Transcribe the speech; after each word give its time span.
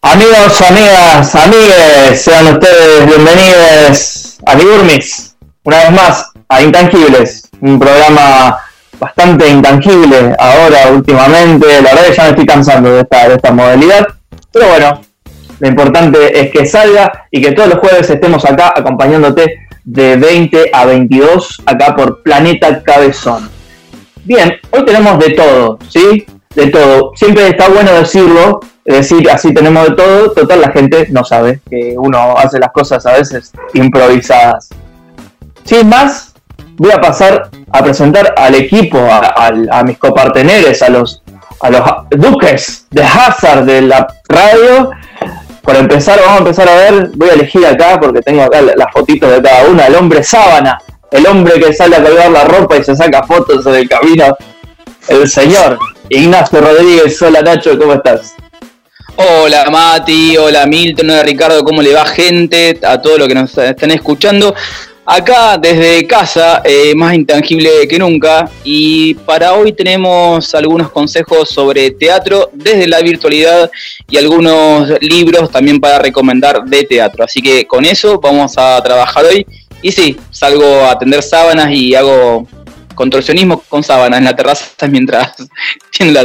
Amigos, 0.00 0.62
amigas, 0.62 1.34
amigues, 1.34 2.22
sean 2.22 2.54
ustedes 2.54 3.06
bienvenidos 3.06 4.38
a 4.46 4.54
Ligurmis, 4.54 5.36
una 5.62 5.76
vez 5.76 5.90
más, 5.90 6.32
a 6.48 6.62
Intangibles, 6.62 7.50
un 7.60 7.78
programa 7.78 8.56
bastante 8.98 9.46
intangible 9.46 10.34
ahora 10.38 10.90
últimamente, 10.90 11.66
la 11.82 11.90
verdad 11.90 12.06
que 12.06 12.14
ya 12.14 12.22
me 12.22 12.28
estoy 12.30 12.46
cansando 12.46 12.92
de 12.92 13.00
esta, 13.02 13.28
de 13.28 13.34
esta 13.34 13.52
modalidad, 13.52 14.06
pero 14.50 14.68
bueno, 14.68 15.02
lo 15.58 15.68
importante 15.68 16.40
es 16.40 16.50
que 16.50 16.64
salga 16.64 17.26
y 17.30 17.42
que 17.42 17.52
todos 17.52 17.68
los 17.68 17.78
jueves 17.80 18.08
estemos 18.08 18.42
acá 18.46 18.72
acompañándote 18.74 19.66
de 19.84 20.16
20 20.16 20.70
a 20.72 20.86
22 20.86 21.62
acá 21.66 21.94
por 21.94 22.22
Planeta 22.22 22.82
Cabezón. 22.82 23.50
Bien, 24.24 24.58
hoy 24.70 24.82
tenemos 24.86 25.18
de 25.18 25.30
todo, 25.34 25.78
¿sí? 25.90 26.24
De 26.54 26.68
todo. 26.68 27.12
Siempre 27.16 27.48
está 27.48 27.68
bueno 27.68 27.92
decirlo, 27.92 28.60
decir 28.84 29.28
así 29.30 29.52
tenemos 29.52 29.88
de 29.88 29.94
todo. 29.94 30.30
Total, 30.32 30.60
la 30.60 30.70
gente 30.70 31.06
no 31.10 31.24
sabe 31.24 31.60
que 31.68 31.94
uno 31.96 32.36
hace 32.36 32.58
las 32.58 32.72
cosas 32.72 33.04
a 33.06 33.12
veces 33.12 33.52
improvisadas. 33.72 34.68
Sin 35.64 35.88
más, 35.88 36.34
voy 36.76 36.92
a 36.92 37.00
pasar 37.00 37.50
a 37.72 37.82
presentar 37.82 38.34
al 38.36 38.54
equipo, 38.54 38.98
a, 38.98 39.82
mis 39.84 39.98
coparteneres, 39.98 40.82
a 40.82 40.90
los, 40.90 41.22
a 41.60 41.70
los 41.70 41.82
duques 42.10 42.86
de 42.90 43.02
Hazard 43.02 43.64
de 43.64 43.82
la 43.82 44.06
radio. 44.28 44.90
Para 45.62 45.78
empezar, 45.78 46.18
vamos 46.20 46.34
a 46.34 46.38
empezar 46.38 46.68
a 46.68 46.74
ver, 46.74 47.10
voy 47.14 47.30
a 47.30 47.32
elegir 47.32 47.66
acá 47.66 47.98
porque 47.98 48.20
tengo 48.20 48.42
acá 48.42 48.60
las 48.60 48.92
fotitos 48.92 49.30
de 49.30 49.42
cada 49.42 49.66
una, 49.66 49.86
el 49.86 49.94
hombre 49.94 50.22
sábana, 50.22 50.78
el 51.10 51.26
hombre 51.26 51.58
que 51.58 51.72
sale 51.72 51.96
a 51.96 52.02
colgar 52.02 52.30
la 52.30 52.44
ropa 52.44 52.76
y 52.76 52.84
se 52.84 52.94
saca 52.94 53.22
fotos 53.22 53.64
en 53.64 53.74
el 53.74 53.88
camino, 53.88 54.36
el 55.08 55.26
señor 55.26 55.78
Ignacio 56.08 56.60
Rodríguez. 56.60 57.20
Hola 57.22 57.40
Nacho, 57.42 57.78
¿cómo 57.78 57.94
estás? 57.94 58.34
Hola 59.16 59.70
Mati, 59.70 60.36
hola 60.36 60.66
Milton, 60.66 61.10
hola 61.10 61.22
Ricardo, 61.22 61.62
¿cómo 61.62 61.80
le 61.80 61.94
va 61.94 62.04
gente? 62.04 62.78
A 62.82 63.00
todos 63.00 63.18
los 63.18 63.28
que 63.28 63.34
nos 63.34 63.56
están 63.56 63.90
escuchando. 63.92 64.54
Acá 65.06 65.58
desde 65.58 66.06
casa, 66.06 66.62
eh, 66.64 66.94
más 66.94 67.14
intangible 67.14 67.86
que 67.88 67.98
nunca, 67.98 68.50
y 68.64 69.14
para 69.14 69.52
hoy 69.52 69.72
tenemos 69.72 70.54
algunos 70.54 70.90
consejos 70.90 71.50
sobre 71.50 71.90
teatro 71.90 72.50
desde 72.52 72.86
la 72.86 73.00
virtualidad 73.00 73.70
y 74.08 74.16
algunos 74.16 74.88
libros 75.02 75.50
también 75.50 75.78
para 75.78 75.98
recomendar 75.98 76.64
de 76.64 76.84
teatro. 76.84 77.22
Así 77.22 77.40
que 77.40 77.66
con 77.66 77.84
eso 77.84 78.18
vamos 78.18 78.54
a 78.56 78.82
trabajar 78.82 79.26
hoy 79.26 79.46
y 79.82 79.92
sí, 79.92 80.18
salgo 80.30 80.64
a 80.64 80.98
sábanas 81.20 81.70
y 81.70 81.94
hago 81.94 82.48
contorsionismo 82.94 83.62
con 83.68 83.82
sábanas 83.82 84.18
en 84.18 84.24
la 84.24 84.36
terraza 84.36 84.86
mientras 84.88 85.34
tiendo 85.90 86.20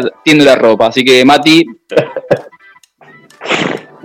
la, 0.46 0.52
la 0.52 0.56
ropa. 0.56 0.88
Así 0.88 1.04
que, 1.04 1.24
Mati. 1.26 1.66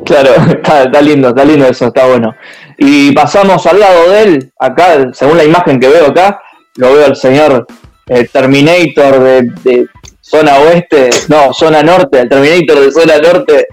Claro, 0.04 0.34
está, 0.34 1.00
lindo, 1.00 1.28
está 1.28 1.44
lindo 1.44 1.66
eso, 1.66 1.86
está 1.86 2.06
bueno. 2.06 2.34
Y 2.78 3.12
pasamos 3.12 3.64
al 3.66 3.80
lado 3.80 4.10
de 4.10 4.22
él, 4.22 4.52
acá, 4.58 5.12
según 5.12 5.38
la 5.38 5.44
imagen 5.44 5.80
que 5.80 5.88
veo 5.88 6.06
acá, 6.06 6.40
lo 6.76 6.92
veo 6.92 7.06
al 7.06 7.16
señor 7.16 7.66
eh, 8.08 8.28
Terminator 8.30 9.20
de, 9.20 9.86
zona 10.20 10.58
oeste, 10.58 11.10
no, 11.28 11.52
zona 11.52 11.82
norte, 11.82 12.20
el 12.20 12.28
Terminator 12.28 12.80
de 12.80 12.92
zona 12.92 13.18
norte, 13.18 13.66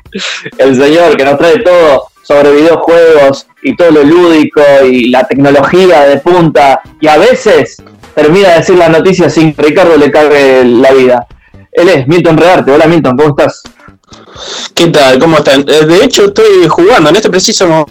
el 0.58 0.76
señor 0.76 1.17
que 1.17 1.26
nos 1.26 1.38
trae 1.38 1.59
todo 1.59 2.08
sobre 2.23 2.52
videojuegos 2.52 3.48
y 3.64 3.76
todo 3.76 3.92
lo 3.92 4.03
lúdico 4.03 4.61
y 4.86 5.09
la 5.09 5.23
tecnología 5.28 6.02
de 6.05 6.17
punta 6.20 6.81
y 7.00 7.08
a 7.08 7.17
veces 7.17 7.78
termina 8.16 8.50
de 8.50 8.58
decir 8.58 8.76
las 8.76 8.90
noticias 8.90 9.34
sin 9.34 9.54
que 9.54 9.62
Ricardo 9.62 9.98
le 9.98 10.12
cague 10.12 10.64
la 10.66 10.92
vida. 10.92 11.28
Él 11.72 11.90
es 11.90 12.08
Milton 12.08 12.38
Rearte. 12.38 12.72
Hola 12.72 12.88
Milton, 12.88 13.17
¿cómo 13.17 13.30
estás? 13.30 13.64
¿Qué 14.73 14.88
tal? 14.88 15.20
¿Cómo 15.20 15.38
están? 15.38 15.61
Eh, 15.67 15.86
de 15.86 16.04
hecho 16.04 16.26
estoy 16.26 16.67
jugando 16.67 17.10
en 17.10 17.16
este 17.16 17.30
preciso 17.30 17.88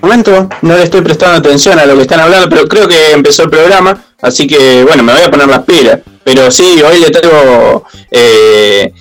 momento, 0.00 0.48
no 0.62 0.76
le 0.76 0.82
estoy 0.82 1.02
prestando 1.02 1.38
atención 1.38 1.78
a 1.78 1.86
lo 1.86 1.96
que 1.96 2.02
están 2.02 2.20
hablando, 2.20 2.48
pero 2.48 2.66
creo 2.66 2.88
que 2.88 3.12
empezó 3.12 3.42
el 3.44 3.50
programa, 3.50 4.04
así 4.22 4.46
que 4.46 4.84
bueno, 4.84 5.02
me 5.02 5.12
voy 5.12 5.22
a 5.22 5.30
poner 5.30 5.48
las 5.48 5.64
pilas. 5.64 6.00
Pero 6.22 6.50
sí, 6.50 6.82
hoy 6.82 7.00
le 7.00 7.10
traigo 7.10 7.84
eh, 8.10 8.92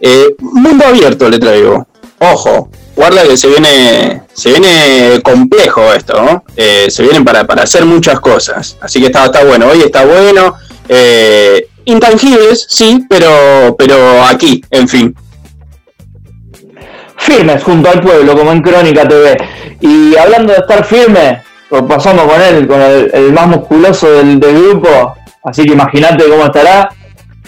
eh, 0.00 0.34
mundo 0.40 0.84
abierto, 0.84 1.28
le 1.30 1.38
traigo. 1.38 1.86
Ojo, 2.18 2.70
guarda 2.94 3.22
que 3.24 3.36
se 3.36 3.48
viene, 3.48 4.22
se 4.32 4.50
viene 4.50 5.20
complejo 5.22 5.92
esto. 5.92 6.44
Eh, 6.56 6.86
se 6.88 7.02
vienen 7.02 7.24
para, 7.24 7.40
hacer 7.62 7.84
muchas 7.84 8.20
cosas. 8.20 8.76
Así 8.80 9.00
que 9.00 9.06
está, 9.06 9.26
está 9.26 9.44
bueno, 9.44 9.66
hoy 9.68 9.80
está 9.80 10.04
bueno. 10.04 10.54
Eh, 10.88 11.68
intangibles, 11.84 12.66
sí, 12.68 13.04
pero, 13.08 13.74
pero 13.78 14.22
aquí, 14.24 14.62
en 14.70 14.88
fin. 14.88 15.14
Firmes 17.16 17.62
junto 17.62 17.88
al 17.88 18.00
pueblo, 18.00 18.36
como 18.36 18.52
en 18.52 18.62
Crónica 18.62 19.06
TV. 19.06 19.36
Y 19.80 20.16
hablando 20.16 20.52
de 20.52 20.60
estar 20.60 20.84
firme, 20.84 21.42
pues 21.68 21.82
pasamos 21.84 22.24
con 22.30 22.40
él, 22.40 22.66
con 22.66 22.80
el, 22.80 23.32
más 23.32 23.46
musculoso 23.46 24.10
del, 24.10 24.38
grupo. 24.38 25.14
Así 25.44 25.64
que 25.64 25.72
imagínate 25.72 26.28
cómo 26.28 26.44
estará. 26.44 26.88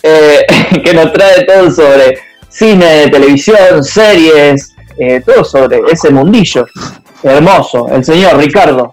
Eh, 0.02 0.44
que 0.84 0.92
nos 0.92 1.12
trae 1.12 1.44
todo 1.44 1.70
sobre 1.70 2.18
cine, 2.48 3.08
televisión, 3.08 3.82
series, 3.82 4.73
eh, 4.98 5.20
todo 5.24 5.44
sobre 5.44 5.80
ese 5.90 6.10
mundillo 6.10 6.66
hermoso, 7.22 7.88
el 7.88 8.04
señor 8.04 8.36
Ricardo 8.36 8.92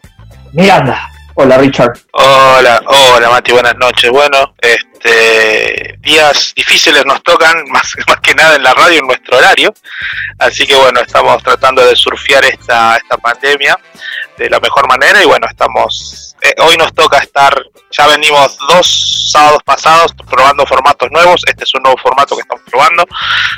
Miranda. 0.54 1.08
Hola 1.36 1.58
Richard. 1.58 1.94
Hola, 2.14 2.82
hola 2.86 3.30
Mati, 3.30 3.52
buenas 3.52 3.76
noches. 3.78 4.10
Bueno, 4.12 4.54
este 4.62 4.91
días 6.02 6.54
difíciles 6.56 7.06
nos 7.06 7.22
tocan, 7.24 7.64
más, 7.70 7.94
más 8.08 8.20
que 8.22 8.36
nada 8.36 8.56
en 8.56 8.64
la 8.64 8.74
radio, 8.74 9.00
en 9.00 9.08
nuestro 9.08 9.38
horario. 9.38 9.74
Así 10.40 10.66
que 10.66 10.76
bueno, 10.76 11.00
estamos 11.02 11.42
tratando 11.44 11.86
de 11.86 11.96
surfear 11.96 12.44
esta, 12.46 12.98
esta 12.98 13.18
pandemia 13.18 13.78
de 14.38 14.50
la 14.50 14.60
mejor 14.60 14.88
manera 14.88 15.22
y 15.22 15.26
bueno, 15.26 15.46
estamos, 15.48 16.36
eh, 16.42 16.54
hoy 16.60 16.76
nos 16.78 16.94
toca 16.94 17.20
estar, 17.20 17.56
ya 17.92 18.08
venimos 18.08 18.58
dos 18.68 19.30
sábados 19.32 19.62
pasados 19.64 20.14
probando 20.30 20.66
formatos 20.66 21.12
nuevos, 21.12 21.42
este 21.46 21.64
es 21.64 21.76
un 21.76 21.84
nuevo 21.84 21.98
formato 21.98 22.36
que 22.36 22.42
estamos 22.42 22.64
probando, 22.70 23.06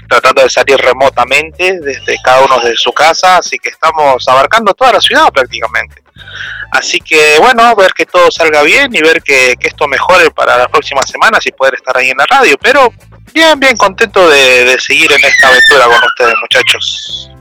tratando 0.10 0.44
de 0.44 0.50
salir 0.50 0.78
remotamente 0.78 1.80
desde 1.80 2.18
cada 2.24 2.42
uno 2.42 2.60
de 2.60 2.76
su 2.76 2.92
casa, 2.92 3.38
así 3.38 3.58
que 3.58 3.70
estamos 3.70 4.28
abarcando 4.28 4.74
toda 4.74 4.94
la 4.94 5.02
ciudad 5.02 5.32
prácticamente. 5.32 6.03
Así 6.72 7.00
que 7.00 7.38
bueno, 7.40 7.76
ver 7.76 7.92
que 7.94 8.06
todo 8.06 8.32
salga 8.32 8.64
bien 8.64 8.94
y 8.94 9.02
ver 9.02 9.22
que, 9.22 9.56
esto 9.60 9.88
mejore 9.88 10.32
para 10.32 10.58
las 10.58 10.68
próximas 10.70 11.08
semanas 11.10 11.46
y 11.46 11.52
poder 11.52 11.76
estar 11.76 11.96
ahí 11.96 12.10
en 12.10 12.18
la 12.18 12.26
radio. 12.26 12.56
Pero 12.60 12.92
bien, 13.34 13.60
bien 13.60 13.78
contento 13.78 14.28
de, 14.28 14.76
seguir 14.80 15.12
en 15.12 15.24
esta 15.24 15.50
aventura 15.50 15.86
con 15.86 16.08
ustedes, 16.08 16.36
muchachos. 16.42 17.32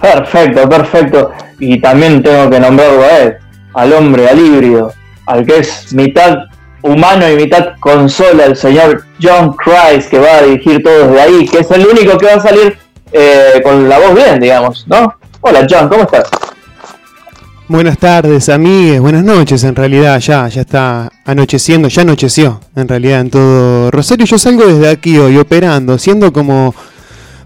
Perfecto, 0.00 0.68
perfecto. 0.68 1.32
Y 1.58 1.80
también 1.80 2.22
tengo 2.22 2.48
que 2.50 2.60
nombrarlo 2.60 3.02
a 3.02 3.18
él, 3.18 3.36
al 3.74 3.92
hombre, 3.92 4.28
al 4.28 4.38
híbrido, 4.38 4.92
al 5.26 5.44
que 5.44 5.58
es 5.58 5.92
mitad 5.92 6.38
humano 6.84 7.30
y 7.30 7.36
mitad 7.36 7.74
consola, 7.80 8.44
el 8.44 8.56
señor 8.56 9.04
John 9.22 9.54
Christ, 9.56 10.10
que 10.10 10.18
va 10.18 10.36
a 10.36 10.42
dirigir 10.42 10.82
todo 10.82 11.08
desde 11.08 11.20
ahí, 11.20 11.48
que 11.48 11.58
es 11.60 11.70
el 11.70 11.86
único 11.86 12.18
que 12.18 12.26
va 12.26 12.34
a 12.34 12.40
salir 12.40 12.78
eh, 13.12 13.60
con 13.62 13.88
la 13.88 13.98
voz 13.98 14.14
bien, 14.14 14.38
digamos, 14.38 14.86
¿no? 14.86 15.14
Hola 15.40 15.66
John, 15.68 15.88
¿cómo 15.88 16.02
estás? 16.02 16.28
Buenas 17.66 17.96
tardes, 17.96 18.50
amigues, 18.50 19.00
buenas 19.00 19.24
noches 19.24 19.64
en 19.64 19.74
realidad, 19.74 20.20
ya, 20.20 20.46
ya 20.48 20.60
está 20.60 21.10
anocheciendo, 21.24 21.88
ya 21.88 22.02
anocheció 22.02 22.60
en 22.76 22.86
realidad 22.86 23.22
en 23.22 23.30
todo 23.30 23.90
Rosario. 23.90 24.26
Yo 24.26 24.36
salgo 24.36 24.66
desde 24.66 24.90
aquí 24.90 25.16
hoy 25.16 25.38
operando, 25.38 25.96
siendo 25.96 26.30
como, 26.30 26.74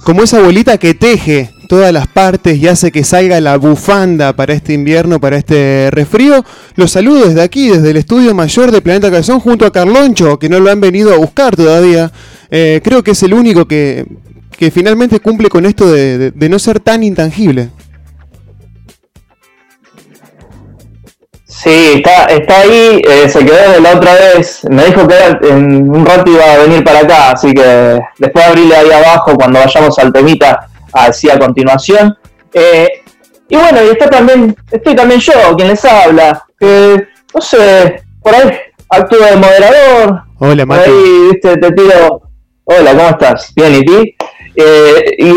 como 0.03 0.25
esa 0.25 0.43
bolita 0.43 0.77
que 0.77 0.95
teje 0.95 1.51
todas 1.69 1.93
las 1.93 2.09
partes 2.09 2.59
y 2.59 2.67
hace 2.67 2.91
que 2.91 3.05
salga 3.05 3.41
la 3.41 3.59
bufanda 3.59 4.33
para 4.33 4.55
este 4.55 4.73
invierno, 4.73 5.21
para 5.21 5.37
este 5.37 5.89
resfrío. 5.93 6.45
Los 6.75 6.91
saludo 6.91 7.29
desde 7.29 7.43
aquí, 7.43 7.69
desde 7.69 7.93
el 7.93 7.99
estudio 7.99 8.35
mayor 8.35 8.73
de 8.73 8.83
Planeta 8.83 9.13
Calzón, 9.13 9.39
junto 9.39 9.67
a 9.67 9.73
Carloncho, 9.73 10.37
que 10.41 10.49
no 10.49 10.59
lo 10.59 10.69
han 10.69 10.81
venido 10.81 11.15
a 11.15 11.17
buscar 11.19 11.55
todavía. 11.55 12.11
Eh, 12.51 12.81
creo 12.83 13.05
que 13.05 13.13
es 13.13 13.23
el 13.23 13.35
único 13.35 13.69
que, 13.69 14.05
que 14.51 14.73
finalmente 14.73 15.21
cumple 15.21 15.49
con 15.49 15.65
esto 15.65 15.89
de 15.93 16.49
no 16.51 16.59
ser 16.59 16.81
tan 16.81 17.05
intangible. 17.05 17.71
Sí, 21.63 21.95
está, 21.97 22.27
está 22.27 22.61
ahí, 22.61 23.03
eh, 23.05 23.29
se 23.29 23.45
quedó 23.45 23.73
de 23.73 23.81
la 23.81 23.97
otra 23.97 24.15
vez, 24.15 24.61
me 24.71 24.85
dijo 24.85 25.09
que 25.09 25.49
en 25.49 25.91
un 25.91 26.07
rato 26.07 26.31
iba 26.31 26.53
a 26.53 26.59
venir 26.59 26.85
para 26.85 27.01
acá, 27.01 27.33
así 27.33 27.53
que 27.53 27.99
después 28.17 28.45
de 28.45 28.51
abrirle 28.51 28.77
ahí 28.77 28.93
abajo 28.93 29.35
cuando 29.35 29.59
vayamos 29.59 29.99
al 29.99 30.13
temita, 30.13 30.69
así 30.93 31.29
a 31.29 31.37
continuación. 31.37 32.17
Eh, 32.55 33.03
y 33.49 33.57
bueno, 33.57 33.83
y 33.83 33.89
está 33.89 34.09
también, 34.09 34.57
estoy 34.71 34.95
también 34.95 35.19
yo, 35.19 35.33
quien 35.57 35.67
les 35.67 35.85
habla, 35.85 36.45
que 36.61 37.09
no 37.35 37.41
sé, 37.41 38.05
por 38.23 38.37
ahí 38.37 38.57
actúo 38.89 39.19
de 39.19 39.37
moderador. 39.37 40.23
Hola, 40.39 40.65
Mati. 40.65 40.89
Por 40.89 40.97
ahí, 40.97 41.29
viste, 41.33 41.57
te 41.57 41.73
tiro, 41.73 42.23
hola, 42.67 42.91
¿cómo 42.93 43.09
estás? 43.09 43.53
Bien, 43.57 43.75
¿y 43.75 43.85
ti? 43.85 44.17
Eh, 44.55 45.05
y 45.19 45.33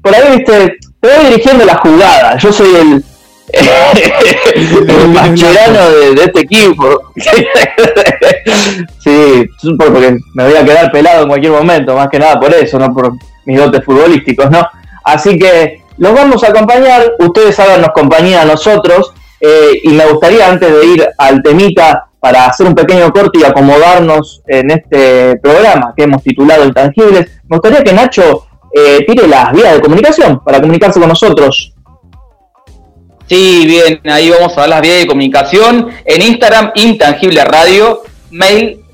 por 0.00 0.14
ahí, 0.14 0.36
viste, 0.36 0.76
te 1.00 1.08
voy 1.08 1.26
dirigiendo 1.30 1.64
la 1.64 1.78
jugada, 1.78 2.36
yo 2.36 2.52
soy 2.52 2.76
el 2.76 3.04
el 3.52 5.08
mascherano 5.08 5.90
de, 5.90 6.14
de, 6.14 6.24
este 6.24 6.40
equipo. 6.40 7.12
sí, 8.98 9.48
porque 9.78 10.18
me 10.34 10.44
voy 10.44 10.56
a 10.56 10.64
quedar 10.64 10.90
pelado 10.90 11.22
en 11.22 11.28
cualquier 11.28 11.52
momento, 11.52 11.94
más 11.94 12.08
que 12.08 12.18
nada 12.18 12.40
por 12.40 12.52
eso, 12.52 12.78
no 12.78 12.92
por 12.92 13.12
mis 13.44 13.58
dotes 13.58 13.84
futbolísticos, 13.84 14.50
¿no? 14.50 14.66
Así 15.04 15.38
que 15.38 15.82
los 15.98 16.12
vamos 16.12 16.42
a 16.44 16.48
acompañar, 16.48 17.14
ustedes 17.18 17.58
háganos 17.60 17.90
compañía 17.94 18.42
a 18.42 18.44
nosotros, 18.44 19.12
eh, 19.40 19.80
y 19.82 19.90
me 19.90 20.06
gustaría 20.06 20.48
antes 20.48 20.72
de 20.72 20.86
ir 20.86 21.08
al 21.16 21.42
temita 21.42 22.08
para 22.18 22.46
hacer 22.46 22.66
un 22.66 22.74
pequeño 22.74 23.12
corte 23.12 23.38
y 23.38 23.44
acomodarnos 23.44 24.42
en 24.46 24.70
este 24.70 25.36
programa 25.36 25.94
que 25.96 26.04
hemos 26.04 26.22
titulado 26.22 26.64
Intangibles, 26.64 27.30
me 27.48 27.56
gustaría 27.56 27.84
que 27.84 27.92
Nacho 27.92 28.46
eh, 28.74 29.04
tire 29.06 29.28
las 29.28 29.52
vías 29.52 29.74
de 29.74 29.80
comunicación 29.80 30.40
para 30.44 30.60
comunicarse 30.60 30.98
con 30.98 31.08
nosotros. 31.08 31.75
Sí, 33.28 33.64
bien, 33.66 34.00
ahí 34.04 34.30
vamos 34.30 34.56
a 34.56 34.60
dar 34.60 34.70
las 34.70 34.80
vías 34.80 34.98
de 34.98 35.06
comunicación. 35.06 35.88
En 36.04 36.22
Instagram, 36.22 36.70
Intangible 36.76 37.44
Radio, 37.44 38.04
mail, 38.30 38.84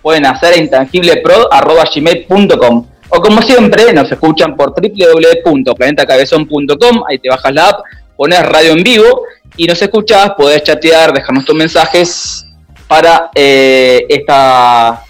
pueden 0.00 0.24
hacer 0.24 0.54
a 0.54 0.56
intangiblepro.gmail.com. 0.56 2.86
O 3.10 3.20
como 3.20 3.42
siempre, 3.42 3.92
nos 3.92 4.10
escuchan 4.10 4.56
por 4.56 4.72
www.planetacabezón.com, 4.74 7.02
ahí 7.06 7.18
te 7.18 7.28
bajas 7.28 7.52
la 7.52 7.68
app, 7.68 7.80
pones 8.16 8.42
radio 8.46 8.72
en 8.72 8.82
vivo 8.82 9.24
y 9.58 9.66
nos 9.66 9.82
escuchás, 9.82 10.30
podés 10.30 10.62
chatear, 10.62 11.12
dejarnos 11.12 11.44
tus 11.44 11.54
mensajes 11.54 12.46
para 12.88 13.30
eh, 13.34 14.06
esta... 14.08 15.02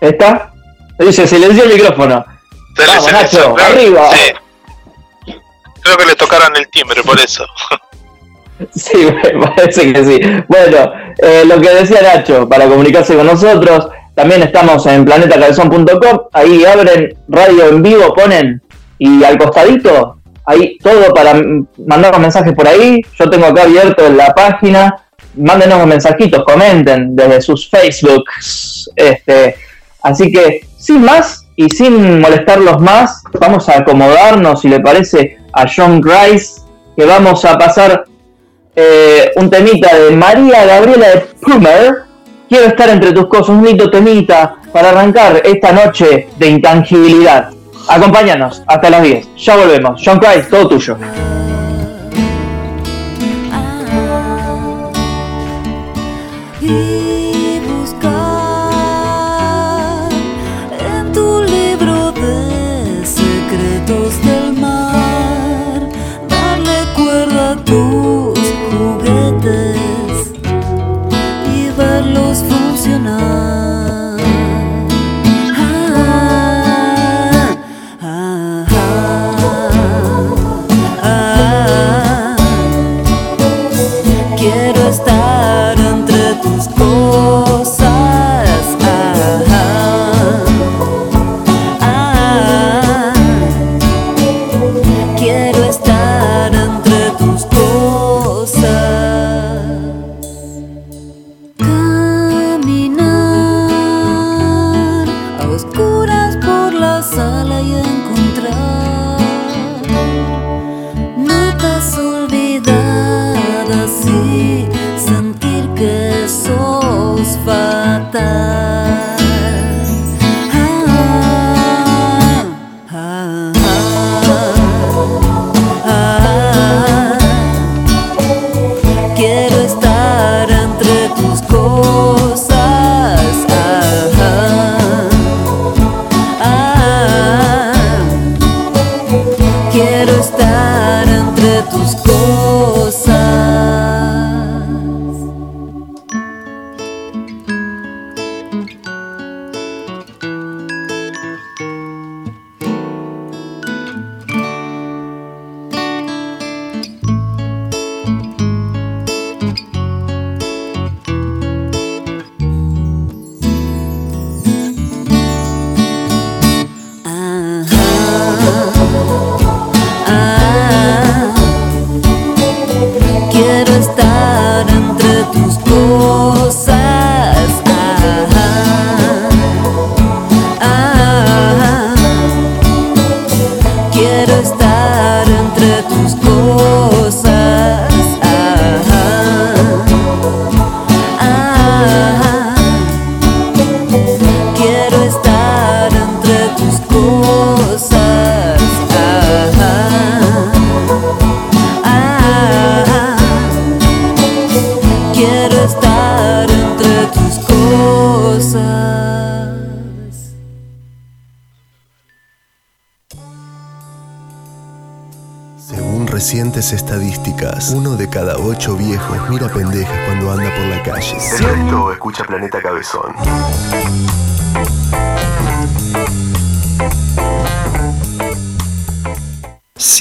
¿Esta? 0.00 0.54
Dice, 0.98 1.26
silenció 1.26 1.64
el 1.64 1.74
micrófono. 1.74 2.31
Vamos, 2.76 3.12
Nacho, 3.12 3.56
arriba. 3.58 4.10
Creo 5.82 5.96
que 5.96 6.06
le 6.06 6.14
tocaron 6.14 6.56
el 6.56 6.68
timbre 6.68 7.02
por 7.02 7.18
eso. 7.18 7.44
Sí, 8.74 9.08
me 9.34 9.46
parece 9.46 9.92
que 9.92 10.04
sí. 10.04 10.20
Bueno, 10.48 10.92
eh, 11.18 11.42
lo 11.44 11.60
que 11.60 11.70
decía 11.70 12.00
Nacho, 12.02 12.48
para 12.48 12.68
comunicarse 12.68 13.16
con 13.16 13.26
nosotros, 13.26 13.88
también 14.14 14.42
estamos 14.42 14.86
en 14.86 15.04
planetacabezón.com, 15.04 16.20
ahí 16.32 16.64
abren 16.64 17.16
radio 17.28 17.68
en 17.68 17.82
vivo, 17.82 18.14
ponen, 18.14 18.62
y 18.98 19.24
al 19.24 19.38
costadito, 19.38 20.18
ahí 20.44 20.78
todo 20.78 21.12
para 21.14 21.40
mandar 21.86 22.18
mensajes 22.20 22.52
por 22.52 22.68
ahí, 22.68 23.00
yo 23.18 23.30
tengo 23.30 23.46
acá 23.46 23.62
abierto 23.62 24.08
la 24.10 24.34
página, 24.34 24.94
mándenos 25.34 25.86
mensajitos, 25.86 26.44
comenten 26.44 27.16
desde 27.16 27.40
sus 27.40 27.68
Facebooks, 27.70 28.90
este, 28.94 29.56
así 30.02 30.30
que 30.30 30.66
sin 30.78 31.02
más 31.02 31.41
y 31.56 31.68
sin 31.68 32.20
molestarlos 32.20 32.80
más, 32.80 33.22
vamos 33.40 33.68
a 33.68 33.78
acomodarnos, 33.78 34.60
si 34.60 34.68
le 34.68 34.80
parece, 34.80 35.38
a 35.52 35.66
John 35.68 36.00
Grice, 36.00 36.62
que 36.96 37.04
vamos 37.04 37.44
a 37.44 37.58
pasar 37.58 38.04
eh, 38.74 39.32
un 39.36 39.50
temita 39.50 39.94
de 39.94 40.16
María 40.16 40.64
Gabriela 40.64 41.08
de 41.08 41.26
Plumer. 41.40 42.04
Quiero 42.48 42.66
estar 42.66 42.88
entre 42.88 43.12
tus 43.12 43.26
cosas, 43.26 43.50
un 43.50 43.64
lindo 43.64 43.90
temita 43.90 44.56
para 44.72 44.90
arrancar 44.90 45.42
esta 45.44 45.72
noche 45.72 46.28
de 46.38 46.46
intangibilidad. 46.48 47.50
Acompáñanos 47.88 48.62
hasta 48.66 48.90
las 48.90 49.02
10. 49.02 49.28
Ya 49.36 49.56
volvemos. 49.56 50.00
John 50.04 50.18
Christ, 50.18 50.50
todo 50.50 50.68
tuyo. 50.68 50.96
estadísticas, 56.62 57.21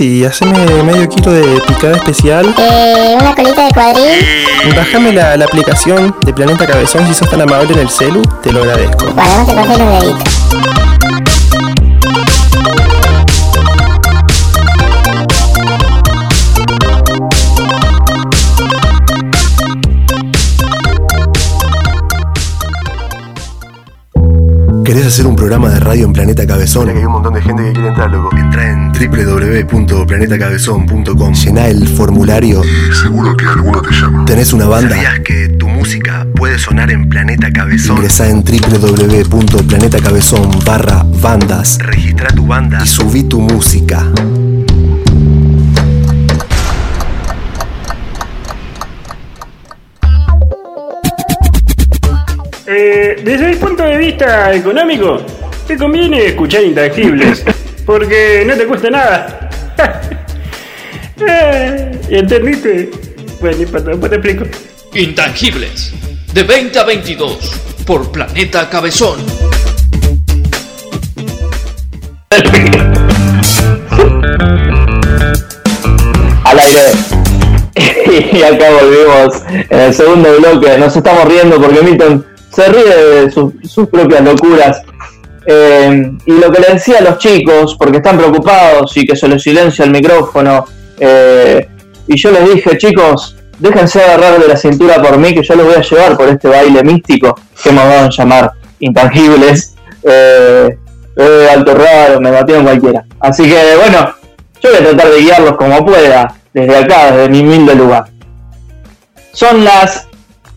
Sí, 0.01 0.25
haceme 0.25 0.58
medio 0.84 1.08
kilo 1.08 1.31
de 1.31 1.62
picada 1.67 1.96
especial. 1.98 2.55
Eh, 2.58 3.15
una 3.22 3.36
colita 3.36 3.67
de 3.67 3.72
cuadril. 3.72 4.25
Bájame 4.75 5.13
la, 5.13 5.38
la, 5.38 5.46
aplicación 5.46 6.15
de 6.25 6.34
Planeta 6.34 6.65
Cabezón 6.65 7.05
si 7.05 7.13
sos 7.13 7.29
tan 7.29 7.39
amable 7.39 7.74
en 7.74 7.81
el 7.81 7.89
celu, 7.91 8.24
te 8.41 8.51
lo 8.51 8.63
agradezco. 8.63 9.05
Bueno, 9.13 9.46
te 9.46 9.53
coge 9.53 9.77
los 9.77 10.01
deditos. 10.01 10.70
¿Querés 25.01 25.15
hacer 25.15 25.25
un 25.25 25.36
programa 25.36 25.70
de 25.70 25.79
radio 25.79 26.05
en 26.05 26.13
Planeta 26.13 26.46
Cabezón? 26.46 26.89
hay 26.89 27.03
un 27.03 27.13
montón 27.13 27.34
de 27.34 27.41
gente 27.41 27.63
que 27.63 27.72
quiere 27.72 27.88
entrar, 27.88 28.12
loco. 28.12 28.29
Entra 28.38 28.70
en 28.70 28.91
www.planetacabezón.com. 28.91 31.34
Llená 31.34 31.70
el 31.70 31.88
formulario. 31.88 32.62
Y 32.63 32.93
seguro 32.93 33.36
que 33.36 33.48
alguno 33.48 33.81
te 33.81 33.96
llama. 33.96 34.25
¿Tenés 34.25 34.53
una 34.53 34.67
banda? 34.67 34.96
¿Sabías 34.96 35.22
que 35.22 35.50
tu 35.50 35.67
música 35.67 36.27
puede 36.36 36.60
sonar 36.60 36.91
en 36.91 37.10
Planeta 37.10 37.51
Cabezón? 37.51 37.96
Ingresa 37.96 38.29
en 38.29 38.43
www.planetacabezón 38.43 40.51
barra 40.63 41.03
bandas. 41.20 41.79
Registra 41.79 42.27
tu 42.27 42.46
banda 42.46 42.81
y 42.84 42.88
subí 42.88 43.24
tu 43.24 43.41
música. 43.41 44.05
Eh, 52.73 53.17
desde 53.21 53.51
el 53.51 53.57
punto 53.57 53.83
de 53.83 53.97
vista 53.97 54.53
económico, 54.53 55.17
te 55.67 55.75
conviene 55.75 56.27
escuchar 56.27 56.63
intangibles, 56.63 57.43
porque 57.85 58.45
no 58.47 58.55
te 58.55 58.65
cuesta 58.65 58.89
nada. 58.89 59.49
Eh, 61.23 61.91
¿Entendiste? 62.09 62.89
Bueno, 63.39 63.59
después 63.59 63.83
te 63.83 63.91
explico. 64.15 64.45
Intangibles, 64.95 65.93
de 66.33 66.41
20 66.41 66.79
a 66.79 66.83
22, 66.83 67.61
por 67.85 68.11
Planeta 68.11 68.67
Cabezón. 68.67 69.19
al 76.43 76.59
aire. 76.59 76.81
y 78.33 78.41
acá 78.41 78.65
volvimos 78.71 79.43
en 79.69 79.79
el 79.79 79.93
segundo 79.93 80.35
bloque. 80.39 80.75
Nos 80.79 80.95
estamos 80.95 81.25
riendo 81.25 81.61
porque 81.61 81.83
Milton 81.83 82.30
se 82.51 82.67
ríe 82.67 82.96
de 82.96 83.31
sus, 83.31 83.88
propias 83.88 84.22
locuras. 84.22 84.81
Eh, 85.46 86.12
y 86.25 86.31
lo 86.34 86.51
que 86.51 86.62
le 86.62 86.74
decía 86.74 87.00
a 87.00 87.01
los 87.01 87.17
chicos, 87.17 87.75
porque 87.77 87.98
están 87.98 88.17
preocupados 88.17 88.96
y 88.98 89.05
que 89.05 89.15
se 89.15 89.27
les 89.27 89.41
silencia 89.41 89.86
el 89.86 89.91
micrófono, 89.91 90.65
eh, 91.00 91.67
y 92.08 92.15
yo 92.17 92.31
les 92.31 92.53
dije, 92.53 92.77
chicos, 92.77 93.36
déjense 93.58 94.03
agarrar 94.03 94.39
de 94.39 94.48
la 94.48 94.58
cintura 94.58 95.01
por 95.01 95.17
mí, 95.17 95.34
que 95.34 95.43
yo 95.43 95.55
los 95.55 95.65
voy 95.65 95.75
a 95.75 95.81
llevar 95.81 96.17
por 96.17 96.27
este 96.27 96.48
baile 96.48 96.84
místico 96.84 97.39
que 97.62 97.70
hemos 97.70 97.86
dado 97.86 98.05
en 98.05 98.12
llamar 98.12 98.51
intangibles. 98.79 99.75
Eh, 100.03 100.77
alto 101.51 101.75
raro, 101.75 102.20
me 102.20 102.31
batieron 102.31 102.63
cualquiera. 102.63 103.05
Así 103.20 103.43
que 103.43 103.75
bueno, 103.75 104.13
yo 104.62 104.70
voy 104.70 104.79
a 104.79 104.89
tratar 104.89 105.12
de 105.12 105.22
guiarlos 105.22 105.55
como 105.58 105.86
pueda, 105.86 106.36
desde 106.53 106.77
acá, 106.77 107.12
desde 107.12 107.29
mi 107.29 107.41
humilde 107.41 107.75
lugar. 107.75 108.05
Son 109.34 109.63
las 109.63 110.08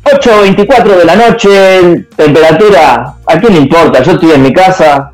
8.24 0.05 0.97
de 0.99 1.05
la 1.05 1.17
noche, 1.17 2.07
temperatura, 2.15 3.15
¿a 3.27 3.39
quién 3.39 3.55
le 3.55 3.61
importa? 3.61 4.03
Yo 4.03 4.13
estoy 4.13 4.33
en 4.33 4.43
mi 4.43 4.53
casa, 4.53 5.13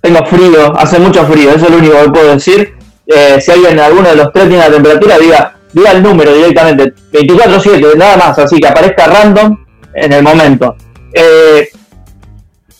tengo 0.00 0.24
frío, 0.26 0.76
hace 0.78 0.98
mucho 0.98 1.26
frío, 1.26 1.50
eso 1.50 1.64
es 1.64 1.70
lo 1.70 1.78
único 1.78 2.02
que 2.02 2.10
puedo 2.10 2.34
decir. 2.34 2.74
Eh, 3.06 3.40
si 3.40 3.50
alguien, 3.50 3.80
alguno 3.80 4.10
de 4.10 4.16
los 4.16 4.32
tres 4.32 4.48
tiene 4.48 4.64
la 4.64 4.70
temperatura, 4.70 5.18
diga, 5.18 5.54
diga 5.72 5.92
el 5.92 6.02
número 6.02 6.34
directamente, 6.34 6.92
24.7, 7.12 7.96
nada 7.96 8.16
más, 8.16 8.38
así 8.38 8.58
que 8.58 8.68
aparezca 8.68 9.06
random 9.06 9.56
en 9.94 10.12
el 10.12 10.22
momento. 10.22 10.76
Eh, 11.14 11.68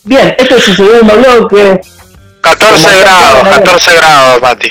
bien, 0.04 0.34
este 0.38 0.56
es 0.56 0.68
el 0.68 0.76
segundo 0.76 1.14
bloque. 1.16 1.80
14 2.42 2.84
Como 2.84 3.00
grados, 3.00 3.32
ya 3.32 3.44
saben, 3.44 3.64
14 3.64 3.96
grados, 3.96 4.42
Mati. 4.42 4.68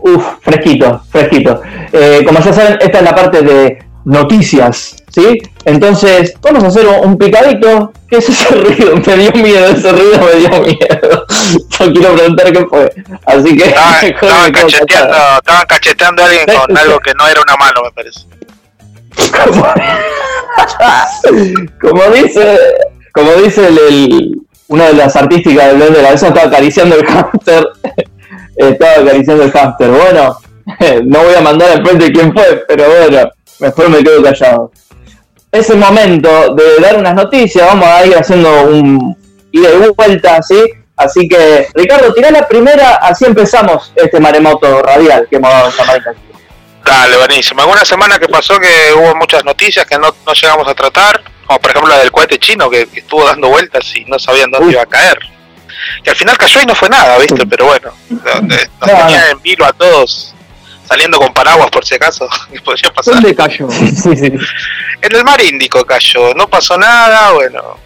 Uf, 0.00 0.24
fresquito, 0.42 1.02
fresquito. 1.10 1.62
Eh, 1.92 2.22
como 2.26 2.40
ya 2.40 2.52
saben, 2.52 2.78
esta 2.80 2.98
es 2.98 3.04
la 3.04 3.14
parte 3.14 3.42
de 3.42 3.85
noticias, 4.06 4.96
¿sí? 5.10 5.36
Entonces, 5.64 6.34
vamos 6.40 6.62
a 6.62 6.68
hacer 6.68 6.86
un, 6.86 7.18
picadito. 7.18 7.92
¿Qué 8.08 8.18
es 8.18 8.28
ese 8.28 8.54
ruido? 8.54 8.94
Me 9.04 9.16
dio 9.16 9.32
miedo, 9.32 9.66
ese 9.66 9.90
ruido 9.90 10.20
me 10.24 10.40
dio 10.40 10.60
miedo. 10.62 11.26
No 11.78 11.92
quiero 11.92 12.14
preguntar 12.14 12.52
qué 12.52 12.66
fue. 12.66 12.92
Así 13.26 13.56
que... 13.56 13.64
Estaban, 14.02 14.52
cacheteando, 14.52 15.16
estaban 15.36 15.66
cacheteando 15.68 16.22
a 16.22 16.26
alguien 16.26 16.46
con 16.46 16.78
algo 16.78 16.98
que 17.00 17.12
no 17.14 17.28
era 17.28 17.40
una 17.42 17.56
mano, 17.56 17.82
me 17.84 17.90
parece. 17.92 18.20
como 21.80 22.02
dice, 22.14 22.58
como 23.12 23.32
dice 23.34 23.68
el, 23.68 23.78
el- 23.78 24.40
una 24.68 24.86
de 24.86 24.94
las 24.94 25.14
artísticas 25.14 25.78
del 25.78 25.92
de 25.92 26.02
la 26.02 26.10
eso 26.10 26.26
estaba 26.26 26.46
acariciando 26.48 26.96
el 26.96 27.06
hámster. 27.06 27.66
estaba 28.56 28.92
acariciando 29.02 29.44
el 29.44 29.52
hámster. 29.52 29.90
Bueno, 29.90 30.38
no 31.04 31.22
voy 31.22 31.34
a 31.34 31.40
mandar 31.40 31.70
al 31.70 31.86
frente 31.86 32.12
quién 32.12 32.32
fue, 32.32 32.64
pero 32.66 32.84
bueno, 32.88 33.30
mejor 33.58 33.88
me 33.90 34.02
quedo 34.02 34.22
callado. 34.22 34.72
Es 35.52 35.70
el 35.70 35.78
momento 35.78 36.54
de 36.54 36.76
dar 36.80 36.96
unas 36.96 37.14
noticias, 37.14 37.66
vamos 37.66 37.88
a 37.88 38.04
ir 38.06 38.14
haciendo 38.16 38.62
un 38.64 39.16
ida 39.52 39.68
y 39.70 39.88
vuelta, 39.96 40.42
¿sí? 40.42 40.62
Así 40.96 41.28
que, 41.28 41.68
Ricardo, 41.74 42.12
tirá 42.14 42.30
la 42.30 42.48
primera, 42.48 42.94
así 42.96 43.24
empezamos 43.26 43.92
este 43.96 44.18
maremoto 44.18 44.82
radial 44.82 45.26
que 45.28 45.36
hemos 45.36 45.50
dado 45.50 45.66
en 45.66 45.72
San 45.72 45.86
Martín. 45.86 46.12
Dale, 46.84 47.16
buenísimo. 47.16 47.60
Alguna 47.62 47.84
semana 47.84 48.18
que 48.18 48.28
pasó 48.28 48.58
que 48.58 48.92
hubo 48.96 49.14
muchas 49.16 49.44
noticias 49.44 49.84
que 49.86 49.98
no, 49.98 50.14
no 50.26 50.32
llegamos 50.32 50.68
a 50.68 50.74
tratar, 50.74 51.20
como 51.46 51.58
por 51.58 51.70
ejemplo 51.70 51.90
la 51.90 51.98
del 51.98 52.12
cohete 52.12 52.38
chino 52.38 52.70
que, 52.70 52.86
que 52.86 53.00
estuvo 53.00 53.24
dando 53.24 53.48
vueltas 53.48 53.84
y 53.96 54.04
no 54.04 54.18
sabían 54.18 54.50
dónde 54.50 54.68
Uy. 54.68 54.72
iba 54.72 54.82
a 54.82 54.86
caer. 54.86 55.18
Que 56.02 56.10
al 56.10 56.16
final 56.16 56.38
cayó 56.38 56.60
y 56.62 56.66
no 56.66 56.74
fue 56.74 56.88
nada, 56.88 57.18
¿viste? 57.18 57.44
Pero 57.46 57.66
bueno, 57.66 57.90
nos 58.08 58.22
No, 58.42 58.48
tenía 58.86 59.24
no. 59.24 59.30
en 59.32 59.42
vilo 59.42 59.64
a 59.66 59.72
todos 59.72 60.34
saliendo 60.86 61.18
con 61.18 61.32
paraguas 61.32 61.70
por 61.70 61.84
si 61.84 61.94
acaso, 61.94 62.28
que 62.52 62.60
podría 62.60 62.92
pasar. 62.92 63.14
¿Dónde 63.14 63.34
cayó? 63.34 63.70
Sí, 63.70 63.88
sí. 63.96 64.32
En 65.02 65.14
el 65.14 65.24
mar 65.24 65.40
Índico 65.42 65.84
cayó, 65.84 66.34
no 66.34 66.48
pasó 66.48 66.76
nada, 66.78 67.32
bueno. 67.32 67.76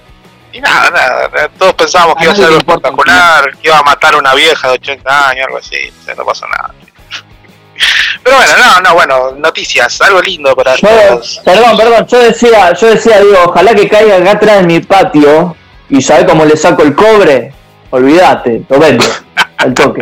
Y 0.52 0.61
nada, 0.61 0.90
nada, 0.90 1.49
todos 1.57 1.75
pensábamos 1.75 2.16
que 2.16 2.25
iba 2.25 2.33
a 2.33 2.37
ser 2.37 2.47
algo 2.47 2.59
espectacular, 2.59 3.57
que 3.57 3.69
iba 3.69 3.78
a 3.78 3.83
matar 3.85 4.14
a 4.14 4.19
una 4.19 4.35
vieja 4.35 4.66
de 4.66 4.75
80 4.75 5.28
años, 5.28 5.47
algo 5.47 5.59
así, 5.59 5.76
o 6.00 6.04
sea, 6.04 6.14
no 6.16 6.25
pasó 6.25 6.45
nada. 6.49 6.75
Pero 8.25 8.37
bueno, 8.37 8.52
no, 8.57 8.80
no, 8.80 8.95
bueno, 8.95 9.30
noticias, 9.37 10.00
algo 10.00 10.21
lindo 10.21 10.54
para 10.57 10.75
Yo, 10.75 10.88
todos. 10.88 11.40
perdón, 11.45 11.76
perdón, 11.76 12.07
yo 12.07 12.19
decía, 12.19 12.73
yo 12.75 12.88
decía, 12.88 13.21
digo, 13.21 13.38
ojalá 13.47 13.75
que 13.75 13.88
caiga 13.88 14.16
acá 14.16 14.33
atrás 14.33 14.57
de 14.59 14.62
mi 14.64 14.80
patio 14.80 15.57
y 15.88 16.02
sabe 16.02 16.26
cómo 16.26 16.45
le 16.45 16.57
saco 16.57 16.83
el 16.83 16.97
cobre, 16.97 17.52
olvídate, 17.90 18.62
lo 18.69 18.78
vendo, 18.80 19.04
al 19.57 19.73
toque. 19.73 20.00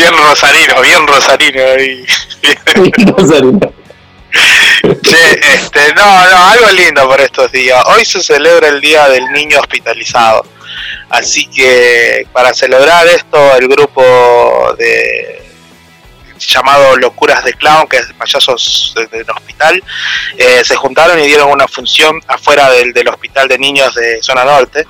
Bien 0.00 0.16
rosarino, 0.16 0.80
bien 0.80 1.06
rosarino. 1.06 1.62
ahí. 1.62 2.06
No 3.06 3.28
sé, 3.28 4.96
Che, 5.02 5.54
este, 5.54 5.92
no, 5.94 6.30
no, 6.30 6.48
algo 6.48 6.70
lindo 6.70 7.06
por 7.06 7.20
estos 7.20 7.52
días. 7.52 7.82
Hoy 7.86 8.06
se 8.06 8.22
celebra 8.22 8.68
el 8.68 8.80
Día 8.80 9.10
del 9.10 9.30
Niño 9.30 9.58
Hospitalizado. 9.60 10.46
Así 11.10 11.46
que 11.48 12.26
para 12.32 12.54
celebrar 12.54 13.06
esto, 13.08 13.56
el 13.56 13.68
grupo 13.68 14.74
de 14.78 15.29
llamado 16.46 16.96
Locuras 16.96 17.44
de 17.44 17.52
Clown, 17.54 17.86
que 17.88 17.98
es 17.98 18.08
de 18.08 18.14
payasos 18.14 18.92
de- 18.96 19.06
del 19.06 19.30
hospital, 19.30 19.82
eh, 20.36 20.62
se 20.64 20.76
juntaron 20.76 21.18
y 21.20 21.26
dieron 21.26 21.50
una 21.50 21.68
función 21.68 22.20
afuera 22.26 22.70
del, 22.70 22.92
del 22.92 23.08
hospital 23.08 23.48
de 23.48 23.58
niños 23.58 23.94
de 23.94 24.22
zona 24.22 24.44
norte. 24.44 24.86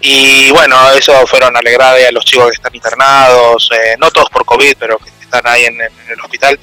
Y 0.00 0.50
bueno, 0.52 0.76
eso 0.92 1.26
fueron 1.26 1.54
a 1.56 1.58
alegrar 1.58 1.96
a 1.96 2.10
los 2.12 2.24
chicos 2.24 2.46
que 2.48 2.54
están 2.56 2.74
internados, 2.74 3.68
eh, 3.72 3.96
no 3.98 4.10
todos 4.10 4.30
por 4.30 4.44
COVID, 4.44 4.74
pero 4.78 4.98
que 4.98 5.10
están 5.32 5.50
ahí 5.52 5.64
en, 5.64 5.80
el 5.80 6.20
hospital. 6.22 6.58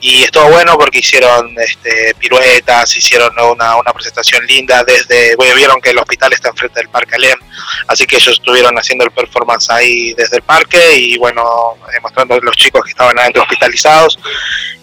Y 0.00 0.24
estuvo 0.24 0.48
bueno 0.50 0.76
porque 0.76 0.98
hicieron 0.98 1.54
este, 1.58 2.14
piruetas, 2.18 2.96
hicieron 2.96 3.32
una, 3.38 3.76
una 3.76 3.92
presentación 3.92 4.44
linda 4.46 4.82
desde, 4.84 5.36
bueno, 5.36 5.54
vieron 5.54 5.80
que 5.80 5.90
el 5.90 5.98
hospital 5.98 6.32
está 6.32 6.48
enfrente 6.48 6.80
del 6.80 6.88
Parque 6.88 7.14
Alem, 7.14 7.38
así 7.86 8.06
que 8.06 8.16
ellos 8.16 8.34
estuvieron 8.34 8.76
haciendo 8.76 9.04
el 9.04 9.10
performance 9.10 9.70
ahí 9.70 10.14
desde 10.14 10.36
el 10.36 10.42
parque 10.42 10.96
y 10.96 11.18
bueno, 11.18 11.76
demostrando 11.92 12.34
a 12.34 12.38
los 12.40 12.56
chicos 12.56 12.82
que 12.84 12.90
estaban 12.90 13.18
adentro 13.18 13.42
hospitalizados 13.42 14.18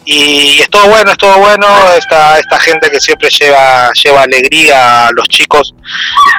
y 0.06 0.60
estuvo 0.62 0.88
bueno, 0.88 1.12
estuvo 1.12 1.36
bueno 1.38 1.68
esta, 1.98 2.40
esta 2.40 2.60
gente 2.60 2.90
que 2.92 3.02
siempre 3.02 3.30
lleva, 3.30 3.92
lleva 3.94 4.22
alegría 4.22 5.08
a 5.08 5.12
los 5.12 5.28
chicos, 5.28 5.74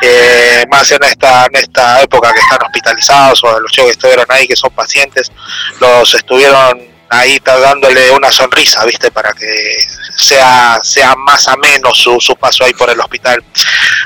eh, 0.02 0.64
más 0.70 0.90
en 0.92 1.02
esta, 1.02 1.46
en 1.46 1.56
esta 1.56 2.00
época 2.02 2.32
que 2.32 2.40
están 2.40 2.58
hospitalizados 2.64 3.42
o 3.44 3.60
los 3.60 3.72
chicos 3.72 3.86
que 3.86 3.92
estuvieron 3.92 4.26
ahí 4.28 4.46
que 4.46 4.56
son 4.56 4.70
pacientes, 4.70 5.32
los 5.80 6.14
estuvieron 6.14 6.96
ahí 7.08 7.38
dándole 7.44 8.10
una 8.10 8.30
sonrisa, 8.30 8.84
¿viste? 8.84 9.10
Para 9.10 9.32
que 9.32 9.76
sea, 10.16 10.78
sea 10.82 11.14
más 11.16 11.46
ameno 11.48 11.92
su, 11.94 12.20
su 12.20 12.34
paso 12.36 12.64
ahí 12.64 12.74
por 12.74 12.90
el 12.90 13.00
hospital. 13.00 13.42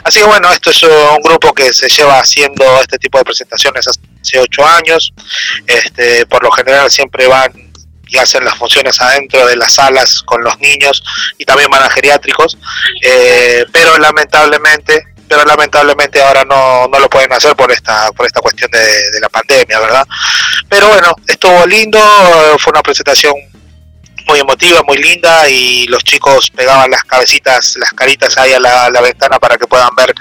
Así 0.04 0.20
que 0.20 0.26
bueno, 0.26 0.50
esto 0.52 0.70
es 0.70 0.82
un 0.82 1.22
grupo 1.22 1.52
que 1.52 1.72
se 1.72 1.88
lleva 1.88 2.18
haciendo 2.18 2.64
este 2.80 2.98
tipo 2.98 3.18
de 3.18 3.24
presentaciones 3.24 3.86
hace 3.86 4.38
ocho 4.38 4.64
años. 4.64 5.12
Este, 5.66 6.26
por 6.26 6.42
lo 6.42 6.50
general 6.50 6.90
siempre 6.90 7.26
van 7.26 7.69
y 8.10 8.18
hacen 8.18 8.44
las 8.44 8.56
funciones 8.56 9.00
adentro 9.00 9.46
de 9.46 9.56
las 9.56 9.74
salas 9.74 10.22
con 10.22 10.42
los 10.42 10.58
niños 10.60 11.02
y 11.38 11.44
también 11.44 11.70
van 11.70 11.82
a 11.82 11.90
geriátricos, 11.90 12.58
eh, 13.02 13.64
pero 13.72 13.98
lamentablemente 13.98 15.06
pero 15.28 15.44
lamentablemente 15.44 16.20
ahora 16.20 16.44
no, 16.44 16.88
no 16.88 16.98
lo 16.98 17.08
pueden 17.08 17.32
hacer 17.32 17.54
por 17.54 17.70
esta 17.70 18.10
por 18.10 18.26
esta 18.26 18.40
cuestión 18.40 18.68
de, 18.72 19.20
la 19.20 19.28
pandemia, 19.28 19.78
¿verdad? 19.78 20.04
Pero 20.68 20.88
bueno, 20.88 21.14
estuvo 21.28 21.64
lindo, 21.66 22.00
fue 22.58 22.72
una 22.72 22.82
presentación 22.82 23.34
muy 24.30 24.38
emotiva, 24.38 24.82
muy 24.86 24.96
linda 24.98 25.48
y 25.48 25.88
los 25.88 26.04
chicos 26.04 26.50
pegaban 26.50 26.88
las 26.88 27.02
cabecitas, 27.02 27.76
las 27.76 27.90
caritas 27.90 28.38
ahí 28.38 28.52
a 28.52 28.60
la, 28.60 29.00
ventana 29.00 29.40
para 29.40 29.56
que 29.56 29.66
puedan 29.66 29.92
ver 29.96 30.14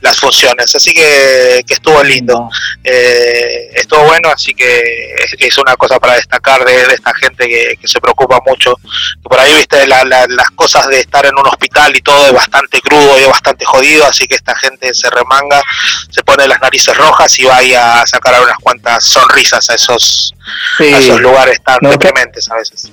las 0.00 0.18
funciones. 0.18 0.74
Así 0.74 0.94
que, 0.94 1.62
estuvo 1.68 2.02
lindo, 2.02 2.48
eh, 2.82 3.70
estuvo 3.74 4.04
bueno, 4.04 4.30
así 4.30 4.54
que 4.54 5.14
es, 5.38 5.58
una 5.58 5.76
cosa 5.76 5.98
para 6.00 6.14
destacar 6.14 6.64
de, 6.64 6.94
esta 6.94 7.12
gente 7.14 7.46
que, 7.48 7.86
se 7.86 8.00
preocupa 8.00 8.38
mucho. 8.46 8.74
por 9.22 9.38
ahí, 9.38 9.54
viste, 9.54 9.86
las 9.86 10.50
cosas 10.54 10.88
de 10.88 11.00
estar 11.00 11.26
en 11.26 11.38
un 11.38 11.46
hospital 11.46 11.94
y 11.94 12.00
todo 12.00 12.26
es 12.28 12.32
bastante 12.32 12.80
crudo 12.80 13.18
y 13.18 13.22
es 13.22 13.28
bastante 13.28 13.66
jodido, 13.66 14.06
así 14.06 14.26
que 14.26 14.36
esta 14.36 14.56
gente 14.56 14.94
se 14.94 15.10
remanga, 15.10 15.62
se 16.08 16.22
pone 16.22 16.48
las 16.48 16.60
narices 16.62 16.96
rojas 16.96 17.38
y 17.38 17.44
vaya 17.44 18.00
a 18.00 18.06
sacar 18.06 18.40
unas 18.40 18.56
cuantas 18.58 19.04
sonrisas 19.04 19.68
a 19.68 19.74
esos, 19.74 20.34
esos 20.78 21.20
lugares 21.20 21.60
tan 21.62 21.78
deprimentes 21.82 22.48
a 22.48 22.54
veces. 22.54 22.90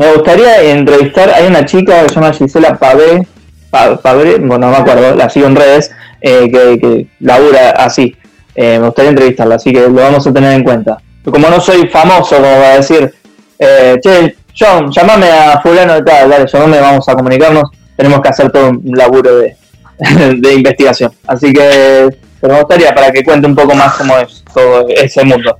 Me 0.00 0.14
gustaría 0.14 0.62
entrevistar, 0.62 1.28
hay 1.28 1.46
una 1.46 1.66
chica 1.66 2.02
que 2.02 2.08
se 2.08 2.14
llama 2.14 2.32
Gisela 2.32 2.74
Pavé, 2.74 3.28
Pavé, 3.70 4.38
bueno, 4.38 4.58
no 4.66 4.70
me 4.70 4.76
acuerdo, 4.78 5.14
la 5.14 5.28
sigo 5.28 5.46
en 5.46 5.54
redes, 5.54 5.90
eh, 6.22 6.50
que, 6.50 7.06
labura 7.20 7.72
así. 7.72 8.16
Eh, 8.54 8.78
me 8.78 8.86
gustaría 8.86 9.10
entrevistarla, 9.10 9.56
así 9.56 9.70
que 9.70 9.80
lo 9.82 9.92
vamos 9.92 10.26
a 10.26 10.32
tener 10.32 10.54
en 10.54 10.64
cuenta. 10.64 10.96
Como 11.22 11.50
no 11.50 11.60
soy 11.60 11.86
famoso, 11.88 12.36
como 12.36 12.48
va 12.48 12.72
a 12.72 12.76
decir, 12.76 13.12
eh, 13.58 13.98
che, 14.02 14.36
John, 14.58 14.90
llámame 14.90 15.30
a 15.30 15.60
fulano 15.60 15.92
de 15.92 16.02
tal, 16.02 16.30
dale, 16.30 16.46
llámame, 16.50 16.80
vamos 16.80 17.06
a 17.06 17.14
comunicarnos, 17.14 17.64
tenemos 17.94 18.22
que 18.22 18.28
hacer 18.30 18.50
todo 18.50 18.70
un 18.70 18.92
laburo 18.96 19.36
de, 19.36 19.54
de 20.34 20.54
investigación. 20.54 21.12
Así 21.26 21.52
que 21.52 22.08
me 22.40 22.58
gustaría 22.58 22.94
para 22.94 23.12
que 23.12 23.22
cuente 23.22 23.46
un 23.46 23.54
poco 23.54 23.74
más 23.74 23.92
cómo 23.96 24.16
es 24.16 24.42
todo 24.54 24.88
ese 24.88 25.24
mundo. 25.24 25.54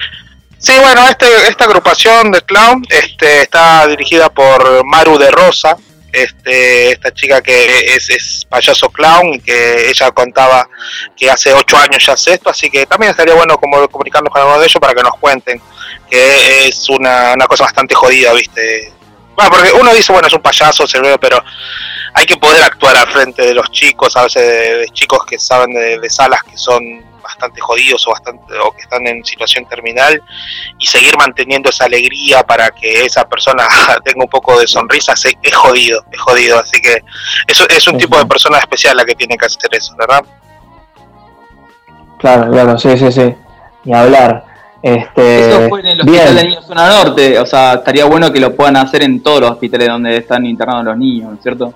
Sí, 0.60 0.74
bueno, 0.78 1.08
este, 1.08 1.26
esta 1.48 1.64
agrupación 1.64 2.30
de 2.30 2.42
clown 2.42 2.84
este, 2.90 3.42
está 3.42 3.86
dirigida 3.86 4.28
por 4.28 4.84
Maru 4.84 5.16
de 5.16 5.30
Rosa, 5.30 5.74
este, 6.12 6.92
esta 6.92 7.10
chica 7.14 7.40
que 7.40 7.94
es, 7.94 8.10
es, 8.10 8.44
payaso 8.46 8.90
clown 8.90 9.34
y 9.34 9.40
que 9.40 9.88
ella 9.88 10.10
contaba 10.10 10.68
que 11.16 11.30
hace 11.30 11.54
ocho 11.54 11.78
años 11.78 12.04
ya 12.04 12.12
hace 12.12 12.34
esto, 12.34 12.50
así 12.50 12.68
que 12.68 12.84
también 12.84 13.10
estaría 13.10 13.34
bueno 13.34 13.56
como 13.56 13.88
comunicarnos 13.88 14.30
con 14.30 14.42
alguno 14.42 14.60
de 14.60 14.66
ellos 14.66 14.78
para 14.78 14.92
que 14.92 15.02
nos 15.02 15.14
cuenten 15.18 15.62
que 16.10 16.68
es 16.68 16.88
una, 16.90 17.32
una 17.32 17.46
cosa 17.46 17.64
bastante 17.64 17.94
jodida, 17.94 18.34
¿viste? 18.34 18.92
Bueno, 19.34 19.50
porque 19.50 19.72
uno 19.72 19.94
dice, 19.94 20.12
bueno, 20.12 20.28
es 20.28 20.34
un 20.34 20.42
payaso, 20.42 20.84
pero 21.18 21.42
hay 22.12 22.26
que 22.26 22.36
poder 22.36 22.62
actuar 22.64 22.98
al 22.98 23.08
frente 23.08 23.46
de 23.46 23.54
los 23.54 23.70
chicos, 23.70 24.14
a 24.14 24.24
veces 24.24 24.42
de, 24.42 24.86
chicos 24.92 25.24
que 25.24 25.38
saben 25.38 25.72
de 25.72 26.10
salas 26.10 26.42
que 26.42 26.58
son 26.58 27.09
bastante 27.30 27.60
jodidos 27.60 28.06
o 28.06 28.10
bastante 28.10 28.58
o 28.58 28.72
que 28.72 28.82
están 28.82 29.06
en 29.06 29.24
situación 29.24 29.64
terminal 29.66 30.20
y 30.78 30.86
seguir 30.86 31.16
manteniendo 31.16 31.70
esa 31.70 31.84
alegría 31.84 32.42
para 32.42 32.70
que 32.70 33.04
esa 33.04 33.24
persona 33.28 33.66
tenga 34.04 34.24
un 34.24 34.30
poco 34.30 34.58
de 34.58 34.66
sonrisa 34.66 35.14
es 35.14 35.54
jodido, 35.54 36.04
es 36.10 36.20
jodido, 36.20 36.58
así 36.58 36.80
que 36.80 37.02
eso 37.46 37.64
es 37.68 37.86
un 37.88 37.98
tipo 37.98 38.18
de 38.18 38.26
persona 38.26 38.58
especial 38.58 38.96
la 38.96 39.04
que 39.04 39.14
tiene 39.14 39.36
que 39.36 39.46
hacer 39.46 39.70
eso, 39.72 39.94
¿verdad? 39.96 40.24
Claro, 42.18 42.50
claro, 42.50 42.78
sí, 42.78 42.96
sí, 42.98 43.10
sí. 43.10 43.34
Ni 43.84 43.94
hablar. 43.94 44.44
Este, 44.82 45.50
eso 45.50 45.68
fue 45.68 45.80
en 45.80 45.86
el 45.86 46.00
hospital 46.00 46.36
de 46.36 46.44
niños 46.44 46.66
zona 46.66 46.88
norte, 46.88 47.38
o 47.38 47.44
sea, 47.44 47.74
estaría 47.74 48.06
bueno 48.06 48.32
que 48.32 48.40
lo 48.40 48.54
puedan 48.54 48.76
hacer 48.76 49.02
en 49.02 49.22
todos 49.22 49.40
los 49.40 49.50
hospitales 49.50 49.88
donde 49.88 50.16
están 50.16 50.46
internados 50.46 50.84
los 50.84 50.96
niños, 50.96 51.38
¿cierto? 51.42 51.74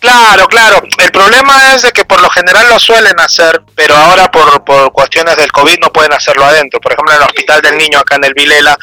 Claro, 0.00 0.48
claro. 0.48 0.82
El 0.96 1.12
problema 1.12 1.74
es 1.74 1.82
de 1.82 1.92
que 1.92 2.06
por 2.06 2.22
lo 2.22 2.30
general 2.30 2.66
lo 2.70 2.78
suelen 2.78 3.20
hacer, 3.20 3.62
pero 3.74 3.94
ahora 3.94 4.30
por, 4.30 4.64
por 4.64 4.90
cuestiones 4.92 5.36
del 5.36 5.52
COVID 5.52 5.78
no 5.78 5.92
pueden 5.92 6.14
hacerlo 6.14 6.46
adentro. 6.46 6.80
Por 6.80 6.92
ejemplo, 6.92 7.12
en 7.12 7.20
el 7.20 7.28
Hospital 7.28 7.60
del 7.60 7.76
Niño 7.76 7.98
acá 7.98 8.16
en 8.16 8.24
el 8.24 8.32
Vilela, 8.32 8.78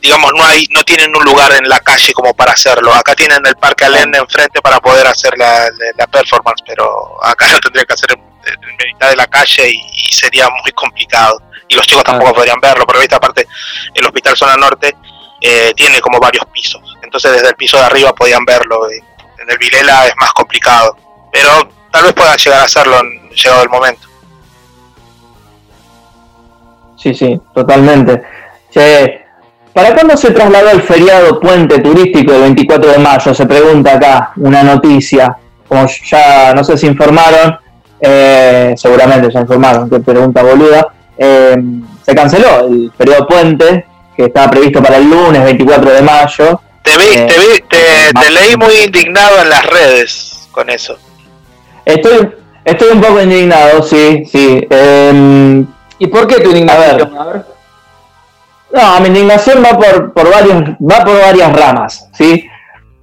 digamos, 0.00 0.32
no 0.34 0.42
hay 0.46 0.66
no 0.70 0.82
tienen 0.84 1.14
un 1.14 1.22
lugar 1.22 1.52
en 1.52 1.68
la 1.68 1.80
calle 1.80 2.14
como 2.14 2.32
para 2.32 2.52
hacerlo. 2.52 2.94
Acá 2.94 3.14
tienen 3.14 3.44
el 3.44 3.56
Parque 3.56 3.84
Alén 3.84 4.14
enfrente 4.14 4.62
para 4.62 4.80
poder 4.80 5.06
hacer 5.06 5.36
la, 5.36 5.68
la, 5.98 6.06
performance, 6.06 6.62
pero 6.66 7.22
acá 7.22 7.46
lo 7.52 7.58
tendría 7.60 7.84
que 7.84 7.92
hacer 7.92 8.12
en, 8.12 8.20
en 8.46 8.88
mitad 8.94 9.10
de 9.10 9.16
la 9.16 9.26
calle 9.26 9.68
y, 9.68 10.12
sería 10.14 10.48
muy 10.48 10.72
complicado. 10.72 11.42
Y 11.68 11.74
los 11.74 11.86
chicos 11.86 12.04
tampoco 12.04 12.32
podrían 12.32 12.58
verlo, 12.60 12.86
pero 12.86 13.02
esta 13.02 13.16
aparte, 13.16 13.46
el 13.94 14.06
Hospital 14.06 14.34
Zona 14.34 14.56
Norte 14.56 14.96
eh, 15.42 15.74
tiene 15.76 16.00
como 16.00 16.18
varios 16.18 16.46
pisos. 16.46 16.82
Entonces 17.02 17.32
desde 17.32 17.48
el 17.48 17.54
piso 17.54 17.76
de 17.76 17.84
arriba 17.84 18.14
podían 18.14 18.44
verlo. 18.46 18.90
Y, 18.90 19.07
en 19.48 19.52
el 19.52 19.58
Vilela 19.58 20.06
es 20.06 20.14
más 20.20 20.30
complicado, 20.32 20.96
pero 21.32 21.68
tal 21.90 22.04
vez 22.04 22.12
puedan 22.12 22.36
llegar 22.36 22.60
a 22.60 22.64
hacerlo 22.64 22.98
en 23.00 23.30
llegado 23.30 23.62
el 23.62 23.68
momento. 23.68 24.08
Sí, 26.96 27.14
sí, 27.14 27.40
totalmente. 27.54 28.22
Che, 28.70 29.24
¿para 29.72 29.94
cuándo 29.94 30.16
se 30.16 30.32
trasladó 30.32 30.70
el 30.70 30.82
feriado 30.82 31.40
puente 31.40 31.78
turístico 31.78 32.32
del 32.32 32.42
24 32.42 32.92
de 32.92 32.98
mayo? 32.98 33.34
Se 33.34 33.46
pregunta 33.46 33.94
acá 33.94 34.32
una 34.36 34.62
noticia. 34.62 35.36
Como 35.68 35.86
ya 36.04 36.54
no 36.54 36.64
sé 36.64 36.76
si 36.76 36.86
informaron, 36.86 37.58
eh, 38.00 38.74
seguramente 38.76 39.30
ya 39.32 39.40
informaron, 39.40 39.88
qué 39.88 40.00
pregunta 40.00 40.42
boluda. 40.42 40.88
Eh, 41.16 41.56
se 42.02 42.14
canceló 42.14 42.66
el 42.66 42.92
feriado 42.96 43.26
puente 43.26 43.86
que 44.16 44.24
estaba 44.24 44.50
previsto 44.50 44.82
para 44.82 44.96
el 44.96 45.08
lunes 45.08 45.44
24 45.44 45.90
de 45.92 46.02
mayo 46.02 46.60
te, 46.88 46.98
vi, 46.98 47.26
te, 47.26 47.38
vi, 47.38 48.12
te, 48.20 48.30
leí 48.30 48.56
muy 48.56 48.74
indignado 48.84 49.42
en 49.42 49.50
las 49.50 49.66
redes 49.66 50.48
con 50.50 50.70
eso. 50.70 50.98
Estoy, 51.84 52.30
estoy 52.64 52.88
un 52.92 53.00
poco 53.00 53.20
indignado, 53.20 53.82
sí, 53.82 54.24
sí. 54.30 54.66
Em, 54.70 55.66
¿Y 55.98 56.06
por 56.06 56.26
qué 56.26 56.40
tu 56.40 56.50
indignación? 56.50 57.16
A 57.16 57.24
ver. 57.24 57.44
No, 58.72 59.00
mi 59.00 59.08
indignación 59.08 59.62
va 59.64 59.78
por, 59.78 60.12
por, 60.12 60.30
varios, 60.30 60.62
va 60.80 61.04
por 61.04 61.20
varias 61.20 61.52
ramas, 61.52 62.08
¿sí? 62.12 62.46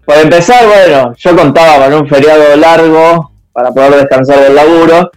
Por 0.05 0.17
empezar, 0.17 0.65
bueno, 0.67 1.13
yo 1.17 1.35
contaba 1.35 1.85
con 1.85 1.93
un 1.93 2.07
feriado 2.07 2.55
largo 2.55 3.31
para 3.51 3.71
poder 3.71 3.95
descansar 3.95 4.39
del 4.41 4.55
laburo, 4.55 5.11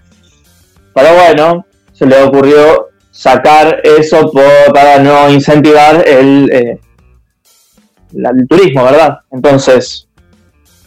pero 0.94 1.14
bueno, 1.14 1.66
se 1.92 2.06
le 2.06 2.22
ocurrió 2.22 2.88
sacar 3.10 3.80
eso 3.84 4.30
para 4.72 4.98
no 4.98 5.28
incentivar 5.28 6.08
el, 6.08 6.50
eh, 6.52 6.80
el 8.12 8.48
turismo, 8.48 8.84
¿verdad? 8.84 9.18
Entonces, 9.30 10.08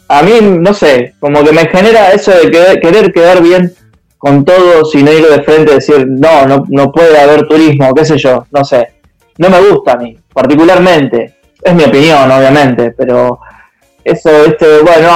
a 0.07 0.23
mí, 0.23 0.33
no 0.41 0.73
sé, 0.73 1.15
como 1.19 1.43
que 1.43 1.53
me 1.53 1.67
genera 1.67 2.11
eso 2.11 2.31
de 2.31 2.51
querer 2.81 3.13
quedar 3.13 3.41
bien 3.41 3.73
con 4.17 4.45
todo 4.45 4.85
sin 4.85 5.07
ir 5.07 5.25
de 5.25 5.41
frente 5.41 5.71
y 5.71 5.75
decir, 5.75 6.05
no, 6.07 6.65
no, 6.67 6.91
puede 6.91 7.19
haber 7.19 7.47
turismo, 7.47 7.93
qué 7.93 8.05
sé 8.05 8.17
yo, 8.17 8.45
no 8.51 8.63
sé. 8.63 8.93
No 9.37 9.49
me 9.49 9.59
gusta 9.61 9.93
a 9.93 9.97
mí, 9.97 10.15
particularmente. 10.33 11.37
Es 11.63 11.73
mi 11.73 11.83
opinión, 11.83 12.29
obviamente, 12.29 12.91
pero 12.91 13.39
eso, 14.03 14.45
este, 14.45 14.81
bueno, 14.81 15.09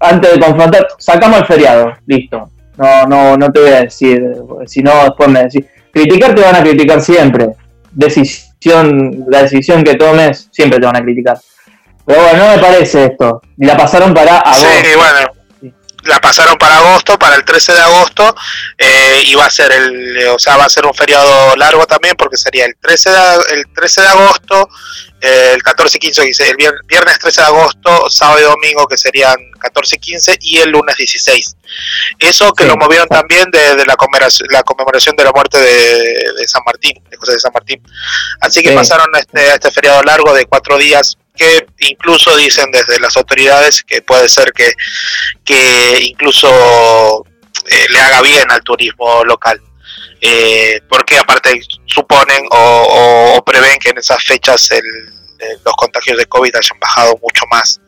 antes 0.00 0.32
de 0.32 0.40
confrontar, 0.40 0.88
sacamos 0.98 1.40
el 1.40 1.46
feriado, 1.46 1.92
listo. 2.06 2.50
No, 2.76 3.06
no, 3.06 3.36
no 3.36 3.52
te 3.52 3.60
voy 3.60 3.70
a 3.70 3.82
decir, 3.82 4.22
si 4.66 4.82
no, 4.82 5.04
después 5.04 5.28
me 5.28 5.44
decís. 5.44 5.66
Criticar 5.92 6.34
te 6.34 6.42
van 6.42 6.56
a 6.56 6.62
criticar 6.62 7.00
siempre. 7.00 7.50
La 9.28 9.42
decisión 9.42 9.82
que 9.82 9.94
tomes, 9.94 10.48
siempre 10.50 10.78
te 10.78 10.86
van 10.86 10.96
a 10.96 11.02
criticar. 11.02 11.38
Pero 12.06 12.22
bueno, 12.22 12.44
no 12.44 12.56
me 12.56 12.58
parece 12.58 13.04
esto. 13.06 13.40
Y 13.56 13.64
la 13.64 13.76
pasaron 13.76 14.12
para 14.12 14.38
agosto. 14.38 14.66
Sí, 14.66 14.88
bueno. 14.96 15.72
La 16.04 16.20
pasaron 16.20 16.56
para 16.58 16.78
agosto, 16.78 17.18
para 17.18 17.36
el 17.36 17.44
13 17.44 17.72
de 17.72 17.80
agosto, 17.80 18.36
eh, 18.76 19.22
y 19.24 19.34
va 19.36 19.46
a 19.46 19.50
ser 19.50 19.72
el, 19.72 20.18
o 20.28 20.38
sea, 20.38 20.58
va 20.58 20.66
a 20.66 20.68
ser 20.68 20.84
un 20.84 20.92
feriado 20.92 21.56
largo 21.56 21.86
también, 21.86 22.14
porque 22.18 22.36
sería 22.36 22.66
el 22.66 22.76
13 22.78 23.08
de, 23.08 23.16
el 23.54 23.64
13 23.74 24.02
de 24.02 24.08
agosto, 24.08 24.68
el 25.24 25.62
14 25.62 25.96
y 25.96 26.00
15, 26.00 26.50
el 26.50 26.56
viernes 26.86 27.18
13 27.18 27.40
de 27.40 27.46
agosto, 27.46 28.10
sábado 28.10 28.40
y 28.40 28.42
domingo 28.42 28.86
que 28.86 28.98
serían 28.98 29.36
14 29.58 29.96
y 29.96 29.98
15 29.98 30.38
y 30.40 30.58
el 30.58 30.70
lunes 30.70 30.94
16. 30.96 31.56
Eso 32.18 32.52
que 32.52 32.66
lo 32.66 32.76
movieron 32.76 33.08
también 33.08 33.50
de, 33.50 33.86
la, 33.86 33.96
conmemoración, 33.96 34.48
la 34.50 34.62
conmemoración 34.62 35.16
de 35.16 35.24
la 35.24 35.32
muerte 35.32 35.58
de, 35.58 36.46
San 36.46 36.62
Martín, 36.66 37.02
de 37.10 37.16
José 37.16 37.32
de 37.32 37.40
San 37.40 37.52
Martín. 37.54 37.82
Así 38.40 38.62
que 38.62 38.72
pasaron 38.72 39.08
este, 39.16 39.54
este 39.54 39.70
feriado 39.70 40.02
largo 40.02 40.34
de 40.34 40.44
cuatro 40.44 40.76
días 40.76 41.16
que 41.34 41.66
incluso 41.80 42.36
dicen 42.36 42.70
desde 42.70 43.00
las 43.00 43.16
autoridades 43.16 43.82
que 43.82 44.02
puede 44.02 44.28
ser 44.28 44.52
que, 44.52 44.72
que 45.44 46.00
incluso 46.02 47.24
eh, 47.66 47.86
le 47.90 47.98
haga 47.98 48.20
bien 48.20 48.50
al 48.50 48.60
turismo 48.60 49.24
local. 49.24 49.60
Eh, 50.26 50.80
porque 50.88 51.18
aparte 51.18 51.60
suponen 51.84 52.46
o, 52.50 53.42
prevén 53.44 53.78
que 53.78 53.90
en 53.90 53.98
esas 53.98 54.24
fechas 54.24 54.70
el, 54.70 54.82
los 55.62 55.74
contagios 55.76 56.16
de 56.16 56.24
COVID 56.24 56.56
hayan 56.56 56.80
bajado 56.80 57.18
mucho 57.20 57.44
más. 57.50 57.78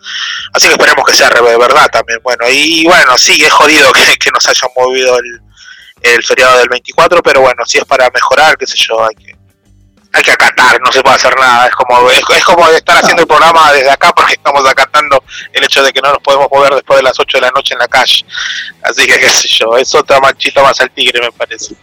Así 0.53 0.67
que 0.67 0.75
esperemos 0.75 1.03
que 1.07 1.15
sea 1.15 1.31
de 1.31 1.57
verdad 1.57 1.87
también. 1.91 2.19
Bueno, 2.23 2.45
y 2.51 2.85
bueno, 2.85 3.17
sí, 3.17 3.43
es 3.43 3.51
jodido 3.51 3.91
que, 3.91 4.31
nos 4.31 4.47
hayan 4.49 4.71
movido 4.77 5.19
el, 5.19 5.41
el, 6.03 6.23
feriado 6.23 6.59
del 6.59 6.69
24, 6.69 7.23
pero 7.23 7.41
bueno, 7.41 7.65
si 7.65 7.79
es 7.79 7.87
para 7.87 8.11
mejorar, 8.11 8.59
qué 8.59 8.67
sé 8.67 8.77
yo, 8.77 9.03
hay 9.03 9.15
que, 9.15 9.35
hay 10.13 10.23
que 10.23 10.33
acatar, 10.33 10.79
no 10.83 10.93
se 10.93 11.01
puede 11.01 11.17
hacer 11.17 11.35
nada. 11.41 11.69
Es 11.69 11.75
como, 11.75 12.11
es, 12.11 12.45
como 12.45 12.69
estar 12.69 12.99
haciendo 12.99 13.23
el 13.23 13.29
programa 13.29 13.73
desde 13.73 13.93
acá 13.93 14.13
porque 14.15 14.35
estamos 14.35 14.63
acatando 14.69 15.25
el 15.55 15.65
hecho 15.65 15.83
de 15.83 15.91
que 15.91 16.03
no 16.03 16.11
nos 16.11 16.21
podemos 16.21 16.49
mover 16.53 16.75
después 16.75 16.99
de 16.99 17.03
las 17.03 17.19
8 17.19 17.39
de 17.39 17.41
la 17.41 17.51
noche 17.53 17.73
en 17.73 17.79
la 17.79 17.89
calle. 17.89 18.27
Así 18.83 19.07
que 19.07 19.19
qué 19.19 19.31
sé 19.31 19.49
yo, 19.49 19.75
es 19.79 19.95
otra 19.95 20.21
manchita 20.21 20.63
más 20.63 20.79
al 20.83 20.91
tigre, 20.91 21.19
me 21.23 21.33
parece. 21.33 21.75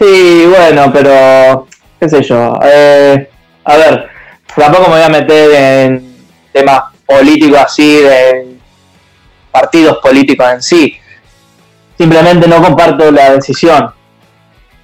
Sí, 0.00 0.46
bueno, 0.48 0.90
pero 0.90 1.66
qué 2.00 2.08
sé 2.08 2.22
yo. 2.22 2.58
Eh, 2.64 3.28
a 3.64 3.76
ver, 3.76 4.08
tampoco 4.56 4.84
me 4.84 4.96
voy 4.96 5.02
a 5.02 5.08
meter 5.10 5.50
en 5.52 6.16
temas 6.54 6.84
políticos 7.04 7.60
así, 7.62 7.96
de 7.96 8.56
partidos 9.50 9.98
políticos 9.98 10.46
en 10.54 10.62
sí. 10.62 10.96
Simplemente 11.98 12.48
no 12.48 12.62
comparto 12.62 13.10
la 13.10 13.32
decisión 13.32 13.92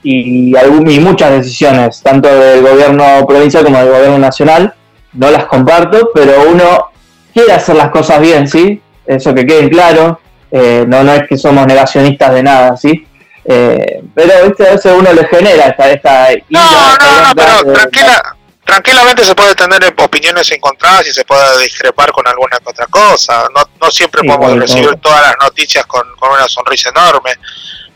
y, 0.03 0.55
y 0.55 1.01
muchas 1.01 1.31
decisiones, 1.31 2.03
tanto 2.03 2.29
del 2.29 2.61
gobierno 2.61 3.27
provincial 3.27 3.65
como 3.65 3.79
del 3.79 3.89
gobierno 3.89 4.19
nacional, 4.19 4.75
no 5.15 5.31
las 5.31 5.47
comparto, 5.47 6.11
pero 6.13 6.51
uno 6.51 6.91
quiere 7.33 7.53
hacer 7.53 7.77
las 7.77 7.89
cosas 7.89 8.21
bien, 8.21 8.47
¿sí? 8.47 8.83
Eso 9.07 9.33
que 9.33 9.47
quede 9.47 9.71
claro, 9.71 10.21
eh, 10.51 10.85
no, 10.87 11.03
no 11.03 11.15
es 11.15 11.27
que 11.27 11.39
somos 11.39 11.67
negacionistas 11.67 12.35
de 12.35 12.43
nada, 12.43 12.77
¿sí? 12.77 13.07
Eh, 13.49 14.03
pero 14.15 14.33
a 14.33 14.43
veces 14.43 14.93
uno 14.93 15.13
le 15.13 15.27
genera 15.29 15.67
esta... 15.67 15.91
esta 15.91 16.29
no, 16.49 16.97
no, 16.99 17.29
no, 17.29 17.35
pero 17.35 17.73
tranquila, 17.73 18.37
tranquilamente 18.65 19.25
se 19.25 19.35
puede 19.35 19.55
tener 19.55 19.95
opiniones 19.99 20.51
encontradas 20.51 21.07
y 21.07 21.13
se 21.13 21.25
puede 21.25 21.63
discrepar 21.63 22.11
con 22.11 22.27
alguna 22.27 22.59
otra 22.65 22.87
cosa. 22.87 23.47
No, 23.55 23.63
no 23.81 23.91
siempre 23.91 24.23
podemos 24.25 24.59
recibir 24.59 24.97
todas 24.97 25.23
las 25.23 25.37
noticias 25.41 25.87
con, 25.87 26.03
con 26.19 26.33
una 26.33 26.49
sonrisa 26.49 26.91
enorme. 26.91 27.33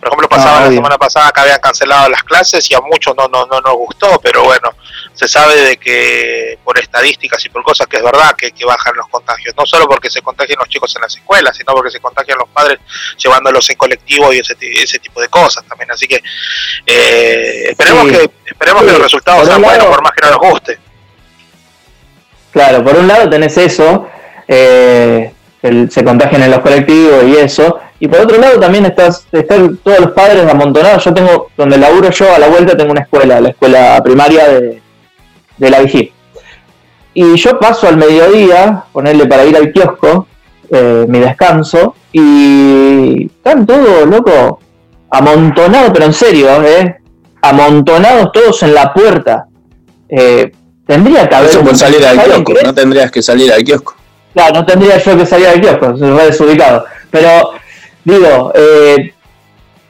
Por 0.01 0.09
ejemplo, 0.09 0.29
pasaba 0.29 0.63
la 0.63 0.71
semana 0.71 0.97
pasada 0.97 1.31
que 1.31 1.41
habían 1.43 1.61
cancelado 1.61 2.09
las 2.09 2.23
clases 2.23 2.69
y 2.71 2.75
a 2.75 2.81
muchos 2.81 3.15
no, 3.15 3.29
no, 3.29 3.45
no 3.45 3.61
nos 3.61 3.75
gustó, 3.75 4.19
pero 4.23 4.45
bueno, 4.45 4.71
se 5.13 5.29
sabe 5.29 5.55
de 5.57 5.77
que 5.77 6.59
por 6.65 6.79
estadísticas 6.79 7.45
y 7.45 7.51
por 7.51 7.63
cosas 7.63 7.87
que 7.87 7.99
es 7.99 8.03
verdad 8.03 8.35
que, 8.35 8.51
bajan 8.65 8.97
los 8.97 9.07
contagios, 9.09 9.55
no 9.59 9.67
solo 9.67 9.87
porque 9.87 10.09
se 10.09 10.23
contagian 10.23 10.59
los 10.59 10.69
chicos 10.69 10.95
en 10.97 11.03
las 11.03 11.15
escuelas, 11.15 11.55
sino 11.57 11.75
porque 11.75 11.91
se 11.91 12.01
contagian 12.01 12.39
los 12.39 12.49
padres 12.49 12.79
llevándolos 13.19 13.69
en 13.69 13.77
colectivo 13.77 14.33
y 14.33 14.39
ese, 14.39 14.57
ese 14.61 14.99
tipo 14.99 15.21
de 15.21 15.29
cosas 15.29 15.65
también. 15.65 15.91
Así 15.91 16.07
que 16.07 16.23
eh, 16.87 17.71
esperemos 17.71 18.09
que 18.09 18.31
esperemos 18.47 18.83
que 18.85 18.93
los 18.93 19.03
resultados 19.03 19.47
sean 19.47 19.61
buenos, 19.61 19.87
por 19.87 20.03
más 20.03 20.13
que 20.13 20.23
no 20.23 20.31
nos 20.31 20.51
guste. 20.51 20.79
Claro, 22.53 22.83
por 22.83 22.97
un 22.97 23.07
lado 23.07 23.29
tenés 23.29 23.57
eso, 23.59 24.09
eh, 24.49 25.33
se 25.91 26.05
contagian 26.05 26.43
en 26.43 26.51
los 26.51 26.61
colectivos 26.61 27.25
y 27.25 27.37
eso, 27.37 27.79
y 28.03 28.09
por 28.09 28.21
otro 28.21 28.39
lado 28.39 28.59
también 28.59 28.87
estás, 28.87 29.27
están 29.31 29.77
todos 29.77 30.01
los 30.01 30.13
padres 30.13 30.51
amontonados. 30.51 31.05
Yo 31.05 31.13
tengo, 31.13 31.49
donde 31.55 31.77
laburo 31.77 32.11
yo, 32.11 32.35
a 32.35 32.39
la 32.39 32.49
vuelta 32.49 32.75
tengo 32.75 32.93
una 32.93 33.03
escuela, 33.03 33.43
la 33.43 33.51
escuela 33.51 34.01
primaria 34.03 34.49
de, 34.49 35.71
la 35.71 35.81
Vigil. 35.81 36.11
Y 37.13 37.37
yo 37.37 37.59
paso 37.59 37.89
al 37.89 37.99
mediodía, 37.99 38.85
ponerle 38.91 39.27
para 39.27 39.45
ir 39.45 39.55
al 39.55 39.71
kiosco, 39.71 40.27
eh, 40.71 41.05
mi 41.07 41.19
descanso, 41.19 41.95
y 42.11 43.27
están 43.27 43.67
todos, 43.67 44.07
loco, 44.07 44.61
amontonados, 45.11 45.91
pero 45.93 46.07
en 46.07 46.15
serio, 46.15 46.49
¿eh? 46.65 46.97
Amontonados 47.43 48.33
todos 48.33 48.63
en 48.63 48.75
la 48.75 48.95
puerta. 48.95 49.47
Eh, 50.09 50.51
tendría 50.87 51.29
que 51.29 51.35
haber... 51.35 51.51
Eso 51.51 51.63
por 51.63 51.77
salir 51.77 52.03
al 52.07 52.19
kiosco, 52.19 52.55
no 52.65 52.73
tendrías 52.73 53.11
que 53.11 53.21
salir 53.21 53.53
al 53.53 53.63
kiosco. 53.63 53.95
Claro, 54.33 54.55
no 54.55 54.65
tendría 54.65 54.97
yo 54.97 55.19
que 55.19 55.27
salir 55.27 55.49
al 55.49 55.61
kiosco, 55.61 55.99
se 55.99 56.11
va 56.11 56.25
desubicado. 56.25 56.87
Pero 57.11 57.60
digo, 58.05 58.53
eh, 58.55 59.13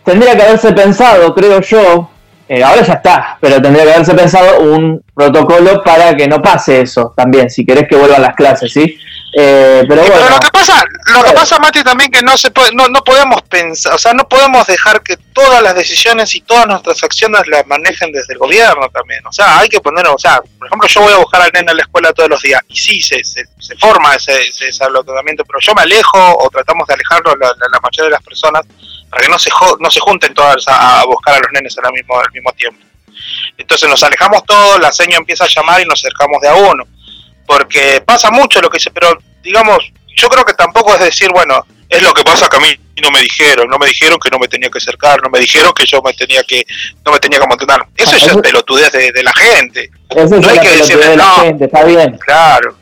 tendría 0.04 0.36
que 0.36 0.42
haberse 0.42 0.72
pensado, 0.72 1.34
creo 1.34 1.60
yo, 1.60 2.10
eh, 2.48 2.62
ahora 2.62 2.82
ya 2.82 2.94
está, 2.94 3.38
pero 3.40 3.62
tendría 3.62 3.84
que 3.84 3.92
haberse 3.92 4.14
pensado 4.14 4.60
un 4.60 5.02
protocolo 5.14 5.82
para 5.84 6.16
que 6.16 6.26
no 6.26 6.42
pase 6.42 6.80
eso 6.80 7.12
también, 7.16 7.48
si 7.48 7.64
querés 7.64 7.86
que 7.88 7.96
vuelvan 7.96 8.22
las 8.22 8.34
clases, 8.34 8.72
¿sí? 8.72 8.98
Eh, 9.32 9.84
pero, 9.88 10.02
bueno, 10.02 10.28
lo 10.28 10.40
que 10.40 10.50
pasa, 10.50 10.84
lo 11.14 11.22
que 11.22 11.30
pasa, 11.30 11.58
Mati, 11.60 11.84
también 11.84 12.10
que 12.10 12.20
no 12.20 12.36
se 12.36 12.50
puede, 12.50 12.72
no, 12.72 12.88
no 12.88 13.04
podemos 13.04 13.40
pensar, 13.42 13.94
o 13.94 13.98
sea, 13.98 14.12
no 14.12 14.28
podemos 14.28 14.66
dejar 14.66 15.02
que 15.02 15.16
todas 15.16 15.62
las 15.62 15.76
decisiones 15.76 16.34
y 16.34 16.40
todas 16.40 16.66
nuestras 16.66 17.04
acciones 17.04 17.46
las 17.46 17.64
manejen 17.68 18.10
desde 18.10 18.32
el 18.32 18.40
gobierno 18.40 18.88
también. 18.88 19.24
O 19.24 19.32
sea, 19.32 19.60
hay 19.60 19.68
que 19.68 19.80
poner, 19.80 20.04
o 20.08 20.18
sea, 20.18 20.40
por 20.58 20.66
ejemplo, 20.66 20.88
yo 20.88 21.00
voy 21.02 21.12
a 21.12 21.18
buscar 21.18 21.42
al 21.42 21.50
nene 21.52 21.70
a 21.70 21.74
la 21.74 21.82
escuela 21.82 22.12
todos 22.12 22.28
los 22.28 22.42
días 22.42 22.60
y 22.68 22.76
sí, 22.76 23.00
se, 23.00 23.22
se, 23.22 23.46
forma 23.78 24.14
ese, 24.16 24.32
ese, 24.48 24.68
ese 24.68 24.84
pero 24.84 25.60
yo 25.60 25.74
me 25.74 25.82
alejo 25.82 26.18
o 26.38 26.50
tratamos 26.50 26.88
de 26.88 26.94
alejarlo 26.94 27.36
la, 27.36 27.48
la, 27.48 27.80
mayoría 27.80 28.04
de 28.06 28.10
las 28.10 28.22
personas 28.22 28.62
para 29.08 29.22
que 29.22 29.28
no 29.28 29.38
se, 29.38 29.50
no 29.78 29.90
se 29.90 30.00
junten 30.00 30.34
todas 30.34 30.64
a, 30.66 31.04
buscar 31.04 31.36
a 31.36 31.38
los 31.38 31.52
nenes 31.52 31.76
al 31.78 31.92
mismo, 31.92 32.18
al 32.18 32.32
mismo 32.32 32.50
tiempo. 32.52 32.80
Entonces 33.56 33.88
nos 33.88 34.02
alejamos 34.02 34.44
todos, 34.44 34.80
la 34.80 34.90
seño 34.90 35.18
empieza 35.18 35.44
a 35.44 35.48
llamar 35.48 35.80
y 35.80 35.84
nos 35.84 36.00
acercamos 36.00 36.40
de 36.40 36.48
a 36.48 36.54
uno 36.54 36.84
porque 37.50 38.00
pasa 38.06 38.30
mucho 38.30 38.60
lo 38.60 38.70
que 38.70 38.76
dice, 38.76 38.92
pero 38.92 39.18
digamos, 39.42 39.78
yo 40.14 40.28
creo 40.28 40.44
que 40.44 40.54
tampoco 40.54 40.94
es 40.94 41.00
decir, 41.00 41.30
bueno, 41.32 41.66
es 41.88 42.00
lo 42.00 42.14
que 42.14 42.22
pasa 42.22 42.48
que 42.48 42.56
a 42.56 42.60
mí 42.60 42.68
no 43.02 43.10
me 43.10 43.20
dijeron, 43.20 43.68
no 43.68 43.76
me 43.76 43.88
dijeron 43.88 44.20
que 44.20 44.30
no 44.30 44.38
me 44.38 44.46
tenía 44.46 44.70
que 44.70 44.78
acercar, 44.78 45.20
no 45.20 45.28
me 45.30 45.40
dijeron 45.40 45.72
que 45.72 45.84
yo 45.84 46.00
me 46.00 46.12
tenía 46.12 46.44
que, 46.44 46.64
no 47.04 47.10
me 47.10 47.18
tenía 47.18 47.40
que 47.40 47.44
amontonar. 47.46 47.88
Eso 47.96 48.14
es 48.14 48.22
el 48.28 48.40
pelotudez 48.40 48.92
de, 48.92 49.10
de 49.10 49.22
la 49.24 49.32
gente. 49.32 49.90
Eso 50.10 50.36
no 50.36 50.48
hay 50.48 50.60
que 50.60 50.70
decirle, 50.76 51.08
de 51.08 51.16
la 51.16 51.24
no, 51.24 51.34
gente, 51.42 51.64
está 51.64 51.82
bien. 51.82 52.16
Claro, 52.18 52.76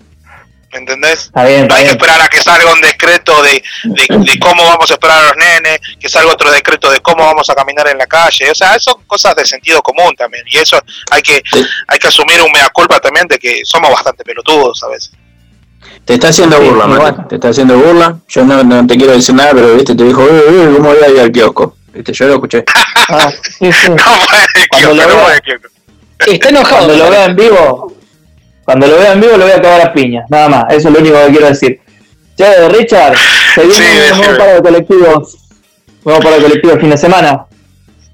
¿Me 0.73 0.79
entendés? 0.81 1.31
no 1.35 1.41
hay 1.41 1.85
que 1.85 1.91
esperar 1.91 2.21
a 2.21 2.29
que 2.29 2.39
salga 2.39 2.73
un 2.73 2.81
decreto 2.81 3.43
de, 3.43 3.63
de, 3.85 4.39
cómo 4.39 4.65
vamos 4.65 4.91
a 4.91 4.95
esperar 4.95 5.19
a 5.19 5.23
los 5.29 5.37
nenes, 5.37 5.81
que 5.99 6.09
salga 6.09 6.33
otro 6.33 6.51
decreto 6.51 6.91
de 6.91 7.01
cómo 7.01 7.25
vamos 7.25 7.49
a 7.49 7.55
caminar 7.55 7.89
en 7.89 7.97
la 7.97 8.07
calle. 8.07 8.51
O 8.51 8.55
sea, 8.55 8.79
son 8.79 9.03
cosas 9.07 9.35
de 9.35 9.47
sentido 9.47 9.81
común 9.81 10.15
también. 10.17 10.45
Y 10.47 10.59
eso 10.59 10.79
hay 11.11 11.23
que, 11.23 11.43
hay 11.87 11.99
que 11.99 12.09
asumir 12.09 12.43
un 12.43 12.53
mea 12.53 12.69
culpa 12.69 13.01
también 13.01 13.27
de 13.27 13.39
que 13.39 13.63
somos 13.65 13.91
bastante 13.91 14.25
pelotudos 14.25 14.83
a 14.83 14.89
veces. 14.89 15.13
Te 16.05 16.15
está 16.15 16.29
haciendo 16.29 16.61
burla, 16.61 16.87
Mati. 16.87 17.29
Te 17.29 17.35
está 17.37 17.49
haciendo 17.49 17.79
burla. 17.79 18.19
Yo 18.29 18.45
no, 18.45 18.63
no, 18.63 18.87
te 18.87 18.97
quiero 18.97 19.13
decir 19.13 19.35
nada, 19.35 19.53
pero 19.55 19.75
viste, 19.75 19.95
te 19.95 20.05
dijo, 20.05 20.23
uy, 20.23 20.55
uy, 20.55 20.77
¿cómo 20.77 20.91
voy 20.91 21.03
a 21.03 21.09
ir 21.09 21.21
al 21.21 21.33
kiosco? 21.33 21.77
Viste, 21.95 22.13
yo 22.13 22.27
lo 22.27 22.35
escuché. 22.35 22.65
Ah, 23.11 23.33
sí, 23.43 23.73
sí. 23.73 23.89
no, 23.89 24.93
lo 24.93 25.29
Está 26.27 26.49
enojado. 26.51 26.87
Cuando 26.87 26.97
lo 27.05 27.11
vea 27.11 27.25
en 27.25 27.37
vivo, 27.37 27.98
cuando 28.69 28.87
lo 28.87 28.99
vea 28.99 29.13
en 29.13 29.21
vivo 29.23 29.35
lo 29.39 29.45
voy 29.45 29.53
a 29.53 29.57
acabar 29.57 29.81
a 29.81 29.95
piñas, 29.95 30.27
nada 30.29 30.47
más. 30.47 30.65
Eso 30.69 30.89
es 30.89 30.95
lo 30.95 31.01
único 31.01 31.17
que 31.25 31.31
quiero 31.31 31.47
decir. 31.47 31.81
Che, 32.37 32.69
Richard, 32.69 33.17
¿se 33.55 33.65
viene 33.65 34.13
un 34.13 34.19
nuevo 34.19 34.37
para 34.37 34.57
el 34.57 34.63
colectivo? 34.63 35.29
¿Nuevo 36.05 36.21
para 36.21 36.37
el 36.37 36.43
colectivo 36.43 36.75
el 36.75 36.81
fin 36.81 36.91
de 36.91 36.99
semana? 36.99 37.47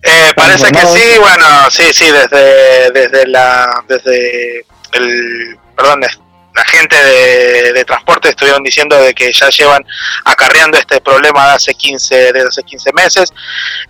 Eh, 0.00 0.30
parece 0.36 0.70
que 0.70 0.78
sí, 0.78 1.18
bueno, 1.18 1.44
sí, 1.70 1.82
sí, 1.92 2.04
desde, 2.08 2.92
desde 2.92 3.26
la, 3.26 3.68
desde 3.88 4.64
el, 4.92 5.58
perdón, 5.76 6.02
la 6.54 6.64
gente 6.64 6.96
de, 6.96 7.84
transporte 7.84 8.30
estuvieron 8.30 8.62
diciendo 8.62 8.96
de 8.96 9.12
que 9.12 9.30
ya 9.32 9.50
llevan 9.50 9.84
acarreando 10.24 10.78
este 10.78 11.00
problema 11.00 11.48
de 11.48 11.52
hace 11.52 11.74
15, 11.74 12.32
desde 12.32 12.48
hace 12.48 12.62
15 12.62 12.92
meses. 12.92 13.32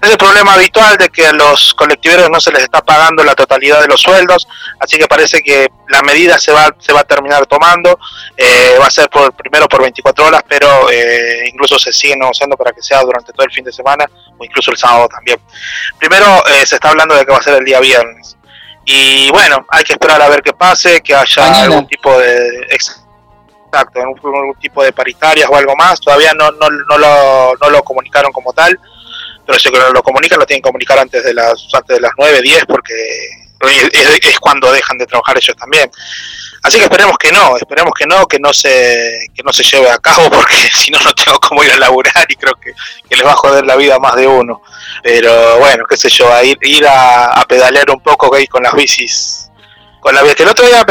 Es 0.00 0.10
el 0.10 0.16
problema 0.16 0.54
habitual 0.54 0.96
de 0.96 1.08
que 1.10 1.26
a 1.26 1.32
los 1.32 1.74
colectiveros 1.74 2.28
no 2.30 2.40
se 2.40 2.50
les 2.50 2.64
está 2.64 2.82
pagando 2.82 3.22
la 3.22 3.34
totalidad 3.34 3.80
de 3.80 3.86
los 3.86 4.00
sueldos, 4.00 4.48
así 4.80 4.98
que 4.98 5.06
parece 5.06 5.42
que 5.42 5.68
la 5.88 6.02
medida 6.02 6.38
se 6.38 6.50
va, 6.50 6.74
se 6.78 6.92
va 6.92 7.00
a 7.00 7.04
terminar 7.04 7.46
tomando, 7.46 7.98
eh, 8.36 8.76
va 8.80 8.86
a 8.86 8.90
ser 8.90 9.08
por 9.10 9.32
primero 9.34 9.68
por 9.68 9.82
24 9.82 10.24
horas, 10.24 10.42
pero 10.48 10.90
eh, 10.90 11.48
incluso 11.52 11.78
se 11.78 11.92
sigue 11.92 12.16
negociando 12.16 12.56
para 12.56 12.72
que 12.72 12.82
sea 12.82 13.02
durante 13.02 13.32
todo 13.32 13.44
el 13.46 13.52
fin 13.52 13.64
de 13.64 13.72
semana 13.72 14.06
o 14.36 14.44
incluso 14.44 14.70
el 14.70 14.76
sábado 14.76 15.08
también. 15.08 15.38
Primero 15.98 16.44
eh, 16.46 16.66
se 16.66 16.76
está 16.76 16.88
hablando 16.88 17.14
de 17.14 17.24
que 17.24 17.32
va 17.32 17.38
a 17.38 17.42
ser 17.42 17.58
el 17.58 17.64
día 17.64 17.78
viernes. 17.80 18.36
Y 18.84 19.30
bueno, 19.30 19.64
hay 19.70 19.82
que 19.84 19.94
esperar 19.94 20.20
a 20.20 20.28
ver 20.28 20.42
qué 20.42 20.52
pase, 20.52 21.00
que 21.00 21.14
haya 21.14 21.62
algún 21.62 21.86
tipo 21.86 22.18
de 22.18 22.66
exacto, 22.70 24.00
algún, 24.00 24.54
tipo 24.60 24.82
de 24.84 24.92
paritarias 24.92 25.48
o 25.50 25.56
algo 25.56 25.74
más. 25.76 26.00
Todavía 26.00 26.32
no, 26.34 26.50
no, 26.52 26.68
no, 26.68 26.98
lo, 26.98 27.54
no 27.60 27.70
lo 27.70 27.82
comunicaron 27.82 28.30
como 28.32 28.52
tal, 28.52 28.78
pero 29.46 29.58
si 29.58 29.70
lo 29.70 30.02
comunican 30.02 30.38
lo 30.38 30.46
tienen 30.46 30.62
que 30.62 30.68
comunicar 30.68 30.98
antes 30.98 31.24
de 31.24 31.32
las 31.32 31.66
antes 31.72 31.96
de 31.96 32.00
las 32.00 32.12
9, 32.16 32.42
10 32.42 32.66
porque 32.66 32.94
es, 34.22 34.38
cuando 34.40 34.70
dejan 34.72 34.98
de 34.98 35.06
trabajar 35.06 35.36
ellos 35.36 35.56
también. 35.56 35.90
Así 36.64 36.78
que 36.78 36.84
esperemos 36.84 37.18
que 37.18 37.30
no, 37.30 37.58
esperemos 37.58 37.92
que 37.92 38.06
no, 38.06 38.26
que 38.26 38.38
no 38.38 38.54
se, 38.54 39.28
que 39.34 39.42
no 39.42 39.52
se 39.52 39.62
lleve 39.62 39.90
a 39.90 39.98
cabo, 39.98 40.30
porque 40.32 40.54
si 40.72 40.90
no, 40.90 40.98
no 41.00 41.12
tengo 41.14 41.38
cómo 41.38 41.62
ir 41.62 41.70
a 41.70 41.76
laburar 41.76 42.24
y 42.26 42.36
creo 42.36 42.54
que, 42.54 42.72
les 43.10 43.24
va 43.24 43.32
a 43.32 43.36
joder 43.36 43.66
la 43.66 43.76
vida 43.76 43.96
a 43.96 43.98
más 43.98 44.16
de 44.16 44.26
uno. 44.26 44.62
Pero 45.02 45.58
bueno, 45.58 45.84
qué 45.86 45.98
sé 45.98 46.08
yo, 46.08 46.32
a 46.32 46.42
ir, 46.42 46.56
a, 46.88 47.44
pedalear 47.46 47.90
un 47.90 48.00
poco 48.00 48.34
ahí 48.34 48.46
con 48.46 48.62
las 48.62 48.72
bicis. 48.72 49.50
Con 50.00 50.14
la 50.14 50.22
bici. 50.22 50.42
El 50.42 50.48
otro 50.48 50.66
día 50.66 50.86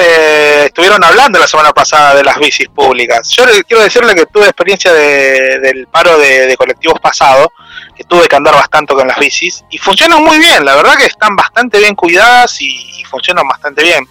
estuvieron 0.63 1.03
hablando 1.03 1.39
la 1.39 1.47
semana 1.47 1.73
pasada 1.73 2.13
de 2.13 2.23
las 2.23 2.37
bicis 2.37 2.69
públicas. 2.69 3.27
Yo 3.29 3.43
quiero 3.67 3.81
decirle 3.81 4.13
que 4.13 4.27
tuve 4.27 4.45
experiencia 4.45 4.93
del 4.93 5.87
paro 5.87 6.19
de, 6.19 6.55
colectivos 6.55 6.99
pasado, 6.99 7.51
que 7.95 8.03
tuve 8.03 8.27
que 8.27 8.35
andar 8.35 8.53
bastante 8.53 8.93
con 8.93 9.07
las 9.07 9.17
bicis, 9.17 9.65
y 9.71 9.79
funcionan 9.79 10.23
muy 10.23 10.37
bien, 10.37 10.63
la 10.63 10.75
verdad 10.75 10.95
que 10.97 11.07
están 11.07 11.35
bastante 11.35 11.79
bien 11.79 11.95
cuidadas 11.95 12.61
y 12.61 13.03
funcionan 13.09 13.47
bastante 13.47 13.81
bien 13.81 14.07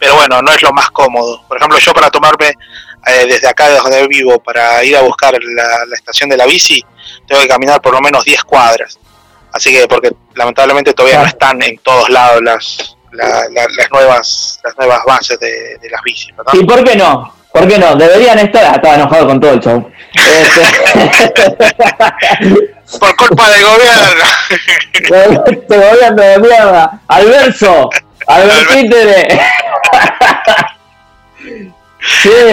pero 0.00 0.16
bueno, 0.16 0.40
no 0.40 0.50
es 0.50 0.62
lo 0.62 0.72
más 0.72 0.90
cómodo. 0.90 1.44
Por 1.46 1.58
ejemplo, 1.58 1.78
yo 1.78 1.92
para 1.92 2.10
tomarme 2.10 2.54
eh, 3.06 3.26
desde 3.26 3.46
acá, 3.46 3.68
desde 3.68 3.82
donde 3.82 4.08
vivo, 4.08 4.42
para 4.42 4.82
ir 4.82 4.96
a 4.96 5.02
buscar 5.02 5.38
la, 5.40 5.94
estación 5.94 6.30
de 6.30 6.38
la 6.38 6.46
bici, 6.46 6.82
tengo 7.28 7.42
que 7.42 7.48
caminar 7.48 7.80
por 7.82 7.92
lo 7.92 8.00
menos 8.00 8.24
10 8.24 8.42
cuadras. 8.44 8.98
Así 9.52 9.72
que, 9.72 9.86
porque 9.86 10.10
lamentablemente 10.34 10.94
todavía 10.94 11.20
no 11.20 11.26
están 11.26 11.62
en 11.62 11.76
todos 11.78 12.08
lados 12.08 12.40
las, 12.42 12.96
las 13.12 13.90
nuevas 13.90 14.60
las 14.64 14.76
nuevas 14.78 15.04
bases 15.04 15.38
de, 15.38 15.78
las 15.90 16.02
bicis, 16.02 16.34
¿verdad? 16.36 16.52
¿Y 16.54 16.64
por 16.64 16.82
qué 16.82 16.96
no? 16.96 17.34
¿Por 17.52 17.66
qué 17.68 17.78
no? 17.78 17.96
Deberían 17.96 18.38
estar. 18.38 18.64
Ah, 18.64 18.72
estaba 18.76 18.94
enojado 18.94 19.26
con 19.26 19.40
todo 19.40 19.52
el 19.52 19.60
show. 19.60 19.90
Este- 20.14 21.34
por 23.00 23.16
culpa 23.16 23.50
del 23.50 23.64
gobierno. 23.64 24.24
este 25.46 25.76
gobierno 25.76 26.22
de 26.22 26.38
mierda. 26.38 27.00
Alverso. 27.08 27.90
Albertítere. 28.26 29.40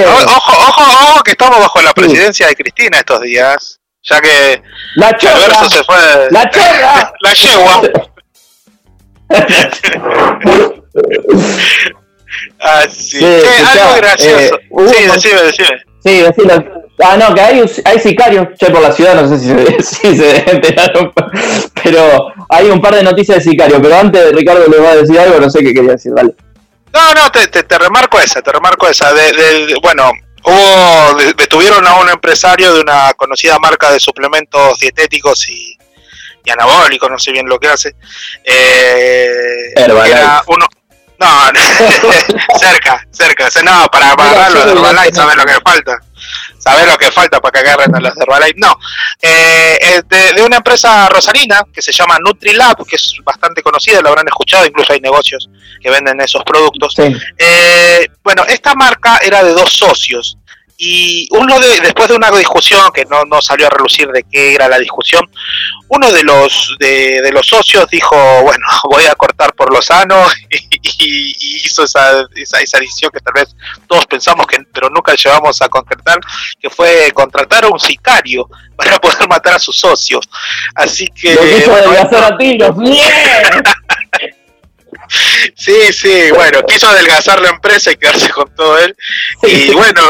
Ojo, 0.07 0.51
ojo, 0.51 0.83
ojo, 0.83 1.23
que 1.23 1.31
estamos 1.31 1.59
bajo 1.59 1.81
la 1.81 1.93
presidencia 1.93 2.47
de 2.47 2.55
Cristina 2.55 2.99
estos 2.99 3.21
días. 3.21 3.79
Ya 4.03 4.21
que 4.21 4.61
la 4.95 5.17
chorra, 5.17 5.69
se 5.69 5.83
fue. 5.83 5.95
La 6.31 6.49
chorra. 6.49 7.11
la 7.21 7.33
yegua. 7.33 7.81
Así. 9.29 9.87
Ah, 12.59 12.83
sí, 12.89 13.23
algo 13.23 13.95
gracioso. 13.97 14.57
Eh, 14.57 14.89
sí, 14.89 15.03
decime, 15.05 15.41
decime. 15.43 15.83
Sí, 16.03 16.21
decime. 16.21 16.71
Ah, 17.03 17.15
no, 17.15 17.33
que 17.33 17.41
hay, 17.41 17.63
hay 17.85 17.99
sicarios, 17.99 18.47
che, 18.59 18.71
por 18.71 18.81
la 18.81 18.91
ciudad, 18.91 19.21
no 19.21 19.27
sé 19.27 19.37
si 19.37 19.47
se, 19.47 19.83
si 19.83 20.17
se 20.17 20.49
enteraron, 20.49 21.11
pero 21.83 22.33
hay 22.49 22.69
un 22.69 22.81
par 22.81 22.95
de 22.95 23.03
noticias 23.03 23.37
de 23.37 23.51
sicarios, 23.51 23.79
pero 23.81 23.95
antes 23.95 24.31
Ricardo 24.33 24.67
le 24.67 24.79
va 24.79 24.91
a 24.91 24.95
decir 24.95 25.19
algo, 25.19 25.39
no 25.39 25.49
sé 25.49 25.59
qué 25.59 25.73
quería 25.73 25.91
decir, 25.91 26.13
dale. 26.15 26.33
No, 26.93 27.13
no, 27.13 27.31
te, 27.31 27.47
te, 27.47 27.77
remarco 27.77 28.19
esa, 28.19 28.41
te 28.41 28.51
remarco 28.51 28.87
esa. 28.87 29.13
De, 29.13 29.75
bueno, 29.81 30.11
hubo, 30.43 31.17
detuvieron 31.37 31.85
a 31.85 31.95
un 31.95 32.09
empresario 32.09 32.73
de 32.73 32.81
una 32.81 33.13
conocida 33.13 33.59
marca 33.59 33.91
de 33.91 33.99
suplementos 33.99 34.79
dietéticos 34.79 35.47
y, 35.49 35.77
y 36.43 36.49
anabólicos, 36.49 37.09
no 37.09 37.19
sé 37.19 37.31
bien 37.31 37.47
lo 37.47 37.59
que 37.59 37.67
hace. 37.67 37.95
Eh, 38.43 39.73
era 39.75 40.43
uno, 40.47 40.65
no, 41.19 41.51
cerca, 42.59 43.05
cerca. 43.11 43.49
No, 43.63 43.87
para 43.91 44.11
agarrarlo 44.11 44.65
de 44.65 44.71
Herbalife, 44.71 45.15
¿sabes 45.15 45.35
lo 45.35 45.45
que 45.45 45.53
falta? 45.63 45.99
¿Sabes 46.59 46.87
lo 46.87 46.97
que 46.97 47.11
falta 47.11 47.39
para 47.39 47.51
que 47.51 47.59
agarren 47.59 47.95
a 47.95 47.99
los 47.99 48.15
de 48.15 48.23
Herbalife? 48.23 48.55
No. 48.57 48.75
Eh, 49.21 50.01
de, 50.07 50.33
de, 50.33 50.43
una 50.43 50.57
empresa 50.57 51.07
rosalina 51.09 51.61
que 51.73 51.81
se 51.81 51.91
llama 51.91 52.17
NutriLab, 52.19 52.85
que 52.85 52.95
es 52.95 53.13
bastante 53.23 53.61
conocida, 53.61 54.01
lo 54.01 54.09
habrán 54.09 54.27
escuchado, 54.27 54.65
incluso 54.65 54.93
hay 54.93 54.99
negocios 54.99 55.49
que 55.81 55.89
venden 55.89 56.19
esos 56.21 56.43
productos. 56.43 56.95
Eh, 57.37 58.07
bueno, 58.23 58.43
esta 58.47 58.73
marca 58.75 59.19
era 59.23 59.43
de 59.43 59.51
dos 59.51 59.71
socios 59.71 60.37
y 60.79 61.27
uno 61.31 61.59
de, 61.59 61.81
después 61.81 62.07
de 62.07 62.15
una 62.15 62.29
discusión 62.29 62.91
que 62.93 63.03
no, 63.05 63.25
no 63.25 63.41
salió 63.41 63.65
a 63.65 63.71
relucir 63.71 64.07
de 64.09 64.23
qué 64.23 64.53
era 64.53 64.67
la 64.67 64.77
discusión, 64.77 65.27
uno 65.89 66.11
de 66.11 66.23
los 66.23 66.75
de, 66.79 67.29
los 67.31 67.47
socios 67.47 67.89
dijo, 67.89 68.15
bueno, 68.43 68.65
voy 68.91 69.05
a 69.05 69.15
cortar 69.15 69.53
por 69.53 69.73
lo 69.73 69.81
sano 69.81 70.23
y, 70.99 71.35
hizo 71.65 71.83
esa, 71.83 72.27
esa, 72.35 72.59
esa, 72.59 72.79
decisión 72.79 73.11
que 73.11 73.19
tal 73.19 73.33
vez 73.33 73.55
todos 73.87 74.05
pensamos 74.05 74.45
que 74.45 74.57
pero 74.71 74.89
nunca 74.89 75.15
llevamos 75.15 75.59
a 75.61 75.69
concretar, 75.69 76.19
que 76.59 76.69
fue 76.69 77.11
contratar 77.11 77.65
a 77.65 77.69
un 77.69 77.79
sicario 77.79 78.47
para 78.75 78.97
poder 78.99 79.27
matar 79.27 79.55
a 79.55 79.59
sus 79.59 79.79
socios. 79.79 80.29
Así 80.75 81.07
que... 81.07 81.33
sí, 85.55 85.91
sí, 85.91 86.31
bueno, 86.35 86.61
quiso 86.67 86.87
adelgazar 86.87 87.41
la 87.41 87.49
empresa 87.49 87.91
y 87.91 87.95
quedarse 87.95 88.29
con 88.29 88.53
todo 88.55 88.77
él. 88.77 88.95
Y 89.43 89.71
bueno, 89.71 90.01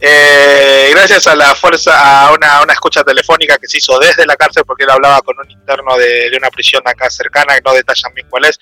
eh, 0.00 0.88
gracias 0.92 1.26
a 1.26 1.34
la 1.34 1.54
fuerza, 1.54 2.26
a 2.26 2.32
una, 2.32 2.62
una, 2.62 2.72
escucha 2.72 3.02
telefónica 3.02 3.58
que 3.58 3.66
se 3.66 3.78
hizo 3.78 3.98
desde 3.98 4.26
la 4.26 4.36
cárcel, 4.36 4.64
porque 4.64 4.84
él 4.84 4.90
hablaba 4.90 5.20
con 5.22 5.36
un 5.38 5.50
interno 5.50 5.96
de, 5.96 6.30
una 6.36 6.50
prisión 6.50 6.82
acá 6.84 7.10
cercana, 7.10 7.54
que 7.56 7.62
no 7.64 7.72
detallan 7.72 8.14
bien 8.14 8.28
cuál 8.30 8.44
es, 8.44 8.58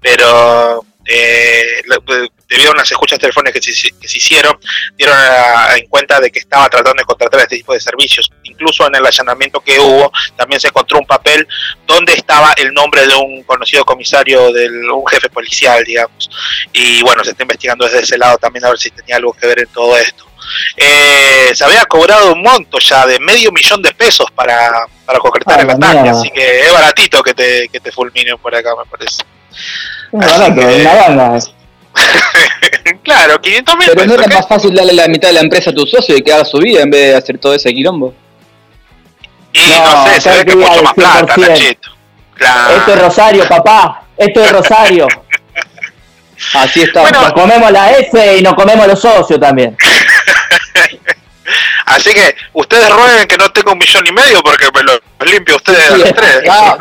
pero 0.00 0.84
eh, 1.06 1.82
debido 2.48 2.70
a 2.70 2.74
unas 2.74 2.90
escuchas 2.90 3.20
telefónicas 3.20 3.64
que 3.64 3.72
se, 3.72 3.90
que 3.92 4.08
se 4.08 4.18
hicieron, 4.18 4.58
dieron 4.96 5.16
en 5.76 5.86
cuenta 5.86 6.18
de 6.18 6.30
que 6.32 6.40
estaba 6.40 6.68
tratando 6.68 7.00
de 7.00 7.06
contratar 7.06 7.40
este 7.40 7.56
tipo 7.56 7.72
de 7.72 7.80
servicios. 7.80 8.30
Incluso 8.42 8.86
en 8.86 8.96
el 8.96 9.06
allanamiento 9.06 9.60
que 9.60 9.78
hubo, 9.78 10.12
también 10.36 10.60
se 10.60 10.68
encontró 10.68 10.98
un 10.98 11.06
papel 11.06 11.46
donde 11.86 12.14
estaba 12.14 12.52
el 12.56 12.74
nombre 12.74 13.06
de 13.06 13.14
un 13.14 13.44
conocido 13.44 13.84
comisario, 13.84 14.52
de 14.52 14.68
un 14.90 15.06
jefe 15.06 15.28
policial, 15.28 15.84
digamos. 15.84 16.28
Y 16.72 17.02
bueno, 17.02 17.22
se 17.22 17.30
está 17.30 17.44
investigando 17.44 17.84
desde 17.84 18.00
ese 18.00 18.18
lado 18.18 18.38
también 18.38 18.64
a 18.64 18.70
ver 18.70 18.78
si 18.78 18.90
tenía 18.90 19.16
algo 19.16 19.32
que 19.32 19.46
ver 19.46 19.60
en 19.60 19.68
todo 19.68 19.96
esto 19.96 20.29
eh, 20.76 21.50
se 21.54 21.64
había 21.64 21.84
cobrado 21.84 22.32
un 22.32 22.42
monto 22.42 22.78
ya 22.78 23.06
de 23.06 23.18
medio 23.18 23.52
millón 23.52 23.82
de 23.82 23.92
pesos 23.92 24.26
para, 24.34 24.86
para 25.04 25.18
concretar 25.18 25.58
ah, 25.60 25.62
el 25.62 25.70
ataque, 25.70 26.08
así 26.08 26.30
que 26.30 26.60
es 26.60 26.72
baratito 26.72 27.22
que 27.22 27.34
te, 27.34 27.68
que 27.68 27.80
te 27.80 27.92
fulminen 27.92 28.38
por 28.38 28.54
acá, 28.54 28.70
me 28.76 28.84
parece. 28.90 29.22
claro, 33.02 33.40
500 33.40 33.76
mil 33.76 33.88
Pero 33.94 34.06
no 34.06 34.14
era 34.14 34.28
más 34.28 34.46
fácil 34.48 34.74
darle 34.74 34.92
la 34.92 35.08
mitad 35.08 35.28
de 35.28 35.34
la 35.34 35.40
empresa 35.40 35.70
a 35.70 35.74
tu 35.74 35.86
socio 35.86 36.16
y 36.16 36.22
que 36.22 36.32
haga 36.32 36.44
su 36.44 36.58
vida 36.58 36.82
en 36.82 36.90
vez 36.90 37.10
de 37.12 37.16
hacer 37.16 37.38
todo 37.38 37.54
ese 37.54 37.72
quilombo. 37.72 38.14
Y 39.52 39.58
no, 39.58 40.06
sé, 40.06 40.20
se 40.20 40.30
ve 40.30 40.44
que 40.44 40.54
mucho 40.56 40.82
más 40.82 40.94
plata, 40.94 41.36
Nachito. 41.36 41.90
Claro. 42.34 42.76
Esto 42.76 42.94
es 42.94 43.02
Rosario, 43.02 43.48
papá. 43.48 44.04
Esto 44.16 44.44
es 44.44 44.52
Rosario. 44.52 45.08
Así 46.54 46.82
está. 46.82 47.10
nos 47.10 47.32
comemos 47.32 47.70
la 47.70 47.90
S 47.92 48.36
y 48.38 48.42
nos 48.42 48.54
comemos 48.54 48.86
los 48.86 49.00
socios 49.00 49.38
también. 49.38 49.76
Así 51.90 52.12
que 52.12 52.34
ustedes 52.52 52.88
rueguen 52.88 53.26
que 53.26 53.36
no 53.36 53.48
tenga 53.50 53.72
un 53.72 53.78
millón 53.78 54.06
y 54.06 54.12
medio 54.12 54.40
porque 54.42 54.66
me 54.72 54.82
lo 54.82 55.00
limpio 55.24 55.56
ustedes 55.56 55.90
a 55.90 55.96
los 55.96 56.14
tres. 56.14 56.42
Ah, 56.50 56.76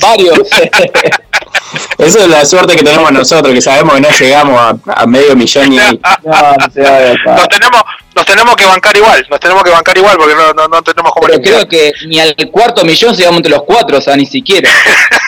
varios. 0.00 0.38
Esa 1.98 2.20
es 2.20 2.28
la 2.28 2.44
suerte 2.44 2.76
que 2.76 2.82
tenemos 2.82 3.12
nosotros, 3.12 3.52
que 3.52 3.60
sabemos 3.60 3.94
que 3.94 4.00
no 4.00 4.10
llegamos 4.10 4.80
a, 4.86 5.06
medio 5.06 5.36
millón 5.36 5.72
y... 5.72 5.76
nos, 6.24 7.48
tenemos, 7.48 7.82
nos 8.14 8.26
tenemos 8.26 8.56
que 8.56 8.64
bancar 8.64 8.96
igual, 8.96 9.26
nos 9.30 9.40
tenemos 9.40 9.62
que 9.62 9.70
bancar 9.70 9.96
igual 9.96 10.16
porque 10.16 10.34
no, 10.34 10.52
no, 10.52 10.68
no 10.68 10.82
tenemos 10.82 11.12
como... 11.12 11.26
Pero 11.26 11.40
creo 11.40 11.68
que 11.68 11.92
ni 12.06 12.20
al 12.20 12.34
cuarto 12.50 12.84
millón 12.84 13.14
llegamos 13.14 13.38
entre 13.38 13.52
los 13.52 13.62
cuatro, 13.62 13.98
o 13.98 14.00
sea, 14.00 14.16
ni 14.16 14.26
siquiera. 14.26 14.70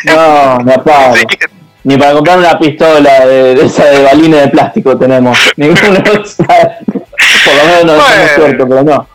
no, 0.04 0.58
me 0.60 0.74
apago. 0.74 1.14
Ni 1.84 1.98
para 1.98 2.12
comprar 2.14 2.38
una 2.38 2.58
pistola 2.58 3.26
de, 3.26 3.52
esa 3.64 3.84
de 3.84 4.02
balines 4.04 4.40
de 4.42 4.48
plástico 4.48 4.96
tenemos. 4.96 5.38
Ninguno. 5.56 6.02
por 6.02 7.54
lo 7.54 7.64
menos 7.64 7.84
no 7.84 7.94
bueno, 7.94 8.28
cierto, 8.36 8.68
pero 8.68 8.82
no. 8.82 9.13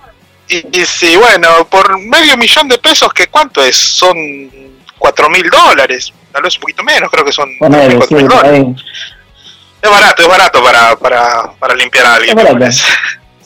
Y, 0.49 0.79
y 0.79 0.85
sí, 0.85 1.15
bueno, 1.15 1.65
por 1.69 1.97
medio 1.99 2.35
millón 2.35 2.67
de 2.67 2.77
pesos, 2.79 3.13
¿qué 3.13 3.27
cuánto 3.27 3.63
es? 3.63 3.75
Son 3.75 4.17
cuatro 4.97 5.29
mil 5.29 5.49
dólares, 5.49 6.12
tal 6.31 6.43
vez 6.43 6.55
un 6.55 6.62
poquito 6.62 6.83
menos, 6.83 7.09
creo 7.09 7.23
que 7.23 7.31
son 7.31 7.49
cuatro 7.57 8.17
mil 8.17 8.27
dólares. 8.27 8.65
Es 9.81 9.89
barato, 9.89 10.21
es 10.23 10.27
barato 10.27 10.63
para, 10.63 10.95
para, 10.97 11.51
para 11.57 11.75
limpiar 11.75 12.05
a 12.05 12.15
alguien. 12.15 12.38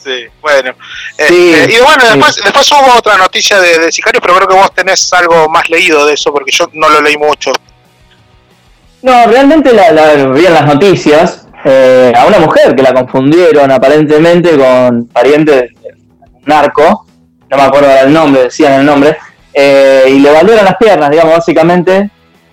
Sí, 0.04 0.26
bueno. 0.42 0.74
Este, 1.18 1.34
y 1.34 1.80
bueno, 1.82 2.04
después, 2.04 2.36
después 2.36 2.70
hubo 2.74 2.98
otra 2.98 3.16
noticia 3.16 3.58
de, 3.58 3.80
de 3.80 3.90
Sicario, 3.90 4.20
pero 4.20 4.36
creo 4.36 4.50
que 4.50 4.56
vos 4.56 4.76
tenés 4.76 5.14
algo 5.14 5.48
más 5.48 5.70
leído 5.70 6.06
de 6.06 6.16
eso, 6.16 6.34
porque 6.34 6.52
yo 6.52 6.70
no 6.74 6.90
lo 6.90 7.02
leí 7.02 7.16
mucho. 7.16 7.54
No, 9.02 9.26
realmente 9.28 9.72
la, 9.72 9.92
la 9.92 10.14
vi 10.28 10.46
en 10.46 10.54
las 10.54 10.66
noticias 10.66 11.48
eh, 11.64 12.12
a 12.16 12.26
una 12.26 12.40
mujer 12.40 12.76
que 12.76 12.84
la 12.84 12.94
confundieron 12.94 13.72
aparentemente 13.72 14.58
con 14.58 15.08
pariente 15.08 15.52
de 15.52 15.62
un 15.62 15.73
narco, 16.46 17.06
no 17.50 17.58
me 17.58 17.64
acuerdo 17.64 17.90
el 18.04 18.14
nombre, 18.14 18.44
decían 18.44 18.80
el 18.80 18.86
nombre, 18.86 19.18
eh, 19.54 20.06
y 20.10 20.20
le 20.20 20.32
valieron 20.32 20.66
las 20.66 20.78
piernas, 20.78 21.12
digamos, 21.12 21.36
básicamente. 21.36 22.10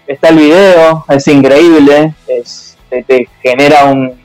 Está 0.07 0.29
el 0.31 0.37
video, 0.37 1.05
es 1.09 1.29
increíble, 1.29 2.15
es, 2.27 2.77
te, 2.89 3.29
genera 3.43 3.85
un, 3.85 4.21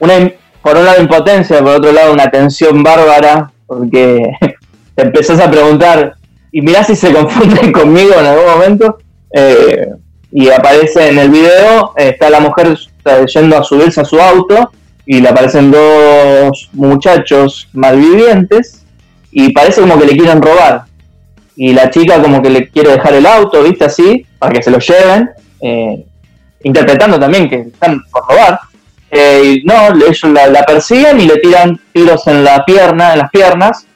una, 0.00 0.32
por 0.60 0.76
un 0.76 0.84
lado 0.84 1.00
impotencia, 1.00 1.60
por 1.60 1.76
otro 1.76 1.92
lado 1.92 2.12
una 2.12 2.30
tensión 2.30 2.82
bárbara, 2.82 3.52
porque 3.66 4.22
te 4.94 5.02
empezás 5.02 5.38
a 5.38 5.50
preguntar, 5.50 6.16
y 6.50 6.60
mirá 6.60 6.82
si 6.82 6.96
se 6.96 7.12
confunden 7.12 7.72
conmigo 7.72 8.14
en 8.18 8.26
algún 8.26 8.46
momento. 8.46 8.98
Eh, 9.32 9.88
y 10.32 10.48
aparece 10.50 11.08
en 11.08 11.18
el 11.18 11.30
video, 11.30 11.92
está 11.96 12.30
la 12.30 12.40
mujer 12.40 12.76
yendo 13.32 13.56
a 13.56 13.62
subirse 13.62 14.00
a 14.00 14.04
su 14.04 14.18
auto 14.18 14.72
y 15.04 15.20
le 15.20 15.28
aparecen 15.28 15.70
dos 15.70 16.70
muchachos 16.72 17.68
malvivientes 17.72 18.81
y 19.32 19.52
parece 19.52 19.80
como 19.80 19.98
que 19.98 20.06
le 20.06 20.16
quieren 20.16 20.40
robar. 20.40 20.84
Y 21.56 21.72
la 21.72 21.90
chica 21.90 22.22
como 22.22 22.40
que 22.40 22.50
le 22.50 22.68
quiere 22.68 22.92
dejar 22.92 23.14
el 23.14 23.26
auto, 23.26 23.62
viste 23.62 23.84
así, 23.84 24.24
para 24.38 24.52
que 24.52 24.62
se 24.62 24.70
lo 24.70 24.78
lleven, 24.78 25.30
eh, 25.60 26.04
interpretando 26.62 27.18
también 27.18 27.48
que 27.48 27.60
están 27.60 28.02
por 28.10 28.28
robar. 28.28 28.60
Eh, 29.10 29.56
y 29.56 29.64
no, 29.64 29.88
ellos 30.06 30.22
la, 30.24 30.62
persiguen 30.62 31.20
y 31.20 31.26
le 31.26 31.38
tiran 31.38 31.78
tiros 31.92 32.26
en 32.28 32.44
la 32.44 32.64
pierna, 32.64 33.12
en 33.12 33.18
las 33.18 33.30
piernas, 33.30 33.86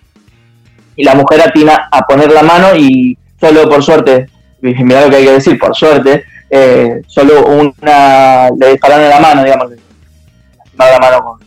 y 0.96 1.04
la 1.04 1.14
mujer 1.14 1.40
atina 1.40 1.88
a 1.90 2.02
poner 2.02 2.32
la 2.32 2.42
mano 2.42 2.74
y 2.74 3.16
solo 3.38 3.68
por 3.68 3.82
suerte 3.82 4.28
mira 4.60 5.02
lo 5.02 5.10
que 5.10 5.16
hay 5.16 5.24
que 5.24 5.32
decir, 5.32 5.58
por 5.58 5.74
suerte, 5.74 6.24
eh, 6.50 7.02
solo 7.06 7.46
una, 7.46 8.48
le 8.58 8.72
dispararon 8.72 9.04
en 9.04 9.10
la 9.10 9.20
mano, 9.20 9.44
digamos, 9.44 9.72
la 10.78 10.98
mano 10.98 11.24
con, 11.24 11.40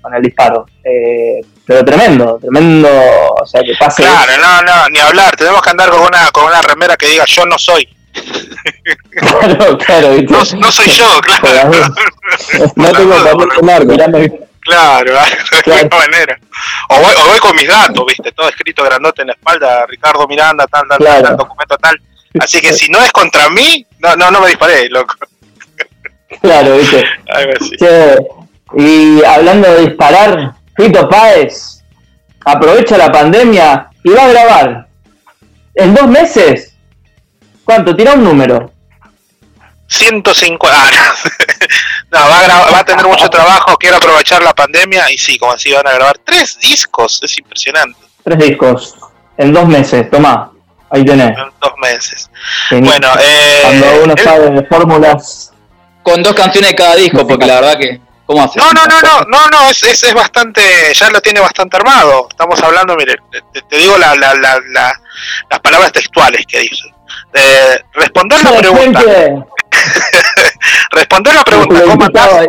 con 0.00 0.14
el 0.14 0.22
disparo. 0.22 0.66
Eh, 0.84 1.40
pero 1.70 1.84
tremendo, 1.84 2.36
tremendo, 2.40 2.88
o 3.40 3.46
sea, 3.46 3.62
que 3.62 3.74
pase. 3.78 4.02
Claro, 4.02 4.32
no, 4.42 4.62
no, 4.62 4.88
ni 4.88 4.98
hablar, 4.98 5.36
tenemos 5.36 5.62
que 5.62 5.70
andar 5.70 5.88
con 5.88 6.00
una, 6.00 6.28
con 6.32 6.46
una 6.46 6.60
remera 6.60 6.96
que 6.96 7.06
diga 7.06 7.24
yo 7.26 7.46
no 7.46 7.56
soy. 7.60 7.88
claro, 9.12 9.78
claro, 9.78 10.16
no, 10.28 10.38
no, 10.58 10.72
soy 10.72 10.90
yo, 10.90 11.20
claro. 11.40 11.70
no 12.74 12.90
tengo 12.90 13.24
papel 13.24 13.86
de 13.86 13.96
narco, 13.96 14.38
Claro, 14.62 15.12
de 15.64 15.72
alguna 15.72 15.96
manera. 15.96 16.40
O 16.88 16.96
voy, 16.96 17.14
o 17.16 17.28
voy, 17.28 17.38
con 17.38 17.54
mis 17.54 17.68
datos, 17.68 18.04
viste, 18.04 18.32
todo 18.32 18.48
escrito 18.48 18.82
grandote 18.82 19.22
en 19.22 19.28
la 19.28 19.34
espalda, 19.34 19.86
Ricardo 19.86 20.26
Miranda, 20.26 20.66
tal, 20.66 20.88
tal, 20.88 20.98
tal, 20.98 21.36
documento 21.36 21.76
tal. 21.78 22.00
Así 22.40 22.60
que 22.60 22.72
si 22.72 22.90
no 22.90 22.98
es 22.98 23.12
contra 23.12 23.48
mí, 23.48 23.86
no, 24.00 24.16
no, 24.16 24.28
no 24.32 24.40
me 24.40 24.48
disparé, 24.48 24.88
loco. 24.88 25.14
Claro, 26.42 26.78
viste. 26.78 27.04
y 28.76 29.24
hablando 29.24 29.72
de 29.72 29.86
disparar, 29.86 30.59
Fito 30.76 31.08
Páez 31.08 31.82
aprovecha 32.44 32.96
la 32.96 33.10
pandemia 33.12 33.90
y 34.02 34.10
va 34.10 34.24
a 34.24 34.28
grabar 34.28 34.88
en 35.74 35.94
dos 35.94 36.06
meses. 36.08 36.74
¿Cuánto? 37.64 37.94
Tira 37.94 38.14
un 38.14 38.24
número. 38.24 38.72
150. 39.88 40.68
Ah, 40.72 40.90
no, 42.12 42.18
va, 42.20 42.38
a 42.40 42.44
gra- 42.46 42.72
va 42.72 42.78
a 42.78 42.84
tener 42.84 43.04
mucho 43.06 43.28
trabajo, 43.28 43.76
quiere 43.76 43.96
aprovechar 43.96 44.42
la 44.42 44.54
pandemia 44.54 45.10
y 45.10 45.18
sí, 45.18 45.36
como 45.38 45.52
así 45.52 45.72
van 45.72 45.86
a 45.86 45.92
grabar 45.92 46.16
tres 46.24 46.58
discos, 46.60 47.20
es 47.22 47.38
impresionante, 47.38 47.98
Tres 48.22 48.38
discos 48.38 48.94
en 49.36 49.52
dos 49.52 49.66
meses. 49.66 50.08
Tomá, 50.10 50.52
ahí 50.90 51.04
tenés. 51.04 51.28
en 51.30 51.34
dos 51.60 51.72
meses. 51.82 52.30
Genial. 52.68 52.98
Bueno, 53.00 53.14
eh, 53.20 53.60
Cuando 53.62 54.04
uno 54.04 54.14
sabe 54.22 54.50
de 54.50 54.66
fórmulas. 54.66 55.52
Con 56.02 56.22
dos 56.22 56.34
canciones 56.34 56.70
de 56.70 56.76
cada 56.76 56.96
disco, 56.96 57.26
porque 57.26 57.46
la 57.46 57.54
verdad 57.60 57.78
que. 57.78 58.00
¿Cómo 58.30 58.44
hace? 58.44 58.60
No, 58.60 58.70
no, 58.72 58.86
no, 58.86 59.00
no, 59.00 59.20
no, 59.28 59.48
no, 59.48 59.70
es, 59.70 59.82
es, 59.82 60.04
es 60.04 60.14
bastante, 60.14 60.62
ya 60.94 61.10
lo 61.10 61.20
tiene 61.20 61.40
bastante 61.40 61.76
armado. 61.78 62.28
Estamos 62.30 62.62
hablando, 62.62 62.94
mire, 62.94 63.16
te, 63.52 63.60
te 63.62 63.76
digo 63.76 63.98
la, 63.98 64.14
la, 64.14 64.34
la, 64.34 64.60
la- 64.68 65.00
las 65.50 65.58
palabras 65.60 65.90
textuales 65.90 66.46
que 66.46 66.60
dice. 66.60 66.84
Eh, 67.34 67.80
responder 67.94 68.40
la 68.44 68.56
pregunta, 68.56 69.02
responder 70.92 71.34
la 71.34 71.42
pregunta, 71.44 71.82
¿cómo 71.84 72.04
andás? 72.04 72.46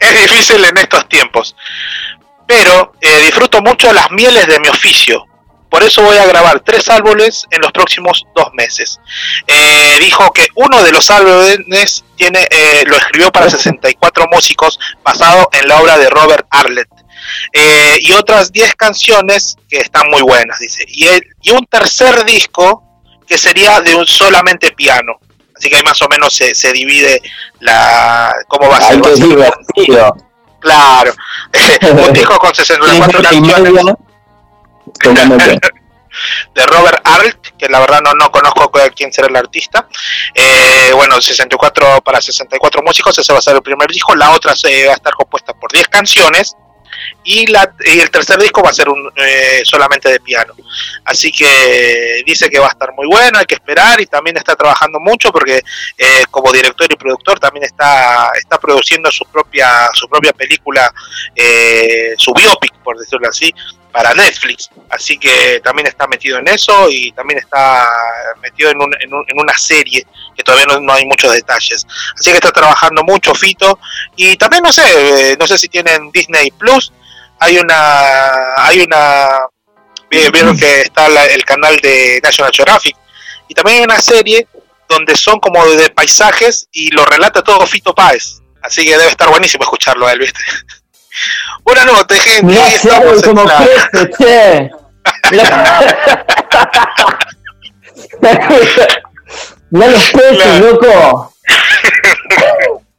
es 0.00 0.20
difícil 0.28 0.64
en 0.64 0.76
estos 0.78 1.08
tiempos. 1.08 1.54
Pero 2.46 2.92
eh, 3.00 3.18
disfruto 3.20 3.62
mucho 3.62 3.92
las 3.92 4.10
mieles 4.10 4.46
de 4.48 4.58
mi 4.58 4.68
oficio. 4.68 5.24
Por 5.72 5.82
eso 5.82 6.02
voy 6.02 6.18
a 6.18 6.26
grabar 6.26 6.60
tres 6.60 6.88
álbumes 6.90 7.46
en 7.50 7.62
los 7.62 7.72
próximos 7.72 8.24
dos 8.36 8.48
meses. 8.52 9.00
Eh, 9.46 9.96
dijo 10.00 10.30
que 10.32 10.46
uno 10.54 10.82
de 10.82 10.92
los 10.92 11.10
álbumes 11.10 12.04
tiene, 12.16 12.46
eh, 12.50 12.84
lo 12.86 12.94
escribió 12.96 13.32
para 13.32 13.48
64 13.48 14.26
músicos 14.30 14.78
basado 15.02 15.48
en 15.52 15.66
la 15.66 15.80
obra 15.80 15.96
de 15.96 16.10
Robert 16.10 16.46
Arlett. 16.50 16.88
Eh, 17.54 17.96
y 18.02 18.12
otras 18.12 18.52
10 18.52 18.74
canciones 18.74 19.56
que 19.70 19.78
están 19.78 20.08
muy 20.10 20.20
buenas, 20.20 20.58
dice. 20.58 20.84
Y, 20.88 21.06
el- 21.06 21.24
y 21.40 21.52
un 21.52 21.64
tercer 21.66 22.24
disco 22.26 22.84
que 23.26 23.38
sería 23.38 23.80
de 23.80 23.94
un 23.94 24.06
solamente 24.06 24.72
piano. 24.72 25.18
Así 25.56 25.70
que 25.70 25.76
ahí 25.76 25.82
más 25.84 26.02
o 26.02 26.08
menos 26.08 26.34
se, 26.34 26.54
se 26.54 26.70
divide 26.72 27.22
la 27.60 28.34
cómo 28.46 28.68
va 28.68 28.76
a 28.76 28.80
ser. 28.82 28.96
Ay, 28.96 29.00
qué 29.02 29.14
divertido. 29.24 30.16
Claro. 30.60 31.14
un 32.06 32.12
disco 32.12 32.36
con 32.38 32.54
64 32.54 33.06
Tres 33.08 33.18
horas 33.18 33.32
y 33.32 33.36
canciones 33.52 33.94
de 36.54 36.66
Robert 36.66 37.00
Arlt, 37.04 37.48
que 37.58 37.68
la 37.68 37.80
verdad 37.80 38.00
no, 38.02 38.12
no 38.14 38.30
conozco 38.30 38.70
quién 38.94 39.12
será 39.12 39.28
el 39.28 39.36
artista. 39.36 39.88
Eh, 40.34 40.90
bueno, 40.94 41.20
64 41.20 42.00
para 42.02 42.20
64 42.20 42.82
músicos, 42.82 43.18
ese 43.18 43.32
va 43.32 43.38
a 43.38 43.42
ser 43.42 43.56
el 43.56 43.62
primer 43.62 43.88
disco. 43.88 44.14
La 44.14 44.30
otra 44.30 44.54
se 44.54 44.86
va 44.86 44.92
a 44.92 44.96
estar 44.96 45.14
compuesta 45.14 45.52
por 45.54 45.70
10 45.72 45.88
canciones. 45.88 46.56
Y, 47.24 47.46
la, 47.46 47.72
y 47.86 48.00
el 48.00 48.10
tercer 48.10 48.38
disco 48.38 48.62
va 48.62 48.70
a 48.70 48.74
ser 48.74 48.88
un, 48.88 49.10
eh, 49.16 49.62
solamente 49.64 50.10
de 50.10 50.20
piano. 50.20 50.54
Así 51.04 51.32
que 51.32 52.22
dice 52.26 52.50
que 52.50 52.58
va 52.58 52.66
a 52.66 52.70
estar 52.70 52.92
muy 52.92 53.06
bueno, 53.06 53.38
hay 53.38 53.46
que 53.46 53.54
esperar 53.54 54.00
y 54.00 54.06
también 54.06 54.36
está 54.36 54.54
trabajando 54.54 55.00
mucho 55.00 55.32
porque 55.32 55.62
eh, 55.96 56.24
como 56.30 56.52
director 56.52 56.86
y 56.92 56.96
productor 56.96 57.40
también 57.40 57.64
está, 57.64 58.30
está 58.36 58.58
produciendo 58.58 59.10
su 59.10 59.24
propia, 59.24 59.88
su 59.94 60.06
propia 60.08 60.32
película, 60.32 60.92
eh, 61.34 62.14
su 62.18 62.34
biopic, 62.34 62.74
por 62.84 62.98
decirlo 62.98 63.28
así, 63.28 63.52
para 63.92 64.14
Netflix. 64.14 64.70
Así 64.90 65.18
que 65.18 65.60
también 65.62 65.86
está 65.86 66.06
metido 66.06 66.38
en 66.38 66.48
eso 66.48 66.88
y 66.90 67.12
también 67.12 67.38
está 67.38 67.86
metido 68.40 68.70
en, 68.70 68.80
un- 68.82 68.96
en 69.00 69.12
un- 69.14 69.24
en 69.28 69.38
una 69.38 69.56
serie 69.56 70.06
que 70.36 70.42
todavía 70.42 70.66
no, 70.80 70.92
hay 70.92 71.04
muchos 71.04 71.32
detalles. 71.32 71.86
Así 72.18 72.30
que 72.30 72.36
está 72.36 72.50
trabajando 72.50 73.02
mucho 73.04 73.34
Fito. 73.34 73.78
Y 74.16 74.36
también 74.36 74.62
no 74.62 74.72
sé, 74.72 74.82
eh, 75.32 75.36
no 75.38 75.46
sé 75.46 75.58
si 75.58 75.68
tienen 75.68 76.10
Disney 76.10 76.50
Plus. 76.52 76.92
Hay 77.38 77.58
una, 77.58 78.54
hay 78.56 78.80
una, 78.80 79.28
vi- 80.10 80.30
vieron 80.30 80.56
que 80.56 80.80
está 80.82 81.08
la- 81.08 81.26
el 81.26 81.44
canal 81.44 81.76
de 81.80 82.20
National 82.22 82.52
Geographic. 82.54 82.96
Y 83.48 83.54
también 83.54 83.78
hay 83.78 83.84
una 83.84 84.00
serie 84.00 84.46
donde 84.88 85.14
son 85.16 85.38
como 85.40 85.64
de 85.66 85.90
paisajes 85.90 86.66
y 86.72 86.90
lo 86.92 87.04
relata 87.04 87.42
todo 87.42 87.66
Fito 87.66 87.94
Páez. 87.94 88.40
Así 88.62 88.84
que 88.84 88.96
debe 88.96 89.10
estar 89.10 89.28
buenísimo 89.28 89.64
escucharlo 89.64 90.06
a 90.06 90.12
él, 90.12 90.20
¿viste? 90.20 90.40
Buenas 91.64 91.86
noches, 91.86 92.20
gente. 92.22 92.44
Mirá 92.46 92.68
en 92.68 93.20
como 93.22 93.44
la- 93.44 93.66
crece, 93.90 94.10
che. 94.18 94.70
Mirá, 99.70 99.88
los 99.88 100.10
peces, 100.10 100.36
Claro. 100.36 100.70
loco. 100.72 101.34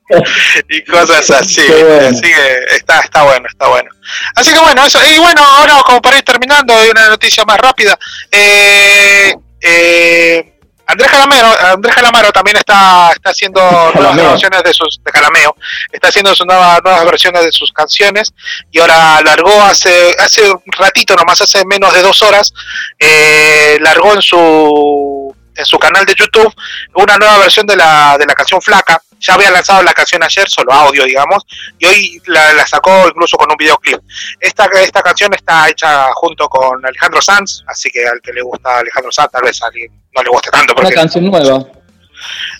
y 0.69 0.83
cosas 0.85 1.29
así. 1.31 1.61
Bueno. 1.67 2.07
Así 2.09 2.21
que 2.21 2.75
está, 2.75 2.99
está 2.99 3.23
bueno, 3.23 3.47
está 3.49 3.67
bueno. 3.67 3.89
Así 4.35 4.51
que 4.53 4.59
bueno, 4.59 4.85
eso. 4.85 4.99
Y 5.05 5.17
bueno, 5.19 5.43
ahora 5.43 5.81
como 5.85 6.01
para 6.01 6.17
ir 6.17 6.23
terminando, 6.23 6.75
hay 6.75 6.89
una 6.89 7.09
noticia 7.09 7.43
más 7.45 7.57
rápida. 7.57 7.97
Eh, 8.31 9.33
eh, 9.61 10.52
Andrés 10.85 11.09
Calamero, 11.09 11.47
Andrés 11.73 11.95
Calamaro 11.95 12.31
también 12.31 12.57
está, 12.57 13.11
está 13.11 13.29
haciendo 13.29 13.61
nuevas 13.95 14.15
grabaciones 14.15 14.63
de 14.63 14.73
sus 14.73 14.99
de 15.03 15.11
Calameo, 15.11 15.55
está 15.91 16.09
haciendo 16.09 16.35
sus 16.35 16.45
nuevas, 16.45 16.81
nuevas 16.83 17.05
versiones 17.05 17.45
de 17.45 17.51
sus 17.51 17.71
canciones. 17.71 18.33
Y 18.71 18.79
ahora 18.79 19.21
largó 19.23 19.61
hace 19.63 20.15
hace 20.19 20.51
un 20.51 20.61
ratito 20.77 21.15
nomás, 21.15 21.41
hace 21.41 21.65
menos 21.65 21.93
de 21.93 22.01
dos 22.01 22.21
horas, 22.21 22.53
eh, 22.99 23.77
largó 23.81 24.13
en 24.13 24.21
su 24.21 25.35
en 25.55 25.65
su 25.65 25.77
canal 25.77 26.05
de 26.05 26.15
YouTube 26.15 26.53
una 26.95 27.17
nueva 27.17 27.37
versión 27.39 27.65
de 27.65 27.75
la, 27.75 28.17
de 28.17 28.25
la 28.25 28.33
canción 28.33 28.61
Flaca. 28.61 29.01
Ya 29.25 29.35
había 29.35 29.51
lanzado 29.51 29.81
la 29.83 29.93
canción 29.93 30.21
ayer, 30.21 30.49
solo 30.49 30.73
audio, 30.73 31.05
digamos, 31.05 31.45
y 31.79 31.85
hoy 31.85 32.21
la, 32.25 32.51
la 32.53 32.67
sacó 32.67 33.07
incluso 33.07 33.37
con 33.37 33.49
un 33.49 33.55
videoclip. 33.57 33.99
Esta, 34.39 34.65
esta 34.81 35.01
canción 35.01 35.33
está 35.33 35.69
hecha 35.69 36.11
junto 36.13 36.49
con 36.49 36.85
Alejandro 36.85 37.21
Sanz, 37.21 37.63
así 37.67 37.89
que 37.89 38.05
al 38.05 38.19
que 38.21 38.33
le 38.33 38.41
gusta 38.41 38.79
Alejandro 38.79 39.11
Sanz, 39.13 39.31
tal 39.31 39.43
vez 39.43 39.61
a 39.63 39.67
alguien 39.67 39.89
no 40.13 40.21
le 40.21 40.29
guste 40.29 40.51
tanto. 40.51 40.73
Una 40.73 40.81
Porque... 40.81 40.95
canción 40.95 41.25
nueva. 41.25 41.65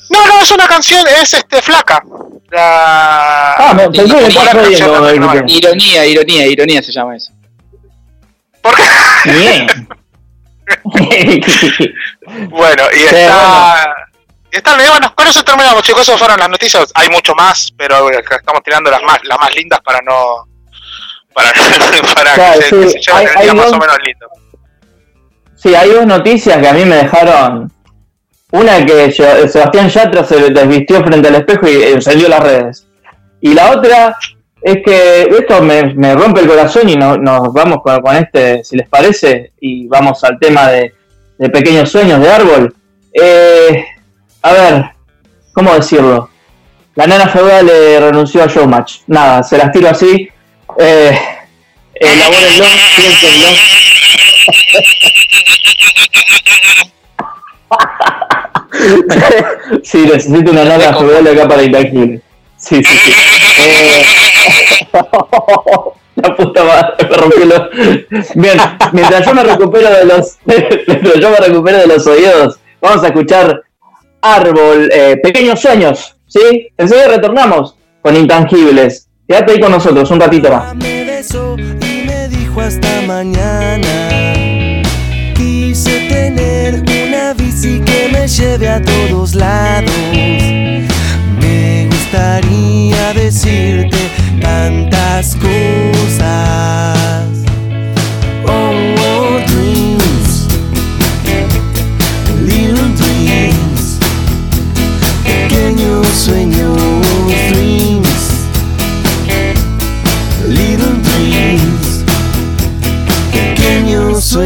No, 0.10 0.28
no, 0.28 0.42
es 0.42 0.52
una 0.52 0.68
canción, 0.68 1.06
es 1.08 1.34
este 1.34 1.62
Flaca. 1.62 2.02
La... 2.50 3.54
Ah, 3.54 3.76
pensé 3.92 4.16
que 4.16 4.28
estaba 4.28 4.54
no, 4.54 4.68
dijiste. 4.68 4.86
Ironía, 5.48 6.06
ironía, 6.06 6.48
ironía 6.48 6.84
se 6.84 6.92
llama 6.92 7.16
eso. 7.18 7.34
¿Por 8.62 8.76
qué? 8.76 8.84
Bien. 9.26 9.88
Bueno, 12.50 12.84
y 12.94 13.00
Sí, 13.00 13.06
está. 13.16 13.96
Y 14.54 14.58
está 14.58 14.78
bien, 14.78 14.90
bueno, 14.92 15.12
con 15.16 15.26
eso 15.26 15.44
terminamos, 15.44 15.82
chicos. 15.82 16.04
Esas 16.04 16.20
fueron 16.20 16.40
las 16.40 16.48
noticias. 16.50 16.92
Hay 16.94 17.10
mucho 17.10 17.34
más, 17.34 17.74
pero 17.76 18.12
eh, 18.12 18.24
estamos 18.30 18.62
tirando 18.64 18.92
las 18.92 19.02
más, 19.02 19.18
las 19.24 19.40
más 19.40 19.56
lindas 19.56 19.80
para 19.82 20.00
no. 20.02 20.48
Para, 21.34 21.52
para 22.16 22.34
Claro, 22.36 22.60
que, 22.60 22.66
se, 22.66 22.76
que 22.80 22.90
sí, 22.90 23.00
se 23.04 23.12
lleven 23.12 23.28
hay- 23.30 23.36
el 23.38 23.42
día 23.42 23.54
más 23.56 23.66
dos- 23.66 23.74
o 23.74 23.80
menos 23.80 23.98
lindo. 24.06 24.28
Sí, 25.56 25.74
hay 25.74 25.90
dos 25.90 26.06
noticias 26.06 26.60
que 26.60 26.68
a 26.68 26.74
mí 26.74 26.86
me 26.86 26.98
dejaron. 26.98 27.72
Una 28.52 28.86
que 28.86 29.12
Se- 29.12 29.48
Sebastián 29.50 29.90
Yatra 29.90 30.24
se 30.24 30.36
desvistió 30.52 31.04
frente 31.04 31.28
al 31.30 31.36
espejo 31.36 31.68
y 31.68 31.82
encendió 31.84 32.30
las 32.30 32.42
redes. 32.44 32.88
Y 33.42 33.56
la 33.56 33.72
otra 33.72 34.16
es 34.62 34.78
que 34.86 35.24
esto 35.24 35.62
me, 35.64 35.96
me 35.96 36.14
rompe 36.14 36.42
el 36.42 36.48
corazón 36.48 36.88
y 36.90 36.96
no- 36.96 37.18
nos 37.18 37.52
vamos 37.52 37.80
con, 37.84 38.00
con 38.02 38.16
este, 38.16 38.64
si 38.64 38.76
les 38.78 38.88
parece, 38.88 39.54
y 39.60 39.88
vamos 39.88 40.24
al 40.24 40.38
tema 40.38 40.68
de, 40.68 40.94
de 41.40 41.50
pequeños 41.50 41.90
sueños 41.90 42.22
de 42.22 42.30
árbol. 42.32 42.76
Eh, 43.12 43.84
a 44.44 44.52
ver, 44.52 44.86
¿cómo 45.54 45.74
decirlo? 45.74 46.30
La 46.96 47.08
nana 47.08 47.28
feudal 47.28 47.66
le 47.66 48.00
renunció 48.00 48.44
a 48.44 48.48
Showmatch. 48.48 49.00
Nada, 49.08 49.42
se 49.42 49.58
las 49.58 49.72
tiro 49.72 49.90
así. 49.90 50.30
Eh, 50.78 51.20
elabórenlo, 51.96 52.66
piénsenlo. 52.96 53.48
sí, 59.84 60.06
necesito 60.06 60.52
una 60.52 60.66
nana 60.66 60.94
feudal 60.94 61.28
acá 61.28 61.48
para 61.48 61.64
intangible. 61.64 62.22
Sí, 62.58 62.84
sí, 62.84 62.98
sí. 62.98 63.14
Eh, 63.60 64.06
la 66.16 66.36
puta 66.36 66.64
madre, 66.64 67.08
me 67.10 67.16
rompió 67.16 67.46
los... 67.46 67.62
Bien, 68.36 68.58
mientras 68.92 69.26
yo 69.26 69.34
me 69.34 69.44
recupero 69.44 69.90
de 69.90 70.06
los... 70.06 70.38
mientras 70.46 71.20
yo 71.20 71.30
me 71.30 71.38
recupero 71.38 71.78
de 71.78 71.88
los 71.88 72.06
oídos, 72.06 72.60
vamos 72.82 73.04
a 73.04 73.08
escuchar 73.08 73.64
Árbol, 74.24 74.90
eh, 74.92 75.18
Pequeños 75.22 75.60
Sueños, 75.60 76.16
¿sí? 76.28 76.70
Enseguida 76.78 77.10
retornamos 77.10 77.76
con 78.02 78.16
Intangibles. 78.16 79.10
Quédate 79.28 79.52
ahí 79.52 79.60
con 79.60 79.72
nosotros 79.72 80.10
un 80.12 80.20
ratito 80.20 80.50
más. 80.50 80.74
Me 80.76 81.04
besó 81.04 81.56
y 81.58 82.06
me 82.08 82.30
dijo 82.30 82.62
hasta 82.62 83.02
mañana. 83.06 84.42
Quise 85.36 86.08
tener 86.08 86.76
una 86.76 87.34
bici 87.34 87.82
que 87.82 88.10
me 88.14 88.26
lleve 88.28 88.70
a 88.70 88.82
todos 88.82 89.36
lados. 89.36 89.92
Me 91.42 91.88
gustaría 91.92 93.14
decirte 93.14 93.98
tantas 94.42 95.36
cosas. 95.36 97.03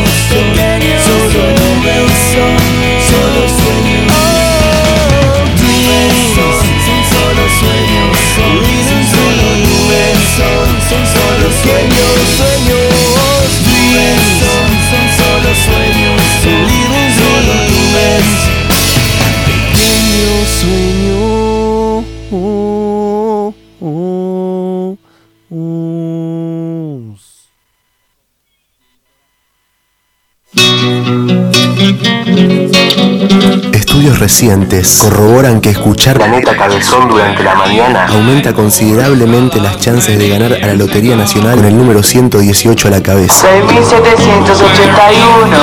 Corroboran 34.99 35.61
que 35.61 35.69
escuchar 35.69 36.17
Planeta 36.17 36.57
Cabezón 36.57 37.07
durante 37.07 37.41
la 37.41 37.55
mañana 37.55 38.05
aumenta 38.07 38.51
considerablemente 38.51 39.61
las 39.61 39.79
chances 39.79 40.19
de 40.19 40.27
ganar 40.27 40.51
a 40.51 40.67
la 40.67 40.73
Lotería 40.73 41.15
Nacional 41.15 41.55
con 41.55 41.63
el 41.63 41.77
número 41.77 42.03
118 42.03 42.89
a 42.89 42.91
la 42.91 43.01
cabeza. 43.01 43.47
6781. 43.47 45.57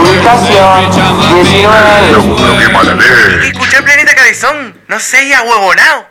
Ubicación 0.00 0.90
19. 1.44 3.50
Escuché 3.50 3.80
Planeta 3.84 4.16
Cabezón, 4.16 4.74
no 4.88 4.98
seas 4.98 5.44
huevonao. 5.44 6.06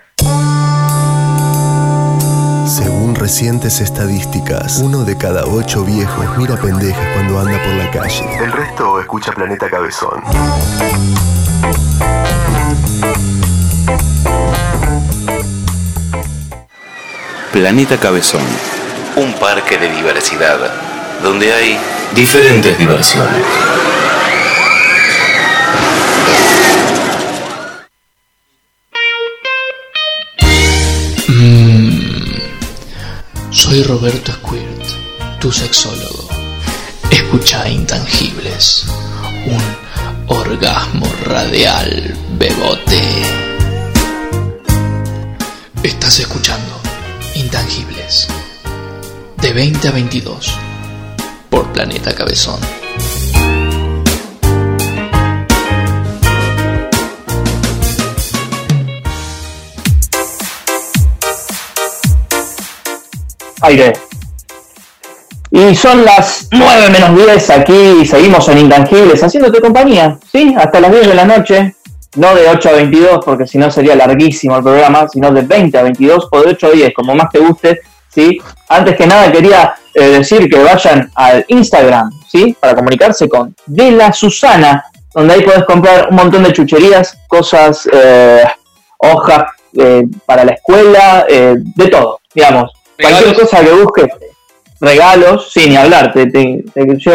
Según 2.66 3.16
recientes 3.16 3.82
estadísticas, 3.82 4.80
uno 4.80 5.04
de 5.04 5.18
cada 5.18 5.44
ocho 5.44 5.84
viejos 5.84 6.26
mira 6.38 6.56
pendejas 6.56 7.06
cuando 7.14 7.38
anda 7.38 7.62
por 7.62 7.74
la 7.74 7.92
calle. 7.92 8.24
El 8.40 8.54
resto 8.54 9.02
escucha 9.02 9.34
Planeta 9.34 9.70
Cabezón. 9.70 10.24
Planeta 17.56 17.98
Cabezón. 17.98 18.44
Un 19.16 19.32
parque 19.36 19.78
de 19.78 19.90
diversidad, 19.90 20.60
donde 21.24 21.54
hay 21.54 21.80
diferentes 22.14 22.78
diversiones. 22.78 23.46
Mm. 31.30 32.00
Soy 33.52 33.84
Roberto 33.84 34.34
Squirt, 34.34 35.40
tu 35.40 35.50
sexólogo. 35.50 36.28
Escucha 37.10 37.70
Intangibles, 37.70 38.86
un 39.46 39.64
orgasmo 40.28 41.10
radial 41.24 42.18
bebote. 42.38 43.02
Estás 45.84 46.20
escuchando 46.20 46.85
Intangibles, 47.66 48.28
de 49.42 49.52
20 49.52 49.88
a 49.88 49.92
22, 49.92 50.60
por 51.50 51.66
Planeta 51.74 52.14
Cabezón. 52.14 52.60
aire. 63.62 63.94
Y 65.50 65.74
son 65.74 66.06
las 66.06 66.48
9 66.52 66.90
menos 66.92 67.16
10 67.16 67.50
aquí, 67.50 68.06
seguimos 68.06 68.48
en 68.50 68.60
Intangibles 68.60 69.24
haciéndote 69.24 69.60
compañía, 69.60 70.20
¿sí? 70.32 70.54
Hasta 70.56 70.80
las 70.80 70.92
10 70.92 71.08
de 71.08 71.16
la 71.16 71.26
noche, 71.26 71.76
no 72.16 72.36
de 72.36 72.48
8 72.50 72.70
a 72.70 72.72
22, 72.74 73.26
porque 73.26 73.48
si 73.48 73.58
no 73.58 73.70
sería 73.70 73.96
larguísimo 73.96 74.58
el 74.58 74.64
programa, 74.64 75.08
sino 75.08 75.32
de 75.32 75.42
20 75.42 75.78
a 75.78 75.84
22 75.84 76.28
o 76.32 76.42
de 76.42 76.50
8 76.52 76.68
a 76.68 76.72
10, 76.72 76.94
como 76.94 77.16
más 77.16 77.30
te 77.32 77.40
guste, 77.40 77.82
¿sí? 78.10 78.40
Antes 78.70 78.96
que 78.96 79.06
nada 79.08 79.32
quería 79.32 79.76
eh, 79.94 80.04
decir 80.10 80.50
que 80.50 80.64
vayan 80.64 81.12
al 81.16 81.46
Instagram, 81.48 82.10
¿sí? 82.32 82.56
Para 82.60 82.76
comunicarse 82.76 83.28
con 83.28 83.56
De 83.66 83.92
La 83.92 84.14
Susana, 84.14 84.86
donde 85.14 85.34
ahí 85.34 85.42
podés 85.42 85.64
comprar 85.64 86.10
un 86.10 86.16
montón 86.18 86.44
de 86.44 86.54
chucherías, 86.54 87.18
cosas, 87.28 87.88
eh, 87.92 88.44
hojas 88.98 89.46
eh, 89.78 90.06
para 90.26 90.46
la 90.46 90.54
escuela, 90.54 91.26
eh, 91.28 91.56
de 91.58 91.88
todo, 91.88 92.20
digamos. 92.34 92.72
Cualquier 93.00 93.30
Regalos. 93.30 93.50
cosa 93.50 93.64
que 93.64 93.72
busques, 93.72 94.08
regalos, 94.80 95.52
sin 95.52 95.70
ni 95.70 95.78
hablar, 95.78 96.14
te, 96.14 96.28
te, 96.28 96.64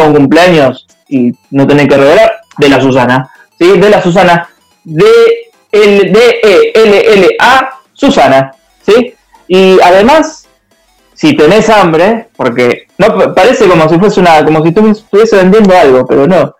un 0.01 0.13
cumpleaños 0.13 0.87
y 1.07 1.31
no 1.51 1.65
tenés 1.65 1.87
que 1.87 1.97
regalar, 1.97 2.41
de 2.57 2.69
la 2.69 2.81
Susana, 2.81 3.29
¿sí? 3.57 3.77
De 3.77 3.89
la 3.89 4.01
Susana, 4.01 4.49
D 4.83 5.03
L 5.71 6.11
D 6.11 6.19
E 6.43 6.71
L 6.75 7.13
L 7.13 7.35
A 7.39 7.81
Susana, 7.93 8.53
¿sí? 8.81 9.13
Y 9.47 9.79
además, 9.81 10.47
si 11.13 11.35
tenés 11.35 11.69
hambre, 11.69 12.27
porque 12.35 12.87
no 12.97 13.33
parece 13.33 13.67
como 13.67 13.87
si 13.87 13.99
fuese 13.99 14.19
una, 14.19 14.43
como 14.43 14.61
si 14.61 14.69
estuviese 14.69 15.01
estuviese 15.01 15.35
vendiendo 15.37 15.75
algo, 15.75 16.05
pero 16.05 16.27
no. 16.27 16.55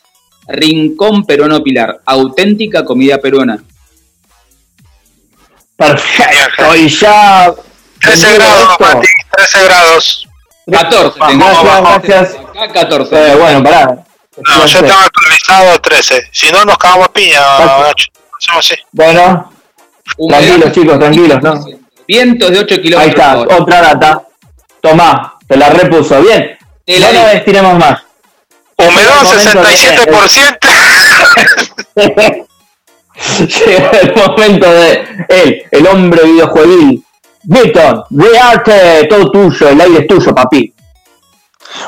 Rincón 0.47 1.26
Peruano 1.26 1.61
Pilar. 1.63 2.01
Auténtica 2.05 2.86
comida 2.86 3.17
peruana. 3.17 3.63
Perfecto, 5.76 6.76
y 6.76 6.88
ya. 6.88 7.51
13 7.99 8.28
vendido 8.28 8.45
grados, 8.45 8.69
esto, 8.71 8.84
Mati, 8.84 9.07
13 9.38 9.63
grados. 9.63 10.28
14. 10.71 11.19
Gracias, 11.19 11.82
gracias. 11.82 12.36
Acá 12.49 12.74
14. 12.74 13.15
Eh, 13.15 13.36
bueno, 13.36 13.63
pará. 13.63 13.86
No, 13.86 14.65
yo 14.65 14.80
estaba 14.80 15.03
actualizado 15.03 15.80
13. 15.80 16.30
Si 16.32 16.51
no, 16.51 16.65
nos 16.65 16.78
cagamos 16.78 17.07
a 17.07 17.13
piña, 17.13 17.39
Nacho. 17.59 18.07
Hacemos 18.38 18.71
así. 18.71 18.76
Bueno, 18.91 19.53
tranquilos 20.28 20.71
chicos, 20.71 20.99
tranquilos, 20.99 21.41
¿no? 21.41 21.82
Vientos 22.08 22.51
de 22.51 22.60
8 22.60 22.76
Ahí 22.76 22.82
kilómetros 22.82 23.16
está, 23.16 23.36
por 23.36 23.47
hora. 23.47 23.58
otra 23.64 23.82
data. 23.82 24.22
Tomá, 24.82 25.38
te 25.47 25.58
la 25.58 25.70
repuso. 25.70 26.22
Bien. 26.22 26.58
Te 26.86 26.99
la 26.99 27.12
No 27.12 27.22
nos 27.24 27.34
estiremos 27.34 27.78
más. 27.80 28.01
Humedad 28.78 29.24
Momento 29.24 29.62
de- 29.64 29.70
67%. 29.76 30.58
Llega 33.66 33.89
el 34.01 34.14
momento 34.16 34.72
de 34.74 35.08
él, 35.30 35.64
el 35.72 35.88
hombre 35.88 36.24
videojueguil. 36.26 37.04
Milton, 37.45 38.04
de 38.10 38.39
arte, 38.39 39.06
todo 39.10 39.30
tuyo, 39.32 39.70
el 39.70 39.80
aire 39.82 39.99
es 39.99 40.08
tuyo, 40.08 40.34
papi. 40.34 40.74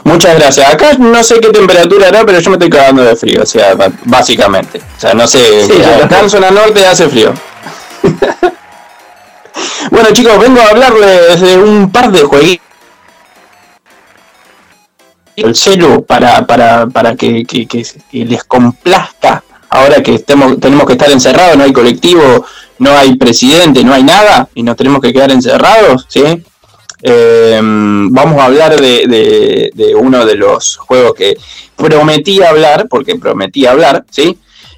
Muchas 0.03 0.35
gracias. 0.37 0.73
Acá 0.73 0.93
no 0.97 1.23
sé 1.23 1.39
qué 1.39 1.49
temperatura 1.49 2.07
hará, 2.09 2.25
pero 2.25 2.39
yo 2.39 2.49
me 2.49 2.55
estoy 2.57 2.69
cagando 2.69 3.03
de 3.03 3.15
frío, 3.15 3.41
o 3.41 3.45
sea, 3.45 3.73
básicamente. 4.03 4.79
O 4.97 4.99
sea, 4.99 5.13
no 5.13 5.25
sé, 5.27 5.65
Sí, 5.65 5.81
acá 6.03 6.19
en 6.21 6.29
zona 6.29 6.51
norte 6.51 6.85
hace 6.85 7.07
frío. 7.09 7.33
bueno 9.91 10.09
chicos, 10.13 10.39
vengo 10.39 10.59
a 10.61 10.67
hablarles 10.69 11.39
de 11.41 11.57
un 11.57 11.91
par 11.91 12.11
de 12.11 12.21
jueguitos. 12.23 12.65
El 15.35 15.53
celu 15.55 16.05
para, 16.05 16.45
para, 16.47 16.87
para 16.87 17.15
que, 17.15 17.43
que- 17.45 17.67
que- 17.67 17.85
les 18.11 18.43
complazca 18.45 19.43
ahora 19.69 20.01
que 20.01 20.15
estemos, 20.15 20.59
tenemos 20.61 20.85
que 20.85 20.93
estar 20.93 21.11
encerrados, 21.11 21.57
no 21.57 21.65
hay 21.65 21.73
colectivo, 21.73 22.45
no 22.79 22.91
hay 22.97 23.15
presidente, 23.17 23.83
no 23.83 23.93
hay 23.93 24.03
nada, 24.03 24.47
y 24.55 24.63
nos 24.63 24.77
tenemos 24.77 25.01
que 25.01 25.11
quedar 25.11 25.31
encerrados, 25.31 26.05
¿sí? 26.07 26.23
Eh, 27.01 27.59
vamos 27.61 28.39
a 28.41 28.45
hablar 28.45 28.79
de, 28.79 29.05
de- 29.07 29.71
de 29.73 29.93
uno 29.95 30.25
de 30.25 30.35
los 30.35 30.77
juegos 30.77 31.13
que 31.13 31.35
prometí 31.75 32.41
hablar, 32.41 32.87
porque 32.89 33.15
prometí 33.17 33.65
hablar, 33.65 34.05
¿sí? 34.09 34.37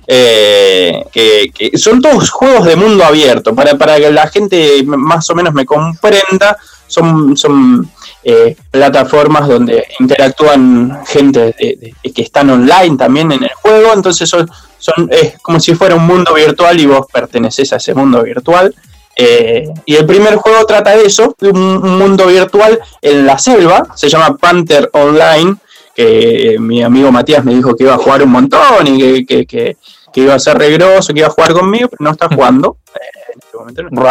Eh, 0.09 1.03
que, 1.11 1.51
son 1.77 2.01
todos 2.01 2.29
juegos 2.29 2.65
de 2.65 2.77
mundo 2.77 3.03
abierto, 3.03 3.53
para, 3.53 3.77
para 3.77 3.97
que 3.97 4.09
la 4.09 4.27
gente 4.27 4.81
más 4.85 5.29
o 5.29 5.35
menos 5.35 5.53
me 5.53 5.65
comprenda, 5.65 6.57
son, 6.87 7.35
son 7.35 7.91
eh, 8.23 8.55
plataformas 8.71 9.49
donde 9.49 9.85
interactúan 9.99 11.01
gente 11.05 11.53
que 11.59 12.21
están 12.21 12.49
online 12.49 12.95
también 12.95 13.33
en 13.33 13.43
el 13.43 13.51
juego, 13.61 13.91
entonces 13.93 14.29
son, 14.29 14.49
son 14.77 15.09
es 15.11 15.37
como 15.41 15.59
si 15.59 15.75
fuera 15.75 15.95
un 15.95 16.07
mundo 16.07 16.33
virtual 16.33 16.79
y 16.79 16.85
vos 16.85 17.05
perteneces 17.11 17.73
a 17.73 17.75
ese 17.75 17.93
mundo 17.93 18.23
virtual. 18.23 18.73
Eh, 19.19 19.67
y 19.85 19.95
el 19.95 20.05
primer 20.05 20.35
juego 20.35 20.65
trata 20.65 20.95
de 20.95 21.05
eso, 21.05 21.35
de 21.39 21.49
un, 21.49 21.57
un 21.59 21.97
mundo 21.97 22.27
virtual 22.27 22.79
en 23.01 23.25
la 23.25 23.37
selva, 23.37 23.87
se 23.95 24.07
llama 24.07 24.37
Panther 24.37 24.89
Online, 24.93 25.55
que 25.95 26.55
mi 26.59 26.83
amigo 26.83 27.11
Matías 27.11 27.43
me 27.43 27.55
dijo 27.55 27.75
que 27.75 27.83
iba 27.83 27.95
a 27.95 27.97
jugar 27.97 28.21
un 28.21 28.29
montón 28.29 28.85
y 28.85 29.25
que- 29.25 29.45
que- 29.45 29.75
que 30.17 30.23
iba 30.23 30.33
a 30.33 30.39
ser 30.39 30.57
regroso, 30.57 31.13
que 31.13 31.19
iba 31.19 31.27
a 31.27 31.31
jugar 31.31 31.53
conmigo, 31.53 31.89
pero 31.89 32.03
no 32.03 32.09
está 32.09 32.27
jugando. 32.27 32.77
Eh, 32.95 33.33
en 33.33 33.39
este 33.39 33.55
momento 33.57 33.83
no. 33.83 34.01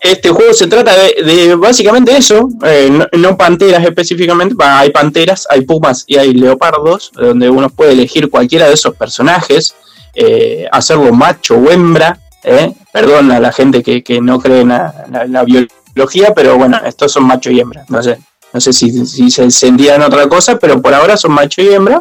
Este 0.00 0.30
juego 0.30 0.54
se 0.54 0.66
trata 0.68 0.94
de, 0.96 1.22
de 1.22 1.54
básicamente 1.54 2.16
eso, 2.16 2.48
eh, 2.64 2.88
no, 2.90 3.06
no 3.12 3.36
panteras 3.36 3.84
específicamente, 3.84 4.54
hay 4.58 4.88
panteras, 4.90 5.46
hay 5.50 5.62
pumas 5.66 6.04
y 6.06 6.16
hay 6.16 6.32
leopardos, 6.32 7.10
donde 7.12 7.50
uno 7.50 7.68
puede 7.68 7.92
elegir 7.92 8.30
cualquiera 8.30 8.68
de 8.68 8.72
esos 8.74 8.94
personajes, 8.96 9.74
eh, 10.14 10.66
hacerlo 10.72 11.12
macho 11.12 11.56
o 11.58 11.70
hembra, 11.70 12.18
eh, 12.42 12.72
perdón 12.90 13.30
a 13.32 13.38
la 13.40 13.52
gente 13.52 13.82
que, 13.82 14.02
que 14.02 14.22
no 14.22 14.40
cree 14.40 14.60
en 14.62 14.68
la, 14.68 15.04
la- 15.10 15.26
la 15.26 15.44
biología, 15.44 16.32
pero 16.34 16.56
bueno, 16.56 16.80
estos 16.86 17.12
son 17.12 17.24
macho 17.24 17.50
y 17.50 17.60
hembra, 17.60 17.84
no 17.88 18.02
sé, 18.02 18.18
no 18.54 18.60
sé 18.62 18.72
si, 18.72 19.04
si 19.04 19.30
se 19.30 19.42
encendían 19.42 20.00
otra 20.00 20.26
cosa, 20.26 20.58
pero 20.58 20.80
por 20.80 20.94
ahora 20.94 21.18
son 21.18 21.32
macho 21.32 21.60
y 21.60 21.68
hembra. 21.74 22.00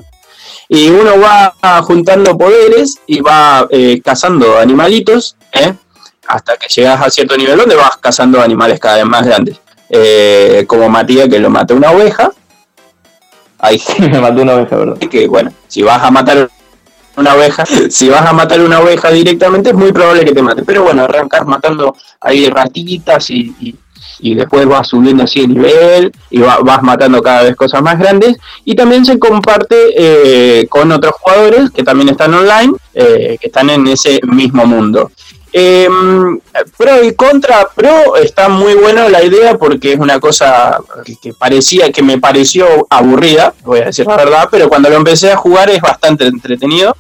Y 0.69 0.89
uno 0.89 1.19
va 1.19 1.53
juntando 1.83 2.37
poderes 2.37 2.99
y 3.07 3.21
va 3.21 3.67
eh, 3.69 4.01
cazando 4.03 4.57
animalitos, 4.57 5.35
¿eh? 5.53 5.73
hasta 6.27 6.57
que 6.57 6.67
llegas 6.67 7.01
a 7.01 7.09
cierto 7.09 7.37
nivel 7.37 7.57
donde 7.57 7.75
vas 7.75 7.97
cazando 7.97 8.41
animales 8.41 8.79
cada 8.79 8.97
vez 8.97 9.05
más 9.05 9.25
grandes. 9.25 9.57
Eh, 9.89 10.65
como 10.67 10.89
Matías 10.89 11.29
que 11.29 11.39
lo 11.39 11.49
mata 11.49 11.73
una 11.73 11.91
oveja. 11.91 12.31
Ahí 13.59 13.81
me 13.99 14.19
mató 14.19 14.41
una 14.41 14.55
oveja, 14.55 14.75
¿verdad? 14.75 14.97
Que 14.97 15.27
bueno, 15.27 15.53
si 15.67 15.83
vas 15.83 16.01
a 16.01 16.11
matar 16.11 16.49
una 17.15 17.35
oveja, 17.35 17.63
si 17.89 18.09
vas 18.09 18.25
a 18.25 18.33
matar 18.33 18.61
una 18.61 18.79
oveja 18.79 19.11
directamente 19.11 19.69
es 19.69 19.75
muy 19.75 19.91
probable 19.91 20.25
que 20.25 20.33
te 20.33 20.41
mate. 20.41 20.63
Pero 20.63 20.83
bueno, 20.83 21.03
arrancas 21.03 21.45
matando 21.45 21.95
ahí 22.19 22.49
ratitas 22.49 23.29
y, 23.29 23.55
y- 23.59 23.75
y 24.19 24.35
después 24.35 24.65
vas 24.65 24.87
subiendo 24.87 25.23
así 25.23 25.41
de 25.41 25.47
nivel 25.47 26.11
y 26.29 26.39
va- 26.39 26.59
vas 26.63 26.81
matando 26.83 27.21
cada 27.21 27.43
vez 27.43 27.55
cosas 27.55 27.81
más 27.81 27.97
grandes. 27.99 28.37
Y 28.63 28.75
también 28.75 29.05
se 29.05 29.17
comparte 29.19 29.75
eh, 29.97 30.67
con 30.67 30.91
otros 30.91 31.13
jugadores 31.19 31.69
que 31.71 31.83
también 31.83 32.09
están 32.09 32.33
online, 32.33 32.73
eh, 32.93 33.37
que 33.39 33.47
están 33.47 33.69
en 33.69 33.87
ese 33.87 34.19
mismo 34.23 34.65
mundo. 34.65 35.11
Eh, 35.57 35.87
pro 36.77 37.01
y 37.01 37.13
contra 37.15 37.65
pro 37.73 38.17
está 38.17 38.49
muy 38.49 38.73
buena 38.73 39.07
la 39.07 39.23
idea 39.23 39.57
porque 39.57 39.93
es 39.93 39.99
una 39.99 40.19
cosa 40.19 40.79
que, 41.05 41.15
que 41.15 41.33
parecía 41.33 41.93
que 41.93 42.03
me 42.03 42.17
pareció 42.19 42.85
aburrida, 42.89 43.53
voy 43.63 43.79
a 43.79 43.85
decir 43.85 44.05
la 44.05 44.17
verdad, 44.17 44.49
pero 44.51 44.67
cuando 44.67 44.89
lo 44.89 44.97
empecé 44.97 45.31
a 45.31 45.37
jugar 45.37 45.69
es 45.69 45.79
bastante 45.81 46.25
entretenido. 46.25 46.95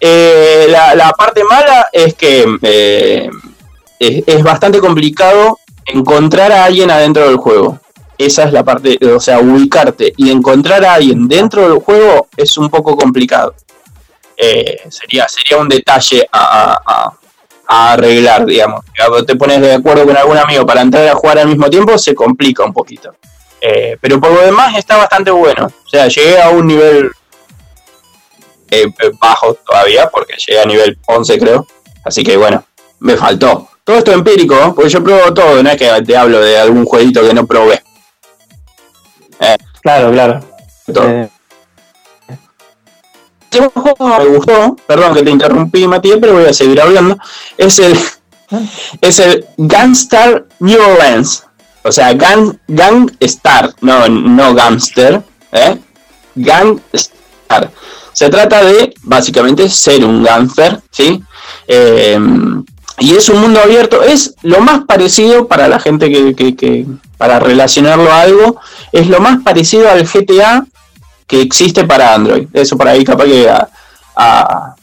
Eh, 0.00 0.66
la, 0.70 0.94
la 0.94 1.12
parte 1.12 1.44
mala 1.44 1.86
es 1.92 2.14
que 2.14 2.44
eh, 2.62 3.28
es, 3.98 4.24
es 4.26 4.42
bastante 4.42 4.80
complicado 4.80 5.58
encontrar 5.86 6.52
a 6.52 6.64
alguien 6.64 6.90
adentro 6.90 7.26
del 7.28 7.36
juego. 7.36 7.78
Esa 8.18 8.44
es 8.44 8.52
la 8.52 8.62
parte, 8.62 8.98
o 9.06 9.18
sea, 9.20 9.40
ubicarte 9.40 10.12
y 10.16 10.30
encontrar 10.30 10.84
a 10.84 10.94
alguien 10.94 11.26
dentro 11.26 11.68
del 11.68 11.80
juego 11.82 12.28
es 12.36 12.56
un 12.56 12.68
poco 12.70 12.96
complicado. 12.96 13.54
Eh, 14.36 14.80
sería, 14.90 15.26
sería 15.28 15.58
un 15.58 15.68
detalle 15.68 16.26
a, 16.32 16.78
a- 16.86 17.92
arreglar, 17.92 18.44
digamos. 18.44 18.84
Te 19.26 19.34
pones 19.36 19.60
de 19.60 19.74
acuerdo 19.74 20.04
con 20.06 20.16
algún 20.16 20.36
amigo 20.36 20.66
para 20.66 20.82
entrar 20.82 21.08
a 21.08 21.14
jugar 21.14 21.38
al 21.38 21.48
mismo 21.48 21.70
tiempo, 21.70 21.96
se 21.96 22.14
complica 22.14 22.64
un 22.64 22.72
poquito. 22.72 23.14
Eh, 23.60 23.96
pero 24.00 24.20
por 24.20 24.30
lo 24.32 24.42
demás 24.42 24.76
está 24.76 24.96
bastante 24.96 25.30
bueno. 25.30 25.66
O 25.66 25.88
sea, 25.88 26.06
llegué 26.08 26.40
a 26.40 26.50
un 26.50 26.66
nivel 26.66 27.10
eh, 28.70 28.86
bajo 29.20 29.54
todavía, 29.54 30.08
porque 30.10 30.34
llegué 30.46 30.60
a 30.60 30.64
nivel 30.66 30.98
11 31.06 31.38
creo. 31.38 31.66
Así 32.04 32.22
que 32.22 32.36
bueno, 32.36 32.64
me 33.00 33.16
faltó. 33.16 33.68
Todo 33.84 33.98
esto 33.98 34.12
empírico, 34.12 34.74
porque 34.74 34.90
yo 34.90 35.02
pruebo 35.02 35.34
todo, 35.34 35.62
no 35.62 35.70
es 35.70 35.76
que 35.76 36.02
te 36.02 36.16
hablo 36.16 36.40
de 36.40 36.58
algún 36.58 36.84
jueguito 36.84 37.20
que 37.22 37.34
no 37.34 37.46
probé. 37.46 37.82
Eh, 39.40 39.56
Claro, 39.82 40.12
claro. 40.12 40.40
todo. 40.94 41.08
Eh, 41.08 41.28
segundo 43.50 43.80
juego 43.80 44.18
me 44.18 44.26
gustó, 44.26 44.76
perdón 44.86 45.14
que 45.14 45.22
te 45.22 45.30
interrumpí 45.30 45.86
Matías, 45.88 46.18
pero 46.20 46.34
voy 46.34 46.46
a 46.46 46.52
seguir 46.52 46.80
hablando, 46.80 47.18
es 47.58 47.78
el 47.80 47.98
es 49.00 49.18
el 49.18 49.46
Gangstar 49.56 50.46
New 50.60 50.80
Orleans. 50.80 51.44
O 51.84 51.90
sea, 51.90 52.12
Gang, 52.14 52.56
Gangstar, 52.68 53.74
no, 53.80 54.08
no 54.08 54.54
Gangster, 54.54 55.20
¿eh? 55.50 55.76
Gangstar. 56.36 57.72
Se 58.12 58.28
trata 58.28 58.62
de, 58.62 58.94
básicamente, 59.02 59.68
ser 59.68 60.04
un 60.04 60.22
gangster, 60.22 60.80
¿sí? 60.90 61.20
Eh, 61.66 62.18
y 62.98 63.14
es 63.16 63.28
un 63.28 63.40
mundo 63.40 63.60
abierto, 63.60 64.02
es 64.02 64.34
lo 64.42 64.60
más 64.60 64.80
parecido 64.86 65.48
para 65.48 65.66
la 65.68 65.80
gente 65.80 66.10
que, 66.10 66.34
que- 66.34 66.54
que- 66.56 66.86
para 67.18 67.38
relacionarlo 67.38 68.10
a 68.12 68.20
algo, 68.22 68.60
es 68.92 69.06
lo 69.08 69.20
más 69.20 69.42
parecido 69.42 69.88
al 69.90 70.04
GTA 70.06 70.64
que 71.26 71.40
existe 71.40 71.84
para 71.84 72.14
Android. 72.14 72.48
Eso 72.52 72.76
por 72.76 72.88
ahí 72.88 73.04
capaz 73.04 73.24
que 73.24 73.48
a, 73.48 73.68
a, 74.16 74.74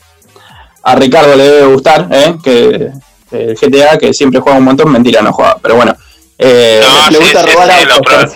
a 0.84 0.96
Ricardo 0.96 1.36
le 1.36 1.44
debe 1.44 1.74
gustar, 1.74 2.08
¿eh? 2.12 2.36
que 2.44 2.92
el 3.32 3.56
GTA 3.56 3.98
que 3.98 4.14
siempre 4.14 4.40
juega 4.40 4.58
un 4.58 4.64
montón, 4.66 4.92
mentira, 4.92 5.22
no 5.22 5.32
juega, 5.34 5.58
pero 5.62 5.76
bueno. 5.76 5.96
eh, 6.38 6.82
No, 6.82 7.10
le 7.12 7.18
sí, 7.18 7.24
gusta 7.24 7.44
sí, 7.44 7.52
robar 7.54 7.72
sí, 7.80 7.86
lo 7.86 7.94
autos, 7.94 8.14
pruebo. 8.14 8.34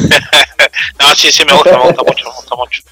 no, 1.00 1.14
sí, 1.14 1.30
sí, 1.30 1.44
me 1.44 1.52
gusta, 1.52 1.70
me 1.78 1.84
gusta 1.84 2.02
mucho, 2.02 2.24
me 2.24 2.34
gusta 2.34 2.56
mucho. 2.56 2.82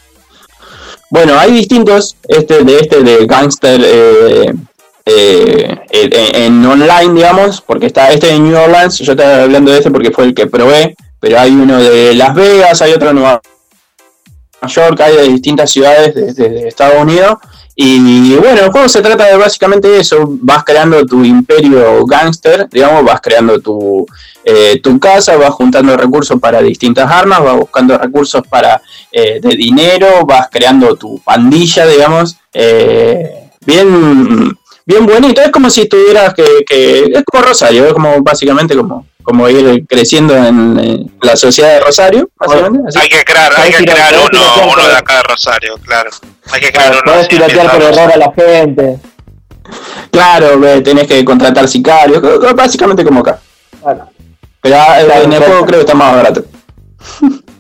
Bueno, 1.09 1.39
hay 1.39 1.51
distintos, 1.53 2.17
este 2.29 2.63
de 2.63 2.79
este 2.79 3.03
de 3.03 3.27
Gangster 3.27 3.81
eh, 3.83 4.53
eh, 5.17 5.79
en, 5.93 6.65
online, 6.65 7.15
digamos, 7.15 7.61
porque 7.61 7.87
está 7.87 8.11
este 8.11 8.29
de 8.29 8.39
New 8.39 8.57
Orleans, 8.57 8.99
yo 8.99 9.13
estaba 9.13 9.43
hablando 9.43 9.71
de 9.71 9.79
este 9.79 9.91
porque 9.91 10.11
fue 10.11 10.25
el 10.25 10.35
que 10.35 10.47
probé, 10.47 10.95
pero 11.19 11.39
hay 11.41 11.51
uno 11.51 11.79
de 11.79 12.15
Las 12.15 12.35
Vegas, 12.35 12.81
hay 12.83 12.93
otro 12.93 13.09
de 13.09 13.15
Nueva 13.15 13.41
York, 14.67 15.01
hay 15.01 15.17
de 15.17 15.23
distintas 15.29 15.71
ciudades 15.71 16.15
de, 16.15 16.33
de- 16.33 16.49
de 16.49 16.69
Estados 16.69 17.01
Unidos. 17.01 17.39
Y 17.83 18.35
bueno, 18.37 18.61
el 18.65 18.71
juego 18.71 18.89
se 18.91 19.01
trata 19.01 19.25
de 19.27 19.37
básicamente 19.39 19.99
eso, 19.99 20.17
vas 20.43 20.65
creando 20.65 21.07
tu 21.07 21.25
imperio 21.25 22.05
gangster, 22.05 22.69
digamos, 22.71 23.03
vas 23.05 23.23
creando 23.23 23.59
tu, 23.59 24.05
eh, 24.45 24.79
tu 24.83 25.01
casa, 25.01 25.35
vas 25.39 25.51
juntando 25.55 25.97
recursos 25.97 26.39
para 26.39 26.61
distintas 26.61 27.11
armas, 27.11 27.43
vas 27.43 27.57
buscando 27.57 27.97
recursos 27.97 28.43
para 28.47 28.83
eh, 29.11 29.41
de 29.41 29.57
dinero, 29.57 30.27
vas 30.27 30.49
creando 30.51 30.95
tu 30.97 31.21
pandilla, 31.21 31.87
digamos, 31.87 32.37
bien 33.65 34.59
bien 34.91 35.07
bonito. 35.07 35.41
Es 35.41 35.51
como 35.51 35.71
si 35.71 35.87
tuvieras 35.87 36.35
que, 36.35 36.65
que 36.67 37.05
es 37.05 37.25
como 37.25 37.45
Rosario, 37.45 37.87
es 37.87 37.93
como 37.93 38.23
básicamente 38.23 38.77
como, 38.77 39.07
como 39.23 39.49
ir 39.49 39.87
creciendo 39.87 40.37
en, 40.37 40.79
eh, 40.79 41.07
la 41.23 41.37
sociedad 41.37 41.71
de 41.75 41.81
Rosario. 41.81 42.29
Hay 43.01 43.09
que 43.09 43.25
crear, 43.25 43.53
hay 43.57 43.73
que 43.73 43.85
crear 43.85 44.15
uno, 44.15 44.73
uno 44.73 44.89
de 44.89 44.97
acá 44.97 45.17
de 45.17 45.23
Rosario, 45.23 45.79
claro. 45.79 46.11
Hay 46.51 46.61
que 46.61 46.73
crear 46.73 46.93
uno. 46.93 47.03
Puedes 47.05 47.29
tirotear 47.29 47.71
por 47.71 47.83
error 47.83 48.13
a 48.13 48.17
la 48.17 48.33
gente. 48.33 48.99
Claro, 50.11 50.83
tenés 50.83 51.07
que 51.07 51.25
contratar 51.25 51.69
sicarios, 51.69 52.21
básicamente 52.55 53.05
como 53.05 53.21
acá. 53.21 53.39
Pero 54.63 54.77
ah, 54.77 55.01
en 55.01 55.33
el 55.33 55.43
juego 55.43 55.65
creo 55.65 55.79
que 55.79 55.85
está 55.85 55.95
más 55.95 56.15
barato. 56.15 56.45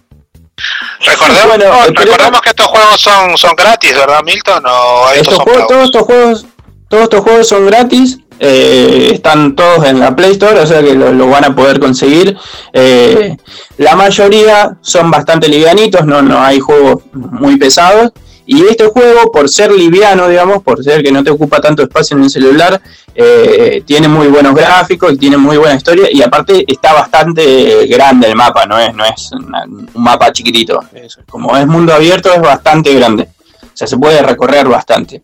Recordemos, 1.06 1.46
Bueno, 1.46 1.64
oh, 1.70 1.84
eh, 1.84 1.92
recordemos 1.96 2.40
que 2.42 2.50
estos 2.50 2.66
juegos 2.66 3.00
son, 3.00 3.38
son 3.38 3.56
gratis, 3.56 3.94
¿verdad, 3.94 4.20
Milton? 4.22 4.62
O 4.66 5.10
estos 5.12 5.38
juegos, 5.38 5.66
todos 5.66 5.84
estos 5.84 6.02
juegos, 6.02 6.46
todos 6.90 7.04
estos 7.04 7.20
juegos 7.20 7.46
son 7.48 7.64
gratis. 7.66 8.18
eh, 8.42 9.10
están 9.12 9.54
todos 9.54 9.84
en 9.86 10.00
la 10.00 10.16
Play 10.16 10.32
Store, 10.32 10.58
o 10.60 10.66
sea 10.66 10.82
que 10.82 10.94
lo, 10.94 11.12
lo 11.12 11.28
van 11.28 11.44
a 11.44 11.54
poder 11.54 11.78
conseguir. 11.78 12.34
Eh, 12.72 13.36
la 13.76 13.94
mayoría 13.96 14.78
son 14.80 15.10
bastante 15.10 15.46
livianitos, 15.48 16.06
no, 16.06 16.22
no 16.22 16.40
hay 16.42 16.58
juegos 16.58 17.02
muy 17.12 17.56
pesados. 17.58 18.12
Y 18.46 18.62
este 18.66 18.86
juego, 18.86 19.30
por 19.30 19.48
ser 19.48 19.70
liviano, 19.70 20.26
digamos, 20.26 20.62
por 20.62 20.82
ser 20.82 21.02
que 21.04 21.12
no 21.12 21.22
te 21.22 21.30
ocupa 21.30 21.60
tanto 21.60 21.82
espacio 21.82 22.16
en 22.16 22.24
el 22.24 22.30
celular, 22.30 22.80
eh, 23.14 23.82
tiene 23.86 24.08
muy 24.08 24.26
buenos 24.28 24.54
gráficos 24.54 25.12
y 25.12 25.18
tiene 25.18 25.36
muy 25.36 25.58
buena 25.58 25.74
historia. 25.76 26.08
Y 26.10 26.20
aparte 26.22 26.64
está 26.66 26.92
bastante 26.94 27.86
grande 27.86 28.26
el 28.26 28.34
mapa, 28.36 28.64
no 28.66 28.78
es, 28.80 28.92
no 28.94 29.04
es 29.04 29.30
una- 29.32 29.64
un 29.64 29.88
mapa 30.02 30.32
chiquitito. 30.32 30.80
Es- 30.94 31.18
como 31.28 31.56
es 31.58 31.66
mundo 31.66 31.92
abierto, 31.94 32.32
es 32.32 32.40
bastante 32.40 32.92
grande. 32.94 33.28
O 33.62 33.76
sea, 33.76 33.86
se 33.86 33.98
puede 33.98 34.20
recorrer 34.22 34.66
bastante. 34.66 35.22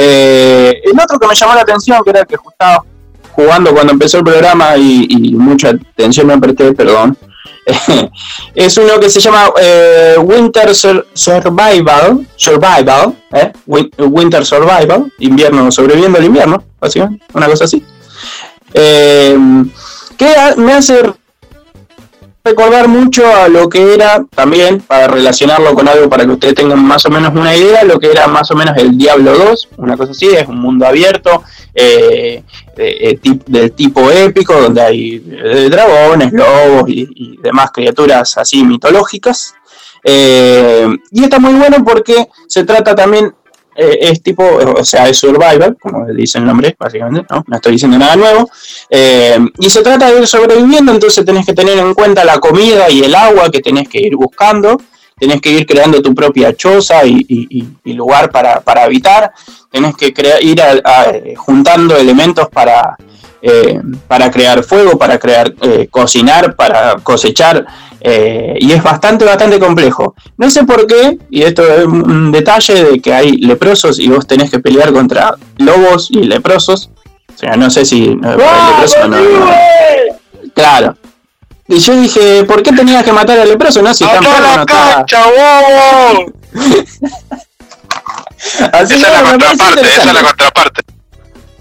Eh, 0.00 0.80
el 0.84 1.00
otro 1.00 1.18
que 1.18 1.26
me 1.26 1.34
llamó 1.34 1.54
la 1.54 1.62
atención, 1.62 2.02
que 2.04 2.10
era 2.10 2.20
el 2.20 2.26
que 2.26 2.36
estaba 2.36 2.84
jugando 3.32 3.72
cuando 3.72 3.92
empezó 3.92 4.18
el 4.18 4.24
programa 4.24 4.76
y, 4.76 5.08
mucha 5.36 5.70
atención 5.70 6.26
me 6.28 6.38
presté, 6.38 6.72
perdón, 6.72 7.16
es 8.54 8.76
uno 8.78 8.98
que 9.00 9.10
se 9.10 9.20
llama 9.20 9.50
eh, 9.60 10.14
Winter 10.20 10.72
Sur- 10.74 11.06
Survival, 11.12 12.26
Survival, 12.36 13.14
¿eh? 13.32 13.52
Win- 13.66 13.90
Winter 13.98 14.44
Survival, 14.46 15.12
invierno, 15.18 15.70
sobreviviendo 15.72 16.18
al 16.18 16.24
invierno, 16.24 16.62
básicamente, 16.80 17.24
una 17.34 17.46
cosa 17.46 17.64
así. 17.64 17.84
Eh, 18.74 19.36
que 20.16 20.34
me 20.58 20.74
hace 20.74 21.12
recordar 22.48 22.88
mucho 22.88 23.26
a 23.26 23.48
lo 23.48 23.68
que 23.68 23.94
era 23.94 24.24
también, 24.34 24.80
para 24.80 25.08
relacionarlo 25.08 25.74
con 25.74 25.86
algo 25.88 26.08
para 26.08 26.24
que 26.24 26.30
ustedes 26.32 26.54
tengan 26.54 26.82
más 26.84 27.04
o 27.06 27.10
menos 27.10 27.32
una 27.34 27.54
idea, 27.54 27.84
lo 27.84 27.98
que 27.98 28.10
era 28.10 28.26
más 28.26 28.50
o 28.50 28.54
menos 28.54 28.76
el 28.76 28.96
Diablo 28.96 29.36
2, 29.36 29.68
una 29.76 29.96
cosa 29.96 30.12
así, 30.12 30.26
es 30.26 30.46
un 30.48 30.58
mundo 30.60 30.86
abierto, 30.86 31.42
eh, 31.74 32.42
eh, 32.76 32.96
eh, 33.00 33.18
tip- 33.22 33.44
del 33.46 33.72
tipo 33.72 34.10
épico, 34.10 34.54
donde 34.54 34.80
hay 34.82 35.18
dragones, 35.70 36.32
lobos 36.32 36.88
y, 36.88 37.06
y 37.14 37.36
demás 37.42 37.70
criaturas 37.72 38.36
así 38.38 38.64
mitológicas. 38.64 39.54
Eh, 40.04 40.86
y 41.10 41.24
está 41.24 41.38
muy 41.38 41.54
bueno 41.54 41.84
porque 41.84 42.28
se 42.46 42.64
trata 42.64 42.94
también, 42.94 43.34
eh, 43.78 43.98
es 44.10 44.22
tipo, 44.22 44.44
o 44.44 44.84
sea, 44.84 45.08
es 45.08 45.16
survival, 45.18 45.76
como 45.80 46.04
dice 46.06 46.38
el 46.38 46.44
nombre, 46.44 46.74
básicamente, 46.78 47.24
¿no? 47.30 47.44
No 47.46 47.56
estoy 47.56 47.72
diciendo 47.72 47.96
nada 47.96 48.16
nuevo. 48.16 48.50
Eh, 48.90 49.38
y 49.60 49.70
se 49.70 49.82
trata 49.82 50.10
de 50.10 50.18
ir 50.20 50.26
sobreviviendo, 50.26 50.90
entonces 50.92 51.24
tenés 51.24 51.46
que 51.46 51.54
tener 51.54 51.78
en 51.78 51.94
cuenta 51.94 52.24
la 52.24 52.38
comida 52.38 52.90
y 52.90 53.04
el 53.04 53.14
agua 53.14 53.50
que 53.50 53.60
tenés 53.60 53.88
que 53.88 54.00
ir 54.00 54.16
buscando, 54.16 54.80
tenés 55.18 55.40
que 55.40 55.50
ir 55.50 55.66
creando 55.66 56.02
tu 56.02 56.14
propia 56.14 56.52
choza 56.54 57.04
y, 57.04 57.24
y- 57.28 57.68
y- 57.84 57.92
lugar 57.94 58.30
para, 58.30 58.60
para 58.60 58.84
habitar, 58.84 59.32
tenés 59.70 59.96
que 59.96 60.12
ir 60.42 60.60
a- 60.62 60.80
a- 60.84 61.10
eh, 61.10 61.34
juntando 61.36 61.96
elementos 61.96 62.48
para, 62.48 62.96
eh, 63.42 63.80
para 64.08 64.30
crear 64.30 64.62
fuego, 64.64 64.98
para 64.98 65.18
crear, 65.18 65.52
eh, 65.62 65.88
cocinar, 65.90 66.54
para 66.56 66.96
cosechar, 66.96 67.64
eh, 68.00 68.54
y 68.60 68.72
es 68.72 68.82
bastante, 68.82 69.24
bastante 69.24 69.58
complejo. 69.58 70.14
No 70.36 70.50
sé 70.50 70.64
por 70.64 70.86
qué, 70.86 71.18
y 71.30 71.42
esto 71.42 71.62
es 71.66 71.84
un 71.84 72.30
detalle 72.32 72.84
de 72.84 73.00
que 73.00 73.12
hay 73.12 73.32
leprosos 73.38 73.98
y 73.98 74.08
vos 74.08 74.26
tenés 74.26 74.50
que 74.50 74.58
pelear 74.60 74.92
contra 74.92 75.34
lobos 75.58 76.08
y 76.10 76.22
leprosos. 76.24 76.90
O 77.34 77.38
sea, 77.38 77.56
no 77.56 77.70
sé 77.70 77.84
si 77.84 78.04
eh, 78.06 78.08
el 78.10 78.18
leproso 78.20 79.08
no- 79.08 79.16
no- 79.16 79.50
Claro. 80.54 80.96
Y 81.68 81.78
yo 81.80 81.94
dije, 82.00 82.44
¿por 82.44 82.62
qué 82.62 82.72
tenías 82.72 83.04
que 83.04 83.12
matar 83.12 83.38
al 83.38 83.48
leproso? 83.48 83.82
No, 83.82 83.92
si 83.94 84.02
está 84.02 84.18
¡Acá 84.18 84.26
enfermo, 84.28 84.46
la 84.48 84.56
no 84.56 84.62
está. 84.62 84.94
cancha, 84.96 85.22
bobo! 85.26 86.32
Así 88.72 88.94
Esa 88.94 89.06
es 89.06 89.12
la 89.12 89.22
contraparte, 89.30 89.80
esa 89.82 90.00
es 90.02 90.06
la 90.14 90.22
contraparte. 90.22 90.82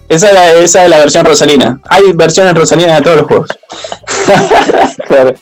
Esa 0.10 0.28
es 0.30 0.34
la, 0.34 0.54
esa 0.54 0.84
es 0.86 0.90
la 0.90 1.00
versión 1.00 1.26
rosalina. 1.26 1.80
Hay 1.90 2.14
versiones 2.14 2.54
rosalinas 2.54 2.98
de 2.98 3.04
todos 3.04 3.18
los 3.18 3.28
juegos. 3.28 3.50
Claro. 5.08 5.34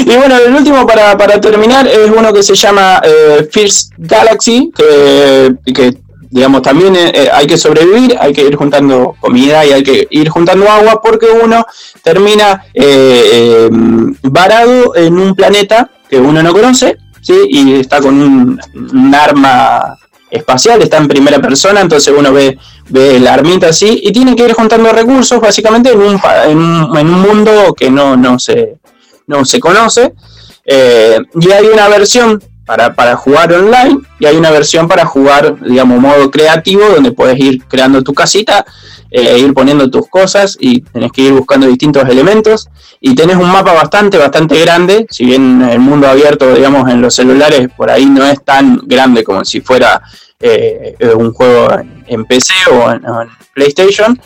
Y 0.00 0.16
bueno, 0.16 0.36
el 0.36 0.54
último 0.54 0.86
para, 0.86 1.16
para 1.16 1.40
terminar 1.40 1.86
es 1.86 2.10
uno 2.10 2.32
que 2.32 2.42
se 2.42 2.54
llama 2.54 3.00
eh, 3.04 3.48
First 3.52 3.92
Galaxy, 3.98 4.72
que, 4.74 5.54
que, 5.72 5.98
digamos 6.30 6.62
también 6.62 6.94
eh, 6.96 7.12
eh, 7.14 7.28
hay 7.32 7.46
que 7.46 7.56
sobrevivir, 7.56 8.16
hay 8.18 8.32
que 8.32 8.42
ir 8.42 8.56
juntando 8.56 9.14
comida 9.20 9.64
y 9.64 9.72
hay 9.72 9.82
que 9.82 10.06
ir 10.10 10.28
juntando 10.28 10.68
agua 10.68 11.00
porque 11.02 11.26
uno 11.26 11.66
termina 12.02 12.64
eh, 12.74 13.30
eh, 13.32 13.68
varado 14.22 14.94
en 14.96 15.18
un 15.18 15.34
planeta 15.34 15.90
que 16.08 16.18
uno 16.18 16.42
no 16.42 16.52
conoce, 16.52 16.96
¿sí? 17.20 17.34
y 17.48 17.74
está 17.74 18.00
con 18.00 18.20
un, 18.20 18.60
un 18.74 19.14
arma 19.14 19.98
espacial, 20.30 20.82
está 20.82 20.96
en 20.98 21.08
primera 21.08 21.40
persona, 21.40 21.80
entonces 21.80 22.12
uno 22.16 22.32
ve, 22.32 22.58
ve 22.88 23.18
la 23.18 23.34
armita 23.34 23.68
así 23.68 24.00
y 24.02 24.12
tiene 24.12 24.36
que 24.36 24.44
ir 24.44 24.52
juntando 24.52 24.92
recursos 24.92 25.40
básicamente 25.40 25.92
en 25.92 26.00
un, 26.00 26.20
en 26.46 26.58
un, 26.58 26.98
en 26.98 27.08
un 27.08 27.20
mundo 27.20 27.74
que 27.74 27.90
no, 27.90 28.16
no, 28.16 28.38
se, 28.38 28.76
no 29.26 29.44
se 29.44 29.60
conoce. 29.60 30.14
Eh, 30.64 31.18
y 31.40 31.50
hay 31.50 31.66
una 31.66 31.88
versión 31.88 32.42
para, 32.68 32.94
para 32.94 33.16
jugar 33.16 33.50
online 33.50 34.00
y 34.20 34.26
hay 34.26 34.36
una 34.36 34.50
versión 34.50 34.86
para 34.88 35.06
jugar, 35.06 35.58
digamos, 35.58 35.98
modo 35.98 36.30
creativo, 36.30 36.84
donde 36.84 37.12
puedes 37.12 37.40
ir 37.40 37.64
creando 37.64 38.02
tu 38.02 38.12
casita, 38.12 38.62
eh, 39.10 39.38
ir 39.38 39.54
poniendo 39.54 39.88
tus 39.90 40.06
cosas 40.08 40.58
y 40.60 40.82
tenés 40.82 41.10
que 41.12 41.22
ir 41.22 41.32
buscando 41.32 41.66
distintos 41.66 42.06
elementos. 42.06 42.68
Y 43.00 43.14
tenés 43.14 43.36
un 43.36 43.50
mapa 43.50 43.72
bastante, 43.72 44.18
bastante 44.18 44.60
grande, 44.60 45.06
si 45.08 45.24
bien 45.24 45.62
el 45.62 45.78
mundo 45.78 46.08
abierto, 46.08 46.54
digamos, 46.54 46.90
en 46.90 47.00
los 47.00 47.14
celulares 47.14 47.68
por 47.74 47.90
ahí 47.90 48.04
no 48.04 48.22
es 48.26 48.44
tan 48.44 48.82
grande 48.84 49.24
como 49.24 49.46
si 49.46 49.62
fuera 49.62 50.02
eh, 50.38 50.94
un 51.16 51.32
juego 51.32 51.70
en, 52.06 52.26
PC 52.26 52.52
o 52.70 52.92
en, 52.92 53.06
o 53.06 53.22
en 53.22 53.28
PlayStation 53.54 54.20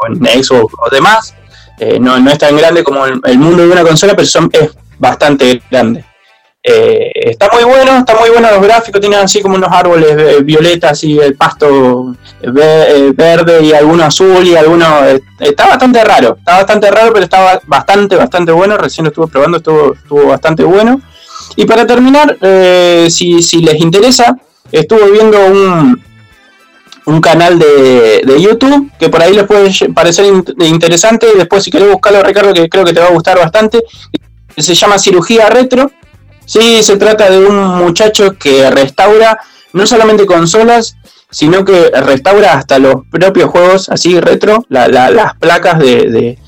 o 0.00 0.06
en 0.08 0.42
Xbox 0.42 0.74
o 0.78 0.90
demás. 0.90 1.32
Eh, 1.78 2.00
no, 2.00 2.18
no 2.18 2.28
es 2.28 2.38
tan 2.38 2.56
grande 2.56 2.82
como 2.82 3.06
el, 3.06 3.20
el 3.24 3.38
mundo 3.38 3.62
de 3.62 3.70
una 3.70 3.84
consola, 3.84 4.16
pero 4.16 4.26
son, 4.26 4.50
es 4.52 4.70
bastante 4.98 5.62
grande. 5.70 6.07
Eh, 6.60 7.12
está 7.14 7.48
muy 7.52 7.62
bueno, 7.64 7.98
está 7.98 8.16
muy 8.18 8.30
bueno 8.30 8.50
los 8.50 8.60
gráficos, 8.60 9.00
tienen 9.00 9.20
así 9.20 9.40
como 9.40 9.54
unos 9.54 9.70
árboles 9.72 10.44
violetas 10.44 11.02
y 11.04 11.18
el 11.18 11.34
pasto 11.36 12.14
eh, 12.42 12.48
eh, 12.52 13.12
verde 13.14 13.62
y 13.62 13.72
alguno 13.72 14.04
azul 14.04 14.44
y 14.44 14.56
alguno... 14.56 14.84
está 15.38 15.68
bastante 15.68 16.04
raro, 16.04 16.36
está 16.38 16.56
bastante 16.56 16.90
raro, 16.90 17.12
pero 17.12 17.24
estaba 17.24 17.60
bastante, 17.64 18.16
bastante 18.16 18.52
bueno, 18.52 18.76
recién 18.76 19.04
lo 19.04 19.10
estuve 19.10 19.28
probando, 19.28 19.58
estuvo, 19.58 20.26
bastante 20.26 20.64
bueno. 20.64 21.00
Y 21.56 21.64
para 21.64 21.86
terminar, 21.86 22.36
si, 23.08 23.42
si 23.42 23.60
les 23.62 23.80
interesa, 23.80 24.36
estuve 24.70 25.10
viendo 25.10 25.38
un, 25.46 26.02
un 27.06 27.20
canal 27.20 27.58
de, 27.58 28.22
de 28.24 28.42
YouTube 28.42 28.90
que 28.98 29.08
por 29.08 29.22
ahí 29.22 29.32
les 29.32 29.44
puede 29.44 29.70
parecer 29.94 30.26
in- 30.26 30.44
interesante. 30.58 31.28
Después, 31.36 31.64
si 31.64 31.70
querés 31.70 31.90
buscarlo, 31.90 32.22
Ricardo, 32.22 32.52
que 32.52 32.68
creo 32.68 32.84
que 32.84 32.92
te 32.92 33.00
va 33.00 33.06
a 33.06 33.12
gustar 33.12 33.38
bastante, 33.38 33.82
se 34.56 34.74
llama 34.74 34.98
Cirugía 34.98 35.48
Retro. 35.48 35.90
Sí, 36.48 36.82
se 36.82 36.96
trata 36.96 37.28
de 37.30 37.44
un 37.46 37.56
muchacho 37.76 38.32
que 38.38 38.70
restaura 38.70 39.38
no 39.74 39.86
solamente 39.86 40.24
consolas, 40.24 40.96
sino 41.30 41.62
que 41.62 41.90
restaura 41.90 42.54
hasta 42.54 42.78
los 42.78 43.02
propios 43.10 43.50
juegos 43.50 43.90
así 43.90 44.18
retro, 44.18 44.64
la- 44.70 44.88
la- 44.88 45.10
las 45.10 45.34
placas 45.36 45.78
de, 45.78 46.38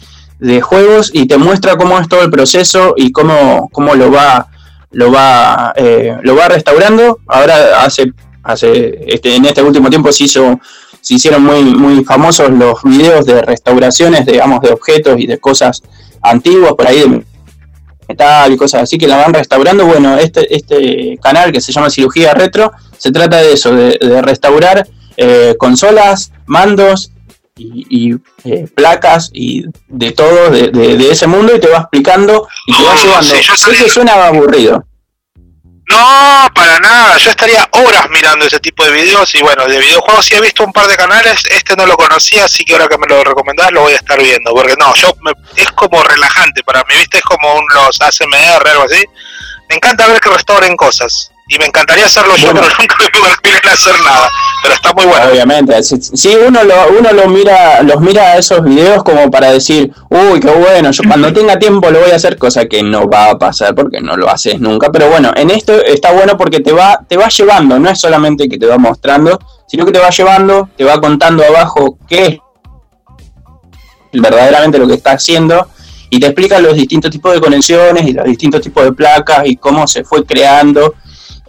de- 0.41 0.61
juegos 0.63 1.11
y 1.13 1.27
te 1.27 1.37
muestra 1.37 1.77
cómo 1.77 1.99
es 1.99 2.09
todo 2.09 2.23
el 2.23 2.31
proceso 2.31 2.95
y 2.97 3.13
cómo, 3.13 3.69
cómo 3.73 3.95
lo 3.95 4.11
va 4.11 4.49
lo 4.93 5.13
va 5.13 5.73
eh, 5.77 6.17
lo 6.23 6.35
va 6.35 6.49
restaurando. 6.49 7.19
Ahora 7.29 7.83
hace 7.85 8.13
hace 8.43 9.05
este, 9.07 9.37
en 9.37 9.45
este 9.45 9.63
último 9.63 9.91
tiempo 9.91 10.11
se 10.13 10.25
hizo 10.25 10.59
se 11.03 11.15
hicieron 11.15 11.45
muy 11.45 11.63
muy 11.63 12.05
famosos 12.05 12.49
los 12.51 12.83
videos 12.85 13.27
de 13.27 13.43
restauraciones, 13.43 14.25
digamos, 14.25 14.63
de 14.63 14.73
objetos 14.73 15.21
y 15.21 15.27
de 15.27 15.39
cosas 15.39 15.83
antiguas 16.23 16.73
por 16.73 16.87
ahí 16.87 17.01
de 17.01 17.23
metal 18.11 18.53
y 18.53 18.57
cosas 18.57 18.83
así 18.83 18.99
que 18.99 19.07
la 19.09 19.17
van 19.17 19.33
restaurando. 19.35 19.87
Bueno, 19.87 20.17
este, 20.19 20.55
este 20.55 21.19
canal 21.23 21.53
que 21.53 21.61
se 21.61 21.73
llama 21.73 21.91
Cirugía 21.91 22.35
Retro 22.35 22.73
se 22.99 23.11
trata 23.13 23.39
de 23.39 23.53
eso, 23.53 23.75
de, 23.75 23.99
de 24.01 24.23
restaurar 24.23 24.87
eh, 25.17 25.55
consolas, 25.59 26.33
mandos 26.47 27.13
y, 27.57 27.87
y, 27.91 28.15
eh, 28.45 28.67
placas 28.75 29.31
y 29.33 29.65
de 29.89 30.13
todo 30.13 30.51
de, 30.51 30.69
de- 30.69 30.97
de 30.97 31.11
ese 31.11 31.27
mundo 31.27 31.55
y 31.55 31.61
te 31.61 31.69
va 31.69 31.79
explicando 31.79 32.47
y 32.67 32.73
te 32.77 32.83
va 32.83 32.95
llevando. 33.03 33.35
que 33.85 33.91
suena 33.91 34.13
aburrido. 34.27 34.85
No, 35.91 36.49
para 36.55 36.79
nada. 36.79 37.19
Yo 37.19 37.31
estaría 37.31 37.69
horas 37.73 38.09
mirando 38.11 38.45
ese 38.47 38.61
tipo 38.61 38.85
de 38.85 38.93
videos 38.93 39.35
y 39.35 39.43
bueno, 39.43 39.67
de 39.67 39.79
videojuegos 39.79 40.25
sí 40.25 40.37
he 40.37 40.41
visto 40.41 40.63
un 40.65 40.73
par 40.73 40.87
de 40.87 40.97
canales. 40.97 41.43
Este 41.51 41.75
no 41.77 41.85
lo 41.85 41.97
conocía, 41.97 42.45
así 42.45 42.65
que 42.65 42.75
ahora 42.75 42.87
que 42.89 42.97
me 42.97 43.07
lo 43.09 43.25
recomendás 43.25 43.73
lo 43.73 43.83
voy 43.83 43.93
a 43.93 43.97
estar 43.97 44.19
viendo. 44.23 44.53
Porque 44.55 44.75
no, 44.79 44.95
yo 44.95 45.13
me- 45.23 45.33
es 45.57 45.69
como 45.73 46.03
relajante 46.03 46.63
para 46.63 46.85
mí, 46.89 46.95
¿viste? 46.97 47.19
Es 47.19 47.25
como 47.25 47.55
un, 47.55 47.65
los 47.75 48.01
ASMR, 48.01 48.69
algo 48.71 48.85
así. 48.85 49.05
Me 49.69 49.77
encanta 49.77 50.07
ver 50.07 50.21
que 50.21 50.31
restauren 50.31 50.77
cosas. 50.77 51.33
Y 51.53 51.59
me 51.59 51.67
encantaría 51.67 52.07
hacerlo 52.07 52.37
yo, 52.37 52.53
pero 52.53 52.65
nunca 52.79 52.95
me 53.01 53.11
puedo 53.11 53.27
en 53.27 53.69
hacer 53.73 53.93
nada. 54.05 54.31
Pero 54.63 54.75
está 54.75 54.93
muy 54.93 55.05
bueno. 55.05 55.27
Obviamente, 55.33 55.83
si, 55.83 56.01
si 56.01 56.37
uno 56.37 56.63
lo, 56.63 56.75
uno 56.97 57.13
lo 57.13 57.29
mira, 57.29 57.83
los 57.83 58.01
mira 58.01 58.23
a 58.23 58.39
esos 58.39 58.63
videos 58.63 59.03
como 59.03 59.29
para 59.33 59.51
decir, 59.51 59.93
uy, 60.11 60.39
qué 60.39 60.49
bueno, 60.49 60.93
yo 60.93 61.03
cuando 61.09 61.33
tenga 61.33 61.59
tiempo 61.59 61.91
lo 61.91 61.99
voy 61.99 62.13
a 62.13 62.17
hacer, 62.17 62.39
cosa 62.39 62.67
que 62.67 62.85
no 62.85 63.09
va 63.09 63.31
a 63.31 63.39
pasar 63.39 63.75
porque 63.75 64.01
no 64.01 64.17
lo 64.17 64.31
haces 64.31 64.61
nunca. 64.61 64.93
Pero 64.93 65.09
bueno, 65.09 65.33
en 65.35 65.51
esto 65.51 65.75
está 65.85 66.13
bueno 66.13 66.39
porque 66.39 66.61
te 66.61 66.73
va, 66.73 67.01
te 67.09 67.17
va 67.17 67.29
llevando, 67.29 67.81
no 67.81 67.91
es 67.91 68.01
solamente 68.01 68.49
que 68.49 68.57
te 68.57 68.67
va 68.67 68.79
mostrando, 68.79 69.41
sino 69.67 69.85
que 69.85 69.91
te 69.91 69.99
va 69.99 70.11
llevando, 70.11 70.69
te 70.77 70.85
va 70.85 71.01
contando 71.01 71.45
abajo 71.45 71.99
qué 72.09 72.41
es 74.13 74.21
verdaderamente 74.21 74.79
lo 74.79 74.87
que 74.87 74.95
está 74.95 75.13
haciendo 75.13 75.69
y 76.11 76.21
te 76.21 76.27
explica 76.27 76.61
los 76.61 76.75
distintos 76.77 77.11
tipos 77.11 77.33
de 77.33 77.41
conexiones 77.41 78.07
y 78.07 78.13
los 78.13 78.25
distintos 78.25 78.61
tipos 78.61 78.85
de 78.85 78.93
placas 78.93 79.47
y 79.47 79.57
cómo 79.57 79.89
se 79.89 80.05
fue 80.05 80.25
creando 80.25 80.95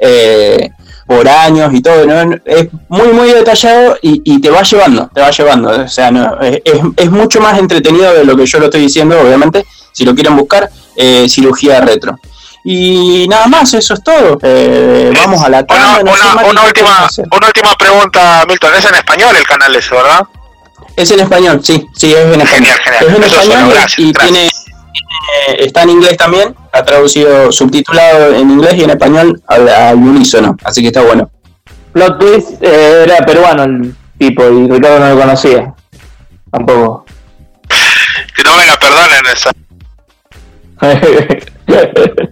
eh, 0.02 0.70
por 1.08 1.28
años 1.28 1.72
y 1.74 1.82
todo, 1.82 2.06
¿no? 2.06 2.36
Es 2.46 2.68
muy, 2.90 3.10
muy 3.10 3.30
detallado 3.32 3.98
y, 4.02 4.22
y 4.26 4.42
te 4.42 4.50
va 4.50 4.62
llevando, 4.64 5.10
te 5.14 5.22
va 5.22 5.30
llevando. 5.32 5.70
O 5.70 5.88
sea, 5.88 6.10
no, 6.12 6.40
es, 6.42 6.62
es- 6.98 7.12
mucho 7.12 7.40
más 7.40 7.58
entretenido 7.60 8.14
de 8.14 8.24
lo 8.26 8.36
que 8.36 8.46
yo 8.46 8.60
lo 8.60 8.66
estoy 8.66 8.82
diciendo, 8.82 9.20
obviamente, 9.20 9.66
si 9.92 10.04
lo 10.06 10.14
quieren 10.16 10.36
buscar, 10.38 10.70
eh, 10.96 11.28
cirugía 11.30 11.82
retro. 11.82 12.18
Y 12.64 13.26
nada 13.28 13.48
más, 13.48 13.74
eso 13.74 13.96
es 13.96 14.04
todo. 14.04 14.38
Eh, 14.44 15.12
vamos 15.16 15.42
a 15.44 15.50
la 15.50 15.66
Una, 15.68 16.04
Mati, 16.04 16.50
una 16.50 16.62
¿qué 16.62 16.68
última, 16.68 17.10
una 17.36 17.48
última 17.48 17.76
pregunta, 17.76 18.46
Milton. 18.48 18.72
Es 18.78 18.86
en 18.86 18.96
español 18.96 19.36
el 19.36 19.48
canal 19.48 19.76
ese, 19.76 19.94
¿verdad? 19.96 20.22
Es 20.96 21.10
en 21.12 21.22
español, 21.22 21.60
sí, 21.64 21.88
sí, 21.96 22.14
es 22.14 22.20
en 22.36 22.42
español. 22.42 22.48
Genial, 22.48 22.80
genial. 22.84 23.06
Es 23.08 23.16
en 23.18 23.24
Eso 23.24 23.36
es 23.36 23.42
español 23.48 23.70
gracias, 23.74 24.00
y 24.00 24.12
gracias. 24.14 24.32
tiene, 24.32 24.50
tiene- 24.94 25.66
está 25.66 25.84
en 25.84 25.90
inglés 25.92 26.18
también, 26.18 26.56
ha 26.72 26.84
traducido 26.84 27.52
subtitulado 27.52 28.34
en 28.36 28.50
inglés 28.52 28.76
y 28.76 28.84
en 28.84 28.90
español 28.92 29.42
al, 29.48 29.68
al 29.70 29.96
unísono, 29.96 30.56
así 30.64 30.82
que 30.82 30.88
está 30.88 31.02
bueno. 31.02 31.30
Plot 31.94 32.20
twist, 32.20 32.50
eh, 32.64 33.04
era 33.06 33.26
peruano 33.26 33.64
el 33.64 33.96
tipo 34.18 34.44
y 34.50 34.68
Ricardo 34.70 35.00
no 35.00 35.10
lo 35.14 35.20
conocía. 35.22 35.74
Tampoco. 36.52 37.06
Que 38.36 38.44
no 38.44 38.56
me 38.58 38.66
la 38.66 38.78
perdonen 38.78 39.26
esa. 39.34 39.52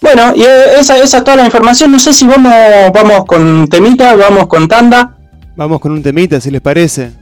Bueno, 0.00 0.32
y 0.34 0.42
eh, 0.42 0.80
esa, 0.80 0.98
esa 0.98 1.18
es 1.18 1.24
toda 1.24 1.36
la 1.36 1.44
información. 1.44 1.92
No 1.92 1.98
sé 2.00 2.12
si 2.12 2.26
vamos, 2.26 2.52
vamos 2.92 3.24
con 3.24 3.68
temita, 3.68 4.16
vamos 4.16 4.48
con 4.48 4.66
tanda. 4.66 5.16
Vamos 5.56 5.80
con 5.80 5.92
un 5.92 6.02
temita, 6.02 6.40
si 6.40 6.50
les 6.50 6.60
parece. 6.60 7.12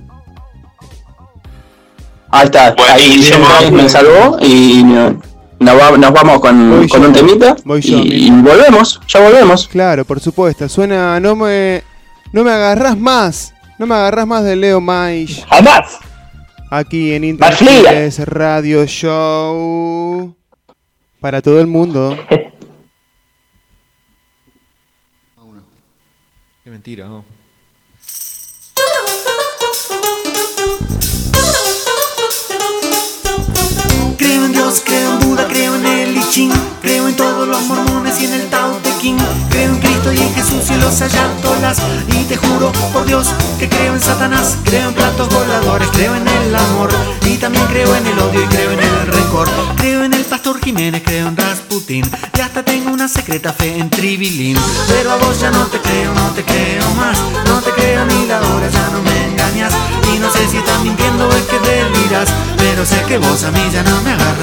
Ahí 2.32 2.44
está, 2.44 2.74
ahí 2.92 3.30
Ray 3.58 3.70
me 3.72 3.88
salvó 3.88 4.38
y 4.40 4.82
no- 4.84 5.20
nos, 5.58 5.78
va- 5.78 5.98
nos 5.98 6.12
vamos 6.12 6.40
con, 6.40 6.70
Voy 6.78 6.88
con 6.88 7.02
yo, 7.02 7.06
un 7.08 7.12
temita 7.12 7.56
voy 7.64 7.80
yo, 7.80 7.98
y, 7.98 8.26
y 8.28 8.30
volvemos, 8.30 9.00
ya 9.08 9.20
volvemos. 9.20 9.66
Claro, 9.68 10.04
por 10.04 10.20
supuesto. 10.20 10.68
Suena 10.68 11.18
No 11.20 11.34
me, 11.36 11.82
no 12.32 12.44
me 12.44 12.50
agarrás 12.50 12.96
más. 12.96 13.52
No 13.78 13.86
me 13.86 13.94
agarrás 13.94 14.26
más 14.26 14.44
de 14.44 14.56
Leo 14.56 14.80
Maish. 14.80 15.44
¡Jamás! 15.46 15.98
Aquí 16.70 17.12
en. 17.14 17.24
Internet 17.24 18.16
Radio 18.26 18.86
Show. 18.86 20.34
Para 21.20 21.42
todo 21.42 21.60
el 21.60 21.66
mundo. 21.66 22.16
Qué 26.64 26.70
mentira, 26.70 27.06
¿no? 27.06 27.24
increíble. 34.20 34.29
En 34.50 34.52
Dios, 34.52 34.82
creo 34.84 35.12
en 35.12 35.18
Buda, 35.20 35.46
creo 35.46 35.74
en 35.76 35.86
el 35.86 36.16
I 36.16 36.24
Ching, 36.30 36.52
creo 36.82 37.08
en 37.08 37.16
todos 37.16 37.46
los 37.46 37.62
mormones 37.66 38.20
y 38.20 38.24
en 38.26 38.32
el 38.32 38.48
Tao 38.48 38.72
Te 38.82 38.90
King, 39.00 39.18
creo 39.48 39.70
en 39.70 39.78
Cristo 39.78 40.12
y 40.12 40.18
en 40.18 40.34
Jesús 40.34 40.70
y 40.70 40.74
en 40.74 40.80
los 40.80 41.00
ayatolas 41.00 41.78
y 42.08 42.24
te 42.24 42.36
juro 42.36 42.72
por 42.92 43.04
Dios 43.06 43.28
que 43.58 43.68
creo 43.68 43.94
en 43.94 44.00
Satanás, 44.00 44.56
creo 44.64 44.88
en 44.88 44.94
platos 44.94 45.28
voladores, 45.28 45.88
creo 45.92 46.14
en 46.14 46.26
el 46.26 46.54
amor. 46.54 46.90
Y 47.26 47.36
también 47.36 47.64
creo 47.66 47.94
en 47.94 48.06
el 48.06 48.18
odio 48.18 48.42
y 48.42 48.46
creo 48.46 48.70
en 48.72 48.80
el 48.80 49.06
rencor, 49.06 49.48
creo 49.76 50.04
en 50.04 50.12
el 50.14 50.24
pastor 50.24 50.58
Jiménez, 50.62 51.02
creo 51.04 51.28
en 51.28 51.36
Rasputin. 51.36 52.10
Y 52.36 52.40
hasta 52.40 52.62
tengo 52.62 52.90
una 52.90 53.08
secreta 53.08 53.52
fe 53.52 53.78
en 53.78 53.88
Tribilín, 53.88 54.56
pero 54.88 55.12
a 55.12 55.16
vos 55.16 55.40
ya 55.40 55.50
no 55.50 55.66
te 55.66 55.78
creo, 55.78 56.12
no 56.14 56.30
te 56.30 56.42
creo 56.42 56.88
más, 56.96 57.18
no 57.46 57.60
te 57.60 57.70
creo 57.70 58.04
ni 58.06 58.26
la 58.26 58.38
hora, 58.38 58.68
ya 58.68 58.88
no 58.90 59.02
me 59.02 59.26
engañas. 59.26 59.72
Y 60.12 60.18
no 60.18 60.30
sé 60.30 60.48
si 60.48 60.56
estás 60.56 60.82
mintiendo 60.82 61.28
o 61.28 61.32
es 61.32 61.44
que 61.44 61.58
deliras, 61.60 62.28
pero 62.56 62.84
sé 62.84 63.00
que 63.06 63.18
vos 63.18 63.44
a 63.44 63.50
mí 63.52 63.60
ya 63.72 63.82
no 63.82 64.00
me 64.02 64.12
agarras 64.12 64.39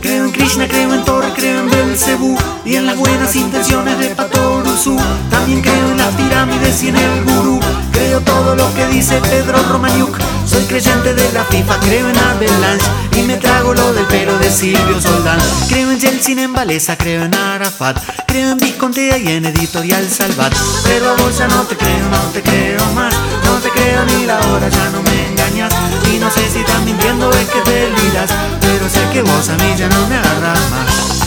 Creo 0.00 0.24
en 0.24 0.32
Krishna, 0.32 0.66
creo 0.66 0.94
en 0.94 1.04
Torah, 1.04 1.34
creo 1.34 1.60
en 1.60 1.68
Belcebú 1.68 2.38
y 2.64 2.76
en 2.76 2.86
las 2.86 2.96
buenas 2.96 3.36
intenciones 3.36 3.98
de 3.98 4.14
Patoruzú. 4.14 4.96
También 5.30 5.60
creo 5.60 5.90
en 5.90 5.98
las 5.98 6.14
pirámides 6.14 6.82
y 6.82 6.88
en 6.88 6.96
el 6.96 7.24
gurú. 7.24 7.60
Creo 7.92 8.22
todo 8.22 8.56
lo 8.56 8.72
que 8.72 8.86
dice 8.86 9.20
Pedro 9.20 9.62
Romaniuk. 9.64 10.35
Soy 10.46 10.62
creyente 10.64 11.12
de 11.12 11.32
la 11.32 11.44
FIFA, 11.44 11.80
creo 11.80 12.08
en 12.08 12.16
Avalanche 12.16 12.86
y 13.16 13.22
me 13.22 13.36
trago 13.36 13.74
lo 13.74 13.92
del 13.92 14.06
pero 14.06 14.38
de 14.38 14.50
Silvio 14.50 15.00
Soldán. 15.00 15.38
Creo 15.68 15.90
en 15.90 15.98
Yeltsin, 15.98 16.38
en 16.38 16.52
Valesa, 16.52 16.96
creo 16.96 17.24
en 17.24 17.34
Arafat. 17.34 17.98
Creo 18.26 18.52
en 18.52 18.58
Viscontea 18.58 19.18
y 19.18 19.28
en 19.28 19.46
Editorial 19.46 20.08
Salvat. 20.08 20.52
Pero 20.84 21.10
a 21.10 21.14
vos 21.14 21.36
ya 21.36 21.48
no 21.48 21.62
te 21.64 21.76
creo, 21.76 22.08
no 22.10 22.18
te 22.32 22.42
creo 22.42 22.84
más. 22.94 23.14
No 23.44 23.58
te 23.58 23.70
creo 23.70 24.04
ni 24.04 24.26
la 24.26 24.38
hora, 24.48 24.68
ya 24.68 24.90
no 24.90 25.02
me 25.02 25.26
engañas. 25.28 25.74
Y 26.14 26.18
no 26.18 26.30
sé 26.30 26.48
si 26.50 26.60
estás 26.60 26.82
mintiendo 26.82 27.30
es 27.32 27.48
que 27.48 27.60
te 27.60 27.72
deliras. 27.72 28.30
Pero 28.60 28.88
sé 28.88 29.00
que 29.12 29.22
vos 29.22 29.48
a 29.48 29.54
mí 29.56 29.74
ya 29.76 29.88
no 29.88 30.06
me 30.06 30.16
agarras 30.16 30.70
más. 30.70 31.26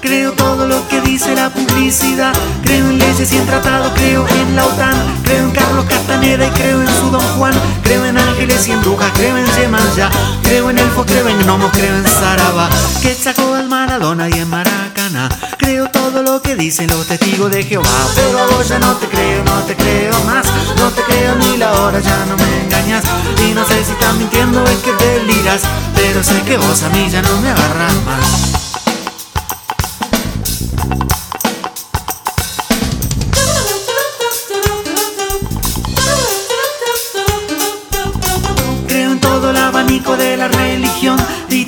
Creo 0.00 0.32
todo 0.32 0.66
lo 0.66 0.88
que 0.88 1.02
dice 1.02 1.34
la 1.34 1.50
publicidad. 1.50 2.32
Creo 2.62 2.86
en 2.88 2.98
leyes 2.98 3.30
y 3.30 3.36
en 3.36 3.44
tratados, 3.44 3.92
creo 3.94 4.26
en 4.26 4.56
la 4.56 4.64
OTAN. 4.64 4.94
Creo 5.22 5.44
en 5.44 5.50
Carlos 5.50 5.84
Castaneda 5.84 6.46
y 6.46 6.50
creo 6.50 6.80
en 6.80 6.88
su 6.88 7.10
Don 7.10 7.20
Juan. 7.36 7.52
Creo 7.82 8.06
en 8.06 8.16
ángeles 8.16 8.66
y 8.68 8.72
en 8.72 8.80
brujas, 8.80 9.10
creo 9.14 9.36
en 9.36 9.44
Yemayá. 9.44 10.08
Creo 10.44 10.70
en 10.70 10.78
elfos, 10.78 11.04
creo 11.04 11.28
en 11.28 11.38
gnomos, 11.42 11.70
creo 11.72 11.94
en 11.94 12.06
Saraba. 12.06 12.70
Que 13.02 13.14
sacó 13.14 13.54
al 13.54 13.68
Maradona 13.68 14.30
y 14.30 14.32
en 14.32 14.48
Maracaná. 14.48 15.28
Creo 15.58 15.90
todo 15.90 16.22
lo 16.22 16.40
que 16.40 16.54
dicen 16.54 16.88
los 16.88 17.06
testigos 17.06 17.50
de 17.50 17.64
Jehová. 17.64 18.08
Pero 18.14 18.56
vos 18.56 18.66
ya 18.66 18.78
no 18.78 18.94
te 18.96 19.08
creo, 19.08 19.44
no 19.44 19.60
te 19.64 19.76
creo 19.76 20.18
más. 20.24 20.46
No 20.78 20.88
te 20.90 21.02
creo 21.02 21.34
ni 21.34 21.58
la 21.58 21.70
hora, 21.72 22.00
ya 22.00 22.24
no 22.24 22.36
me 22.36 22.64
engañas. 22.64 23.04
Y 23.46 23.52
no 23.52 23.66
sé 23.66 23.84
si 23.84 23.92
estás 23.92 24.14
mintiendo 24.14 24.62
o 24.62 24.64
es 24.64 24.78
que 24.78 24.92
deliras. 24.92 25.60
Pero 25.94 26.24
sé 26.24 26.40
que 26.42 26.56
vos 26.56 26.82
a 26.82 26.88
mí 26.88 27.10
ya 27.10 27.20
no 27.20 27.40
me 27.42 27.50
agarras 27.50 27.94
más. 28.06 28.47
Thank 30.58 31.12
you. 31.12 31.27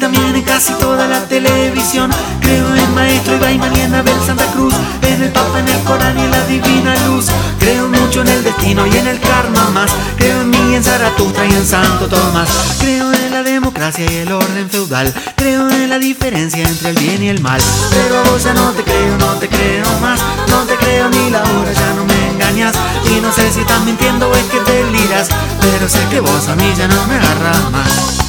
También 0.01 0.35
en 0.35 0.43
casi 0.43 0.73
toda 0.75 1.07
la 1.07 1.21
televisión. 1.27 2.11
Creo 2.41 2.75
en 2.75 2.95
Maestro 2.95 3.37
Ibai 3.37 3.61
en 3.81 3.95
Abel 3.95 4.17
Santa 4.27 4.47
Cruz, 4.47 4.75
en 5.03 5.23
el 5.23 5.31
Papa, 5.31 5.61
en 5.61 5.69
el 5.69 5.79
Corán 5.81 6.19
y 6.19 6.23
en 6.23 6.31
la 6.31 6.45
Divina 6.47 6.95
Luz. 7.07 7.27
Creo 7.59 7.87
mucho 7.89 8.23
en 8.23 8.29
el 8.29 8.43
destino 8.43 8.87
y 8.87 8.97
en 8.97 9.07
el 9.07 9.21
karma 9.21 9.71
más. 9.71 9.91
Creo 10.17 10.41
en 10.41 10.51
mí, 10.51 10.75
en 10.75 10.83
Zaratustra 10.83 11.45
y 11.47 11.53
en 11.53 11.67
Santo 11.67 12.09
Tomás. 12.09 12.49
Creo 12.81 13.13
en 13.13 13.31
la 13.31 13.43
democracia 13.43 14.07
y 14.11 14.17
el 14.17 14.33
orden 14.33 14.71
feudal. 14.71 15.13
Creo 15.37 15.69
en 15.69 15.91
la 15.91 15.99
diferencia 15.99 16.67
entre 16.67 16.91
el 16.91 16.99
bien 16.99 17.23
y 17.23 17.29
el 17.29 17.41
mal. 17.41 17.61
Pero 17.91 18.19
a 18.19 18.23
vos 18.31 18.43
ya 18.43 18.55
no 18.55 18.71
te 18.71 18.83
creo, 18.83 19.19
no 19.19 19.35
te 19.35 19.49
creo 19.49 19.85
más. 20.01 20.21
No 20.49 20.63
te 20.63 20.77
creo 20.77 21.11
ni 21.11 21.31
la 21.31 21.43
hora, 21.43 21.73
ya 21.73 21.95
no 21.95 22.07
me 22.07 22.31
engañas. 22.31 22.75
Y 23.05 23.21
no 23.21 23.31
sé 23.33 23.53
si 23.53 23.61
estás 23.61 23.83
mintiendo 23.85 24.31
o 24.31 24.35
es 24.35 24.45
que 24.45 24.61
deliras. 24.61 25.29
Pero 25.61 25.89
sé 25.89 26.01
que 26.11 26.21
vos 26.21 26.49
a 26.49 26.57
mí 26.57 26.73
ya 26.77 26.89
no 26.89 27.07
me 27.07 27.17
agarras 27.17 27.71
más. 27.71 28.20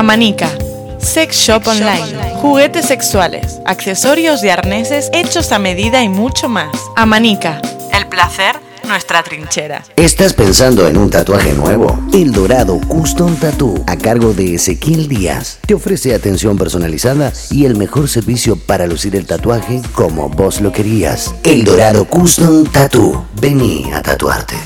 Amanica. 0.00 0.48
Sex 0.98 1.36
Shop 1.36 1.66
Online. 1.66 2.32
Juguetes 2.36 2.86
sexuales, 2.86 3.60
accesorios 3.66 4.42
y 4.42 4.48
arneses 4.48 5.10
hechos 5.12 5.52
a 5.52 5.58
medida 5.58 6.02
y 6.02 6.08
mucho 6.08 6.48
más. 6.48 6.70
Amanica. 6.96 7.60
El 7.92 8.06
placer, 8.06 8.56
nuestra 8.88 9.22
trinchera. 9.22 9.84
¿Estás 9.96 10.32
pensando 10.32 10.88
en 10.88 10.96
un 10.96 11.10
tatuaje 11.10 11.52
nuevo? 11.52 11.98
El 12.14 12.32
Dorado 12.32 12.80
Custom 12.88 13.36
Tattoo, 13.36 13.84
a 13.86 13.98
cargo 13.98 14.32
de 14.32 14.54
Ezequiel 14.54 15.06
Díaz, 15.06 15.58
te 15.66 15.74
ofrece 15.74 16.14
atención 16.14 16.56
personalizada 16.56 17.30
y 17.50 17.66
el 17.66 17.76
mejor 17.76 18.08
servicio 18.08 18.56
para 18.56 18.86
lucir 18.86 19.14
el 19.16 19.26
tatuaje 19.26 19.82
como 19.92 20.30
vos 20.30 20.62
lo 20.62 20.72
querías. 20.72 21.34
El 21.44 21.64
Dorado 21.64 22.06
Custom 22.06 22.64
Tattoo. 22.64 23.26
Vení 23.38 23.92
a 23.92 24.00
tatuarte. 24.00 24.56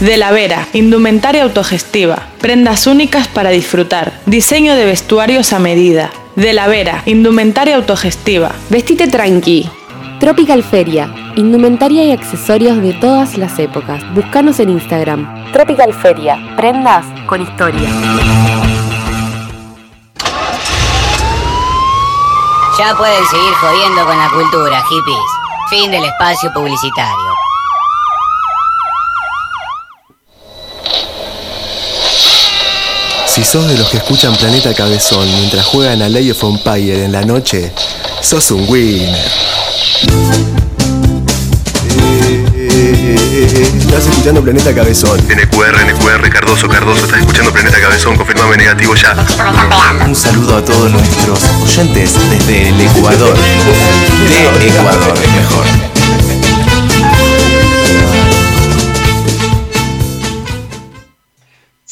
De 0.00 0.16
la 0.16 0.30
Vera, 0.30 0.68
indumentaria 0.74 1.42
autogestiva, 1.42 2.28
prendas 2.40 2.86
únicas 2.86 3.26
para 3.26 3.50
disfrutar, 3.50 4.12
diseño 4.26 4.76
de 4.76 4.84
vestuarios 4.84 5.52
a 5.52 5.58
medida. 5.58 6.10
De 6.36 6.52
la 6.52 6.68
Vera, 6.68 7.02
indumentaria 7.04 7.74
autogestiva. 7.74 8.52
Vestite 8.70 9.08
tranqui. 9.08 9.68
Tropical 10.20 10.62
Feria, 10.62 11.12
indumentaria 11.34 12.04
y 12.04 12.12
accesorios 12.12 12.80
de 12.80 12.92
todas 12.92 13.36
las 13.36 13.58
épocas. 13.58 14.00
Búscanos 14.14 14.60
en 14.60 14.70
Instagram. 14.70 15.50
Tropical 15.50 15.92
Feria, 15.92 16.38
prendas 16.56 17.04
con 17.26 17.42
historia. 17.42 17.88
Ya 22.78 22.94
pueden 22.96 23.24
seguir 23.32 23.52
jodiendo 23.60 24.06
con 24.06 24.16
la 24.16 24.30
cultura, 24.30 24.80
hippies. 24.88 25.18
Fin 25.70 25.90
del 25.90 26.04
espacio 26.04 26.52
publicitario. 26.52 27.37
Si 33.38 33.44
sos 33.44 33.68
de 33.68 33.78
los 33.78 33.88
que 33.88 33.98
escuchan 33.98 34.34
Planeta 34.34 34.74
Cabezón 34.74 35.24
mientras 35.38 35.64
juegan 35.64 36.02
a 36.02 36.08
Lay 36.08 36.32
of 36.32 36.42
Empire 36.42 37.04
en 37.04 37.12
la 37.12 37.22
noche, 37.22 37.72
sos 38.20 38.50
un 38.50 38.68
winner. 38.68 39.14
Estás 43.78 44.06
escuchando 44.08 44.42
Planeta 44.42 44.74
Cabezón. 44.74 45.20
NQR, 45.28 45.84
NQR, 45.86 46.30
Cardoso, 46.32 46.68
Cardoso, 46.68 47.04
estás 47.04 47.20
escuchando 47.20 47.52
Planeta 47.52 47.80
Cabezón, 47.80 48.16
confirmame 48.16 48.56
negativo 48.56 48.96
ya. 48.96 49.14
Un 50.04 50.16
saludo 50.16 50.56
a 50.56 50.64
todos 50.64 50.90
nuestros 50.90 51.38
oyentes 51.62 52.14
desde 52.30 52.70
el 52.70 52.80
Ecuador. 52.80 53.36
De 53.36 54.66
Ecuador, 54.66 55.14
es 55.16 55.32
mejor. 55.32 55.97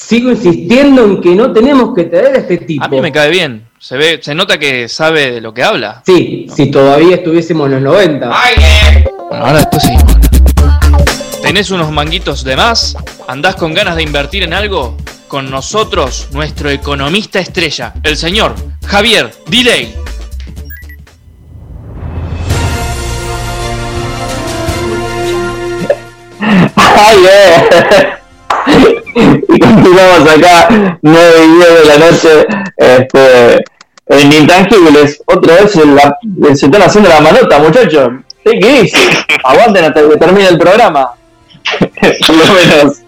Sigo 0.06 0.30
insistiendo 0.30 1.04
en 1.04 1.20
que 1.20 1.34
no 1.34 1.52
tenemos 1.52 1.92
que 1.92 2.04
traer 2.04 2.36
a 2.36 2.38
este 2.38 2.58
tipo. 2.58 2.84
A 2.84 2.86
mí 2.86 3.00
me 3.00 3.10
cae 3.10 3.28
bien. 3.28 3.66
Se 3.80 3.96
ve, 3.96 4.20
se 4.22 4.36
nota 4.36 4.56
que 4.56 4.88
sabe 4.88 5.32
de 5.32 5.40
lo 5.40 5.52
que 5.52 5.64
habla. 5.64 6.04
Sí, 6.06 6.46
si 6.54 6.70
todavía 6.70 7.16
estuviésemos 7.16 7.66
en 7.66 7.72
los 7.72 7.82
90. 7.82 8.32
Bueno, 9.28 9.44
ahora 9.44 9.58
después 9.58 9.82
seguimos. 9.82 10.16
¿Tenés 11.42 11.72
unos 11.72 11.90
manguitos 11.90 12.44
de 12.44 12.54
más? 12.54 12.96
¿Andás 13.26 13.56
con 13.56 13.74
ganas 13.74 13.96
de 13.96 14.04
invertir 14.04 14.44
en 14.44 14.54
algo? 14.54 14.96
Con 15.26 15.50
nosotros, 15.50 16.28
nuestro 16.30 16.70
economista 16.70 17.40
estrella, 17.40 17.94
el 18.04 18.16
señor 18.16 18.54
Javier 18.86 19.32
Delay. 19.48 19.92
¡Ay, 26.76 27.18
eh! 27.28 28.12
Continuamos 29.74 30.30
acá, 30.30 30.98
9 31.02 31.30
y 31.44 31.48
10 31.56 31.82
de 31.82 31.84
la 31.88 32.06
noche, 32.06 32.46
este, 32.76 33.64
en 34.08 34.32
Intangibles. 34.32 35.22
Otra 35.26 35.54
vez 35.56 35.76
la- 35.76 36.16
se 36.54 36.66
están 36.66 36.82
haciendo 36.82 37.08
la 37.10 37.20
manota, 37.20 37.58
muchachos. 37.58 38.10
¿Qué 38.44 38.58
qué 38.60 38.82
dice? 38.82 38.96
Aguanten 39.44 39.84
hasta 39.84 40.08
que 40.08 40.16
termine 40.16 40.48
el 40.48 40.58
programa. 40.58 41.10
Por 42.26 42.36
lo 42.36 42.44
menos. 42.54 43.02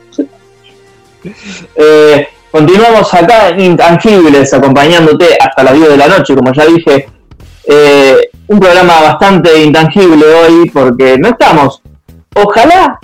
Eh, 1.76 2.28
continuamos 2.50 3.12
acá 3.14 3.48
en 3.50 3.60
Intangibles, 3.60 4.52
acompañándote 4.52 5.36
hasta 5.40 5.62
las 5.62 5.74
10 5.74 5.88
de 5.90 5.96
la 5.96 6.08
noche, 6.08 6.34
como 6.34 6.52
ya 6.52 6.64
dije. 6.66 7.08
Eh, 7.70 8.30
un 8.46 8.58
programa 8.60 9.00
bastante 9.02 9.62
intangible 9.62 10.24
hoy 10.24 10.70
porque 10.70 11.18
no 11.18 11.28
estamos. 11.28 11.82
Ojalá, 12.34 12.98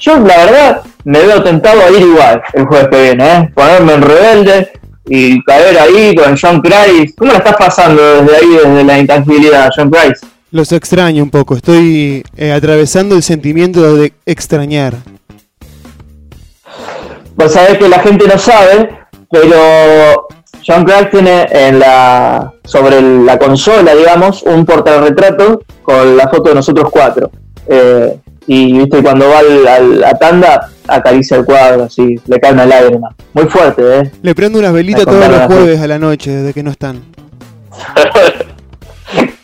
yo 0.00 0.18
la 0.18 0.36
verdad 0.44 0.82
me 1.04 1.20
veo 1.20 1.42
tentado 1.42 1.80
a 1.82 1.90
ir 1.90 2.00
igual 2.00 2.42
el 2.52 2.66
jueves 2.66 2.88
que 2.88 3.02
viene, 3.02 3.32
¿eh? 3.32 3.50
ponerme 3.54 3.94
en 3.94 4.02
rebelde 4.02 4.72
y 5.06 5.42
caer 5.44 5.78
ahí 5.78 6.14
con 6.14 6.36
John 6.36 6.62
Price. 6.62 7.14
¿Cómo 7.16 7.32
la 7.32 7.38
estás 7.38 7.56
pasando 7.56 8.22
desde 8.22 8.36
ahí, 8.36 8.58
desde 8.64 8.84
la 8.84 8.98
intangibilidad, 8.98 9.70
John 9.74 9.90
Price? 9.90 10.26
Los 10.52 10.72
extraño 10.72 11.22
un 11.22 11.30
poco, 11.30 11.56
estoy 11.56 12.24
eh, 12.36 12.52
atravesando 12.52 13.14
el 13.14 13.22
sentimiento 13.22 13.94
de 13.96 14.12
extrañar. 14.26 14.94
Pues 17.36 17.52
sabés 17.52 17.78
que 17.78 17.88
la 17.88 18.00
gente 18.00 18.26
no 18.26 18.36
sabe, 18.36 18.90
pero 19.30 20.28
John 20.66 20.84
Crack 20.84 21.10
tiene 21.10 21.46
en 21.50 21.78
la 21.78 22.52
sobre 22.64 23.00
la 23.00 23.38
consola, 23.38 23.94
digamos, 23.94 24.42
un 24.42 24.66
portarretrato 24.66 25.62
con 25.82 26.16
la 26.16 26.28
foto 26.28 26.50
de 26.50 26.56
nosotros 26.56 26.90
cuatro. 26.90 27.30
Eh, 27.68 28.18
y 28.52 28.72
viste 28.78 29.00
cuando 29.00 29.28
va 29.28 29.38
al- 29.38 29.68
al- 29.68 30.02
a 30.04 30.12
tanda 30.18 30.68
acaricia 30.88 31.36
el 31.36 31.44
cuadro, 31.44 31.84
así, 31.84 32.16
le 32.26 32.40
cae 32.40 32.52
una 32.52 32.66
lágrima. 32.66 33.14
Muy 33.32 33.44
fuerte, 33.44 33.80
¿eh? 34.00 34.10
Le 34.22 34.34
prendo 34.34 34.58
unas 34.58 34.72
velitas 34.72 35.04
todos 35.04 35.28
los 35.28 35.38
así. 35.38 35.46
jueves 35.54 35.80
a 35.80 35.86
la 35.86 36.00
noche 36.00 36.32
desde 36.32 36.52
que 36.52 36.62
no 36.64 36.70
están. 36.72 37.00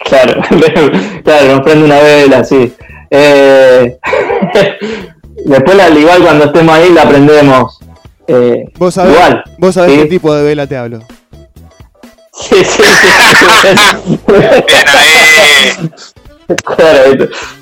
Claro, 0.08 0.40
claro, 1.24 1.46
nos 1.56 1.60
prende 1.62 1.84
una 1.84 1.98
vela, 1.98 2.44
sí. 2.44 2.72
Eh, 3.10 3.98
después, 5.44 5.80
al 5.80 5.98
igual 5.98 6.22
cuando 6.22 6.44
estemos 6.44 6.72
ahí, 6.76 6.90
la 6.92 7.08
prendemos. 7.08 7.78
Eh, 8.28 8.66
Vos 8.78 8.94
sabés, 8.94 9.14
igual. 9.14 9.42
vos 9.58 9.74
sabés 9.74 9.92
¿sí? 9.94 9.98
qué 10.02 10.06
tipo 10.06 10.32
de 10.32 10.44
vela 10.44 10.66
te 10.68 10.76
hablo. 10.76 11.00
Sí, 12.32 12.56
sí, 12.64 12.82
sí. 12.84 13.08
Viste, 14.28 15.90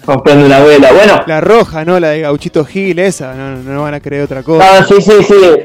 nos 0.06 0.22
prende 0.22 0.46
una 0.46 0.60
vela. 0.60 0.92
Bueno, 0.92 1.22
La 1.26 1.40
roja, 1.40 1.84
¿no? 1.84 1.98
La 2.00 2.10
de 2.10 2.20
Gauchito 2.20 2.64
Gil, 2.64 2.98
esa. 2.98 3.34
No, 3.34 3.56
no 3.56 3.82
van 3.82 3.94
a 3.94 4.00
creer 4.00 4.22
otra 4.24 4.42
cosa. 4.42 4.80
no, 4.80 4.86
sí, 4.86 5.00
sí, 5.00 5.12
sí. 5.22 5.64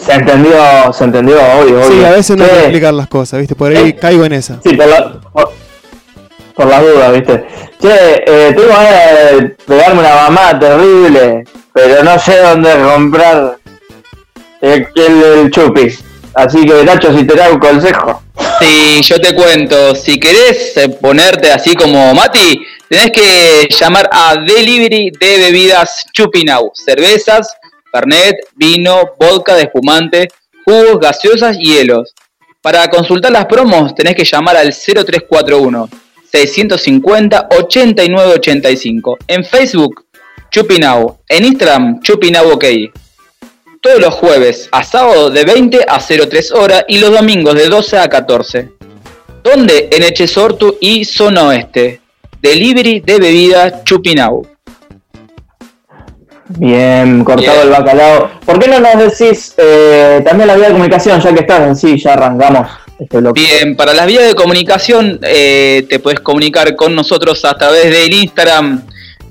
Se 0.00 0.12
entendió, 0.12 0.92
se 0.92 1.04
entendió, 1.04 1.36
obvio, 1.36 1.78
obvio. 1.80 1.84
Sí, 1.90 2.04
a 2.04 2.10
veces 2.10 2.36
no 2.36 2.44
hay 2.44 2.50
que 2.50 2.58
explicar 2.60 2.94
las 2.94 3.06
cosas, 3.08 3.40
¿viste? 3.40 3.54
Por 3.54 3.70
ahí 3.74 3.92
caigo 3.94 4.24
en 4.24 4.32
esa. 4.32 4.58
Sí, 4.62 4.74
por, 4.74 4.86
la, 4.86 5.20
por, 5.32 5.52
por 6.56 6.66
las 6.66 6.82
dudas, 6.82 7.12
¿viste? 7.12 7.46
Che, 7.80 8.24
eh, 8.26 8.52
tengo 8.54 8.68
ganas 8.68 9.40
de 9.40 9.56
pegarme 9.66 10.00
una 10.00 10.14
mamada 10.14 10.58
terrible, 10.58 11.44
pero 11.72 12.02
no 12.02 12.18
sé 12.18 12.38
dónde 12.38 12.70
comprar 12.92 13.56
el, 14.60 14.88
el, 14.96 15.22
el 15.22 15.50
chupi. 15.50 15.94
Así 16.34 16.66
que, 16.66 16.84
Nacho, 16.84 17.16
si 17.16 17.24
te 17.24 17.34
da 17.36 17.50
un 17.50 17.58
consejo. 17.60 18.23
Sí, 18.64 19.02
yo 19.02 19.20
te 19.20 19.34
cuento, 19.34 19.94
si 19.94 20.18
querés 20.18 20.74
eh, 20.78 20.88
ponerte 20.88 21.52
así 21.52 21.74
como 21.74 22.14
Mati, 22.14 22.64
tenés 22.88 23.10
que 23.10 23.68
llamar 23.68 24.08
a 24.10 24.36
Delivery 24.36 25.10
de 25.20 25.36
bebidas 25.36 26.06
Chupinau, 26.14 26.72
cervezas, 26.72 27.58
fernet, 27.92 28.36
vino, 28.56 29.02
vodka 29.20 29.54
de 29.56 29.64
espumante, 29.64 30.28
jugos, 30.64 30.98
gaseosas 30.98 31.58
y 31.60 31.74
hielos. 31.74 32.14
Para 32.62 32.88
consultar 32.88 33.32
las 33.32 33.44
promos 33.44 33.94
tenés 33.94 34.14
que 34.14 34.24
llamar 34.24 34.56
al 34.56 34.72
0341 34.72 35.90
650 36.32 37.48
8985. 37.50 39.18
En 39.26 39.44
Facebook, 39.44 40.06
Chupinau. 40.50 41.18
En 41.28 41.44
Instagram, 41.44 42.00
Chupinau 42.00 42.52
OK. 42.52 42.64
Todos 43.84 44.00
los 44.00 44.14
jueves 44.14 44.70
a 44.72 44.82
sábado 44.82 45.28
de 45.28 45.44
20 45.44 45.84
a 45.86 45.98
03 45.98 46.52
horas 46.52 46.86
y 46.88 46.96
los 47.00 47.10
domingos 47.10 47.54
de 47.54 47.68
12 47.68 47.98
a 47.98 48.08
14. 48.08 48.70
¿Dónde? 49.42 49.90
En 49.92 50.02
Echesortu 50.02 50.78
y 50.80 51.04
Zona 51.04 51.48
Oeste. 51.48 52.00
Delivery 52.40 53.00
de 53.00 53.18
bebida 53.18 53.84
Chupinau. 53.84 54.46
Bien, 56.48 57.22
cortado 57.24 57.58
Bien. 57.58 57.66
el 57.66 57.68
bacalao. 57.68 58.30
¿Por 58.46 58.58
qué 58.58 58.68
no 58.68 58.80
nos 58.80 59.18
decís 59.18 59.54
eh, 59.58 60.22
también 60.24 60.46
la 60.46 60.56
vía 60.56 60.68
de 60.68 60.72
comunicación, 60.72 61.20
ya 61.20 61.34
que 61.34 61.40
estás 61.40 61.68
en 61.68 61.76
sí, 61.76 61.98
ya 62.02 62.14
arrancamos 62.14 62.66
este 62.98 63.18
bloque? 63.18 63.42
Bien, 63.42 63.76
para 63.76 63.92
las 63.92 64.06
vías 64.06 64.26
de 64.26 64.34
comunicación 64.34 65.20
eh, 65.20 65.84
te 65.90 65.98
puedes 65.98 66.20
comunicar 66.20 66.74
con 66.74 66.94
nosotros 66.94 67.44
a 67.44 67.52
través 67.58 67.90
del 67.90 68.14
Instagram 68.14 68.82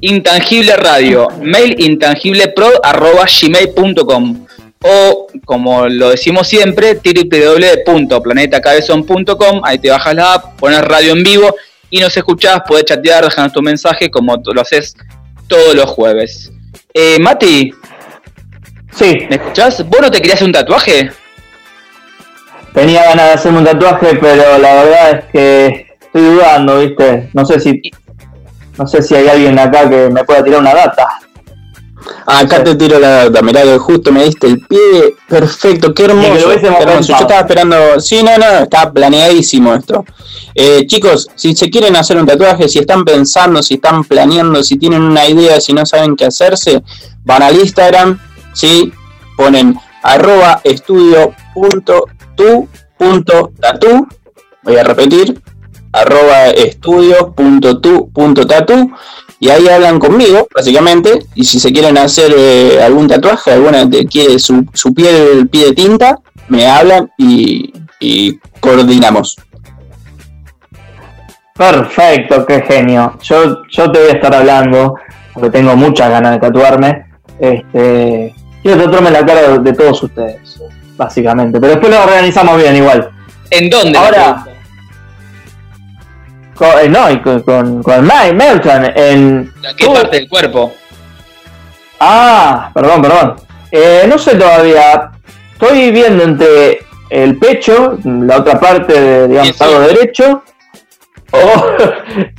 Intangible 0.02 0.76
Radio, 0.76 1.30
mail 1.42 1.76
o 4.84 5.28
como 5.46 5.88
lo 5.88 6.10
decimos 6.10 6.48
siempre, 6.48 6.96
www.planetacabezón.com, 6.96 9.62
ahí 9.64 9.80
te 9.80 9.90
bajas 9.90 10.16
la 10.16 10.34
app, 10.34 10.60
pones 10.60 10.82
radio 10.82 11.14
en 11.14 11.24
vivo 11.24 11.56
y 11.90 12.00
nos 12.00 12.16
escuchás, 12.16 12.62
podés 12.68 12.86
chatear, 12.86 13.24
dejarnos 13.24 13.54
tu 13.54 13.62
mensaje 13.62 14.12
como 14.12 14.36
lo 14.44 14.62
haces 14.62 14.96
todos 15.48 15.76
los 15.76 15.90
jueves. 15.90 16.52
Eh, 16.94 17.18
Mati. 17.20 17.74
Sí. 18.92 19.26
¿Me 19.30 19.38
escuchás? 19.38 19.88
¿Vos 19.88 20.02
no 20.02 20.12
te 20.12 20.18
querías 20.18 20.36
hacer 20.36 20.48
un 20.48 20.54
tatuaje? 20.54 21.12
tenía 22.74 23.04
ganas 23.04 23.28
de 23.28 23.34
hacerme 23.34 23.60
un 23.60 23.66
tatuaje, 23.66 24.18
pero 24.20 24.58
la 24.58 24.84
verdad 24.84 25.12
es 25.12 25.26
que 25.32 25.88
estoy 26.02 26.22
dudando, 26.22 26.80
¿viste? 26.80 27.30
No 27.34 27.46
sé 27.46 27.60
si 27.60 27.82
no 28.78 28.88
sé 28.88 29.04
si 29.04 29.14
hay 29.14 29.28
alguien 29.28 29.60
acá 29.60 29.88
que 29.88 30.10
me 30.10 30.24
pueda 30.24 30.44
tirar 30.44 30.60
una 30.60 30.74
data. 30.74 31.08
Acá 32.26 32.64
te 32.64 32.76
tiro 32.76 33.00
la 33.00 33.26
data, 33.26 33.42
mirá 33.42 33.64
que 33.64 33.78
justo 33.78 34.12
me 34.12 34.24
diste 34.24 34.48
el 34.48 34.60
pie, 34.60 35.16
perfecto, 35.28 35.94
qué 35.94 36.06
hermoso. 36.06 36.50
Qué 36.50 36.68
hermoso. 36.68 37.08
Yo 37.10 37.16
estaba 37.16 37.40
esperando, 37.40 38.00
sí, 38.00 38.24
no, 38.24 38.38
no, 38.38 38.64
está 38.64 38.92
planeadísimo 38.92 39.74
esto. 39.74 40.06
Eh, 40.56 40.86
chicos, 40.88 41.30
si 41.36 41.56
se 41.56 41.70
quieren 41.70 41.96
hacer 41.96 42.18
un 42.18 42.26
tatuaje, 42.26 42.70
si 42.70 42.80
están 42.80 43.04
pensando, 43.04 43.62
si 43.64 43.76
están 43.76 44.04
planeando, 44.04 44.64
si 44.64 44.78
tienen 44.78 45.02
una 45.02 45.28
idea, 45.28 45.60
si 45.60 45.74
no 45.74 45.86
saben 45.86 46.16
qué 46.16 46.26
hacerse, 46.26 46.84
van 47.24 47.42
al 47.44 47.56
Instagram, 47.56 48.20
¿sí? 48.54 48.92
ponen 49.36 49.78
arroba 50.04 50.62
estudio 50.64 51.34
punto 51.54 52.06
tu 52.36 52.68
punto 52.98 53.52
tatu, 53.60 54.08
voy 54.64 54.78
a 54.78 54.84
repetir, 54.84 55.42
arroba 55.92 56.48
estudio 56.50 57.34
y 59.44 59.50
ahí 59.50 59.68
hablan 59.68 60.00
conmigo, 60.00 60.48
básicamente, 60.56 61.20
y 61.36 61.44
si 61.44 61.60
se 61.60 61.74
quieren 61.74 61.98
hacer 61.98 62.34
eh, 62.34 62.82
algún 62.82 63.10
tatuaje, 63.10 63.52
alguna 63.52 63.90
te 63.90 64.06
quiere 64.06 64.40
su, 64.40 64.66
su 64.74 64.94
piel, 64.94 65.50
pie 65.50 65.66
de 65.66 65.74
tinta, 65.74 66.18
me 66.48 66.66
hablan 66.66 67.12
y, 67.18 67.74
y 68.00 68.40
coordinamos. 68.62 69.36
Perfecto, 71.58 72.46
qué 72.46 72.62
genio. 72.62 73.18
Yo, 73.22 73.68
yo 73.70 73.92
te 73.92 74.00
voy 74.00 74.12
a 74.12 74.14
estar 74.14 74.34
hablando, 74.34 74.96
porque 75.34 75.50
tengo 75.50 75.76
muchas 75.76 76.10
ganas 76.10 76.32
de 76.36 76.40
tatuarme. 76.40 77.06
Este, 77.38 78.34
quiero 78.62 78.86
tatuarme 78.86 79.12
la 79.12 79.26
cara 79.26 79.42
de, 79.42 79.60
de 79.60 79.74
todos 79.74 80.04
ustedes, 80.04 80.62
básicamente. 80.96 81.60
Pero 81.60 81.74
después 81.74 81.92
lo 81.92 82.02
organizamos 82.02 82.62
bien 82.62 82.78
igual. 82.78 83.10
¿En 83.50 83.70
dónde? 83.70 83.98
Ahora, 83.98 84.46
con, 86.56 86.70
eh, 86.82 86.90
no, 86.90 87.12
y 87.12 87.22
con, 87.22 87.42
con, 87.42 87.84
con 87.84 88.02
Mike 88.04 88.34
Melton 88.34 88.92
en... 88.96 89.54
¿A 89.68 89.76
qué 89.76 89.88
parte 89.88 90.18
del 90.18 90.30
cuerpo? 90.30 90.74
Ah, 92.00 92.72
perdón, 92.74 93.02
perdón. 93.02 93.36
Eh, 93.72 94.06
no 94.08 94.18
sé 94.18 94.36
todavía. 94.36 95.12
Estoy 95.54 95.92
viendo 95.92 96.24
entre 96.24 96.80
el 97.10 97.38
pecho, 97.38 97.98
la 98.04 98.38
otra 98.38 98.60
parte, 98.60 99.00
de, 99.00 99.28
digamos, 99.28 99.60
lado 99.60 99.80
derecho. 99.82 100.44
O 101.36 101.40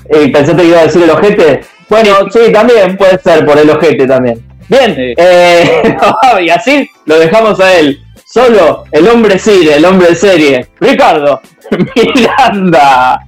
eh, 0.09 0.31
pensaste 0.31 0.63
que 0.63 0.69
iba 0.69 0.79
a 0.79 0.85
decir 0.85 1.03
el 1.03 1.11
ojete. 1.11 1.63
Bueno, 1.89 2.31
sí, 2.31 2.53
también 2.53 2.97
puede 2.97 3.19
ser 3.19 3.45
por 3.45 3.59
el 3.59 3.69
ojete 3.69 4.07
también. 4.07 4.41
Bien, 4.69 4.95
eh, 4.97 5.97
y 6.41 6.49
así 6.49 6.89
lo 7.05 7.19
dejamos 7.19 7.59
a 7.59 7.75
él. 7.77 7.99
Solo 8.25 8.85
el 8.93 9.09
hombre 9.09 9.37
cine, 9.37 9.75
el 9.75 9.85
hombre 9.85 10.15
serie. 10.15 10.69
Ricardo 10.79 11.41
Miranda. 11.97 13.21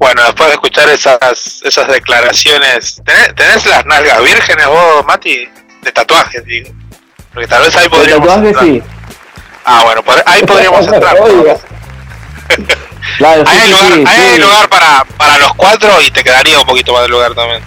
Bueno, 0.00 0.22
después 0.24 0.48
de 0.48 0.54
escuchar 0.54 0.88
esas, 0.88 1.60
esas 1.62 1.86
declaraciones, 1.88 3.02
¿tenés, 3.04 3.34
tenés 3.34 3.66
las 3.66 3.84
nalgas 3.84 4.22
vírgenes 4.24 4.66
vos, 4.66 5.04
Mati? 5.06 5.46
De 5.82 5.92
tatuajes, 5.92 6.42
digo. 6.46 6.70
Porque 7.34 7.46
tal 7.46 7.62
vez 7.62 7.76
ahí 7.76 7.88
podríamos 7.90 8.26
tatuaje 8.26 8.48
entrar. 8.48 8.64
sí. 8.64 8.82
Ah, 9.66 9.82
bueno, 9.84 10.02
ahí 10.24 10.42
podríamos 10.42 10.86
entrar. 10.92 11.16
Claro, 13.16 13.44
sí, 13.46 13.52
Ahí 13.52 13.58
hay 13.60 13.66
sí, 13.66 13.70
lugar, 13.72 13.92
sí, 13.92 14.04
ahí 14.06 14.20
hay 14.32 14.38
lugar 14.38 14.68
para, 14.68 15.04
para 15.16 15.38
los 15.38 15.54
cuatro 15.54 15.90
y 16.06 16.10
te 16.10 16.22
quedaría 16.22 16.58
un 16.58 16.66
poquito 16.66 16.92
más 16.92 17.02
de 17.02 17.08
lugar 17.08 17.34
también. 17.34 17.62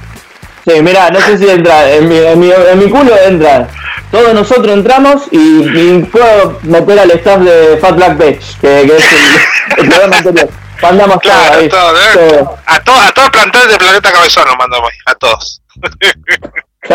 Sí, 0.65 0.81
mira, 0.81 1.09
no 1.09 1.19
sé 1.21 1.37
si 1.37 1.49
entra, 1.49 1.91
en 1.91 2.07
mi, 2.07 2.17
en 2.17 2.39
mi, 2.39 2.51
en 2.51 2.79
mi 2.79 2.89
culo 2.89 3.15
entra. 3.19 3.67
Todos 4.11 4.33
nosotros 4.33 4.71
entramos 4.73 5.23
y, 5.31 5.37
y 5.37 6.03
puedo 6.11 6.59
meter 6.63 6.99
al 6.99 7.11
staff 7.11 7.39
de 7.41 7.77
Fat 7.81 7.95
Black 7.95 8.17
que, 8.17 8.37
que 8.61 8.95
es 8.95 9.11
el, 9.11 9.83
el 9.83 9.89
programa 9.89 10.17
anterior. 10.17 10.49
Mandamos 10.83 11.17
Claro, 11.21 11.59
ahí. 11.59 11.69
todo, 11.69 11.97
¿eh? 11.99 12.11
Sí, 12.13 12.45
A, 12.65 12.79
to- 12.83 12.93
a 12.93 13.11
todo 13.13 13.25
el 13.25 13.31
plantel 13.31 13.67
de 13.69 13.77
Planeta 13.77 14.11
Cabezón 14.11 14.45
nos 14.45 14.57
mandamos 14.57 14.89
ahí, 14.91 14.97
a 15.05 15.15
todos. 15.15 15.61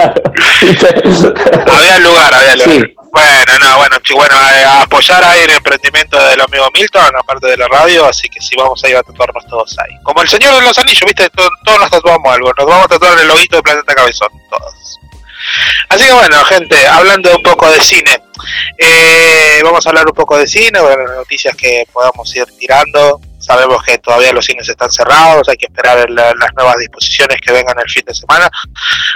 había 0.69 1.99
lugar, 2.01 2.35
había 2.35 2.57
lugar. 2.57 2.71
Sí. 2.71 2.95
Bueno, 3.11 3.53
no, 3.61 3.77
bueno, 3.79 3.97
bueno, 4.15 4.35
a 4.37 4.83
apoyar 4.83 5.25
ahí 5.25 5.41
el 5.41 5.51
emprendimiento 5.51 6.23
del 6.27 6.41
amigo 6.43 6.69
Milton, 6.75 7.11
aparte 7.19 7.47
de 7.47 7.57
la 7.57 7.67
radio, 7.67 8.05
así 8.07 8.29
que 8.29 8.39
sí, 8.41 8.55
vamos 8.57 8.85
a 8.85 8.89
ir 8.91 8.97
a 8.97 9.03
tatuarnos 9.03 9.47
todos 9.47 9.75
ahí. 9.79 9.97
Como 10.03 10.21
el 10.23 10.29
Señor 10.29 10.55
de 10.55 10.61
los 10.61 10.77
Anillos, 10.79 11.05
¿viste? 11.07 11.29
To- 11.31 11.51
Todos 11.65 11.81
nos 11.81 11.91
tatuamos 11.91 12.33
algo, 12.35 12.53
nos 12.57 12.67
vamos 12.67 12.85
a 12.85 12.89
tatuar 12.89 13.19
el 13.19 13.27
loguito 13.27 13.57
de 13.57 13.63
Planeta 13.63 13.95
Cabezón, 13.95 14.29
todos. 14.51 14.75
Así 15.89 16.05
que 16.07 16.13
bueno, 16.13 16.45
gente, 16.45 16.87
hablando 16.87 17.35
un 17.37 17.43
poco 17.43 17.71
de 17.71 17.81
cine, 17.81 18.23
eh, 18.77 19.61
vamos 19.65 19.85
a 19.87 19.89
hablar 19.91 20.07
un 20.07 20.15
poco 20.15 20.37
de 20.39 20.47
cine, 20.47 20.81
bueno, 20.81 21.05
noticias 21.15 21.55
que 21.57 21.85
podamos 21.93 22.35
ir 22.37 22.47
tirando. 22.59 23.21
Sabemos 23.39 23.83
que 23.85 23.99
todavía 23.99 24.33
los 24.33 24.45
cines 24.45 24.69
están 24.69 24.91
cerrados, 24.91 25.49
hay 25.49 25.57
que 25.57 25.67
esperar 25.67 26.11
la- 26.11 26.35
las 26.35 26.53
nuevas 26.55 26.77
disposiciones 26.79 27.41
que 27.41 27.53
vengan 27.53 27.79
el 27.79 27.89
fin 27.89 28.03
de 28.05 28.15
semana. 28.15 28.51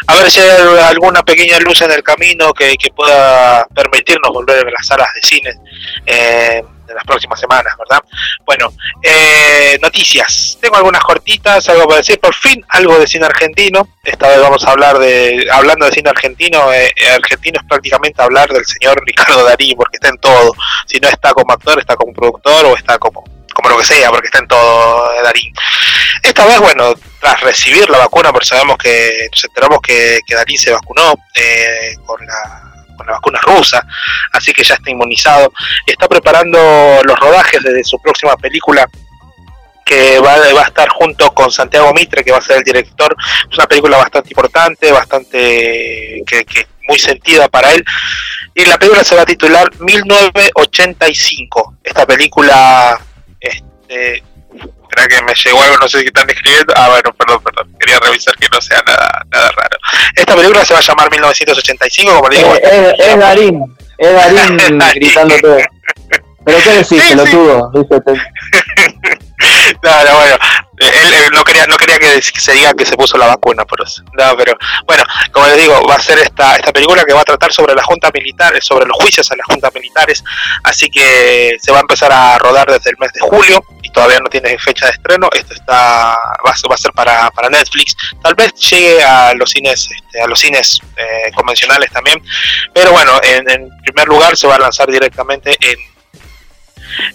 A 0.06 0.14
ver 0.16 0.30
si 0.30 0.40
hay 0.40 0.50
alguna 0.88 1.22
pequeña 1.22 1.58
luz 1.58 1.82
en 1.82 1.90
el 1.90 2.02
camino 2.02 2.52
que, 2.54 2.74
que 2.76 2.90
pueda 2.92 3.66
permitirnos 3.74 4.30
volver 4.32 4.66
a 4.66 4.70
las 4.70 4.86
salas 4.86 5.08
de 5.14 5.20
cine 5.22 5.50
eh, 6.06 6.62
en 6.88 6.94
las 6.94 7.04
próximas 7.04 7.38
semanas, 7.38 7.74
¿verdad? 7.78 8.02
Bueno, 8.44 8.72
eh, 9.02 9.78
noticias. 9.80 10.58
Tengo 10.60 10.76
algunas 10.76 11.02
cortitas, 11.02 11.68
algo 11.68 11.86
para 11.86 11.98
decir. 11.98 12.18
Por 12.20 12.34
fin, 12.34 12.64
algo 12.68 12.98
de 12.98 13.06
cine 13.06 13.26
argentino. 13.26 13.88
Esta 14.04 14.28
vez 14.28 14.40
vamos 14.40 14.64
a 14.64 14.70
hablar 14.70 14.98
de, 14.98 15.46
hablando 15.50 15.86
de 15.86 15.92
cine 15.92 16.10
argentino, 16.10 16.72
eh, 16.72 16.92
eh, 16.96 17.10
argentino 17.10 17.60
es 17.60 17.66
prácticamente 17.66 18.22
hablar 18.22 18.48
del 18.50 18.64
señor 18.64 19.02
Ricardo 19.06 19.44
Darín, 19.44 19.76
porque 19.76 19.96
está 19.96 20.08
en 20.08 20.18
todo. 20.18 20.52
Si 20.86 20.98
no 21.00 21.08
está 21.08 21.32
como 21.32 21.52
actor, 21.52 21.78
está 21.78 21.96
como 21.96 22.12
productor 22.12 22.66
o 22.66 22.76
está 22.76 22.98
como, 22.98 23.24
como 23.54 23.68
lo 23.68 23.78
que 23.78 23.84
sea, 23.84 24.10
porque 24.10 24.26
está 24.26 24.38
en 24.38 24.48
todo 24.48 25.12
eh, 25.14 25.22
Darín. 25.22 25.52
Esta 26.22 26.46
vez, 26.46 26.58
bueno, 26.60 26.94
tras 27.20 27.40
recibir 27.40 27.88
la 27.90 27.98
vacuna, 27.98 28.32
porque 28.32 28.46
sabemos 28.46 28.76
que 28.78 29.28
nos 29.30 29.44
enteramos 29.44 29.80
que, 29.80 30.20
que 30.26 30.34
Darín 30.34 30.58
se 30.58 30.72
vacunó 30.72 31.14
eh, 31.34 31.96
con 32.04 32.24
la 32.26 32.71
con 33.02 33.06
la 33.08 33.14
vacuna 33.14 33.40
rusa, 33.42 33.84
así 34.32 34.52
que 34.52 34.64
ya 34.64 34.74
está 34.74 34.90
inmunizado. 34.90 35.52
Está 35.86 36.08
preparando 36.08 36.58
los 37.04 37.18
rodajes 37.18 37.62
de 37.62 37.84
su 37.84 38.00
próxima 38.00 38.36
película 38.36 38.88
que 39.84 40.20
va, 40.20 40.36
va 40.54 40.62
a 40.62 40.66
estar 40.66 40.88
junto 40.88 41.34
con 41.34 41.50
Santiago 41.50 41.92
Mitre, 41.92 42.24
que 42.24 42.32
va 42.32 42.38
a 42.38 42.42
ser 42.42 42.58
el 42.58 42.64
director. 42.64 43.16
Es 43.50 43.58
una 43.58 43.66
película 43.66 43.98
bastante 43.98 44.30
importante, 44.30 44.92
bastante 44.92 46.22
que, 46.26 46.44
que 46.44 46.66
muy 46.88 46.98
sentida 46.98 47.48
para 47.48 47.72
él. 47.72 47.84
Y 48.54 48.64
la 48.64 48.78
película 48.78 49.02
se 49.04 49.16
va 49.16 49.22
a 49.22 49.26
titular 49.26 49.70
1985. 49.80 51.78
Esta 51.82 52.06
película, 52.06 53.00
este, 53.40 54.22
espera 54.92 55.08
que 55.08 55.22
me 55.24 55.34
llegó 55.34 55.62
algo, 55.62 55.76
no 55.78 55.88
sé 55.88 56.00
si 56.00 56.06
están 56.06 56.28
escribiendo. 56.28 56.72
Ah, 56.76 56.88
bueno, 56.88 57.12
perdón, 57.14 57.42
perdón. 57.42 57.76
Quería 57.78 57.98
revisar 58.00 58.34
que 58.36 58.48
no 58.52 58.60
sea 58.60 58.82
nada, 58.86 59.24
nada 59.30 59.50
raro. 59.52 59.78
Esta 60.14 60.36
película 60.36 60.64
se 60.64 60.74
va 60.74 60.80
a 60.80 60.82
llamar 60.82 61.10
1985, 61.10 62.14
como 62.14 62.28
le 62.28 62.36
digo. 62.38 62.54
Eh, 62.56 62.94
es, 62.98 63.06
es 63.08 63.18
Darín, 63.18 63.76
es 63.98 64.12
Darín 64.12 64.78
gritando 64.94 65.38
todo. 65.40 65.56
Pero 66.44 66.58
qué 66.58 66.70
decís, 66.70 67.02
Sí, 67.04 67.14
lo 67.14 67.24
sí. 67.24 67.32
tuvo, 67.32 67.70
¿viste? 67.70 67.96
No, 69.82 70.04
no, 70.04 70.16
bueno, 70.16 70.36
eh, 70.78 70.90
él, 71.02 71.14
él 71.14 71.30
no 71.32 71.42
quería, 71.42 71.66
no 71.66 71.76
quería 71.76 71.98
que 71.98 72.22
se 72.22 72.52
diga 72.52 72.72
que 72.74 72.86
se 72.86 72.96
puso 72.96 73.18
la 73.18 73.26
vacuna 73.26 73.64
por 73.64 73.82
eso. 73.82 74.02
No, 74.16 74.36
pero 74.36 74.56
bueno, 74.86 75.02
como 75.32 75.48
les 75.48 75.56
digo, 75.56 75.84
va 75.84 75.96
a 75.96 76.00
ser 76.00 76.18
esta, 76.18 76.54
esta 76.54 76.72
película 76.72 77.04
que 77.04 77.12
va 77.12 77.22
a 77.22 77.24
tratar 77.24 77.52
sobre 77.52 77.74
la 77.74 77.82
junta 77.82 78.08
militar, 78.14 78.52
sobre 78.62 78.86
los 78.86 78.96
juicios 78.96 79.28
a 79.32 79.36
las 79.36 79.46
juntas 79.46 79.72
militares, 79.74 80.22
así 80.62 80.88
que 80.88 81.56
se 81.60 81.72
va 81.72 81.78
a 81.78 81.80
empezar 81.80 82.12
a 82.12 82.38
rodar 82.38 82.70
desde 82.70 82.90
el 82.90 82.96
mes 83.00 83.12
de 83.12 83.20
julio 83.20 83.64
todavía 83.92 84.18
no 84.18 84.28
tiene 84.28 84.58
fecha 84.58 84.86
de 84.86 84.92
estreno. 84.92 85.28
Esto 85.32 85.54
está 85.54 86.16
va 86.44 86.74
a 86.74 86.76
ser, 86.76 86.92
para, 86.92 87.30
para 87.30 87.48
Netflix. 87.48 87.96
Tal 88.22 88.34
vez 88.34 88.52
llegue 88.54 89.02
a 89.02 89.34
los 89.34 89.50
cines, 89.50 89.88
este, 89.90 90.20
a 90.20 90.26
los 90.26 90.38
cines 90.38 90.80
eh, 90.96 91.30
convencionales 91.34 91.90
también, 91.90 92.22
pero 92.72 92.92
bueno, 92.92 93.12
en, 93.22 93.68
primer 93.84 94.08
lugar 94.08 94.36
se 94.36 94.46
va 94.46 94.56
a 94.56 94.58
lanzar 94.58 94.90
directamente 94.90 95.56
en 95.60 95.92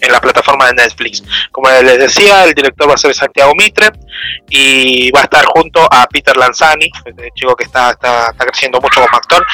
en 0.01 0.11
la 0.11 0.19
plataforma 0.19 0.65
de 0.67 0.73
Netflix. 0.73 1.23
Como 1.51 1.69
les 1.69 1.99
decía, 1.99 2.45
el 2.45 2.55
director 2.55 2.89
va 2.89 2.95
a 2.95 2.97
ser 2.97 3.13
Santiago 3.13 3.53
Mitre 3.55 3.91
y 4.49 5.11
va 5.11 5.19
a 5.21 5.23
estar 5.23 5.45
junto 5.45 5.87
a 5.91 6.07
Peter 6.07 6.35
Lanzani, 6.35 6.89
este 7.05 7.29
chico 7.35 7.55
que 7.55 7.65
está, 7.65 7.91
está, 7.91 8.31
está 8.31 8.45
creciendo 8.45 8.81
mucho 8.81 9.01
como 9.01 9.15
actor 9.15 9.45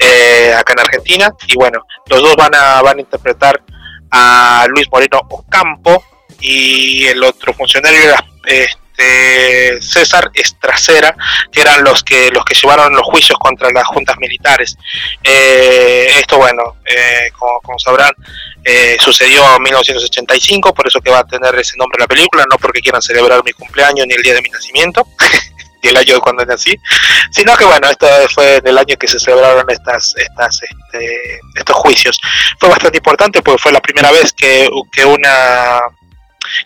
eh, 0.00 0.52
acá 0.56 0.72
en 0.72 0.80
Argentina. 0.80 1.32
Y 1.46 1.54
bueno, 1.54 1.86
los 2.06 2.20
dos 2.20 2.34
van 2.34 2.54
a, 2.56 2.82
van 2.82 2.98
a 2.98 3.00
interpretar 3.00 3.62
a 4.10 4.66
Luis 4.68 4.88
Moreno 4.90 5.20
Ocampo 5.28 6.02
y 6.40 7.06
el 7.06 7.22
otro 7.22 7.52
funcionario 7.52 8.00
era 8.00 8.24
este, 8.44 9.80
César 9.80 10.30
Estracera, 10.34 11.14
que 11.52 11.60
eran 11.60 11.84
los 11.84 12.02
que 12.02 12.30
los 12.30 12.44
que 12.44 12.54
llevaron 12.54 12.92
los 12.92 13.02
juicios 13.02 13.38
contra 13.38 13.70
las 13.70 13.84
juntas 13.86 14.16
militares. 14.18 14.76
Eh, 15.22 16.08
esto, 16.18 16.38
bueno, 16.38 16.76
eh, 16.84 17.30
como, 17.38 17.78
sabrán, 17.78 18.12
eh, 18.64 18.96
sucedió 19.00 19.44
en 19.56 19.62
1985, 19.62 20.74
por 20.74 20.86
eso 20.88 21.00
que 21.00 21.10
va 21.10 21.20
a 21.20 21.26
tener 21.26 21.54
ese 21.56 21.76
nombre 21.76 22.00
la 22.00 22.08
película, 22.08 22.44
no 22.50 22.58
porque 22.58 22.80
quieran 22.80 23.02
celebrar 23.02 23.42
mi 23.44 23.52
cumpleaños 23.52 24.06
ni 24.06 24.14
el 24.14 24.22
día 24.22 24.34
de 24.34 24.42
mi 24.42 24.50
nacimiento. 24.50 25.06
y 25.80 25.86
el 25.86 25.96
año 25.96 26.14
de 26.14 26.20
cuando 26.20 26.44
nací, 26.44 26.76
sino 27.30 27.56
que 27.56 27.64
bueno, 27.64 27.88
esto 27.88 28.08
fue 28.34 28.60
el 28.64 28.76
año 28.76 28.96
que 28.96 29.06
se 29.06 29.20
celebraron 29.20 29.64
estas, 29.70 30.12
estas, 30.16 30.60
este, 30.60 31.40
estos 31.54 31.76
juicios. 31.76 32.20
Fue 32.58 32.68
bastante 32.68 32.98
importante 32.98 33.42
porque 33.42 33.62
fue 33.62 33.70
la 33.70 33.80
primera 33.80 34.10
vez 34.10 34.32
que, 34.32 34.68
que 34.90 35.04
una 35.04 35.82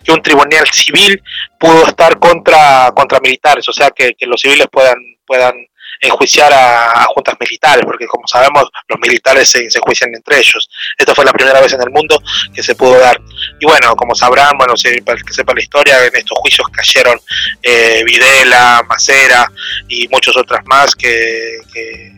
que 0.03 0.11
un 0.11 0.21
tribunal 0.21 0.67
civil 0.71 1.21
pudo 1.59 1.87
estar 1.87 2.19
contra, 2.19 2.91
contra 2.95 3.19
militares, 3.19 3.67
o 3.69 3.73
sea 3.73 3.91
que, 3.91 4.13
los 4.21 4.39
civiles 4.39 4.67
puedan, 4.71 4.95
puedan 5.25 5.53
enjuiciar 6.01 6.51
a, 6.53 7.05
juntas 7.05 7.35
militares, 7.39 7.83
porque 7.85 8.05
como 8.07 8.27
sabemos, 8.27 8.69
los 8.87 8.99
militares 8.99 9.49
se, 9.49 9.69
se 9.69 9.77
enjuician 9.77 10.13
entre 10.13 10.37
ellos. 10.37 10.69
Esta 10.97 11.15
fue 11.15 11.25
la 11.25 11.31
primera 11.31 11.61
vez 11.61 11.73
en 11.73 11.81
el 11.81 11.89
mundo 11.89 12.21
que 12.53 12.61
se 12.61 12.75
pudo 12.75 12.99
dar. 12.99 13.19
Y 13.59 13.65
bueno, 13.65 13.95
como 13.95 14.13
sabrán, 14.13 14.57
bueno, 14.57 14.75
si, 14.75 14.99
para 15.01 15.17
el 15.17 15.23
que 15.23 15.33
sepa 15.33 15.53
la 15.53 15.61
historia, 15.61 16.05
en 16.05 16.15
estos 16.15 16.37
juicios 16.39 16.67
cayeron 16.69 17.19
eh, 17.61 18.03
Videla, 18.05 18.83
Macera 18.87 19.49
y 19.87 20.07
muchos 20.09 20.35
otros 20.35 20.59
más 20.65 20.95
que, 20.95 21.59
que, 21.73 22.13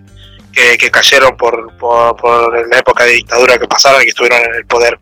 que, 0.51 0.77
que 0.77 0.91
cayeron 0.91 1.37
por, 1.37 1.75
por, 1.77 2.15
por 2.15 2.67
la 2.67 2.79
época 2.79 3.03
de 3.03 3.13
dictadura 3.13 3.57
que 3.57 3.67
pasaron 3.67 4.01
y 4.01 4.05
que 4.05 4.09
estuvieron 4.09 4.41
en 4.43 4.55
el 4.55 4.65
poder 4.65 4.97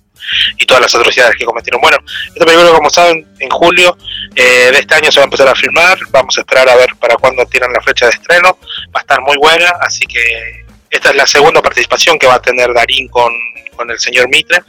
y 0.58 0.66
todas 0.66 0.82
las 0.82 0.96
atrocidades 0.96 1.36
que 1.36 1.46
cometieron. 1.46 1.82
Bueno, 1.82 1.98
esta 2.28 2.46
película, 2.46 2.72
como 2.72 2.90
saben, 2.90 3.28
en 3.40 3.50
julio 3.50 3.98
eh, 4.36 4.72
de 4.72 4.80
este 4.80 4.96
año 4.96 5.12
se 5.12 5.20
va 5.20 5.24
a 5.24 5.26
empezar 5.26 5.48
a 5.48 5.56
filmar. 5.56 5.98
Vamos 6.12 6.38
a 6.38 6.42
esperar 6.42 6.70
a 6.70 6.76
ver 6.76 6.90
para 7.00 7.16
cuándo 7.16 7.46
tiran 7.46 7.72
la 7.74 7.82
fecha 7.82 8.06
de 8.06 8.12
estreno. 8.12 8.58
Va 8.96 9.00
a 9.00 9.02
estar 9.02 9.22
muy 9.22 9.38
buena, 9.38 9.70
así 9.82 10.06
que 10.06 10.66
esta 10.90 11.10
es 11.10 11.16
la 11.16 11.28
segunda 11.28 11.62
participación 11.62 12.20
que 12.20 12.28
va 12.28 12.36
a 12.36 12.42
tener 12.42 12.74
Darín 12.74 13.08
con, 13.08 13.32
con 13.76 13.90
el 13.90 14.00
señor 14.00 14.30
Mitre, 14.30 14.62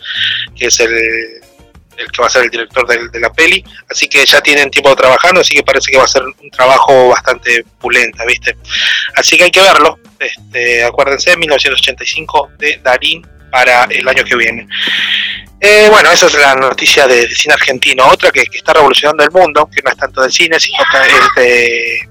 que 0.57 0.67
es 0.67 0.81
el, 0.81 0.91
el 1.97 2.11
que 2.11 2.21
va 2.21 2.27
a 2.27 2.31
ser 2.31 2.45
el 2.45 2.51
director 2.51 2.87
de, 2.87 3.21
la 3.21 3.33
peli. 3.33 3.65
Así 3.91 4.09
que 4.09 4.25
ya 4.25 4.41
tienen 4.41 4.71
tiempo 4.71 4.95
trabajando, 4.97 5.41
así 5.41 5.55
que 5.55 5.63
parece 5.63 5.91
que 5.91 5.99
va 5.99 6.05
a 6.05 6.09
ser 6.09 6.23
un 6.23 6.51
trabajo 6.51 7.09
bastante 7.09 7.65
pulenta, 7.81 8.25
¿viste? 8.25 8.57
Así 9.17 9.37
que 9.37 9.45
hay 9.45 9.51
que 9.51 9.61
verlo. 9.61 9.99
Este, 10.19 10.85
acuérdense, 10.85 11.37
1985 11.37 12.53
de 12.59 12.81
Darín 12.83 13.27
para 13.55 13.85
el 13.85 14.09
año 14.09 14.25
que 14.25 14.35
viene. 14.35 14.67
Eh, 15.61 15.87
bueno, 15.89 16.11
esa 16.11 16.27
es 16.27 16.35
la 16.35 16.57
noticia 16.57 17.07
de, 17.07 17.29
cine 17.29 17.55
argentino. 17.55 18.05
Otra 18.09 18.33
que, 18.33 18.43
está 18.53 18.73
revolucionando 18.73 19.23
el 19.23 19.31
mundo, 19.31 19.71
que 19.73 19.81
no 19.81 19.93
es 19.93 19.97
tanto 19.97 20.23
de 20.23 20.31
cine, 20.31 20.59
sino 20.59 20.79
es 20.83 21.35
de, 21.37 22.09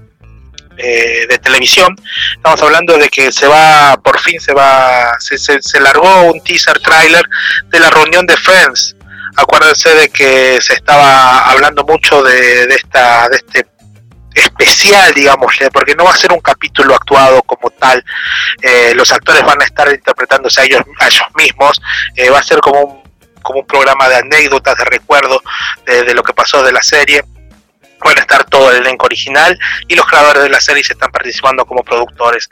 eh, 0.78 1.26
de 1.28 1.38
televisión. 1.38 1.94
Estamos 2.36 2.62
hablando 2.62 2.96
de 2.96 3.10
que 3.10 3.30
se 3.30 3.46
va, 3.46 4.00
por 4.02 4.18
fin 4.20 4.40
se 4.40 4.54
va, 4.54 5.12
se, 5.20 5.36
se, 5.36 5.60
se 5.60 5.80
largó 5.80 6.22
un 6.22 6.42
teaser 6.42 6.78
trailer 6.78 7.24
de 7.68 7.78
la 7.78 7.90
reunión 7.90 8.24
de 8.24 8.38
Friends. 8.38 8.96
Acuérdense 9.36 9.94
de 9.94 10.08
que 10.08 10.58
se 10.62 10.72
estaba 10.72 11.50
hablando 11.50 11.84
mucho 11.84 12.22
de, 12.22 12.66
de 12.66 12.74
esta, 12.74 13.28
de 13.28 13.36
este 13.36 13.66
especial, 14.34 15.14
digámosle, 15.14 15.70
porque 15.70 15.94
no 15.94 16.04
va 16.04 16.10
a 16.10 16.16
ser 16.16 16.32
un 16.32 16.40
capítulo 16.40 16.94
actuado 16.94 17.42
como 17.42 17.70
tal. 17.70 18.04
Eh, 18.60 18.92
los 18.94 19.12
actores 19.12 19.44
van 19.44 19.62
a 19.62 19.64
estar 19.64 19.88
interpretándose 19.88 20.60
a 20.60 20.64
ellos, 20.64 20.82
a 20.98 21.06
ellos 21.06 21.26
mismos. 21.36 21.80
Eh, 22.16 22.30
va 22.30 22.40
a 22.40 22.42
ser 22.42 22.58
como 22.60 22.80
un, 22.80 23.02
como 23.42 23.60
un 23.60 23.66
programa 23.66 24.08
de 24.08 24.16
anécdotas, 24.16 24.76
de 24.76 24.84
recuerdo 24.84 25.40
de, 25.86 26.02
de, 26.02 26.14
lo 26.14 26.22
que 26.22 26.34
pasó 26.34 26.62
de 26.62 26.72
la 26.72 26.82
serie. 26.82 27.24
Van 28.04 28.18
a 28.18 28.20
estar 28.20 28.44
todo 28.44 28.70
el 28.70 28.78
elenco 28.78 29.06
original 29.06 29.58
y 29.88 29.94
los 29.94 30.06
creadores 30.06 30.42
de 30.42 30.50
la 30.50 30.60
serie 30.60 30.84
se 30.84 30.92
están 30.92 31.10
participando 31.10 31.64
como 31.64 31.82
productores. 31.82 32.50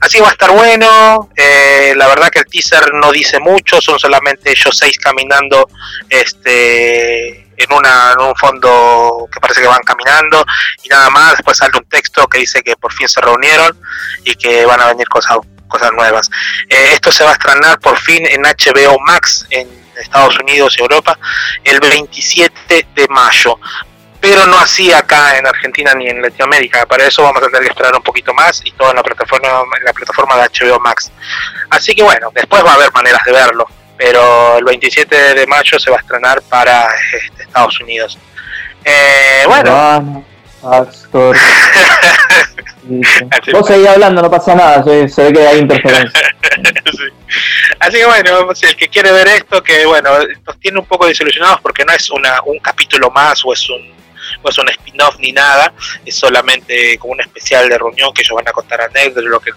Así 0.00 0.18
va 0.18 0.28
a 0.28 0.32
estar 0.32 0.50
bueno. 0.50 1.28
Eh, 1.36 1.92
la 1.96 2.06
verdad 2.06 2.30
que 2.30 2.38
el 2.38 2.46
teaser 2.46 2.94
no 2.94 3.12
dice 3.12 3.38
mucho, 3.38 3.82
son 3.82 3.98
solamente 3.98 4.50
ellos 4.50 4.74
seis 4.78 4.96
caminando 4.98 5.68
este 6.08 7.43
en, 7.56 7.72
una, 7.72 8.12
en 8.12 8.26
un 8.26 8.36
fondo 8.36 9.28
que 9.32 9.40
parece 9.40 9.62
que 9.62 9.66
van 9.66 9.82
caminando 9.82 10.44
y 10.82 10.88
nada 10.88 11.10
más, 11.10 11.32
después 11.32 11.56
sale 11.56 11.72
un 11.78 11.84
texto 11.86 12.26
que 12.26 12.38
dice 12.38 12.62
que 12.62 12.76
por 12.76 12.92
fin 12.92 13.08
se 13.08 13.20
reunieron 13.20 13.78
y 14.24 14.34
que 14.34 14.64
van 14.64 14.80
a 14.80 14.88
venir 14.88 15.08
cosas, 15.08 15.38
cosas 15.68 15.92
nuevas. 15.92 16.30
Eh, 16.68 16.90
esto 16.92 17.12
se 17.12 17.24
va 17.24 17.30
a 17.30 17.34
estrenar 17.34 17.78
por 17.80 17.98
fin 17.98 18.26
en 18.26 18.42
HBO 18.42 18.98
Max 19.00 19.46
en 19.50 19.68
Estados 19.96 20.38
Unidos 20.40 20.76
y 20.78 20.82
Europa 20.82 21.18
el 21.62 21.78
27 21.80 22.86
de 22.94 23.08
mayo 23.08 23.58
pero 24.24 24.46
no 24.46 24.58
así 24.58 24.90
acá 24.90 25.36
en 25.36 25.46
Argentina 25.46 25.92
ni 25.92 26.08
en 26.08 26.22
Latinoamérica. 26.22 26.86
Para 26.86 27.06
eso 27.06 27.22
vamos 27.22 27.42
a 27.42 27.46
tener 27.46 27.60
que 27.60 27.68
esperar 27.68 27.94
un 27.94 28.02
poquito 28.02 28.32
más 28.32 28.62
y 28.64 28.70
todo 28.70 28.88
en 28.88 28.96
la 28.96 29.02
plataforma, 29.02 29.48
en 29.78 29.84
la 29.84 29.92
plataforma 29.92 30.36
de 30.36 30.48
HBO 30.48 30.80
Max. 30.80 31.12
Así 31.68 31.94
que 31.94 32.02
bueno, 32.02 32.30
después 32.34 32.64
va 32.64 32.70
a 32.70 32.74
haber 32.74 32.90
maneras 32.94 33.22
de 33.22 33.32
verlo 33.32 33.68
pero 33.96 34.58
el 34.58 34.64
27 34.64 35.34
de 35.34 35.46
mayo 35.46 35.78
se 35.78 35.90
va 35.90 35.98
a 35.98 36.00
estrenar 36.00 36.42
para 36.42 36.88
este, 37.12 37.42
Estados 37.42 37.80
Unidos. 37.80 38.18
Eh, 38.84 39.44
bueno. 39.46 40.24
Vos 43.52 43.66
seguís 43.66 43.86
hablando, 43.86 44.22
no 44.22 44.30
pasa 44.30 44.54
nada, 44.54 44.82
se, 44.82 45.08
se 45.08 45.24
ve 45.24 45.32
que 45.32 45.46
hay 45.46 45.58
interferencia. 45.58 46.34
sí. 46.92 47.04
Así 47.80 47.98
que 47.98 48.06
bueno, 48.06 48.50
el 48.50 48.76
que 48.76 48.88
quiere 48.88 49.12
ver 49.12 49.28
esto, 49.28 49.62
que 49.62 49.86
bueno, 49.86 50.10
nos 50.46 50.60
tiene 50.60 50.78
un 50.78 50.86
poco 50.86 51.06
desilusionados 51.06 51.60
porque 51.60 51.84
no 51.84 51.92
es 51.92 52.10
una, 52.10 52.40
un 52.44 52.58
capítulo 52.58 53.10
más 53.10 53.44
o 53.44 53.52
es 53.52 53.68
un 53.68 53.94
no 54.42 54.50
es 54.50 54.58
un 54.58 54.68
spin-off 54.68 55.16
ni 55.18 55.32
nada, 55.32 55.72
es 56.04 56.16
solamente 56.16 56.98
como 56.98 57.12
un 57.12 57.20
especial 57.20 57.68
de 57.68 57.78
reunión 57.78 58.12
que 58.12 58.22
ellos 58.22 58.36
van 58.36 58.48
a 58.48 58.52
contar 58.52 58.80
anécdotas 58.80 59.24
de 59.24 59.30
lo 59.30 59.40
que 59.40 59.52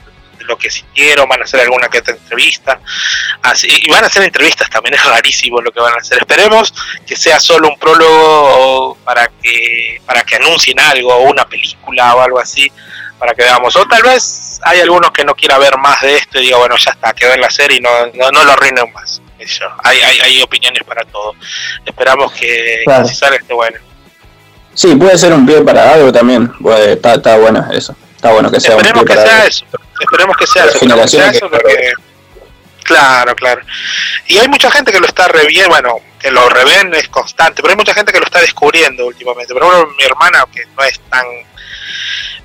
lo 0.47 0.57
que 0.57 0.69
sintieron, 0.69 1.27
van 1.27 1.41
a 1.41 1.43
hacer 1.43 1.59
alguna 1.59 1.87
que 1.89 1.99
otra 1.99 2.13
entrevista, 2.13 2.79
así, 3.41 3.67
y 3.69 3.89
van 3.89 4.03
a 4.03 4.07
hacer 4.07 4.23
entrevistas 4.23 4.69
también, 4.69 4.93
es 4.95 5.03
rarísimo 5.03 5.61
lo 5.61 5.71
que 5.71 5.79
van 5.79 5.93
a 5.93 5.97
hacer. 5.97 6.19
Esperemos 6.19 6.73
que 7.05 7.15
sea 7.15 7.39
solo 7.39 7.69
un 7.69 7.77
prólogo 7.77 8.97
para 9.03 9.27
que, 9.41 10.01
para 10.05 10.23
que 10.23 10.35
anuncien 10.35 10.79
algo, 10.79 11.13
o 11.13 11.29
una 11.29 11.47
película 11.47 12.15
o 12.15 12.21
algo 12.21 12.39
así, 12.39 12.71
para 13.19 13.33
que 13.33 13.43
veamos. 13.43 13.75
O 13.75 13.85
tal 13.87 14.03
vez 14.03 14.59
hay 14.63 14.79
algunos 14.79 15.11
que 15.11 15.23
no 15.23 15.35
quiera 15.35 15.57
ver 15.57 15.77
más 15.77 16.01
de 16.01 16.15
esto 16.15 16.39
y 16.39 16.43
diga, 16.43 16.57
bueno, 16.57 16.75
ya 16.77 16.91
está, 16.91 17.13
quedó 17.13 17.33
en 17.33 17.41
la 17.41 17.49
serie 17.49 17.77
y 17.77 17.81
no, 17.81 17.89
no, 18.13 18.31
no 18.31 18.43
lo 18.43 18.51
arruinen 18.51 18.91
más. 18.93 19.21
Hay, 19.83 19.99
hay, 19.99 20.19
hay 20.19 20.41
opiniones 20.41 20.83
para 20.83 21.05
todo. 21.05 21.33
Esperamos 21.85 22.33
que, 22.33 22.81
claro. 22.85 23.03
que 23.03 23.09
si 23.09 23.15
sale 23.15 23.37
esté 23.37 23.53
bueno. 23.53 23.77
Sí, 24.73 24.95
puede 24.95 25.17
ser 25.17 25.33
un 25.33 25.45
pie 25.45 25.61
para 25.61 25.93
algo 25.93 26.11
también. 26.11 26.51
Está, 26.87 27.15
está 27.15 27.37
bueno 27.37 27.65
eso. 27.71 27.95
Está 28.17 28.31
bueno 28.31 28.51
que 28.51 28.59
sea 28.59 28.75
Esperemos 28.75 29.01
un 29.01 29.07
que 29.07 29.13
sea 29.13 29.45
eso. 29.45 29.65
Esperemos 29.99 30.37
que 30.37 30.47
sea 30.47 30.65
eso. 30.65 30.73
Esperemos 30.73 31.11
que 31.11 31.17
sea 31.17 31.29
eso 31.29 31.49
porque... 31.49 31.93
Claro, 32.83 33.35
claro. 33.35 33.61
Y 34.27 34.37
hay 34.37 34.47
mucha 34.47 34.71
gente 34.71 34.91
que 34.91 34.99
lo 34.99 35.07
está 35.07 35.27
re 35.27 35.45
bien, 35.45 35.67
bueno, 35.67 35.97
que 36.19 36.31
lo 36.31 36.47
reven 36.49 36.93
es 36.95 37.09
constante, 37.09 37.61
pero 37.61 37.71
hay 37.71 37.75
mucha 37.77 37.93
gente 37.93 38.13
que 38.13 38.19
lo 38.19 38.25
está 38.25 38.39
descubriendo 38.39 39.05
últimamente. 39.05 39.53
Por 39.53 39.61
ejemplo, 39.61 39.93
mi 39.97 40.03
hermana, 40.03 40.45
que 40.53 40.65
no 40.75 40.83
es 40.83 40.99
tan, 41.09 41.25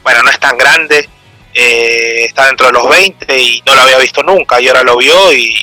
bueno, 0.02 0.22
no 0.22 0.30
es 0.30 0.40
tan 0.40 0.58
grande, 0.58 1.08
eh, 1.54 2.24
está 2.24 2.46
dentro 2.46 2.66
de 2.66 2.72
los 2.72 2.88
20 2.88 3.38
y 3.38 3.62
no 3.64 3.76
lo 3.76 3.82
había 3.82 3.98
visto 3.98 4.22
nunca, 4.24 4.60
y 4.60 4.66
ahora 4.66 4.82
lo 4.82 4.96
vio 4.96 5.32
y, 5.32 5.54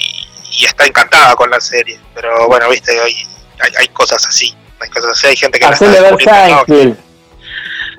y 0.51 0.65
está 0.65 0.85
encantada 0.85 1.35
con 1.35 1.51
la 1.51 1.59
serie. 1.59 1.99
Pero 2.15 2.47
bueno, 2.47 2.69
viste, 2.69 2.97
hay, 2.99 3.27
hay, 3.59 3.71
hay 3.77 3.87
cosas 3.89 4.25
así, 4.25 4.55
hay 4.79 4.89
cosas 4.89 5.11
así, 5.11 5.27
hay 5.27 5.35
gente 5.35 5.59
que 5.59 5.65
Hacele 5.65 5.99
la 5.99 6.09
está 6.09 6.47
descubriendo. 6.47 6.97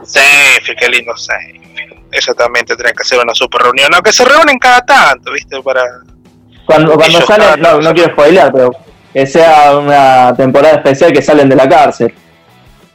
Seinfeld, 0.02 0.78
qué 0.78 0.88
lindo 0.88 1.14
Seinfeld. 1.14 1.59
Eso 2.12 2.34
también 2.34 2.64
tendría 2.66 2.92
que 2.92 3.02
hacer 3.02 3.18
una 3.18 3.34
super 3.34 3.62
reunión, 3.62 3.92
aunque 3.94 4.12
se 4.12 4.24
reúnen 4.24 4.58
cada 4.58 4.84
tanto, 4.84 5.32
¿viste? 5.32 5.60
Para. 5.62 5.82
Cuando, 6.66 6.94
cuando 6.94 7.20
salen, 7.22 7.60
no, 7.60 7.80
no 7.80 7.92
quiero 7.92 8.12
spoilear, 8.12 8.52
pero 8.52 8.70
que 9.12 9.26
sea 9.26 9.76
una 9.76 10.34
temporada 10.36 10.76
especial 10.76 11.12
que 11.12 11.22
salen 11.22 11.48
de 11.48 11.56
la 11.56 11.68
cárcel. 11.68 12.14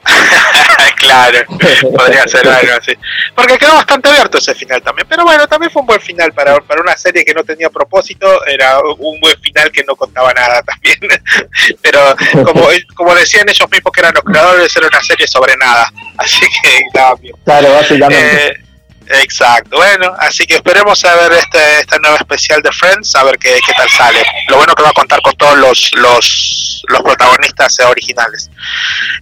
claro, 0.97 1.45
podría 1.47 2.27
ser 2.27 2.47
algo 2.47 2.73
así. 2.79 2.93
Porque 3.35 3.57
quedó 3.57 3.73
bastante 3.73 4.09
abierto 4.09 4.37
ese 4.37 4.53
final 4.55 4.81
también. 4.81 5.07
Pero 5.09 5.23
bueno, 5.23 5.47
también 5.47 5.71
fue 5.71 5.81
un 5.81 5.87
buen 5.87 6.01
final 6.01 6.31
para, 6.33 6.57
para 6.61 6.81
una 6.81 6.95
serie 6.95 7.25
que 7.25 7.33
no 7.33 7.43
tenía 7.43 7.69
propósito. 7.69 8.45
Era 8.45 8.79
un 8.79 9.19
buen 9.19 9.39
final 9.41 9.71
que 9.71 9.83
no 9.83 9.95
contaba 9.95 10.33
nada 10.33 10.61
también. 10.63 10.99
Pero 11.81 11.99
como, 12.43 12.67
como 12.95 13.15
decían 13.15 13.47
ellos 13.49 13.69
mismos 13.69 13.91
que 13.91 14.01
eran 14.01 14.13
los 14.13 14.23
creadores, 14.23 14.75
era 14.75 14.87
una 14.87 15.03
serie 15.03 15.27
sobre 15.27 15.55
nada. 15.57 15.91
Así 16.17 16.39
que 16.39 16.77
estaba 16.87 17.15
bien. 17.15 17.35
Claro, 17.43 17.73
básicamente. 17.73 18.47
Eh, 18.47 18.64
Exacto, 19.07 19.77
bueno, 19.77 20.13
así 20.19 20.45
que 20.45 20.55
esperemos 20.55 21.03
a 21.05 21.15
ver 21.15 21.33
este, 21.33 21.79
esta 21.79 21.97
nueva 21.99 22.17
especial 22.17 22.61
de 22.61 22.71
Friends, 22.71 23.15
a 23.15 23.23
ver 23.23 23.37
qué, 23.37 23.59
qué 23.65 23.73
tal 23.73 23.89
sale. 23.89 24.23
Lo 24.49 24.57
bueno 24.57 24.73
que 24.73 24.81
va 24.81 24.89
a 24.89 24.93
contar 24.93 25.21
con 25.21 25.33
todos 25.35 25.57
los, 25.57 25.91
los, 25.95 26.83
los 26.87 27.01
protagonistas 27.03 27.79
originales. 27.81 28.49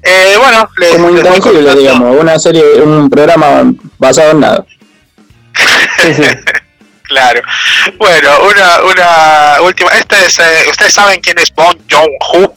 Eh, 0.02 0.36
bueno, 0.40 0.70
les, 0.78 0.92
como 0.94 1.10
les 1.10 1.26
intangible, 1.26 1.76
digamos, 1.76 2.18
una 2.18 2.40
serie, 2.40 2.64
un 2.82 3.10
programa 3.10 3.74
basado 3.98 4.32
en 4.32 4.40
nada. 4.40 4.66
Sí, 6.00 6.14
sí. 6.14 6.24
claro. 7.04 7.42
Bueno, 7.98 8.30
una, 8.50 8.84
una 8.84 9.62
última. 9.64 9.90
Este 9.92 10.26
es, 10.26 10.40
eh, 10.40 10.66
¿Ustedes 10.70 10.94
saben 10.94 11.20
quién 11.20 11.38
es 11.40 11.54
Bon 11.54 11.78
Joon-ho? 11.90 12.56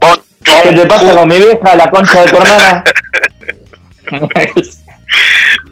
Bon 0.00 0.22
Joon-ho. 0.46 0.62
¿Qué 0.62 0.72
te 0.72 0.86
pasa 0.86 1.14
con 1.14 1.28
mi 1.28 1.36
vieja, 1.36 1.74
la 1.76 1.90
concha 1.90 2.22
de 2.22 2.30
tu 2.30 2.36
hermana? 2.38 2.84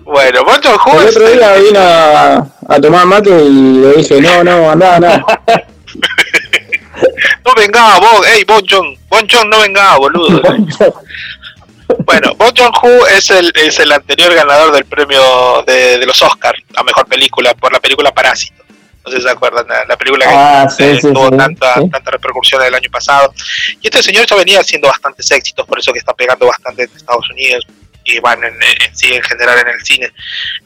Bueno, 0.04 0.44
Bon 0.44 0.60
Joon-ho 0.62 1.00
El 1.00 1.08
otro 1.08 1.30
día 1.30 1.54
vino 1.54 1.80
a, 1.80 2.46
a, 2.68 2.80
tomar 2.80 3.06
mate 3.06 3.30
y 3.30 3.78
le 3.80 3.92
dije, 3.94 4.20
no, 4.20 4.44
no, 4.44 4.70
andá, 4.70 4.96
andá. 4.96 5.24
no 7.44 8.00
vos, 8.00 8.26
ey, 8.26 8.44
Bon 8.44 8.62
Joon, 8.68 8.96
Bon 9.08 9.26
Joon, 9.28 9.48
no 9.48 9.60
venga, 9.60 9.96
boludo. 9.96 10.42
Bueno, 12.06 12.34
Bong 12.34 12.54
Joon-ho 12.56 13.06
es 13.08 13.30
el, 13.30 13.52
es 13.54 13.78
el 13.78 13.92
anterior 13.92 14.34
ganador 14.34 14.72
del 14.72 14.84
premio 14.84 15.62
de, 15.66 15.98
de 15.98 16.06
los 16.06 16.20
Oscars 16.22 16.62
a 16.74 16.82
mejor 16.82 17.06
película 17.06 17.54
por 17.54 17.72
la 17.72 17.80
película 17.80 18.12
Parásito. 18.12 18.62
No 19.04 19.10
sé 19.10 19.18
si 19.18 19.24
se 19.24 19.30
acuerdan, 19.30 19.66
la, 19.68 19.84
la 19.84 19.96
película 19.96 20.26
que 20.26 20.32
Ah, 20.34 20.68
sí, 20.68 20.84
eh, 20.84 20.98
sí, 21.00 21.12
tuvo 21.12 21.28
sí, 21.28 21.36
tanta, 21.36 21.74
tanta 21.74 22.10
repercusión 22.10 22.62
el 22.62 22.74
año 22.74 22.88
pasado. 22.90 23.34
Y 23.80 23.88
este 23.88 24.02
señor 24.02 24.26
ya 24.26 24.36
venía 24.36 24.60
haciendo 24.60 24.88
bastantes 24.88 25.30
éxitos, 25.30 25.66
por 25.66 25.78
eso 25.78 25.92
que 25.92 25.98
está 25.98 26.14
pegando 26.14 26.46
bastante 26.46 26.84
en 26.84 26.90
Estados 26.96 27.28
Unidos 27.30 27.66
y 28.04 28.18
van 28.20 28.42
en, 28.44 28.54
en 28.62 28.96
sí 28.96 29.12
en 29.14 29.22
general 29.22 29.58
en 29.60 29.68
el 29.68 29.80
cine. 29.84 30.12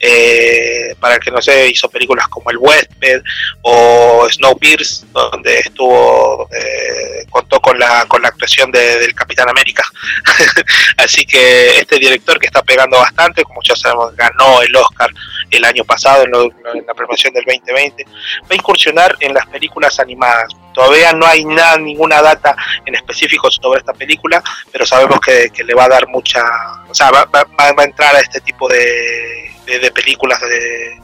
Eh, 0.00 0.94
para 1.00 1.14
el 1.14 1.20
que 1.20 1.30
no 1.30 1.40
sé, 1.42 1.68
hizo 1.68 1.88
películas 1.88 2.28
como 2.28 2.50
El 2.50 2.58
Huésped 2.58 3.22
o 3.62 4.26
Snowpiercer, 4.30 5.08
donde 5.12 5.58
estuvo, 5.60 6.48
eh, 6.52 7.24
contó 7.30 7.60
con 7.60 7.78
la, 7.78 8.04
con 8.06 8.22
la 8.22 8.28
actuación 8.28 8.70
de- 8.70 8.98
del 8.98 9.14
Capitán 9.14 9.48
América. 9.48 9.84
Así 10.96 11.24
que 11.26 11.78
este 11.78 11.98
director 11.98 12.38
que 12.38 12.46
está 12.46 12.62
pegando 12.62 12.98
bastante, 12.98 13.42
como 13.44 13.60
ya 13.62 13.76
sabemos, 13.76 14.14
ganó 14.16 14.62
el 14.62 14.74
Oscar 14.76 15.10
el 15.50 15.64
año 15.64 15.84
pasado 15.84 16.24
en, 16.24 16.30
lo- 16.30 16.44
en 16.44 16.84
la 16.86 16.94
premiación 16.94 17.32
del 17.34 17.44
2020, 17.44 18.04
va 18.04 18.46
a 18.50 18.54
incursionar 18.54 19.16
en 19.20 19.34
las 19.34 19.46
películas 19.46 19.98
animadas. 20.00 20.52
Todavía 20.76 21.14
no 21.14 21.24
hay 21.26 21.42
nada, 21.46 21.78
ninguna 21.78 22.20
data 22.20 22.54
en 22.84 22.94
específico 22.94 23.50
sobre 23.50 23.80
esta 23.80 23.94
película, 23.94 24.42
pero 24.70 24.84
sabemos 24.84 25.18
que, 25.20 25.48
que 25.50 25.64
le 25.64 25.72
va 25.74 25.84
a 25.84 25.88
dar 25.88 26.06
mucha, 26.08 26.44
o 26.86 26.94
sea, 26.94 27.10
va, 27.10 27.24
va- 27.24 27.46
va 27.58 27.82
a 27.82 27.84
entrar 27.84 28.14
a 28.14 28.20
este 28.20 28.40
tipo 28.42 28.68
de, 28.68 29.50
películas 29.94 30.38
de, 30.42 31.00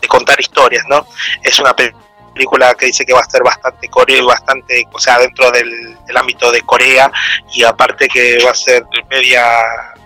de 0.00 0.08
contar 0.08 0.40
historias, 0.40 0.84
¿no? 0.88 1.04
Es 1.42 1.58
una 1.58 1.74
pe- 1.74 1.92
película 2.32 2.72
que 2.74 2.86
dice 2.86 3.04
que 3.04 3.12
va 3.12 3.20
a 3.20 3.28
ser 3.30 3.42
bastante 3.42 3.88
core, 3.88 4.22
bastante, 4.22 4.84
o 4.92 4.98
sea, 5.00 5.18
dentro 5.18 5.50
del 5.50 5.96
ámbito 6.16 6.52
de 6.52 6.62
Corea 6.62 7.10
y 7.52 7.64
aparte 7.64 8.06
que 8.08 8.38
va 8.44 8.52
a 8.52 8.54
ser 8.54 8.84
media, 9.10 9.42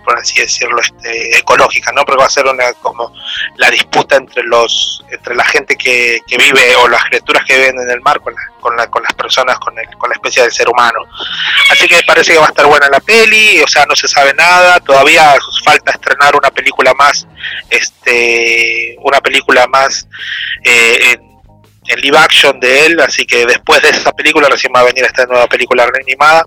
por 0.03 0.17
así 0.19 0.39
decirlo, 0.39 0.79
este, 0.81 1.37
ecológica, 1.37 1.91
¿no? 1.91 2.03
Porque 2.03 2.19
va 2.21 2.27
a 2.27 2.29
ser 2.29 2.45
una 2.45 2.73
como 2.73 3.13
la 3.57 3.69
disputa 3.69 4.15
entre 4.17 4.43
los, 4.43 5.03
entre 5.09 5.35
la 5.35 5.45
gente 5.45 5.75
que, 5.75 6.19
que 6.27 6.37
vive 6.37 6.75
o 6.77 6.87
las 6.87 7.03
criaturas 7.05 7.43
que 7.45 7.57
viven 7.57 7.79
en 7.79 7.89
el 7.89 8.01
mar 8.01 8.19
con, 8.21 8.33
la- 8.33 8.41
con, 8.59 8.75
la- 8.77 8.89
con 8.89 9.03
las 9.03 9.13
personas, 9.13 9.57
con, 9.59 9.77
el, 9.79 9.87
con 9.97 10.09
la 10.09 10.15
especie 10.15 10.43
del 10.43 10.51
ser 10.51 10.69
humano. 10.69 10.99
Así 11.71 11.87
que 11.87 12.01
parece 12.05 12.33
que 12.33 12.39
va 12.39 12.45
a 12.45 12.49
estar 12.49 12.65
buena 12.65 12.87
la 12.89 12.99
peli, 12.99 13.61
o 13.61 13.67
sea, 13.67 13.85
no 13.85 13.95
se 13.95 14.07
sabe 14.07 14.33
nada, 14.33 14.79
todavía 14.79 15.35
falta 15.63 15.91
estrenar 15.91 16.35
una 16.35 16.49
película 16.51 16.93
más, 16.93 17.27
este, 17.69 18.95
una 18.99 19.19
película 19.21 19.67
más 19.67 20.07
eh, 20.63 20.99
en, 21.13 21.32
en 21.87 21.99
live 21.99 22.17
action 22.17 22.59
de 22.59 22.85
él, 22.85 22.99
así 22.99 23.25
que 23.25 23.45
después 23.45 23.81
de 23.81 23.89
esa 23.89 24.11
película 24.11 24.47
recién 24.49 24.71
va 24.75 24.81
a 24.81 24.83
venir 24.83 25.03
esta 25.03 25.25
nueva 25.25 25.47
película 25.47 25.85
reanimada. 25.85 26.45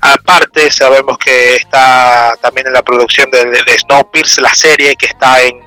Aparte, 0.00 0.70
sabemos 0.70 1.18
que 1.18 1.56
está 1.56 2.34
también 2.40 2.66
en 2.66 2.72
la 2.72 2.82
producción 2.82 3.30
de, 3.30 3.44
de, 3.44 3.62
de 3.62 3.78
Snowpiercer, 3.78 4.42
la 4.42 4.54
serie 4.54 4.96
que 4.96 5.06
está 5.06 5.42
en 5.42 5.60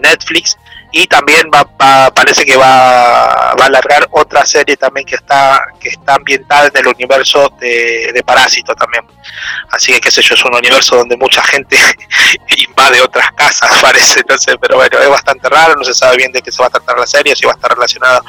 Netflix. 0.00 0.56
Y 0.92 1.06
también 1.06 1.50
va, 1.52 2.10
parece 2.10 2.44
que 2.44 2.56
va, 2.56 3.54
va 3.54 3.64
a 3.64 3.66
alargar 3.66 4.06
otra 4.10 4.44
serie 4.44 4.76
también 4.76 5.06
que 5.06 5.14
está 5.14 5.64
que 5.80 5.88
está 5.88 6.14
ambientada 6.14 6.68
en 6.68 6.76
el 6.76 6.86
universo 6.86 7.50
de, 7.58 8.12
de 8.12 8.22
Parásito 8.22 8.74
también. 8.74 9.04
Así 9.70 9.92
que 9.92 10.00
qué 10.00 10.10
sé 10.10 10.20
yo, 10.20 10.34
es 10.34 10.44
un 10.44 10.54
universo 10.54 10.96
donde 10.96 11.16
mucha 11.16 11.42
gente 11.42 11.76
invade 12.68 13.00
otras 13.00 13.32
casas, 13.32 13.78
parece, 13.82 14.20
entonces, 14.20 14.56
pero 14.60 14.76
bueno, 14.76 14.98
es 14.98 15.08
bastante 15.08 15.48
raro, 15.48 15.74
no 15.76 15.84
se 15.84 15.94
sabe 15.94 16.18
bien 16.18 16.32
de 16.32 16.42
qué 16.42 16.52
se 16.52 16.62
va 16.62 16.66
a 16.66 16.70
tratar 16.70 16.98
la 16.98 17.06
serie, 17.06 17.34
si 17.34 17.46
va 17.46 17.52
a 17.52 17.54
estar 17.54 17.72
relacionada 17.72 18.22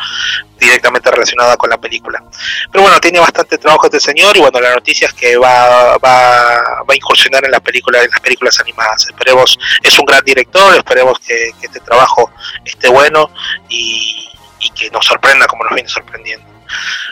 directamente 0.63 1.11
relacionada 1.11 1.57
con 1.57 1.69
la 1.69 1.77
película. 1.77 2.23
Pero 2.71 2.83
bueno, 2.83 2.99
tiene 2.99 3.19
bastante 3.19 3.57
trabajo 3.57 3.85
este 3.85 3.99
señor 3.99 4.35
y 4.37 4.39
bueno, 4.39 4.59
la 4.59 4.73
noticia 4.73 5.07
es 5.07 5.13
que 5.13 5.37
va, 5.37 5.97
va, 5.97 6.83
va 6.83 6.93
a 6.93 6.95
incursionar 6.95 7.43
en 7.45 7.51
la 7.51 7.59
película, 7.59 8.01
en 8.01 8.09
las 8.09 8.19
películas 8.19 8.59
animadas. 8.59 9.05
Esperemos, 9.07 9.57
es 9.81 9.97
un 9.99 10.05
gran 10.05 10.23
director, 10.23 10.75
esperemos 10.75 11.19
que, 11.19 11.51
este 11.61 11.79
trabajo 11.79 12.31
esté 12.65 12.89
bueno 12.89 13.29
y, 13.69 14.29
que 14.75 14.89
nos 14.89 15.05
sorprenda 15.05 15.45
como 15.45 15.63
nos 15.65 15.73
viene 15.73 15.89
sorprendiendo. 15.89 16.45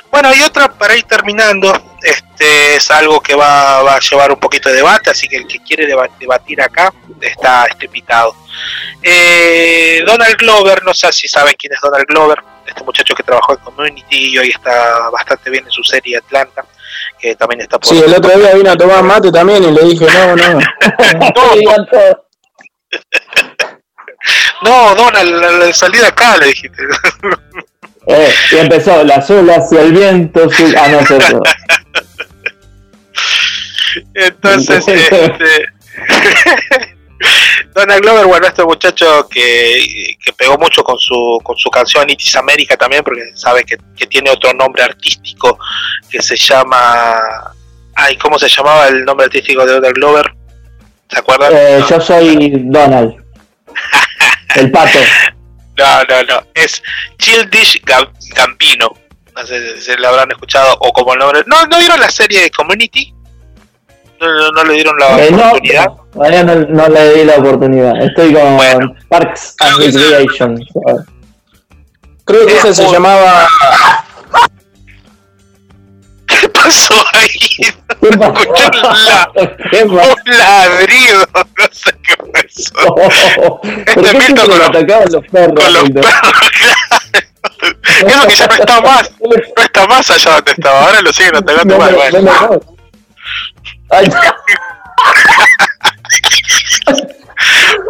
Bueno, 0.09 0.33
y 0.33 0.41
otra 0.41 0.71
para 0.71 0.95
ir 0.95 1.03
terminando, 1.03 1.71
este 2.01 2.75
es 2.75 2.89
algo 2.89 3.21
que 3.21 3.35
va, 3.35 3.83
va 3.83 3.95
a 3.95 3.99
llevar 3.99 4.31
un 4.31 4.39
poquito 4.39 4.69
de 4.69 4.75
debate, 4.75 5.11
así 5.11 5.27
que 5.27 5.37
el 5.37 5.47
que 5.47 5.59
quiere 5.59 5.85
deba- 5.85 6.09
debatir 6.19 6.61
acá 6.61 6.93
está, 7.21 7.65
está 7.65 7.85
invitado. 7.85 8.35
Eh, 9.03 10.03
Donald 10.05 10.35
Glover, 10.37 10.83
no 10.83 10.93
sé 10.93 11.11
si 11.11 11.27
saben 11.27 11.55
quién 11.57 11.73
es 11.73 11.79
Donald 11.81 12.05
Glover, 12.07 12.43
este 12.71 12.83
muchacho 12.83 13.13
que 13.15 13.23
trabajó 13.23 13.53
en 13.53 13.59
Community 13.59 14.33
y 14.33 14.37
hoy 14.37 14.49
está 14.49 15.09
bastante 15.09 15.49
bien 15.49 15.63
en 15.65 15.71
su 15.71 15.83
serie 15.83 16.17
Atlanta, 16.17 16.65
que 17.19 17.35
también 17.35 17.61
está 17.61 17.77
por... 17.79 17.87
Sí, 17.89 18.01
el 18.03 18.13
otro 18.13 18.37
día 18.37 18.53
vino 18.55 18.71
a 18.71 18.75
tomar 18.75 19.03
mate 19.03 19.31
también 19.31 19.63
y 19.63 19.71
le 19.71 19.83
dije, 19.83 20.05
no, 20.05 20.35
no. 20.35 20.59
No, 24.63 24.93
Donald, 24.95 25.31
la, 25.41 25.51
la 25.51 25.73
salida 25.73 26.07
acá, 26.07 26.37
le 26.37 26.47
dijiste. 26.47 26.83
Eh, 28.07 28.33
y 28.53 28.55
empezó 28.57 29.03
la 29.03 29.23
olas 29.29 29.71
y 29.71 29.77
el 29.77 29.91
viento. 29.93 30.49
su- 30.49 30.73
Ah, 30.75 30.87
no 30.87 31.01
es 31.01 31.11
eso. 31.11 31.39
Entonces, 34.15 34.87
este, 34.87 35.65
Donald 37.73 38.01
Glover, 38.01 38.25
bueno, 38.25 38.47
este 38.47 38.63
muchacho 38.63 39.27
que, 39.29 40.15
que 40.23 40.33
pegó 40.33 40.57
mucho 40.57 40.83
con 40.83 40.97
su, 40.99 41.39
con 41.43 41.57
su 41.57 41.69
canción 41.69 42.09
It 42.09 42.21
is 42.21 42.35
America 42.35 42.75
también, 42.77 43.03
porque 43.03 43.31
sabe 43.35 43.63
que, 43.63 43.77
que 43.97 44.07
tiene 44.07 44.29
otro 44.29 44.53
nombre 44.53 44.83
artístico 44.83 45.57
que 46.09 46.21
se 46.21 46.35
llama... 46.35 47.19
Ay, 47.95 48.17
¿cómo 48.17 48.37
se 48.39 48.47
llamaba 48.49 48.87
el 48.87 49.03
nombre 49.05 49.25
artístico 49.25 49.65
de 49.65 49.73
Donald 49.73 49.95
Glover? 49.95 50.33
¿Se 51.09 51.19
acuerdan? 51.19 51.51
Eh, 51.55 51.83
yo 51.89 51.99
soy 52.01 52.51
Donald. 52.65 53.15
El 54.55 54.71
pato. 54.71 54.99
No, 55.77 56.03
no, 56.03 56.23
no. 56.23 56.47
Es 56.53 56.81
Childish 57.17 57.81
Gam- 57.83 58.11
Gambino. 58.35 58.93
No 59.35 59.45
sé 59.47 59.79
si 59.81 59.91
lo 59.95 60.09
habrán 60.09 60.29
escuchado 60.31 60.75
o 60.79 60.91
como 60.91 61.13
el 61.13 61.19
nombre. 61.19 61.41
¿No, 61.47 61.65
¿no 61.65 61.79
vieron 61.79 61.99
la 61.99 62.09
serie 62.09 62.41
de 62.41 62.51
Community? 62.51 63.13
¿No, 64.21 64.27
no, 64.27 64.51
no 64.51 64.63
le 64.65 64.73
dieron 64.75 64.97
la 64.99 65.19
Eh, 65.25 65.31
no, 65.31 65.37
oportunidad? 65.47 65.87
todavía 66.13 66.43
no, 66.43 66.55
no 66.55 66.87
le 66.89 67.13
di 67.15 67.23
la 67.25 67.35
oportunidad. 67.37 68.01
Estoy 68.03 68.33
con 68.33 68.57
Parks 69.09 69.55
and 69.59 69.77
Recreation. 69.79 70.63
Creo 72.25 72.45
que 72.45 72.53
ese 72.57 72.73
se 72.75 72.91
llamaba. 72.91 73.47
¿Qué 76.27 76.47
pasó 76.49 76.93
ahí? 77.13 77.27
Escuché 77.99 78.13
un, 79.83 79.95
la- 79.95 80.07
un 80.07 80.37
ladrido. 80.37 81.25
No 81.33 81.43
sé 81.71 81.91
qué 82.03 82.15
pasó. 82.31 82.95
¿Por 83.93 84.03
qué 84.03 84.21
siempre 84.21 84.47
me 84.47 84.63
atacaban 84.65 85.07
los 85.11 85.27
perros? 85.27 85.53
Con 85.63 85.73
los 85.73 85.83
Hilda? 85.89 86.01
Creo 87.81 88.27
que 88.27 88.35
ya 88.35 88.47
no 88.47 88.53
está 88.55 88.81
más. 88.81 89.11
No 89.19 89.63
está 89.63 89.87
más 89.87 90.09
allá 90.11 90.31
donde 90.35 90.51
estaba. 90.51 90.85
Ahora 90.85 91.01
lo 91.01 91.11
siguen 91.13 91.35
atacando 91.35 91.77
No 91.77 91.83
más. 91.83 91.91
no 91.91 92.61
Ay, 93.91 94.09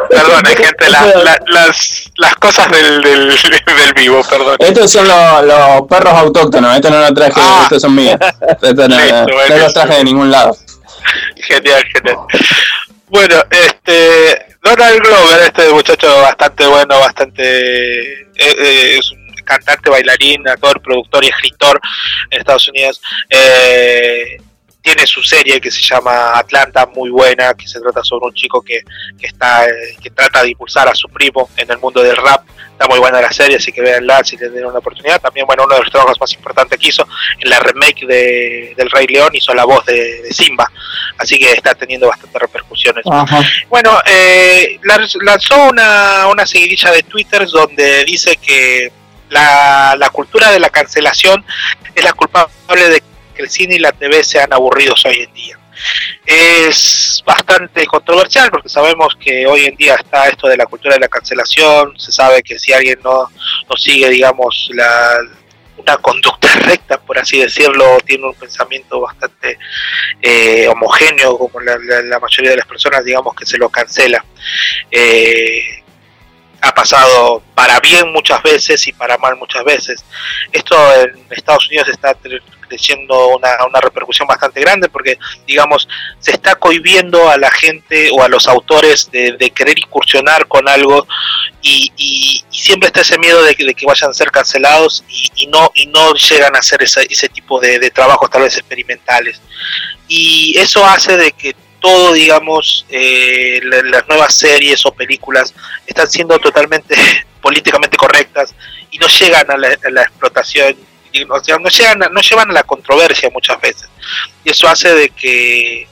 Perdón, 0.10 0.46
gente, 0.58 0.90
la- 0.90 1.06
la- 1.24 1.40
las, 1.48 2.12
las 2.18 2.36
cosas 2.36 2.70
del, 2.72 3.02
del, 3.02 3.30
del 3.66 3.94
vivo, 3.96 4.22
perdón. 4.30 4.58
Estos 4.60 4.92
son 4.92 5.08
los, 5.08 5.44
los 5.46 5.88
perros 5.88 6.14
autóctonos, 6.14 6.76
estos 6.76 6.92
no 6.92 7.00
los 7.02 7.14
traje, 7.14 7.42
estos 7.64 7.82
son 7.82 7.96
míos. 7.96 8.18
Estos 8.62 8.90
no, 8.90 8.98
Listo, 8.98 9.26
no 9.50 9.58
los 9.58 9.74
traje 9.74 9.94
de 9.96 10.04
ningún 10.04 10.32
lado. 10.32 10.56
Genial, 11.38 11.84
genial. 11.94 12.18
Bueno, 13.08 13.36
este 13.50 14.56
Donald 14.64 15.02
Glover, 15.02 15.42
este 15.44 15.70
muchacho 15.70 16.22
bastante 16.22 16.66
bueno, 16.68 17.00
bastante 17.00 17.44
eh, 18.22 18.26
eh, 18.38 18.96
es 19.00 19.12
un 19.12 19.34
cantante, 19.44 19.90
bailarín, 19.90 20.48
actor, 20.48 20.82
productor 20.82 21.24
y 21.26 21.28
escritor 21.28 21.80
en 22.30 22.40
Estados 22.40 22.68
Unidos. 22.70 23.02
Eh, 23.30 24.38
tiene 24.82 25.06
su 25.06 25.22
serie 25.22 25.62
que 25.62 25.70
se 25.70 25.82
llama 25.82 26.38
Atlanta, 26.38 26.88
muy 26.88 27.10
buena, 27.10 27.54
que 27.54 27.68
se 27.68 27.80
trata 27.80 28.04
sobre 28.04 28.26
un 28.28 28.34
chico 28.34 28.62
que, 28.62 28.82
que 29.20 29.28
está 29.28 29.66
eh, 29.66 29.96
que 30.02 30.10
trata 30.10 30.42
de 30.42 30.50
impulsar 30.50 30.88
a 30.88 30.96
su 30.96 31.08
primo 31.08 31.50
en 31.58 31.70
el 31.70 31.78
mundo 31.78 32.02
del 32.02 32.18
rap. 32.18 32.44
Está 32.72 32.88
muy 32.88 32.98
buena 32.98 33.22
la 33.22 33.32
serie, 33.32 33.58
así 33.58 33.72
que 33.72 33.80
véanla 33.80 34.24
si 34.24 34.38
le 34.38 34.50
den 34.50 34.66
una 34.66 34.80
oportunidad. 34.80 35.22
También, 35.22 35.46
bueno, 35.46 35.66
uno 35.66 35.76
de 35.76 35.82
los 35.82 35.92
trabajos 35.92 36.20
más 36.20 36.34
importantes 36.34 36.80
que 36.80 36.88
hizo 36.88 37.08
en 37.40 37.48
la 37.48 37.60
remake 37.60 38.08
de, 38.08 38.74
del 38.76 38.90
Rey 38.90 39.06
León 39.06 39.30
hizo 39.34 39.54
la 39.54 39.66
voz 39.66 39.86
de, 39.86 40.24
de 40.24 40.34
Simba, 40.34 40.72
así 41.20 41.38
que 41.38 41.52
está 41.52 41.76
teniendo 41.76 42.08
bastantes 42.08 42.42
repercusiones. 42.42 43.06
Ajá. 43.06 43.44
Bueno, 43.70 44.00
eh, 44.08 44.80
lanz- 44.84 45.22
lanzó 45.24 45.70
una, 45.70 46.26
una 46.28 46.48
seguidilla 46.48 46.92
de 46.92 47.04
Twitter 47.04 47.48
donde 47.48 48.04
dice 48.06 48.36
que 48.38 48.92
la, 49.30 49.96
la 49.96 50.10
cultura 50.10 50.50
de 50.50 50.60
la 50.60 50.72
cancelación 50.72 51.46
es 51.94 52.04
la 52.04 52.14
culpable 52.14 52.90
de 52.90 53.04
el 53.42 53.50
cine 53.50 53.76
y 53.76 53.80
la 53.80 53.92
TV 53.92 54.24
sean 54.24 54.52
aburridos 54.54 55.04
hoy 55.06 55.24
en 55.28 55.34
día. 55.34 55.58
Es 56.26 57.24
bastante 57.26 57.86
controversial 57.88 58.50
porque 58.52 58.70
sabemos 58.70 59.16
que 59.20 59.46
hoy 59.48 59.66
en 59.66 59.76
día 59.76 59.96
está 59.96 60.28
esto 60.28 60.48
de 60.48 60.58
la 60.58 60.66
cultura 60.66 60.94
de 60.96 61.00
la 61.02 61.08
cancelación, 61.08 61.98
se 62.00 62.12
sabe 62.12 62.44
que 62.44 62.60
si 62.60 62.72
alguien 62.74 63.00
no, 63.04 63.24
no 63.70 63.76
sigue, 63.78 64.10
digamos, 64.10 64.70
la, 64.74 65.18
una 65.78 65.98
conducta 65.98 66.48
recta, 66.60 67.00
por 67.02 67.18
así 67.18 67.40
decirlo, 67.40 67.98
tiene 68.06 68.26
un 68.28 68.36
pensamiento 68.36 69.00
bastante 69.02 69.58
eh, 70.22 70.68
homogéneo, 70.68 71.38
como 71.38 71.60
la, 71.60 71.78
la- 71.80 72.02
la 72.04 72.20
mayoría 72.20 72.52
de 72.52 72.58
las 72.58 72.68
personas, 72.68 73.04
digamos 73.04 73.34
que 73.36 73.46
se 73.46 73.58
lo 73.58 73.70
cancela. 73.70 74.24
Eh, 74.92 75.84
ha 76.62 76.74
pasado 76.74 77.42
para 77.56 77.80
bien 77.80 78.12
muchas 78.12 78.42
veces 78.44 78.88
y 78.88 78.94
para 78.94 79.18
mal 79.18 79.36
muchas 79.36 79.64
veces. 79.64 80.06
Esto 80.52 80.76
en 80.96 81.26
Estados 81.32 81.68
Unidos 81.68 81.90
está 81.90 82.16
creciendo 82.68 83.30
una, 83.30 83.66
una 83.68 83.82
repercusión 83.82 84.28
bastante 84.28 84.62
grande 84.62 84.88
porque, 84.88 85.18
digamos, 85.46 85.90
se 86.20 86.32
está 86.32 86.56
cohibiendo 86.56 87.30
a 87.30 87.38
la 87.38 87.52
gente 87.52 88.10
o 88.12 88.24
a 88.24 88.30
los 88.30 88.48
autores 88.48 89.10
de, 89.12 89.52
querer 89.54 89.78
incursionar 89.80 90.48
con 90.48 90.70
algo 90.70 91.06
y, 91.62 92.44
siempre 92.52 92.88
está 92.88 93.02
ese 93.02 93.18
miedo 93.18 93.44
de 93.44 93.56
que, 93.56 93.66
de 93.66 93.74
que 93.74 93.88
vayan 93.88 94.12
a 94.12 94.14
ser 94.14 94.30
cancelados 94.30 95.04
y, 95.10 95.32
y 95.36 95.48
no 95.48 95.72
y 95.74 95.88
no 95.88 96.14
llegan 96.14 96.56
a 96.56 96.60
hacer 96.60 96.84
ese, 96.84 97.08
ese 97.10 97.28
tipo 97.28 97.60
de, 97.60 97.80
de 97.80 97.90
trabajos 97.90 98.30
tal 98.30 98.44
vez 98.44 98.56
experimentales 98.56 99.42
y 100.08 100.54
eso 100.58 100.86
hace 100.86 101.18
de 101.18 101.32
que 101.32 101.56
todo 101.82 102.14
digamos 102.14 102.86
eh, 102.90 103.60
la- 103.64 103.82
las 103.82 104.08
nuevas 104.08 104.34
series 104.34 104.86
o 104.86 104.94
películas 104.94 105.54
están 105.86 106.10
siendo 106.10 106.40
totalmente 106.40 106.96
políticamente 107.42 107.98
correctas 107.98 108.54
y 108.92 108.98
no 109.00 109.08
llegan 109.08 109.52
a 109.52 109.58
la, 109.58 110.02
explotación 110.04 110.78
no 111.28 111.68
llegan 111.70 112.04
a- 112.04 112.08
no 112.10 112.22
llevan 112.22 112.50
a 112.52 112.54
la 112.54 112.64
controversia 112.64 113.30
muchas 113.34 113.60
veces. 113.60 113.90
Y 114.46 114.52
eso 114.52 114.70
hace 114.70 114.94
de 114.96 115.10
que 115.10 115.88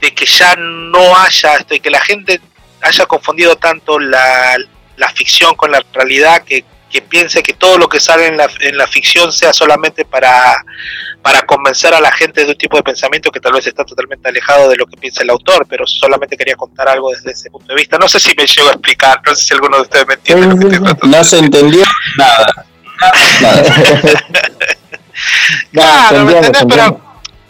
de 0.00 0.14
que 0.14 0.24
ya 0.26 0.54
no 0.56 1.16
haya 1.18 1.58
de 1.68 1.80
que 1.80 1.90
la 1.90 2.00
gente 2.00 2.40
haya 2.80 3.04
confundido 3.06 3.56
tanto 3.56 3.98
la, 3.98 4.56
la 4.96 5.08
ficción 5.10 5.54
con 5.56 5.70
la 5.70 5.82
realidad 5.92 6.44
que, 6.44 6.64
que 6.90 7.02
piense 7.02 7.42
que 7.42 7.52
todo 7.52 7.78
lo 7.78 7.88
que 7.88 8.00
sale 8.00 8.26
en 8.26 8.36
la, 8.36 8.48
en 8.60 8.76
la 8.76 8.86
ficción 8.86 9.32
sea 9.32 9.52
solamente 9.52 10.04
para, 10.04 10.64
para 11.22 11.42
convencer 11.42 11.92
a 11.94 12.00
la 12.00 12.12
gente 12.12 12.44
de 12.44 12.52
un 12.52 12.58
tipo 12.58 12.76
de 12.76 12.82
pensamiento 12.82 13.30
que 13.32 13.40
tal 13.40 13.52
vez 13.52 13.66
está 13.66 13.84
totalmente 13.84 14.28
alejado 14.28 14.68
de 14.68 14.76
lo 14.76 14.86
que 14.86 14.96
piensa 14.96 15.22
el 15.22 15.30
autor, 15.30 15.66
pero 15.68 15.86
solamente 15.86 16.36
quería 16.36 16.54
contar 16.54 16.88
algo 16.88 17.10
desde 17.10 17.32
ese 17.32 17.50
punto 17.50 17.68
de 17.68 17.74
vista. 17.74 17.98
No 17.98 18.08
sé 18.08 18.20
si 18.20 18.34
me 18.36 18.46
llego 18.46 18.68
a 18.68 18.72
explicar, 18.72 19.20
no 19.26 19.34
sé 19.34 19.44
si 19.44 19.54
alguno 19.54 19.76
de 19.78 19.82
ustedes 19.82 20.06
me 20.06 20.14
entiende. 20.14 20.46
lo 20.46 20.56
que 20.56 20.64
estoy 20.66 20.84
tratando 20.84 21.18
No 21.18 21.24
se 21.24 21.38
entendió 21.38 21.84
nada. 22.16 22.66
Claro, 25.72 26.24
¿me 26.24 26.32
entendés? 26.32 26.64
Pero, 26.68 27.00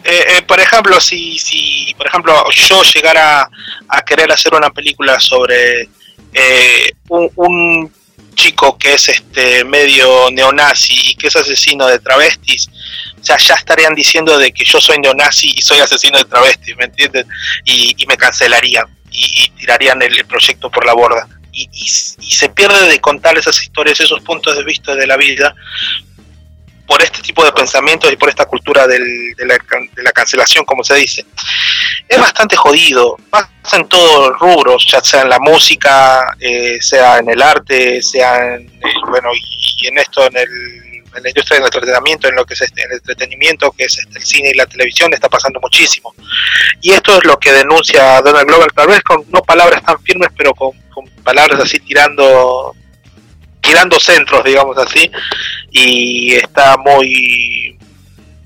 eh, 0.03 0.37
eh, 0.37 0.41
por 0.41 0.59
ejemplo, 0.59 0.99
si, 1.01 1.37
si 1.37 1.93
por 1.97 2.07
ejemplo 2.07 2.33
yo 2.49 2.81
llegara 2.81 3.49
a 3.89 4.01
querer 4.03 4.31
hacer 4.31 4.55
una 4.55 4.69
película 4.69 5.19
sobre 5.19 5.89
eh, 6.33 6.91
un, 7.09 7.29
un 7.35 7.96
chico 8.37 8.77
que 8.77 8.93
es 8.93 9.09
este 9.09 9.65
medio 9.65 10.31
neonazi 10.31 10.93
y 11.09 11.15
que 11.15 11.27
es 11.27 11.35
asesino 11.35 11.87
de 11.87 11.99
travestis, 11.99 12.69
o 13.19 13.23
sea, 13.23 13.37
ya 13.37 13.55
estarían 13.55 13.93
diciendo 13.95 14.37
de 14.37 14.53
que 14.53 14.63
yo 14.63 14.79
soy 14.79 14.99
neonazi 14.99 15.53
y 15.57 15.61
soy 15.61 15.79
asesino 15.79 16.17
de 16.17 16.25
travestis, 16.25 16.77
¿me 16.77 16.85
entiendes? 16.85 17.25
Y, 17.65 17.95
me 18.07 18.15
cancelarían 18.15 18.85
y, 19.11 19.49
tirarían 19.57 20.01
el, 20.01 20.15
el 20.17 20.25
proyecto 20.25 20.69
por 20.71 20.85
la 20.85 20.93
borda. 20.93 21.27
Y- 21.51 21.67
y 21.73 22.31
se 22.31 22.49
pierde 22.49 22.87
de 22.87 22.99
contar 22.99 23.35
esas 23.37 23.59
historias, 23.61 23.99
esos 23.99 24.21
puntos 24.21 24.55
de 24.55 24.63
vista 24.63 24.95
de 24.95 25.07
la 25.07 25.17
vida, 25.17 25.55
por 26.87 27.01
este 27.03 27.21
tipo 27.21 27.43
de 27.43 27.51
pensamientos 27.51 28.11
y 28.11 28.15
por 28.15 28.29
esta 28.29 28.45
cultura 28.45 28.87
del- 28.87 29.33
de, 29.35 29.45
la, 29.45 29.57
de 29.93 30.03
la 30.03 30.11
cancelación, 30.13 30.63
como 30.65 30.83
se 30.83 30.95
dice. 30.95 31.25
Es 32.07 32.17
bastante 32.19 32.55
jodido, 32.55 33.17
pasa 33.29 33.49
en 33.73 33.87
todos 33.89 34.29
los 34.29 34.39
rubros, 34.39 34.85
ya 34.89 35.01
sea 35.01 35.21
en 35.23 35.29
la 35.29 35.39
música, 35.39 36.35
eh, 36.39 36.77
sea 36.81 37.17
en 37.17 37.29
el 37.29 37.41
arte, 37.41 38.01
sea 38.01 38.55
en, 38.55 38.61
eh, 38.67 38.93
bueno, 39.09 39.29
y 39.35 39.87
en 39.87 39.97
esto, 39.97 40.25
en, 40.27 40.37
el, 40.37 40.47
en 41.15 41.23
la 41.23 41.29
industria 41.29 41.57
del 41.59 41.65
entretenimiento, 41.65 42.27
en 42.29 42.35
lo 42.35 42.45
que 42.45 42.53
es 42.53 42.61
este, 42.61 42.83
el 42.83 42.91
entretenimiento, 42.93 43.71
que 43.71 43.83
es 43.83 43.97
este, 43.99 44.19
el 44.19 44.25
cine 44.25 44.51
y 44.51 44.57
la 44.57 44.65
televisión, 44.65 45.13
está 45.13 45.27
pasando 45.27 45.59
muchísimo. 45.59 46.15
Y 46.81 46.91
esto 46.93 47.17
es 47.17 47.25
lo 47.25 47.37
que 47.37 47.51
denuncia 47.51 48.21
Donald 48.21 48.47
Glover, 48.47 48.71
tal 48.71 48.87
vez 48.87 49.01
con 49.01 49.25
no 49.29 49.41
palabras 49.41 49.83
tan 49.83 50.01
firmes, 50.03 50.29
pero 50.37 50.53
con, 50.53 50.71
con 50.93 51.05
palabras 51.23 51.59
así 51.59 51.79
tirando 51.79 52.73
tirando 53.67 53.99
centros, 53.99 54.43
digamos 54.45 54.77
así, 54.77 55.11
y 55.71 56.35
está 56.35 56.77
muy 56.77 57.73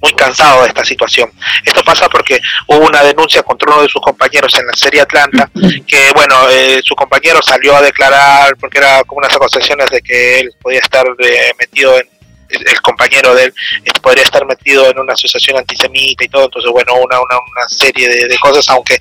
muy 0.02 0.14
cansado 0.14 0.64
de 0.64 0.70
esta 0.70 0.84
situación. 0.84 1.32
Esto 1.64 1.84
pasa 1.84 2.10
porque 2.10 2.40
hubo 2.66 2.88
una 2.88 3.04
denuncia 3.04 3.44
contra 3.44 3.72
uno 3.72 3.84
de 3.84 3.88
sus 3.88 4.02
compañeros 4.02 4.52
en 4.58 4.66
la 4.66 4.74
serie 4.74 5.00
Atlanta, 5.00 5.48
que 5.86 6.12
bueno, 6.16 6.50
eh, 6.50 6.82
su 6.84 6.96
compañero 6.96 7.40
salió 7.40 7.76
a 7.76 7.84
declarar 7.84 8.58
porque 8.60 8.80
era 8.80 9.04
como 9.04 9.20
unas 9.20 9.36
acusaciones 9.36 9.92
de 9.92 10.02
que 10.02 10.40
él 10.40 10.50
podía 10.60 10.80
estar 10.80 11.06
eh, 11.20 11.52
metido 11.60 11.96
en 12.00 12.10
el 12.50 12.82
compañero 12.82 13.34
de 13.34 13.46
él 13.46 13.54
eh, 13.86 13.92
podría 14.02 14.24
estar 14.24 14.46
metido 14.46 14.90
en 14.90 15.00
una 15.00 15.14
asociación 15.14 15.58
antisemita 15.58 16.26
y 16.26 16.28
todo, 16.30 16.46
entonces 16.46 16.70
bueno, 16.72 16.96
una, 16.96 17.22
una, 17.22 17.38
una 17.38 17.70
serie 17.70 18.10
de, 18.10 18.28
de 18.28 18.38
cosas, 18.40 18.68
aunque 18.70 18.98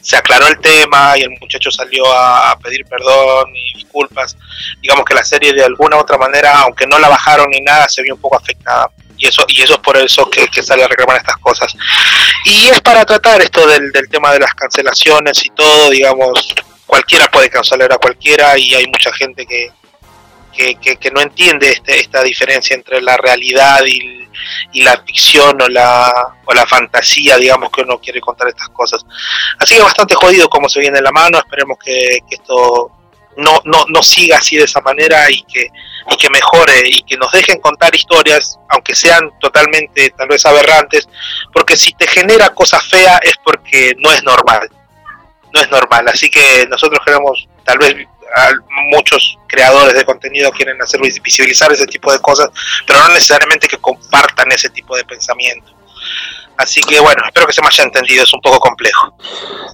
se 0.00 0.16
aclaró 0.16 0.46
el 0.48 0.58
tema 0.60 1.16
y 1.16 1.22
el 1.22 1.30
muchacho 1.40 1.70
salió 1.70 2.04
a 2.12 2.58
pedir 2.62 2.84
perdón 2.86 3.54
y 3.54 3.74
disculpas. 3.78 4.36
Digamos 4.80 5.04
que 5.04 5.14
la 5.14 5.24
serie 5.24 5.52
de 5.52 5.64
alguna 5.64 5.96
u 5.96 6.00
otra 6.00 6.16
manera, 6.18 6.58
aunque 6.60 6.86
no 6.86 6.98
la 6.98 7.08
bajaron 7.08 7.48
ni 7.50 7.60
nada, 7.60 7.88
se 7.88 8.02
vio 8.02 8.14
un 8.14 8.20
poco 8.20 8.36
afectada. 8.38 8.90
Y 9.16 9.26
eso, 9.26 9.44
y 9.48 9.60
eso 9.60 9.74
es 9.74 9.80
por 9.80 9.98
eso 9.98 10.28
que, 10.30 10.48
sale 10.62 10.82
a 10.82 10.88
reclamar 10.88 11.18
estas 11.18 11.36
cosas. 11.36 11.74
Y 12.46 12.68
es 12.68 12.80
para 12.80 13.04
tratar 13.04 13.42
esto 13.42 13.66
del, 13.66 13.92
del 13.92 14.08
tema 14.08 14.32
de 14.32 14.38
las 14.40 14.54
cancelaciones 14.54 15.44
y 15.44 15.50
todo, 15.50 15.90
digamos, 15.90 16.54
cualquiera 16.86 17.30
puede 17.30 17.50
cancelar 17.50 17.92
a 17.92 17.98
cualquiera 17.98 18.56
y 18.56 18.74
hay 18.74 18.86
mucha 18.86 19.12
gente 19.12 19.44
que, 19.44 19.68
que, 20.56 20.74
que- 20.76 20.96
que 20.96 21.10
no 21.10 21.20
entiende 21.20 21.70
este, 21.70 22.00
esta 22.00 22.22
diferencia 22.22 22.74
entre 22.74 23.02
la 23.02 23.16
realidad 23.18 23.80
y, 23.86 24.19
y 24.72 24.82
la 24.82 24.96
ficción 25.02 25.60
o 25.60 25.68
la, 25.68 26.12
o 26.44 26.54
la 26.54 26.66
fantasía, 26.66 27.36
digamos, 27.36 27.70
que 27.70 27.82
uno 27.82 27.98
quiere 27.98 28.20
contar 28.20 28.48
estas 28.48 28.68
cosas. 28.70 29.04
Así 29.58 29.76
que 29.76 29.82
bastante 29.82 30.14
jodido 30.14 30.48
como 30.48 30.68
se 30.68 30.80
viene 30.80 31.00
la 31.00 31.12
mano, 31.12 31.38
esperemos 31.38 31.78
que, 31.78 32.18
que 32.28 32.36
esto 32.36 32.92
no, 33.36 33.60
no, 33.64 33.84
no 33.88 34.02
siga 34.02 34.38
así 34.38 34.56
de 34.56 34.64
esa 34.64 34.80
manera 34.80 35.30
y 35.30 35.42
que, 35.44 35.68
y 36.10 36.16
que 36.16 36.30
mejore 36.30 36.82
y 36.84 37.02
que 37.02 37.16
nos 37.16 37.32
dejen 37.32 37.60
contar 37.60 37.94
historias, 37.94 38.58
aunque 38.68 38.94
sean 38.94 39.30
totalmente 39.40 40.10
tal 40.10 40.28
vez 40.28 40.44
aberrantes, 40.44 41.08
porque 41.52 41.76
si 41.76 41.92
te 41.92 42.06
genera 42.06 42.50
cosas 42.50 42.84
feas 42.86 43.20
es 43.22 43.34
porque 43.44 43.94
no 43.98 44.12
es 44.12 44.22
normal, 44.24 44.68
no 45.52 45.60
es 45.60 45.70
normal, 45.70 46.08
así 46.08 46.30
que 46.30 46.66
nosotros 46.68 47.00
queremos, 47.04 47.48
tal 47.64 47.78
vez 47.78 48.06
muchos 48.90 49.38
creadores 49.46 49.94
de 49.94 50.04
contenido 50.04 50.50
quieren 50.52 50.80
hacer 50.82 51.00
vis- 51.00 51.20
visibilizar 51.22 51.72
ese 51.72 51.86
tipo 51.86 52.12
de 52.12 52.18
cosas, 52.20 52.48
pero 52.86 52.98
no 53.00 53.08
necesariamente 53.08 53.66
que 53.68 53.78
compartan 53.78 54.50
ese 54.52 54.68
tipo 54.70 54.96
de 54.96 55.04
pensamiento. 55.04 55.72
Así 56.56 56.82
que 56.82 57.00
bueno, 57.00 57.22
espero 57.24 57.46
que 57.46 57.54
se 57.54 57.62
me 57.62 57.68
haya 57.68 57.84
entendido, 57.84 58.22
es 58.22 58.34
un 58.34 58.40
poco 58.42 58.58
complejo. 58.58 59.14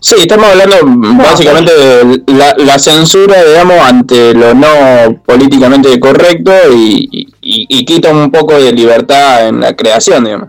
Sí, 0.00 0.14
estamos 0.20 0.46
hablando 0.46 0.76
básicamente 1.20 1.72
de 1.76 2.22
la, 2.28 2.54
la 2.58 2.78
censura, 2.78 3.42
digamos, 3.42 3.80
ante 3.80 4.32
lo 4.34 4.54
no 4.54 5.20
políticamente 5.26 5.98
correcto 5.98 6.52
y, 6.72 7.08
y- 7.40 7.66
y 7.68 7.84
quita 7.84 8.10
un 8.10 8.30
poco 8.30 8.54
de 8.60 8.72
libertad 8.72 9.48
en 9.48 9.60
la 9.62 9.74
creación, 9.74 10.24
digamos. 10.24 10.48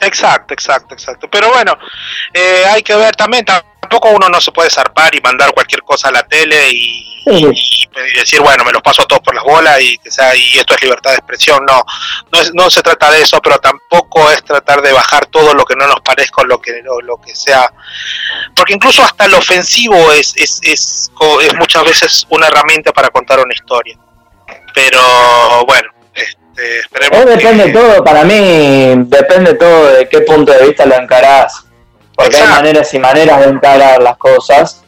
Exacto, 0.00 0.52
exacto, 0.54 0.94
exacto. 0.94 1.28
Pero 1.30 1.50
bueno, 1.52 1.76
eh, 2.32 2.64
hay 2.68 2.82
que 2.82 2.94
ver 2.94 3.14
también, 3.16 3.44
tampoco 3.44 4.10
uno 4.10 4.28
no 4.28 4.40
se 4.40 4.52
puede 4.52 4.70
zarpar 4.70 5.14
y 5.14 5.20
mandar 5.20 5.52
cualquier 5.54 5.82
cosa 5.82 6.08
a 6.08 6.12
la 6.12 6.22
tele 6.22 6.68
y, 6.70 7.22
y- 7.50 7.88
y 8.14 8.18
decir, 8.18 8.40
bueno, 8.40 8.62
me 8.64 8.72
los 8.72 8.82
paso 8.82 9.02
a 9.02 9.06
todos 9.06 9.22
por 9.22 9.34
las 9.34 9.42
bolas 9.42 9.80
y 9.80 9.96
que 9.98 10.10
sea, 10.10 10.36
y 10.36 10.58
esto 10.58 10.74
es 10.74 10.82
libertad 10.82 11.10
de 11.12 11.16
expresión. 11.16 11.64
No, 11.66 11.82
no, 12.30 12.40
es- 12.40 12.52
no 12.54 12.68
se 12.70 12.82
trata 12.82 13.10
de 13.10 13.22
eso, 13.22 13.40
pero 13.40 13.58
tampoco 13.58 14.30
es 14.30 14.44
tratar 14.44 14.82
de 14.82 14.92
bajar 14.92 15.26
todo 15.26 15.54
lo 15.54 15.64
que 15.64 15.74
no 15.76 15.86
nos 15.86 16.00
parezca 16.02 16.42
o 16.42 16.44
lo 16.44 16.60
que, 16.60 16.80
lo, 16.82 17.00
lo 17.00 17.16
que 17.16 17.34
sea. 17.34 17.72
Porque 18.54 18.74
incluso 18.74 19.02
hasta 19.02 19.26
lo 19.28 19.38
ofensivo 19.38 20.12
es, 20.12 20.34
es, 20.36 20.60
es, 20.62 21.10
es 21.42 21.54
muchas 21.56 21.84
veces 21.84 22.26
una 22.28 22.48
herramienta 22.48 22.92
para 22.92 23.08
contar 23.08 23.40
una 23.40 23.54
historia. 23.54 23.96
Pero 24.74 25.64
bueno, 25.66 25.88
este, 26.56 26.78
esperemos 26.80 27.18
Eh, 27.18 27.24
que- 27.24 27.36
depende 27.36 27.72
todo, 27.72 28.04
para 28.04 28.24
mí 28.24 28.94
depende 29.06 29.54
todo 29.54 29.86
de 29.92 30.08
qué 30.08 30.20
punto 30.22 30.52
de 30.52 30.66
vista 30.66 30.86
lo 30.86 30.94
encarás. 30.96 31.64
Porque 32.14 32.36
hay 32.36 32.48
maneras 32.48 32.92
y 32.94 32.98
maneras 32.98 33.40
de 33.40 33.46
encarar 33.50 34.02
las 34.02 34.16
cosas. 34.16 34.82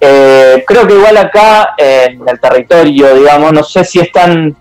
Eh, 0.00 0.62
creo 0.66 0.86
que 0.86 0.92
igual 0.94 1.16
acá 1.16 1.74
en 1.78 2.20
el 2.28 2.38
territorio, 2.38 3.14
digamos, 3.14 3.52
no 3.54 3.62
sé 3.64 3.84
si 3.84 4.00
es 4.00 4.12
tan 4.12 4.54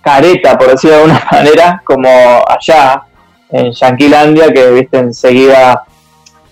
careta, 0.00 0.56
por 0.56 0.70
decirlo 0.70 0.96
de 0.96 1.02
alguna 1.02 1.26
manera, 1.32 1.82
como 1.84 2.08
allá 2.48 3.02
en 3.50 3.72
Yanquilandia, 3.72 4.52
que 4.52 4.70
viste 4.70 4.98
enseguida 4.98 5.82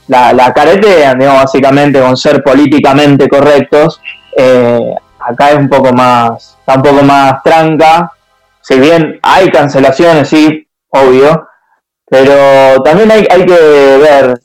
la, 0.08 0.32
la 0.34 0.52
caretean, 0.52 1.18
digamos, 1.18 1.44
básicamente 1.44 2.00
con 2.00 2.16
ser 2.16 2.42
políticamente 2.42 3.26
correctos. 3.28 4.00
Eh, 4.36 4.94
acá 5.18 5.50
es 5.50 5.56
un 5.56 5.68
poco 5.70 5.92
más, 5.94 6.56
está 6.60 6.74
un 6.74 6.82
poco 6.82 7.02
más 7.04 7.42
tranca, 7.42 8.12
si 8.66 8.78
bien 8.80 9.18
hay 9.22 9.50
cancelaciones, 9.50 10.28
sí, 10.28 10.66
obvio, 10.88 11.46
pero 12.08 12.82
también 12.82 13.10
hay, 13.10 13.26
hay 13.30 13.44
que 13.44 13.52
ver 13.54 14.40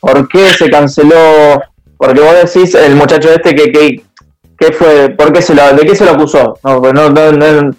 por 0.00 0.28
qué 0.28 0.48
se 0.50 0.70
canceló, 0.70 1.60
porque 1.96 2.20
vos 2.20 2.34
decís 2.34 2.74
el 2.74 2.94
muchacho 2.96 3.30
este 3.32 3.54
que, 3.54 3.72
que, 3.72 4.02
que 4.58 4.72
fue, 4.72 5.10
por 5.10 5.32
qué 5.32 5.42
se 5.42 5.54
lo, 5.54 5.72
de 5.74 5.82
qué 5.84 5.94
se 5.94 6.04
lo 6.04 6.12
acusó, 6.12 6.54
no, 6.62 6.80
pues 6.80 6.92
no, 6.94 7.10
no- 7.10 7.32
no- 7.32 7.70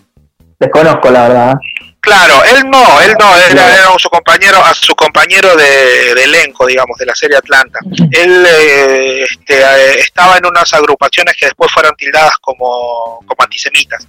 desconozco 0.60 1.10
la 1.10 1.28
verdad. 1.28 1.54
Claro, 2.02 2.44
él 2.46 2.68
no, 2.68 3.00
él 3.02 3.16
no, 3.20 3.38
él 3.38 3.52
era, 3.52 3.76
era 3.76 4.00
su 4.00 4.10
compañero, 4.10 4.58
a 4.66 4.74
su 4.74 4.96
compañero 4.96 5.56
de, 5.56 6.16
de 6.16 6.24
elenco, 6.24 6.66
digamos, 6.66 6.98
de 6.98 7.06
la 7.06 7.14
serie 7.14 7.38
Atlanta. 7.38 7.78
Él 8.12 8.44
eh, 8.44 9.24
este, 9.30 9.62
eh, 9.62 10.00
estaba 10.00 10.38
en 10.38 10.48
unas 10.48 10.74
agrupaciones 10.74 11.36
que 11.38 11.46
después 11.46 11.72
fueron 11.72 11.96
tildadas 11.96 12.34
como, 12.42 13.20
como 13.28 13.36
antisemitas. 13.38 14.08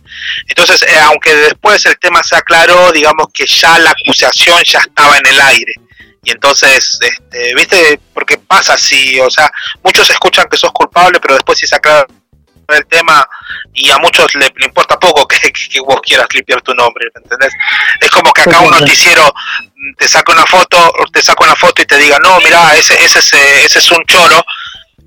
Entonces, 0.48 0.80
eh, 0.84 0.98
aunque 1.02 1.34
después 1.34 1.84
el 1.84 1.98
tema 1.98 2.22
se 2.22 2.34
aclaró, 2.34 2.92
digamos 2.92 3.26
que 3.30 3.44
ya 3.46 3.78
la 3.78 3.90
acusación 3.90 4.62
ya 4.64 4.78
estaba 4.78 5.18
en 5.18 5.26
el 5.26 5.40
aire. 5.42 5.74
Y 6.24 6.30
entonces, 6.30 6.98
este, 6.98 7.54
viste, 7.54 8.00
porque 8.14 8.38
pasa 8.38 8.72
así, 8.72 9.20
o 9.20 9.30
sea, 9.30 9.52
muchos 9.84 10.08
escuchan 10.08 10.46
que 10.50 10.56
sos 10.56 10.72
culpable, 10.72 11.20
pero 11.20 11.34
después 11.34 11.58
si 11.58 11.66
se 11.66 11.76
aclara 11.76 12.06
el 12.68 12.86
tema 12.86 13.28
y 13.74 13.90
a 13.90 13.98
muchos 13.98 14.34
le, 14.34 14.52
le 14.56 14.66
importa 14.66 14.98
poco 14.98 15.26
que, 15.26 15.36
vos 15.80 16.00
quieras 16.02 16.26
limpiar 16.32 16.60
tu 16.62 16.74
nombre, 16.74 17.06
¿me 17.14 17.22
entendés? 17.22 17.52
Es 18.00 18.10
como 18.10 18.32
que 18.32 18.42
acá 18.42 18.60
un 18.60 18.70
noticiero 18.70 19.32
te 19.98 20.08
saca 20.08 20.32
una 20.32 20.46
foto, 20.46 20.92
te 21.12 21.22
saca 21.22 21.44
una 21.44 21.56
foto 21.56 21.82
y 21.82 21.86
te 21.86 21.96
diga, 21.96 22.18
no, 22.18 22.38
mira, 22.40 22.76
ese, 22.76 23.02
ese, 23.02 23.18
es, 23.18 23.32
eh, 23.32 23.64
ese 23.64 23.78
es 23.80 23.90
un 23.90 24.04
choro, 24.06 24.44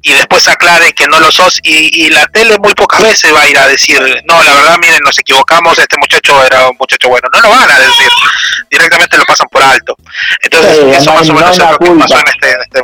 y 0.02 0.14
después 0.14 0.48
aclaren 0.48 0.94
que 0.94 1.08
no 1.08 1.20
lo 1.20 1.32
sos, 1.32 1.60
y, 1.64 2.06
y 2.06 2.10
la 2.10 2.28
tele 2.28 2.58
muy 2.60 2.74
pocas 2.76 3.02
veces 3.02 3.34
va 3.34 3.42
a 3.42 3.50
ir 3.50 3.58
a 3.58 3.68
decir, 3.68 4.00
no, 4.26 4.44
la 4.44 4.54
verdad, 4.54 4.78
miren, 4.80 5.00
nos 5.04 5.18
equivocamos, 5.18 5.80
este 5.80 5.98
muchacho 5.98 6.46
era 6.46 6.70
un 6.70 6.78
muchacho 6.80 7.10
bueno, 7.10 7.28
no 7.34 7.42
lo 7.42 7.50
van 7.50 7.72
a 7.72 7.80
decir, 7.80 8.10
directamente 8.70 9.18
lo 9.18 9.26
pasan 9.26 9.48
por 9.50 9.64
alto. 9.64 9.96
Entonces, 10.42 10.78
Sí, 10.78 10.90
eso 10.92 11.06
no 11.06 11.14
más 11.14 11.30
o 11.30 11.34
no 11.34 11.40
menos 11.40 11.58
es 11.58 11.72
lo 11.72 11.80
que 11.80 11.92
pasó 11.92 12.20
en 12.20 12.28
este, 12.28 12.52
en 12.52 12.62
este. 12.62 12.82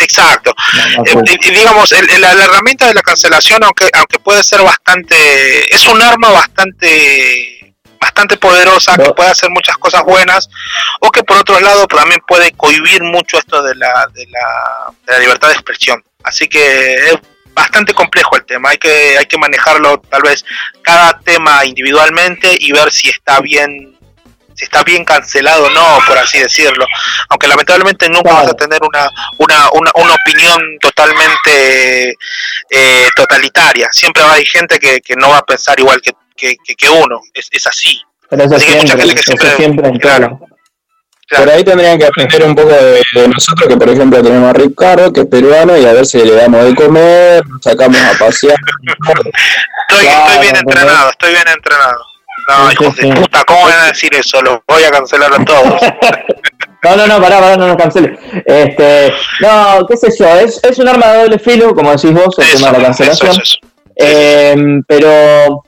Exacto. 0.00 0.54
no 0.74 0.82
hay 0.82 0.94
Eh, 1.34 1.50
digamos, 1.50 1.90
el- 1.92 2.10
el- 2.10 2.20
la, 2.20 2.34
la 2.34 2.44
herramienta 2.44 2.86
de 2.86 2.94
la 2.94 3.02
cancelación, 3.02 3.62
aunque, 3.64 3.88
aunque 3.94 4.18
puede 4.18 4.42
ser 4.44 4.60
bastante, 4.62 5.74
es 5.74 5.86
un 5.86 6.00
arma 6.02 6.30
bastante, 6.30 7.74
bastante 8.00 8.36
poderosa, 8.36 8.96
que 8.96 9.10
puede 9.14 9.30
hacer 9.30 9.50
muchas 9.50 9.76
cosas 9.78 10.02
buenas, 10.04 10.48
o 11.00 11.10
que 11.10 11.22
por 11.22 11.38
otro 11.38 11.58
lado 11.60 11.86
también 11.86 12.20
puede 12.26 12.52
cohibir 12.52 13.02
mucho 13.02 13.38
esto 13.38 13.62
de 13.62 13.74
la, 13.74 14.06
de 14.12 14.26
la, 14.26 14.92
de 15.06 15.12
la 15.14 15.18
libertad 15.18 15.48
de 15.48 15.54
expresión. 15.54 16.02
Así 16.22 16.48
que 16.48 16.94
es 16.94 17.14
bastante 17.54 17.94
complejo 17.94 18.36
el 18.36 18.44
tema, 18.44 18.70
hay 18.70 18.76
que, 18.78 19.16
hay 19.18 19.24
que 19.26 19.38
manejarlo 19.38 19.98
tal 20.10 20.20
vez 20.22 20.44
cada 20.82 21.18
tema 21.20 21.64
individualmente 21.64 22.54
y 22.58 22.70
ver 22.72 22.92
si 22.92 23.08
está 23.08 23.40
bien 23.40 23.95
si 24.56 24.64
está 24.64 24.82
bien 24.82 25.04
cancelado 25.04 25.66
o 25.66 25.70
no, 25.70 25.98
por 26.06 26.16
así 26.18 26.38
decirlo. 26.38 26.86
Aunque 27.28 27.46
lamentablemente 27.48 28.08
nunca 28.08 28.32
vas 28.32 28.48
a 28.48 28.54
tener 28.54 28.80
una, 28.82 29.08
una, 29.38 29.68
una, 29.72 29.90
una 29.94 30.14
opinión 30.14 30.60
totalmente 30.80 32.14
eh, 32.70 33.08
totalitaria. 33.14 33.88
Siempre 33.92 34.22
va 34.22 34.30
a 34.30 34.32
haber 34.34 34.46
gente 34.46 34.78
que, 34.78 35.00
que 35.00 35.14
no 35.16 35.30
va 35.30 35.38
a 35.38 35.42
pensar 35.44 35.78
igual 35.78 36.00
que, 36.00 36.12
que, 36.36 36.56
que- 36.64 36.74
que 36.74 36.88
uno. 36.88 37.20
Es, 37.34 37.48
es 37.50 37.66
así. 37.66 38.00
Pero 38.28 38.44
eso 38.44 38.56
Así 38.56 38.66
que 38.66 38.72
hay 38.72 38.78
mucha 38.80 38.96
siempre, 38.96 39.06
gente 39.08 39.14
que 39.20 39.22
siempre- 39.26 39.56
siempre 39.56 39.88
en 39.88 40.00
todo. 40.00 40.40
Por 41.28 41.50
ahí 41.50 41.64
tendrían 41.64 41.98
que 41.98 42.06
aprender 42.06 42.44
un 42.44 42.54
poco 42.54 42.68
de, 42.68 43.02
de 43.12 43.28
nosotros, 43.28 43.68
que 43.68 43.76
por 43.76 43.88
ejemplo 43.88 44.22
tenemos 44.22 44.48
a 44.48 44.52
Ricardo, 44.52 45.12
que 45.12 45.22
es 45.22 45.26
peruano, 45.26 45.76
y 45.76 45.84
a 45.84 45.92
ver 45.92 46.06
si 46.06 46.18
le 46.18 46.32
damos 46.36 46.64
de 46.64 46.72
comer, 46.76 47.44
nos 47.48 47.60
sacamos 47.62 47.98
a 48.00 48.16
pasear. 48.16 48.54
Estoy, 49.88 50.06
estoy 50.06 50.38
bien 50.40 50.56
entrenado, 50.56 51.10
estoy 51.10 51.30
bien 51.32 51.48
entrenado. 51.48 52.04
No, 52.48 52.70
hijos 52.72 52.96
de 52.96 53.12
puta, 53.14 53.42
¿cómo 53.44 53.62
van 53.62 53.78
a 53.80 53.86
decir 53.88 54.14
eso? 54.14 54.40
Los 54.42 54.58
voy 54.68 54.82
a 54.84 54.90
cancelar 54.90 55.32
a 55.32 55.44
todos. 55.44 55.80
No, 56.84 56.94
no, 56.94 57.04
no, 57.08 57.20
pará, 57.20 57.40
pará, 57.40 57.56
no 57.56 57.66
nos 57.66 57.76
cancele. 57.76 58.16
Este, 58.44 59.12
no, 59.40 59.84
qué 59.88 59.96
sé 59.96 60.08
yo, 60.16 60.28
es, 60.38 60.62
es 60.62 60.78
un 60.78 60.86
arma 60.86 61.08
de 61.08 61.22
doble 61.24 61.38
filo, 61.40 61.74
como 61.74 61.90
decís 61.90 62.12
vos, 62.12 62.38
el 62.38 62.46
tema 62.60 62.70
de 62.70 62.78
la 62.78 62.84
cancelación. 62.84 63.30
eso, 63.32 63.42
eso. 63.42 63.58
Eh, 63.96 64.54
pero 64.86 65.64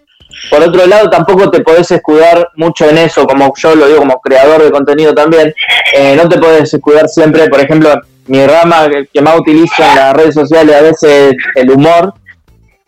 por 0.48 0.62
otro 0.62 0.86
lado, 0.86 1.10
tampoco 1.10 1.50
te 1.50 1.60
podés 1.62 1.90
escudar 1.90 2.46
mucho 2.54 2.88
en 2.88 2.98
eso, 2.98 3.26
como 3.26 3.52
yo 3.56 3.74
lo 3.74 3.86
digo 3.88 3.98
como 4.00 4.20
creador 4.20 4.62
de 4.62 4.70
contenido 4.70 5.12
también. 5.12 5.52
Eh, 5.92 6.14
no 6.14 6.28
te 6.28 6.38
podés 6.38 6.72
escudar 6.72 7.08
siempre, 7.08 7.48
por 7.48 7.58
ejemplo, 7.60 8.00
mi 8.28 8.46
rama 8.46 8.88
que- 8.88 9.08
que 9.12 9.20
más 9.20 9.40
utilizo 9.40 9.82
en 9.82 9.96
las 9.96 10.14
redes 10.14 10.34
sociales 10.34 10.76
a 10.76 10.82
veces 10.82 11.34
el 11.56 11.70
humor, 11.70 12.14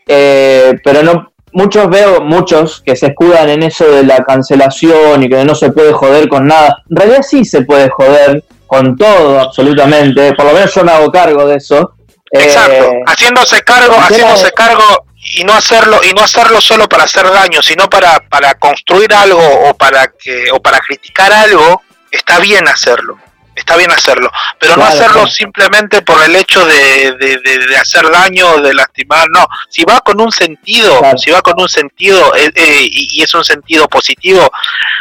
eh, 0.06 0.74
pero 0.84 1.02
no 1.02 1.29
muchos 1.52 1.88
veo 1.90 2.20
muchos 2.20 2.80
que 2.84 2.96
se 2.96 3.06
escudan 3.08 3.48
en 3.48 3.62
eso 3.62 3.84
de 3.90 4.04
la 4.04 4.18
cancelación 4.24 5.22
y 5.22 5.28
que 5.28 5.44
no 5.44 5.54
se 5.54 5.70
puede 5.70 5.92
joder 5.92 6.28
con 6.28 6.46
nada. 6.46 6.82
En 6.88 6.96
realidad 6.96 7.22
sí 7.22 7.44
se 7.44 7.62
puede 7.62 7.88
joder 7.90 8.44
con 8.66 8.96
todo 8.96 9.40
absolutamente, 9.40 10.32
por 10.34 10.46
lo 10.46 10.52
menos 10.52 10.72
yo 10.74 10.84
me 10.84 10.92
hago 10.92 11.10
cargo 11.10 11.46
de 11.46 11.56
eso. 11.56 11.94
Exacto, 12.32 12.72
Eh, 12.92 13.02
haciéndose 13.06 13.60
cargo, 13.62 13.94
haciéndose 13.98 14.44
de- 14.46 14.52
cargo 14.52 15.04
y 15.36 15.42
no 15.44 15.52
hacerlo 15.54 16.00
y 16.08 16.12
no 16.14 16.22
hacerlo 16.22 16.60
solo 16.60 16.88
para 16.88 17.02
hacer 17.04 17.28
daño, 17.30 17.60
sino 17.62 17.88
para 17.90 18.20
para 18.30 18.54
construir 18.54 19.12
algo 19.12 19.42
o 19.68 19.74
para 19.74 20.12
que 20.16 20.50
o 20.52 20.60
para 20.60 20.78
criticar 20.78 21.32
algo, 21.32 21.82
está 22.12 22.38
bien 22.38 22.68
hacerlo. 22.68 23.18
Está 23.60 23.76
bien 23.76 23.90
hacerlo, 23.92 24.30
pero 24.58 24.76
no 24.76 24.84
hacerlo 24.84 25.12
claro. 25.22 25.30
simplemente 25.30 26.02
por 26.02 26.22
el 26.24 26.34
hecho 26.34 26.64
de, 26.64 27.12
de, 27.12 27.38
de- 27.38 27.66
de 27.66 27.76
hacer 27.76 28.10
daño 28.10 28.58
de 28.58 28.74
lastimar, 28.74 29.28
no. 29.30 29.46
Si 29.68 29.84
va 29.84 30.00
con 30.00 30.20
un 30.20 30.32
sentido, 30.32 31.00
si 31.18 31.30
va 31.30 31.40
con 31.42 31.60
un 31.60 31.68
sentido 31.68 32.34
eh, 32.34 32.50
eh, 32.54 32.78
y, 32.82 33.20
y 33.20 33.22
es 33.22 33.32
un 33.34 33.44
sentido 33.44 33.86
positivo, 33.88 34.50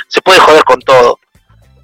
se 0.07 0.22
puede 0.22 0.40
joder 0.40 0.64
con 0.64 0.80
todo 0.81 1.19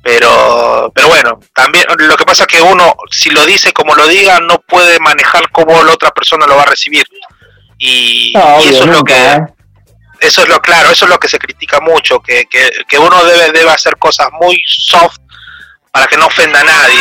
pero 0.03 0.91
pero 0.93 1.07
bueno 1.07 1.39
también 1.55 1.83
lo 1.97 2.15
que 2.15 2.25
pasa 2.25 2.43
es 2.43 2.47
que 2.47 2.61
uno 2.61 2.95
si 3.09 3.31
lo 3.31 3.43
dice 3.43 3.73
como 3.73 3.95
lo 3.95 4.05
diga 4.07 4.39
no 4.39 4.59
puede 4.59 4.99
manejar 4.99 5.49
cómo 5.51 5.83
la 5.83 5.93
otra 5.93 6.11
persona 6.11 6.45
lo 6.45 6.55
va 6.55 6.61
a 6.61 6.67
recibir 6.67 7.07
y, 7.79 8.31
No, 8.35 8.39
y 8.61 8.67
obvio, 8.67 8.69
eso 8.69 8.83
es 8.83 8.89
lo 8.91 9.03
que 9.03 9.13
¿eh? 9.15 9.39
eso 10.19 10.43
es 10.43 10.47
lo 10.47 10.59
claro 10.61 10.91
eso 10.91 11.05
es 11.05 11.09
lo 11.09 11.17
que 11.17 11.27
se 11.27 11.39
critica 11.39 11.79
mucho 11.81 12.19
que, 12.19 12.45
que, 12.45 12.69
que 12.87 12.99
uno 12.99 13.23
debe 13.25 13.51
debe 13.51 13.71
hacer 13.71 13.97
cosas 13.97 14.27
muy 14.39 14.61
soft 14.67 15.17
para 15.95 16.07
que 16.07 16.17
no 16.17 16.25
ofenda 16.27 16.59
a 16.59 16.63
nadie 16.65 16.99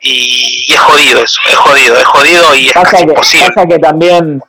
y, 0.00 0.64
y 0.66 0.72
es 0.72 0.80
jodido 0.80 1.22
eso 1.22 1.38
es 1.46 1.54
jodido 1.54 1.96
es 1.98 2.04
jodido 2.04 2.54
y 2.56 2.66
es 2.68 2.72
pasa 2.72 2.90
casi 2.92 3.04
que, 3.04 3.10
imposible 3.10 3.46
pasa 3.54 3.66
que 3.68 3.78
también, 3.78 4.40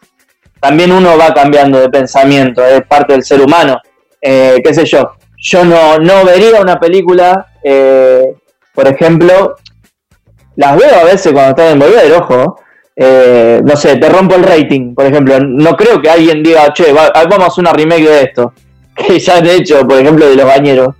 también 0.61 0.91
uno 0.93 1.17
va 1.17 1.33
cambiando 1.33 1.79
de 1.81 1.89
pensamiento, 1.89 2.65
es 2.65 2.81
parte 2.87 3.11
del 3.11 3.23
ser 3.25 3.41
humano. 3.41 3.81
Eh, 4.21 4.61
qué 4.63 4.73
sé 4.73 4.85
yo, 4.85 5.11
yo 5.37 5.65
no, 5.65 5.97
no 5.99 6.23
vería 6.23 6.61
una 6.61 6.79
película, 6.79 7.47
eh, 7.61 8.23
por 8.73 8.87
ejemplo, 8.87 9.57
las 10.55 10.77
veo 10.77 10.95
a 11.01 11.03
veces 11.03 11.33
cuando 11.33 11.49
están 11.49 11.73
en 11.73 11.79
volver, 11.79 12.13
ojo, 12.13 12.61
eh, 12.95 13.59
no 13.65 13.75
sé, 13.75 13.97
te 13.97 14.07
rompo 14.07 14.35
el 14.35 14.43
rating, 14.43 14.95
por 14.95 15.05
ejemplo, 15.05 15.37
no 15.41 15.75
creo 15.75 16.01
que 16.01 16.09
alguien 16.09 16.41
diga, 16.41 16.71
che, 16.71 16.93
va- 16.93 17.11
vamos 17.11 17.39
a 17.39 17.47
hacer 17.47 17.61
una 17.63 17.73
remake 17.73 18.07
de 18.07 18.21
esto, 18.21 18.53
que 18.95 19.19
ya 19.19 19.37
han 19.37 19.47
hecho, 19.47 19.85
por 19.85 19.99
ejemplo, 19.99 20.29
de 20.29 20.35
los 20.37 20.45
bañeros. 20.45 20.95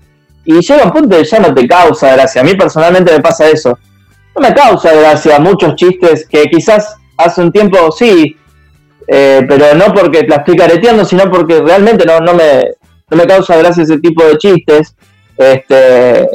Y 0.45 0.59
llega 0.59 0.83
un 0.83 0.91
punto 0.91 1.17
que 1.17 1.23
ya 1.23 1.39
no 1.39 1.53
te 1.53 1.67
causa 1.67 2.13
gracia. 2.13 2.41
A 2.41 2.43
mí 2.43 2.55
personalmente 2.55 3.11
me 3.11 3.21
pasa 3.21 3.49
eso. 3.49 3.77
No 4.35 4.41
me 4.41 4.53
causa 4.53 4.93
gracia 4.93 5.39
muchos 5.39 5.75
chistes 5.75 6.27
que 6.27 6.43
quizás 6.45 6.97
hace 7.17 7.41
un 7.41 7.51
tiempo 7.51 7.91
sí, 7.91 8.35
eh, 9.07 9.45
pero 9.47 9.75
no 9.75 9.93
porque 9.93 10.25
la 10.27 10.37
estoy 10.37 10.55
careteando, 10.55 11.05
sino 11.05 11.29
porque 11.29 11.61
realmente 11.61 12.05
no, 12.05 12.19
no, 12.19 12.33
me, 12.33 12.63
no 13.09 13.17
me 13.17 13.27
causa 13.27 13.57
gracia 13.57 13.83
ese 13.83 13.99
tipo 13.99 14.23
de 14.23 14.37
chistes. 14.37 14.95
Este, 15.37 16.27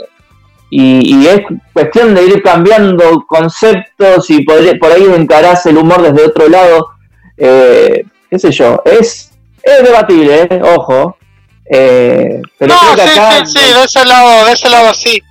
y, 0.71 1.27
es 1.27 1.41
cuestión 1.73 2.15
de 2.15 2.25
ir 2.25 2.43
cambiando 2.43 3.25
conceptos 3.27 4.29
y 4.31 4.45
por, 4.45 4.57
por 4.79 4.93
ahí 4.93 5.05
encarás 5.05 5.65
el 5.67 5.79
humor 5.79 6.03
desde 6.03 6.29
otro 6.29 6.49
lado. 6.49 6.91
Eh, 7.37 8.05
qué 8.29 8.39
sé 8.39 8.51
yo, 8.51 8.83
es, 8.85 9.33
es 9.63 9.83
debatible, 9.83 10.49
eh, 10.51 10.61
ojo. 10.63 11.17
Eh, 11.71 12.41
pero 12.59 12.75
no, 12.75 12.81
sí, 12.95 13.01
acá 13.01 13.47
sí, 13.47 13.53
sí, 13.59 13.73
de 13.75 13.85
ese 13.85 14.05
lado, 14.05 14.47
de 14.47 14.53
ese 14.53 14.69
lado 14.71 14.95
sí. 14.95 15.23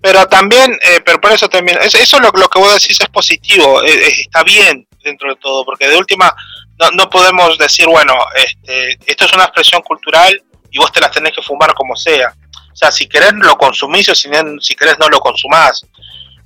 Pero 0.00 0.26
también, 0.26 0.72
eh, 0.82 1.00
pero 1.04 1.20
por 1.20 1.32
eso 1.32 1.48
también, 1.48 1.78
es- 1.82 1.94
eso 1.94 2.18
lo, 2.20 2.30
lo 2.30 2.48
que 2.48 2.58
vos 2.58 2.74
decís 2.80 2.98
es 3.00 3.08
positivo, 3.08 3.82
eh, 3.82 3.90
eh, 4.08 4.12
está 4.20 4.42
bien 4.42 4.86
dentro 5.02 5.28
de 5.30 5.36
todo, 5.40 5.64
porque 5.64 5.88
de 5.88 5.96
última 5.96 6.34
no, 6.78 6.90
no 6.92 7.10
podemos 7.10 7.56
decir, 7.58 7.86
bueno, 7.86 8.14
este, 8.34 8.98
esto 9.06 9.26
es 9.26 9.32
una 9.34 9.44
expresión 9.44 9.82
cultural 9.82 10.42
y 10.70 10.78
vos 10.78 10.90
te 10.92 11.00
las 11.00 11.10
tenés 11.10 11.32
que 11.32 11.42
fumar 11.42 11.72
como 11.74 11.94
sea. 11.96 12.34
O 12.72 12.76
sea, 12.76 12.90
si 12.90 13.06
querés 13.06 13.32
lo 13.34 13.56
consumís 13.56 14.08
o 14.08 14.14
si, 14.14 14.28
si 14.60 14.74
querés 14.74 14.98
no 14.98 15.08
lo 15.08 15.20
consumás. 15.20 15.86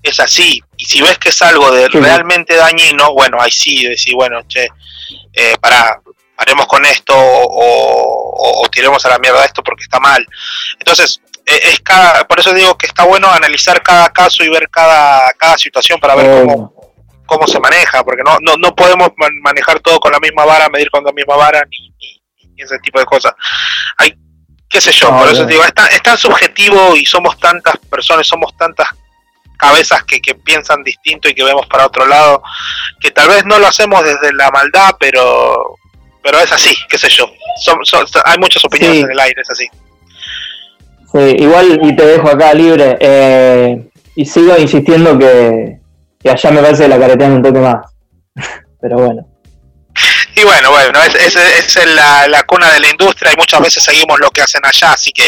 Es 0.03 0.21
así. 0.21 0.63
Y 0.77 0.85
si 0.85 1.01
ves 1.01 1.19
que 1.19 1.31
es 1.31 1.43
algo 1.43 1.71
de 1.73 1.87
Sí. 1.91 1.99
realmente 1.99 2.55
dañino, 2.55 3.13
bueno, 3.15 3.39
ahí 3.41 3.51
sí, 3.51 3.85
decís, 3.85 4.13
bueno, 4.15 4.43
che, 4.47 4.69
eh, 5.33 5.57
pará, 5.61 6.01
paremos 6.39 6.67
con 6.67 6.85
esto 6.87 7.13
o, 7.17 7.43
o- 7.47 8.65
o 8.65 8.69
tiremos 8.69 9.05
a 9.05 9.09
la 9.09 9.19
mierda 9.19 9.45
esto 9.45 9.63
porque 9.63 9.83
está 9.83 9.99
mal. 9.99 10.25
Entonces, 10.79 11.21
eh, 11.45 11.61
es 11.65 11.81
cada, 11.81 12.27
por 12.29 12.39
eso 12.39 12.53
digo 12.55 12.79
que 12.79 12.87
está 12.87 13.05
bueno 13.05 13.29
analizar 13.29 13.83
cada 13.83 14.09
caso 14.11 14.45
y 14.45 14.49
ver 14.49 14.69
cada, 14.71 15.33
cada 15.33 15.59
situación 15.59 15.99
para 15.99 16.15
ver 16.15 16.27
cómo, 16.47 16.73
cómo 17.27 17.47
se 17.49 17.59
maneja, 17.59 18.05
porque 18.05 18.23
no, 18.25 18.39
no, 18.41 18.55
no 18.57 18.75
podemos 18.77 19.11
man- 19.17 19.41
manejar 19.43 19.81
todo 19.81 19.99
con 19.99 20.13
la 20.13 20.21
misma 20.21 20.45
vara, 20.45 20.69
medir 20.69 20.91
con 20.91 21.03
la 21.05 21.13
misma 21.13 21.35
vara, 21.37 21.61
ni, 21.69 21.91
ni- 22.01 22.23
ni 22.55 22.63
ese 22.63 22.79
tipo 22.79 22.99
de 23.01 23.05
cosas. 23.07 23.33
Hay, 23.97 24.15
qué 24.71 24.81
sé 24.81 24.93
yo, 24.93 25.09
por 25.19 25.29
eso 25.29 25.45
digo, 25.45 25.65
es 25.65 25.75
tan, 25.75 25.89
es 25.89 26.03
tan 26.03 26.17
subjetivo 26.19 26.95
y 26.95 27.05
somos 27.05 27.37
tantas 27.41 27.77
personas, 27.91 28.27
somos 28.27 28.57
tantas 28.57 28.89
cabezas 29.57 30.05
que, 30.05 30.21
que 30.21 30.37
piensan 30.37 30.85
distinto 30.85 31.29
y 31.29 31.35
que 31.35 31.43
vemos 31.43 31.67
para 31.67 31.87
otro 31.87 32.07
lado, 32.07 32.43
que 33.01 33.11
tal 33.11 33.27
vez 33.29 33.45
no 33.45 33.59
lo 33.59 33.67
hacemos 33.67 34.05
desde 34.05 34.33
la 34.35 34.51
maldad, 34.53 34.91
pero 35.01 35.75
pero 36.31 36.43
es 36.45 36.53
así, 36.53 36.77
qué 36.89 36.99
sé 36.99 37.09
yo. 37.09 37.31
Son, 37.63 37.79
son- 37.85 38.07
hay 38.25 38.39
muchas 38.39 38.65
opiniones 38.65 38.99
Sí. 38.99 39.03
en 39.05 39.11
el 39.11 39.21
aire, 39.21 39.41
es 39.43 39.51
así. 39.51 39.67
Sí, 41.13 41.37
igual 41.39 41.81
y 41.83 41.97
te 41.97 42.05
dejo 42.07 42.29
acá 42.29 42.53
libre. 42.55 42.97
eh, 43.01 43.89
y 44.15 44.25
sigo 44.27 44.57
insistiendo 44.59 45.17
que, 45.19 45.79
que 46.21 46.31
allá 46.31 46.51
me 46.51 46.61
parece 46.61 46.83
que 46.83 46.89
la 46.89 46.99
caretean 46.99 47.33
un 47.33 47.43
toque 47.43 47.61
más. 47.61 47.77
Pero 48.81 48.97
bueno. 48.99 49.27
Y 50.37 50.45
bueno, 50.45 50.71
bueno, 50.71 51.03
es, 51.03 51.15
es, 51.17 51.77
es 51.77 51.87
la, 51.95 52.29
la 52.29 52.45
cuna 52.45 52.71
de 52.73 52.79
la 52.81 52.91
industria 52.91 53.33
y 53.33 53.37
muchas 53.37 53.61
veces 53.61 53.83
seguimos 53.83 54.21
lo 54.21 54.31
que 54.31 54.41
hacen 54.43 54.61
allá, 54.65 54.93
así 54.93 55.11
que 55.13 55.27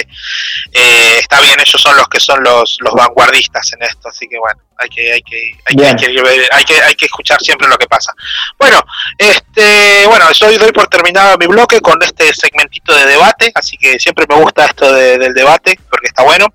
eh, 0.72 1.16
está 1.18 1.40
bien, 1.40 1.58
ellos 1.58 1.82
son 1.82 1.96
los 1.96 2.08
que 2.08 2.20
son 2.20 2.40
los, 2.44 2.76
los 2.80 2.94
vanguardistas 2.94 3.72
en 3.72 3.82
esto, 3.82 4.08
así 4.08 4.28
que 4.28 4.38
bueno, 4.38 4.60
hay 4.80 4.88
que, 4.88 5.12
hay 5.12 5.22
que, 5.22 5.52
hay 5.66 5.76
que, 5.76 5.86
hay 5.86 5.94
que, 5.96 6.48
hay 6.52 6.64
que, 6.64 6.82
hay 6.82 6.94
que 6.94 7.04
escuchar 7.06 7.40
siempre 7.40 7.68
lo 7.68 7.76
que 7.76 7.86
pasa. 7.86 8.12
Bueno, 8.58 8.82
este, 9.18 10.06
bueno, 10.06 10.26
yo 10.32 10.58
doy 10.58 10.72
por 10.72 10.88
terminado 10.88 11.36
mi 11.38 11.46
bloque 11.46 11.80
con 11.80 12.02
este 12.02 12.32
segmentito 12.34 12.94
de 12.96 13.06
debate, 13.06 13.52
así 13.54 13.76
que 13.76 13.98
siempre 13.98 14.24
me 14.28 14.36
gusta 14.36 14.64
esto 14.66 14.92
de- 14.92 15.18
del 15.18 15.34
debate, 15.34 15.78
porque 15.90 16.06
está 16.08 16.22
bueno. 16.22 16.46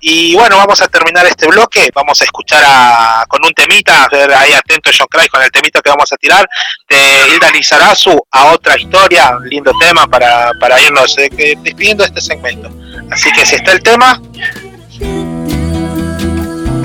Y 0.00 0.34
bueno, 0.34 0.56
vamos 0.56 0.80
a 0.82 0.88
terminar 0.88 1.26
este 1.26 1.46
bloque, 1.46 1.90
vamos 1.94 2.20
a 2.20 2.24
escuchar 2.24 2.62
a, 2.66 3.24
con 3.28 3.44
un 3.44 3.52
temita, 3.52 4.04
a 4.04 4.08
ver, 4.08 4.32
ahí 4.34 4.52
atento 4.52 4.90
John 4.96 5.06
Cry 5.10 5.28
con 5.28 5.42
el 5.42 5.50
temita 5.50 5.80
que 5.80 5.90
vamos 5.90 6.12
a 6.12 6.16
tirar, 6.16 6.48
de 6.88 7.28
Hilda 7.34 7.50
Lizarazu 7.50 8.18
a 8.30 8.46
otra 8.52 8.78
historia, 8.78 9.36
un 9.36 9.48
lindo 9.48 9.72
tema 9.80 10.06
para, 10.06 10.52
para 10.60 10.80
irnos 10.80 11.16
eh, 11.18 11.30
despidiendo 11.62 12.04
de 12.04 12.08
este 12.08 12.20
segmento. 12.20 12.70
Así 13.10 13.30
que 13.32 13.44
si 13.46 13.56
está 13.56 13.72
el 13.72 13.82
tema, 13.82 14.20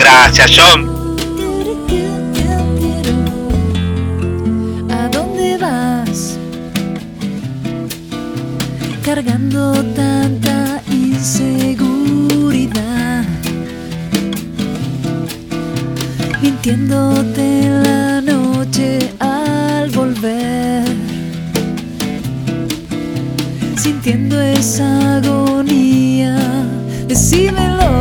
gracias 0.07 0.51
John. 0.57 0.79
¿A 4.89 5.09
dónde 5.09 5.57
vas? 5.57 6.37
Cargando 9.03 9.73
tanta 9.95 10.81
inseguridad. 10.89 11.85
Mintiéndote 16.41 17.69
la 17.85 18.21
noche 18.21 19.11
al 19.19 19.89
volver. 19.91 20.85
Sintiendo 23.75 24.39
esa 24.41 25.17
agonía. 25.17 26.37
Decímelo. 27.07 27.96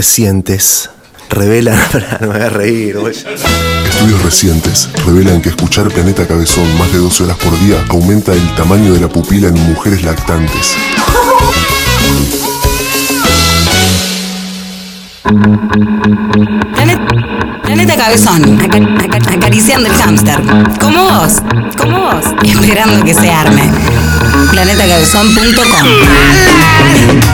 Recientes 0.00 0.88
revelan. 1.28 1.78
No 2.22 2.28
me 2.28 2.38
voy 2.38 2.40
a 2.46 2.48
reír, 2.48 2.98
güey. 2.98 3.14
Estudios 3.14 4.22
recientes 4.22 4.88
revelan 5.04 5.42
que 5.42 5.50
escuchar 5.50 5.88
Planeta 5.90 6.26
Cabezón 6.26 6.66
más 6.78 6.90
de 6.90 6.96
12 6.98 7.24
horas 7.24 7.36
por 7.36 7.52
día 7.60 7.76
aumenta 7.90 8.32
el 8.32 8.54
tamaño 8.54 8.94
de 8.94 9.00
la 9.00 9.08
pupila 9.08 9.48
en 9.48 9.54
mujeres 9.68 10.02
lactantes. 10.02 10.74
Planeta, 16.74 17.00
Planeta 17.62 17.96
Cabezón, 17.96 18.60
aca- 18.60 18.78
aca- 19.16 19.32
acariciando 19.34 19.88
el 19.88 19.94
hámster. 19.94 20.40
Como 20.80 21.04
vos, 21.04 21.42
como 21.76 22.00
vos, 22.00 22.24
esperando 22.44 23.04
que 23.04 23.14
se 23.14 23.30
arme. 23.30 23.70
Planetacabezón.com 24.50 25.88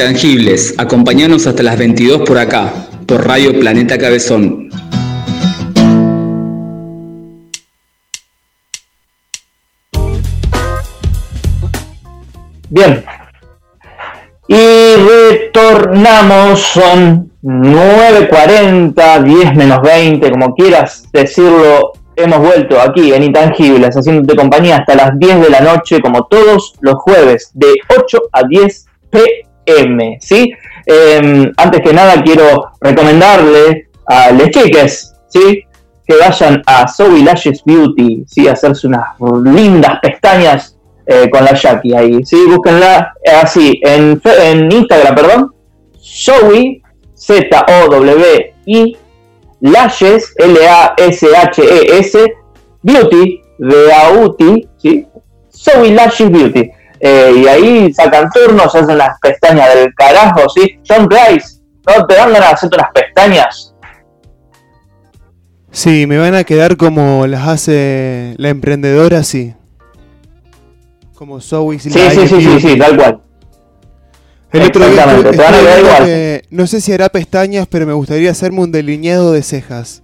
Intangibles, 0.00 0.76
acompañanos 0.78 1.48
hasta 1.48 1.64
las 1.64 1.76
22 1.76 2.20
por 2.20 2.38
acá, 2.38 2.72
por 3.04 3.26
Radio 3.26 3.58
Planeta 3.58 3.98
Cabezón. 3.98 4.68
Bien. 12.70 13.04
Y 14.46 14.94
retornamos, 14.94 16.60
son 16.60 17.32
9.40, 17.42 19.24
10 19.24 19.56
menos 19.56 19.82
20, 19.82 20.30
como 20.30 20.54
quieras 20.54 21.08
decirlo. 21.12 21.94
Hemos 22.14 22.38
vuelto 22.38 22.80
aquí 22.80 23.12
en 23.12 23.24
Intangibles, 23.24 23.96
haciéndote 23.96 24.36
compañía 24.36 24.76
hasta 24.76 24.94
las 24.94 25.18
10 25.18 25.40
de 25.40 25.50
la 25.50 25.60
noche, 25.60 26.00
como 26.00 26.24
todos 26.28 26.74
los 26.82 26.94
jueves, 26.94 27.50
de 27.54 27.74
8 27.98 28.18
a 28.30 28.44
10 28.44 28.86
pm. 29.68 30.18
¿sí? 30.20 30.52
Eh, 30.86 31.52
antes 31.56 31.80
que 31.82 31.92
nada, 31.92 32.22
quiero 32.22 32.72
recomendarle 32.80 33.88
a 34.06 34.30
les 34.30 34.50
chiques, 34.50 35.14
¿sí? 35.28 35.62
que 36.06 36.16
vayan 36.16 36.62
a 36.66 36.88
Zoe 36.88 37.22
Lashes 37.22 37.62
Beauty, 37.64 38.24
¿sí? 38.26 38.48
a 38.48 38.52
hacerse 38.52 38.86
unas 38.86 39.08
lindas 39.44 39.98
pestañas 40.00 40.78
eh, 41.06 41.28
con 41.30 41.44
la 41.44 41.54
Jackie 41.54 41.94
ahí. 41.94 42.24
Sí, 42.24 42.36
búsquenla 42.46 43.12
eh, 43.22 43.30
así, 43.42 43.80
en, 43.84 44.20
en 44.24 44.72
Instagram, 44.72 45.14
perdón. 45.14 45.54
Zoe, 46.00 46.82
Z-O-W-I, 47.14 48.96
Lashes, 49.60 50.34
L-A-S-H-E-S, 50.38 52.18
E 52.18 52.34
Beauty, 52.82 53.42
B-A-U-T, 53.58 54.68
¿sí? 54.78 55.06
Zoe 55.50 55.90
Lashes 55.90 56.30
Beauty. 56.30 56.70
Eh, 57.00 57.32
y 57.36 57.46
ahí 57.46 57.92
sacan 57.94 58.28
turnos, 58.30 58.74
hacen 58.74 58.98
las 58.98 59.18
pestañas 59.20 59.74
del 59.74 59.94
carajo, 59.94 60.48
¿sí? 60.48 60.78
John 60.88 61.08
Rice, 61.08 61.58
¿no 61.86 62.06
te 62.06 62.14
dan 62.14 62.32
ganas 62.32 62.48
de 62.48 62.54
hacerte 62.54 62.76
unas 62.76 62.90
pestañas? 62.92 63.74
Sí, 65.70 66.06
me 66.06 66.18
van 66.18 66.34
a 66.34 66.44
quedar 66.44 66.76
como 66.76 67.26
las 67.26 67.46
hace 67.46 68.34
la 68.38 68.48
emprendedora, 68.48 69.22
sí. 69.22 69.54
Como 71.14 71.40
Zoe 71.40 71.78
Sí, 71.78 71.90
sí, 71.90 72.28
sí, 72.28 72.40
sí, 72.40 72.60
sí, 72.60 72.78
tal 72.78 72.96
cual. 72.96 73.20
El 74.50 74.62
otro 74.62 74.88
día 74.88 75.04
te 75.04 75.36
van 75.36 75.54
a 75.54 75.58
quedar 75.60 75.78
igual. 75.80 76.04
que- 76.04 76.42
no 76.50 76.66
sé 76.66 76.80
si 76.80 76.92
hará 76.92 77.10
pestañas, 77.10 77.66
pero 77.68 77.86
me 77.86 77.92
gustaría 77.92 78.30
hacerme 78.30 78.60
un 78.60 78.72
delineado 78.72 79.32
de 79.32 79.42
cejas. 79.42 80.02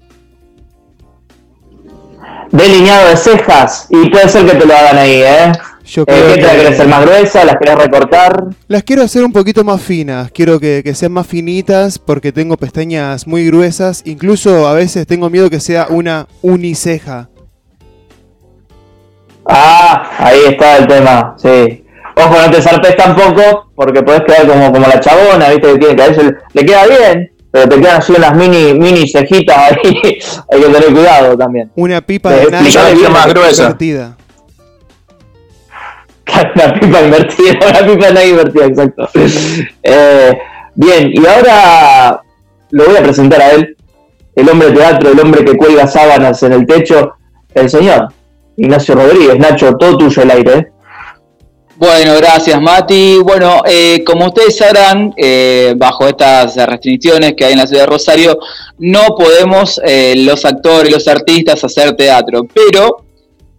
Delineado 2.50 3.08
de 3.08 3.16
cejas, 3.16 3.86
y 3.90 4.10
puede 4.10 4.28
ser 4.28 4.46
que 4.46 4.54
te 4.56 4.66
lo 4.66 4.74
hagan 4.76 4.98
ahí, 4.98 5.22
¿eh? 5.22 5.52
Yo 5.86 6.02
Eh, 6.02 6.04
creo 6.06 6.26
¿Qué 6.28 6.34
te 6.36 6.40
la 6.42 6.50
que- 6.50 6.56
querés 6.56 6.72
hacer 6.72 6.88
más 6.88 7.04
gruesa? 7.04 7.44
¿Las 7.44 7.56
querés 7.56 7.74
recortar? 7.76 8.44
Las 8.68 8.82
quiero 8.84 9.02
hacer 9.02 9.22
un 9.24 9.32
poquito 9.32 9.64
más 9.64 9.82
finas, 9.82 10.30
quiero 10.32 10.58
que, 10.58 10.80
que 10.82 10.94
sean 10.94 11.12
más 11.12 11.26
finitas 11.26 11.98
porque 11.98 12.32
tengo 12.32 12.56
pestañas 12.56 13.26
muy 13.26 13.46
gruesas, 13.46 14.02
incluso 14.06 14.66
a 14.66 14.72
veces 14.72 15.06
tengo 15.06 15.28
miedo 15.28 15.50
que 15.50 15.60
sea 15.60 15.86
una 15.90 16.26
uniceja. 16.40 17.28
Ah, 19.46 20.10
ahí 20.18 20.38
está 20.48 20.78
el 20.78 20.86
tema, 20.86 21.34
sí. 21.36 21.84
Ojo, 22.16 22.34
no 22.40 22.50
te 22.50 22.62
zarpes 22.62 22.96
tampoco, 22.96 23.70
porque 23.74 24.02
podés 24.02 24.22
quedar 24.22 24.46
como, 24.46 24.72
como 24.72 24.86
la 24.86 25.00
chabona, 25.00 25.50
viste, 25.50 25.72
que 25.72 25.78
tiene 25.78 25.96
que 25.96 26.02
a 26.02 26.08
veces 26.08 26.32
le 26.54 26.64
queda 26.64 26.86
bien, 26.86 27.32
pero 27.50 27.68
te 27.68 27.80
quedan 27.80 27.96
así 27.98 28.12
unas 28.16 28.34
mini, 28.36 28.72
mini 28.72 29.06
cejitas 29.08 29.56
ahí, 29.58 30.00
hay 30.50 30.60
que 30.60 30.66
tener 30.66 30.92
cuidado 30.94 31.36
también. 31.36 31.70
Una 31.76 32.00
pipa 32.00 32.32
Eh, 32.34 32.46
de 32.46 32.50
nylon 32.62 32.94
bien 32.98 33.12
más 33.12 33.26
gruesa. 33.26 33.62
invertida. 33.64 34.16
Una 36.54 36.74
pipa 36.74 37.02
invertida, 37.02 37.58
una 37.68 37.86
pipa 37.86 38.12
de 38.12 38.28
invertida, 38.28 38.66
exacto. 38.66 39.08
Eh, 39.82 40.38
bien, 40.74 41.10
y 41.12 41.26
ahora 41.26 42.22
lo 42.70 42.86
voy 42.86 42.96
a 42.96 43.02
presentar 43.02 43.42
a 43.42 43.50
él, 43.50 43.76
el 44.34 44.48
hombre 44.48 44.72
teatro, 44.72 45.12
el 45.12 45.20
hombre 45.20 45.44
que 45.44 45.56
cuelga 45.56 45.86
sábanas 45.86 46.42
en 46.42 46.52
el 46.52 46.66
techo, 46.66 47.12
el 47.54 47.70
señor 47.70 48.08
Ignacio 48.56 48.94
Rodríguez. 48.94 49.38
Nacho, 49.38 49.74
todo 49.76 49.96
tuyo 49.98 50.22
el 50.22 50.30
aire. 50.30 50.52
¿eh? 50.54 50.66
Bueno, 51.76 52.14
gracias 52.16 52.60
Mati. 52.60 53.18
Bueno, 53.18 53.62
eh, 53.66 54.04
como 54.06 54.26
ustedes 54.26 54.56
sabrán, 54.56 55.12
eh, 55.16 55.74
bajo 55.76 56.06
estas 56.06 56.56
restricciones 56.56 57.34
que 57.36 57.44
hay 57.44 57.52
en 57.52 57.58
la 57.58 57.66
ciudad 57.66 57.82
de 57.82 57.90
Rosario, 57.90 58.38
no 58.78 59.16
podemos 59.16 59.80
eh, 59.84 60.14
los 60.18 60.44
actores, 60.44 60.92
los 60.92 61.08
artistas 61.08 61.64
hacer 61.64 61.96
teatro, 61.96 62.46
pero 62.52 63.04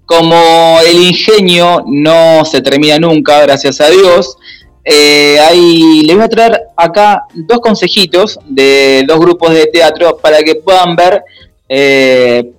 como 0.06 0.80
el 0.86 1.02
ingenio 1.02 1.84
no 1.88 2.46
se 2.46 2.62
termina 2.62 3.00
nunca, 3.00 3.42
gracias 3.42 3.82
a 3.82 3.90
Dios, 3.90 4.38
eh, 4.84 5.40
hay, 5.40 6.04
les 6.04 6.16
voy 6.16 6.26
a 6.26 6.30
traer 6.30 6.62
acá 6.78 7.24
dos 7.34 7.60
consejitos 7.60 8.40
de 8.46 9.04
dos 9.08 9.20
grupos 9.20 9.52
de 9.52 9.66
teatro 9.66 10.18
para 10.18 10.44
que 10.44 10.56
puedan 10.56 10.96
ver 10.96 11.24
eh, 11.68 12.52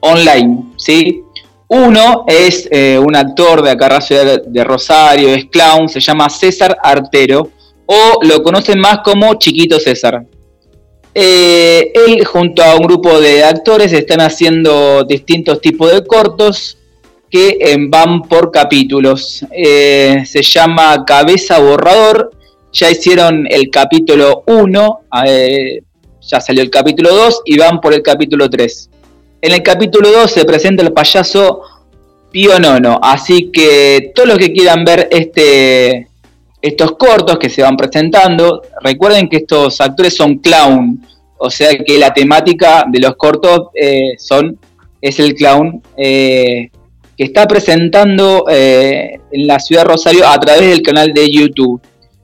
online, 0.00 0.72
¿sí? 0.76 1.22
Uno 1.68 2.24
es 2.26 2.66
eh, 2.72 2.98
un 2.98 3.14
actor 3.14 3.62
de 3.62 3.70
acá, 3.70 4.00
de 4.46 4.64
Rosario, 4.64 5.28
es 5.28 5.44
clown, 5.46 5.88
se 5.88 6.00
llama 6.00 6.28
César 6.28 6.76
Artero, 6.82 7.50
o 7.86 8.18
lo 8.22 8.42
conocen 8.42 8.80
más 8.80 9.00
como 9.04 9.34
Chiquito 9.34 9.78
César. 9.78 10.24
Él 11.14 12.24
junto 12.24 12.62
a 12.62 12.74
un 12.74 12.86
grupo 12.86 13.20
de 13.20 13.44
actores 13.44 13.92
están 13.92 14.20
haciendo 14.20 15.04
distintos 15.04 15.60
tipos 15.60 15.92
de 15.92 16.04
cortos 16.06 16.77
que 17.30 17.76
van 17.88 18.22
por 18.22 18.50
capítulos. 18.50 19.44
Eh, 19.52 20.22
se 20.26 20.42
llama 20.42 21.04
Cabeza 21.04 21.58
Borrador, 21.58 22.32
ya 22.72 22.90
hicieron 22.90 23.46
el 23.50 23.70
capítulo 23.70 24.42
1, 24.46 25.00
eh, 25.26 25.82
ya 26.20 26.40
salió 26.40 26.62
el 26.62 26.70
capítulo 26.70 27.14
2 27.14 27.42
y 27.46 27.58
van 27.58 27.80
por 27.80 27.94
el 27.94 28.02
capítulo 28.02 28.48
3. 28.48 28.90
En 29.40 29.52
el 29.52 29.62
capítulo 29.62 30.10
2 30.10 30.30
se 30.30 30.44
presenta 30.44 30.82
el 30.82 30.92
payaso 30.92 31.60
Pío 32.30 32.58
Nono, 32.58 32.98
así 33.02 33.50
que 33.50 34.12
todos 34.14 34.28
los 34.28 34.38
que 34.38 34.52
quieran 34.52 34.84
ver 34.84 35.08
este, 35.10 36.08
estos 36.60 36.92
cortos 36.92 37.38
que 37.38 37.48
se 37.48 37.62
van 37.62 37.76
presentando, 37.76 38.62
recuerden 38.82 39.28
que 39.28 39.38
estos 39.38 39.80
actores 39.80 40.14
son 40.14 40.38
clown, 40.38 41.06
o 41.38 41.50
sea 41.50 41.70
que 41.78 41.98
la 41.98 42.12
temática 42.12 42.84
de 42.86 42.98
los 42.98 43.16
cortos 43.16 43.68
eh, 43.74 44.14
son 44.18 44.58
es 45.00 45.20
el 45.20 45.34
clown 45.34 45.80
que 47.18 47.24
está 47.24 47.48
presentando 47.48 48.44
eh, 48.48 49.18
en 49.32 49.46
la 49.48 49.58
ciudad 49.58 49.82
de 49.82 49.88
Rosario 49.88 50.26
a 50.26 50.38
través 50.38 50.70
del 50.70 50.82
canal 50.82 51.12
de 51.12 51.28
YouTube. 51.28 51.82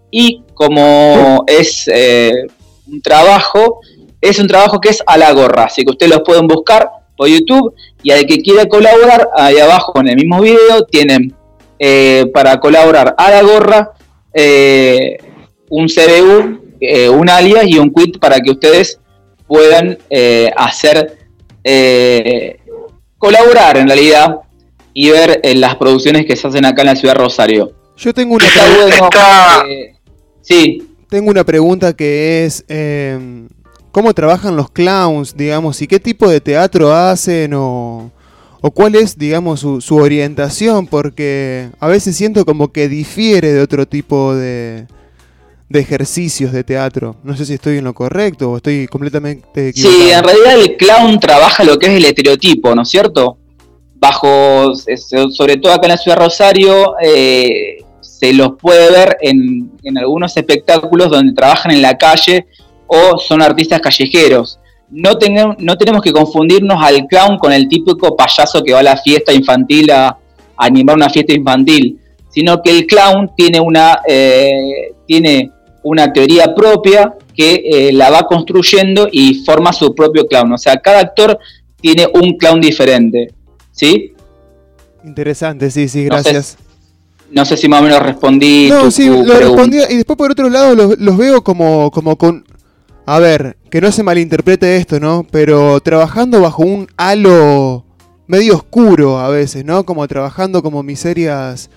Y 0.08 0.44
como 0.54 1.44
es 1.48 1.90
eh, 1.92 2.46
un 2.86 3.02
trabajo, 3.02 3.80
es 4.20 4.38
un 4.38 4.46
trabajo 4.46 4.80
que 4.80 4.90
es 4.90 5.02
a 5.04 5.18
la 5.18 5.32
gorra, 5.32 5.64
así 5.64 5.84
que 5.84 5.90
ustedes 5.90 6.12
los 6.12 6.22
pueden 6.22 6.46
buscar 6.46 6.88
por 7.16 7.28
YouTube 7.28 7.74
y 8.04 8.12
al 8.12 8.24
que 8.24 8.40
quiera 8.40 8.66
colaborar, 8.66 9.28
ahí 9.36 9.58
abajo 9.58 9.94
en 9.96 10.08
el 10.08 10.16
mismo 10.16 10.40
video 10.40 10.84
tienen 10.84 11.34
eh, 11.80 12.26
para 12.32 12.60
colaborar 12.60 13.16
a 13.18 13.30
la 13.30 13.42
gorra 13.42 13.90
un 15.70 15.88
CBU, 15.88 16.60
un 17.18 17.28
alias 17.28 17.64
y 17.66 17.78
un 17.78 17.92
quit 17.92 18.18
para 18.18 18.38
que 18.40 18.52
ustedes 18.52 19.00
puedan 19.46 19.98
hacer, 20.56 21.18
colaborar 23.18 23.76
en 23.76 23.88
realidad 23.88 24.43
y 24.94 25.10
ver 25.10 25.40
eh, 25.42 25.54
las 25.56 25.74
producciones 25.74 26.24
que 26.24 26.36
se 26.36 26.46
hacen 26.46 26.64
acá 26.64 26.82
en 26.82 26.86
la 26.86 26.96
ciudad 26.96 27.14
de 27.14 27.20
Rosario. 27.20 27.72
Yo 27.96 28.14
tengo 28.14 28.36
una 28.36 28.46
Está 28.46 29.64
eh, 29.68 29.96
sí. 30.40 30.88
Tengo 31.10 31.30
una 31.30 31.44
pregunta 31.44 31.92
que 31.92 32.44
es, 32.44 32.64
eh, 32.68 33.46
¿cómo 33.90 34.14
trabajan 34.14 34.56
los 34.56 34.70
clowns, 34.70 35.36
digamos, 35.36 35.82
y 35.82 35.86
qué 35.86 36.00
tipo 36.00 36.28
de 36.28 36.40
teatro 36.40 36.92
hacen 36.92 37.54
o, 37.54 38.10
o 38.60 38.70
cuál 38.70 38.94
es, 38.94 39.18
digamos, 39.18 39.60
su, 39.60 39.80
su 39.80 39.96
orientación? 39.96 40.86
Porque 40.86 41.68
a 41.78 41.88
veces 41.88 42.16
siento 42.16 42.44
como 42.44 42.72
que 42.72 42.88
difiere 42.88 43.52
de 43.52 43.60
otro 43.60 43.86
tipo 43.86 44.34
de, 44.34 44.86
de 45.68 45.80
ejercicios 45.80 46.52
de 46.52 46.64
teatro. 46.64 47.16
No 47.22 47.36
sé 47.36 47.46
si 47.46 47.54
estoy 47.54 47.78
en 47.78 47.84
lo 47.84 47.94
correcto 47.94 48.52
o 48.52 48.56
estoy 48.56 48.88
completamente 48.88 49.68
equivocado. 49.68 50.02
Sí, 50.02 50.10
en 50.10 50.24
realidad 50.24 50.60
el 50.60 50.76
clown 50.76 51.20
trabaja 51.20 51.64
lo 51.64 51.78
que 51.78 51.86
es 51.86 51.92
el 51.92 52.04
estereotipo, 52.04 52.74
¿no 52.74 52.82
es 52.82 52.88
cierto? 52.88 53.38
Bajo, 54.04 54.74
sobre 55.30 55.56
todo 55.56 55.72
acá 55.72 55.86
en 55.86 55.92
la 55.92 55.96
ciudad 55.96 56.18
de 56.18 56.24
Rosario, 56.24 56.94
eh, 57.00 57.78
se 58.02 58.34
los 58.34 58.50
puede 58.60 58.90
ver 58.90 59.16
en, 59.22 59.70
algunos 59.96 60.36
espectáculos 60.36 61.10
donde 61.10 61.32
trabajan 61.32 61.72
en 61.72 61.80
la 61.80 61.96
calle 61.96 62.46
o 62.86 63.16
son 63.16 63.40
artistas 63.40 63.80
callejeros. 63.80 64.60
No, 64.90 65.16
tenemos 65.16 66.02
que 66.02 66.12
confundirnos 66.12 66.82
al 66.82 67.06
clown 67.06 67.38
con 67.38 67.50
el 67.50 67.66
típico 67.66 68.14
payaso 68.14 68.62
que 68.62 68.74
va 68.74 68.80
a 68.80 68.82
la 68.82 68.98
fiesta 68.98 69.32
infantil 69.32 69.90
a, 69.90 70.08
a 70.08 70.18
animar 70.58 70.96
una 70.96 71.08
fiesta 71.08 71.32
infantil, 71.32 71.98
sino 72.28 72.60
que 72.60 72.72
el 72.72 72.86
clown 72.86 73.30
tiene 73.34 73.58
una, 73.58 74.00
eh, 74.06 74.92
tiene 75.06 75.50
una 75.82 76.12
teoría 76.12 76.54
propia 76.54 77.14
que 77.34 77.62
eh, 77.64 77.92
la 77.94 78.10
va 78.10 78.24
construyendo 78.24 79.08
y 79.10 79.36
forma 79.46 79.72
su 79.72 79.94
propio 79.94 80.26
clown. 80.26 80.52
O 80.52 80.58
sea, 80.58 80.76
cada 80.76 81.00
actor 81.00 81.38
tiene 81.80 82.06
un 82.12 82.36
clown 82.36 82.60
diferente. 82.60 83.32
¿Sí? 83.74 84.14
Interesante, 85.04 85.70
sí, 85.70 85.88
sí, 85.88 86.06
No 86.06 86.16
sé- 86.22 86.30
gracias. 86.30 86.56
No 87.30 87.44
sé 87.44 87.56
si 87.56 87.68
más 87.68 87.80
o 87.80 87.84
menos 87.84 88.00
respondí. 88.00 88.68
No, 88.70 88.82
tu- 88.84 88.90
sí, 88.90 89.06
tu 89.08 89.24
lo 89.24 89.34
respondía. 89.38 89.90
Y 89.90 89.96
después 89.96 90.16
por 90.16 90.30
otro 90.30 90.48
lado 90.48 90.74
los, 90.74 90.98
los 90.98 91.16
veo 91.16 91.42
como, 91.42 91.90
como 91.90 92.16
con... 92.16 92.44
A 93.06 93.18
ver, 93.18 93.56
que 93.70 93.80
no 93.80 93.90
se 93.92 94.02
malinterprete 94.02 94.76
esto, 94.76 94.98
¿no? 95.00 95.26
Pero 95.30 95.80
trabajando 95.80 96.40
bajo 96.40 96.62
un 96.62 96.86
halo 96.96 97.84
medio 98.26 98.54
oscuro 98.54 99.18
a 99.18 99.28
veces, 99.28 99.64
¿no? 99.64 99.84
Como 99.84 100.06
trabajando 100.08 100.62
como 100.62 100.82
miserias 100.82 101.68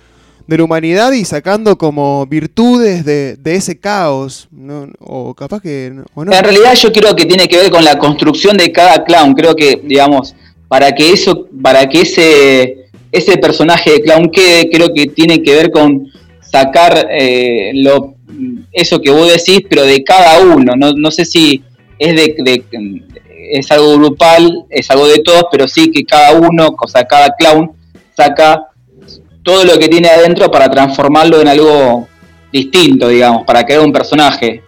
de 0.45 0.57
la 0.57 0.64
humanidad 0.64 1.11
y 1.11 1.26
sacando 1.26 1.78
como 1.78 2.26
virtudes 2.28 3.03
de, 3.03 3.36
de 3.36 3.56
ese 3.56 3.78
caos, 3.80 4.48
¿no? 4.52 4.88
O 4.99 5.34
capaz 5.34 5.61
que... 5.61 5.91
no- 5.94 6.06
O 6.14 6.24
no. 6.24 6.32
En 6.34 6.44
realidad 6.44 6.76
yo 6.76 6.91
creo 6.94 7.15
que 7.15 7.26
tiene 7.26 7.48
que 7.49 7.57
ver 7.57 7.72
con 7.72 7.84
la 7.84 7.98
construcción 7.98 8.56
de 8.57 8.72
cada 8.72 9.03
clown. 9.03 9.34
Creo 9.34 9.56
que, 9.56 9.82
digamos, 9.84 10.36
para 10.68 10.94
que 10.94 11.11
eso, 11.11 11.48
para 11.61 11.88
que 11.88 12.02
ese, 12.02 12.89
ese 13.11 13.38
personaje 13.38 13.91
de 13.91 14.02
clown 14.02 14.30
quede, 14.30 14.69
creo 14.69 14.94
que 14.94 15.07
tiene 15.07 15.41
que 15.41 15.56
ver 15.56 15.72
con 15.72 16.07
sacar 16.41 17.07
eh, 17.11 17.72
lo, 17.76 18.15
eso 18.72 18.99
que 19.02 19.11
vos 19.11 19.27
decís, 19.31 19.61
pero 19.69 19.84
de 19.84 20.03
cada 20.03 20.39
uno. 20.41 20.73
No, 20.76 20.91
no 20.94 21.11
sé 21.11 21.26
si 21.26 21.64
es 21.99 22.15
de, 22.15 22.35
de- 22.44 23.03
es 23.49 23.72
algo 23.72 23.98
grupal, 23.98 24.65
es 24.69 24.89
algo 24.91 25.07
de 25.07 25.19
todos, 25.19 25.44
pero 25.52 25.68
sí 25.68 25.89
que 25.89 26.03
cada 26.03 26.34
uno, 26.34 26.76
o 26.77 26.88
sea, 26.88 27.06
cada 27.06 27.34
clown 27.38 27.72
saca 28.15 28.68
todo 29.41 29.64
lo 29.64 29.80
que 29.80 29.88
tiene 29.88 30.10
adentro 30.10 30.52
para 30.52 30.69
transformarlo 30.69 31.39
en 31.39 31.48
algo 31.48 32.07
distinto, 32.52 33.07
digamos, 33.07 33.45
para 33.45 33.64
crear 33.65 33.81
un 33.81 33.94
personaje. 33.94 34.64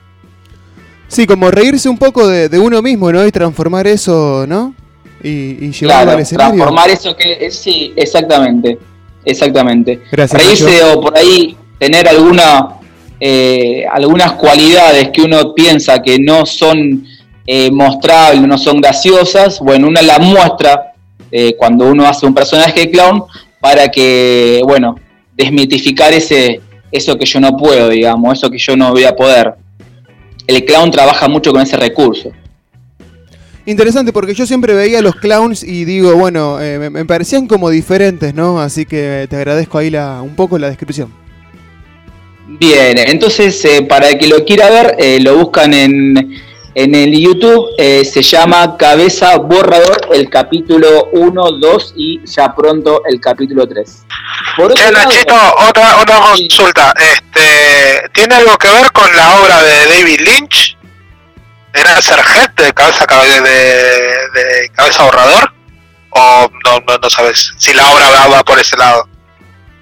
Sí, 1.09 1.25
como 1.27 1.51
reírse 1.51 1.89
un 1.89 1.97
poco 1.97 2.27
de, 2.27 2.47
de 2.47 2.59
uno 2.59 2.81
mismo, 2.81 3.11
¿no? 3.11 3.25
Y 3.25 3.31
transformar 3.31 3.87
eso, 3.87 4.45
¿no? 4.47 4.73
Y, 5.23 5.29
y 5.65 5.71
llevarlo 5.71 5.87
Claro, 5.87 6.11
al 6.11 6.19
escenario. 6.21 6.53
transformar 6.55 6.89
eso 6.89 7.15
que 7.15 7.37
es, 7.41 7.55
sí, 7.55 7.93
exactamente, 7.95 8.77
exactamente. 9.25 10.01
Gracias, 10.11 10.41
Reírse 10.41 10.83
o 10.83 11.01
por 11.01 11.17
ahí 11.17 11.57
tener 11.77 12.07
alguna, 12.07 12.69
eh, 13.19 13.85
algunas 13.91 14.33
cualidades 14.33 15.09
que 15.09 15.21
uno 15.21 15.53
piensa 15.53 16.01
que 16.01 16.19
no 16.19 16.45
son 16.45 17.05
eh, 17.45 17.69
mostrables, 17.71 18.41
no 18.47 18.57
son 18.57 18.79
graciosas, 18.79 19.59
bueno, 19.59 19.87
uno 19.87 20.01
las 20.01 20.19
muestra 20.19 20.93
eh, 21.31 21.55
cuando 21.57 21.85
uno 21.87 22.07
hace 22.07 22.25
un 22.25 22.33
personaje 22.33 22.81
de 22.81 22.91
clown 22.91 23.23
para 23.59 23.89
que, 23.89 24.61
bueno, 24.63 24.95
desmitificar 25.35 26.13
ese, 26.13 26.61
eso 26.91 27.17
que 27.17 27.25
yo 27.25 27.39
no 27.39 27.55
puedo, 27.57 27.89
digamos, 27.89 28.37
eso 28.37 28.49
que 28.49 28.57
yo 28.57 28.75
no 28.77 28.91
voy 28.91 29.03
a 29.03 29.15
poder. 29.15 29.53
El 30.47 30.63
clown 30.65 30.89
trabaja 30.91 31.27
mucho 31.27 31.51
con 31.51 31.61
ese 31.61 31.77
recurso. 31.77 32.31
Interesante 33.69 34.11
porque 34.11 34.33
yo 34.33 34.45
siempre 34.45 34.73
veía 34.73 34.99
a 34.99 35.01
los 35.01 35.15
clowns 35.15 35.63
y 35.63 35.85
digo, 35.85 36.15
bueno, 36.15 36.59
eh, 36.59 36.79
me, 36.79 36.89
me 36.89 37.05
parecían 37.05 37.47
como 37.47 37.69
diferentes, 37.69 38.33
¿no? 38.33 38.59
Así 38.59 38.85
que 38.85 39.27
te 39.29 39.35
agradezco 39.35 39.77
ahí 39.77 39.89
la, 39.91 40.21
un 40.23 40.35
poco 40.35 40.57
la 40.57 40.67
descripción. 40.69 41.13
Bien, 42.47 42.97
entonces 42.97 43.63
eh, 43.65 43.83
para 43.83 44.09
el 44.09 44.17
que 44.17 44.27
lo 44.27 44.43
quiera 44.43 44.69
ver, 44.69 44.95
eh, 44.97 45.19
lo 45.21 45.37
buscan 45.37 45.71
en, 45.73 46.41
en 46.73 46.95
el 46.95 47.11
YouTube, 47.19 47.67
eh, 47.77 48.03
se 48.05 48.23
llama 48.23 48.75
Cabeza 48.75 49.37
Borrador, 49.37 50.09
el 50.13 50.29
capítulo 50.31 51.09
1, 51.13 51.51
2 51.59 51.93
y 51.95 52.21
ya 52.25 52.55
pronto 52.55 53.03
el 53.05 53.19
capítulo 53.21 53.67
3. 53.67 54.03
Por 54.57 54.71
otro 54.71 54.83
Che, 54.83 54.91
lado- 54.91 55.09
Nachito, 55.09 55.35
otra, 55.69 56.01
otra 56.01 56.15
consulta. 56.31 56.93
Este, 56.99 58.09
¿Tiene 58.13 58.33
algo 58.35 58.57
que 58.57 58.67
ver 58.67 58.91
con 58.93 59.15
la 59.15 59.39
obra 59.39 59.61
de 59.61 59.85
David 59.95 60.19
Lynch? 60.21 60.75
¿Era 61.73 62.01
Serget 62.01 62.55
de 62.59 62.73
cabeza, 62.73 63.05
cabe- 63.05 63.41
de, 63.41 63.49
de 63.49 64.69
cabeza 64.75 65.03
borrador? 65.03 65.51
¿O 66.11 66.49
no, 66.65 66.79
no, 66.87 66.97
no 66.97 67.09
sabes 67.09 67.53
si 67.57 67.73
la 67.73 67.85
obra 67.87 68.09
va, 68.09 68.27
va 68.27 68.43
por 68.43 68.59
ese 68.59 68.75
lado? 68.75 69.07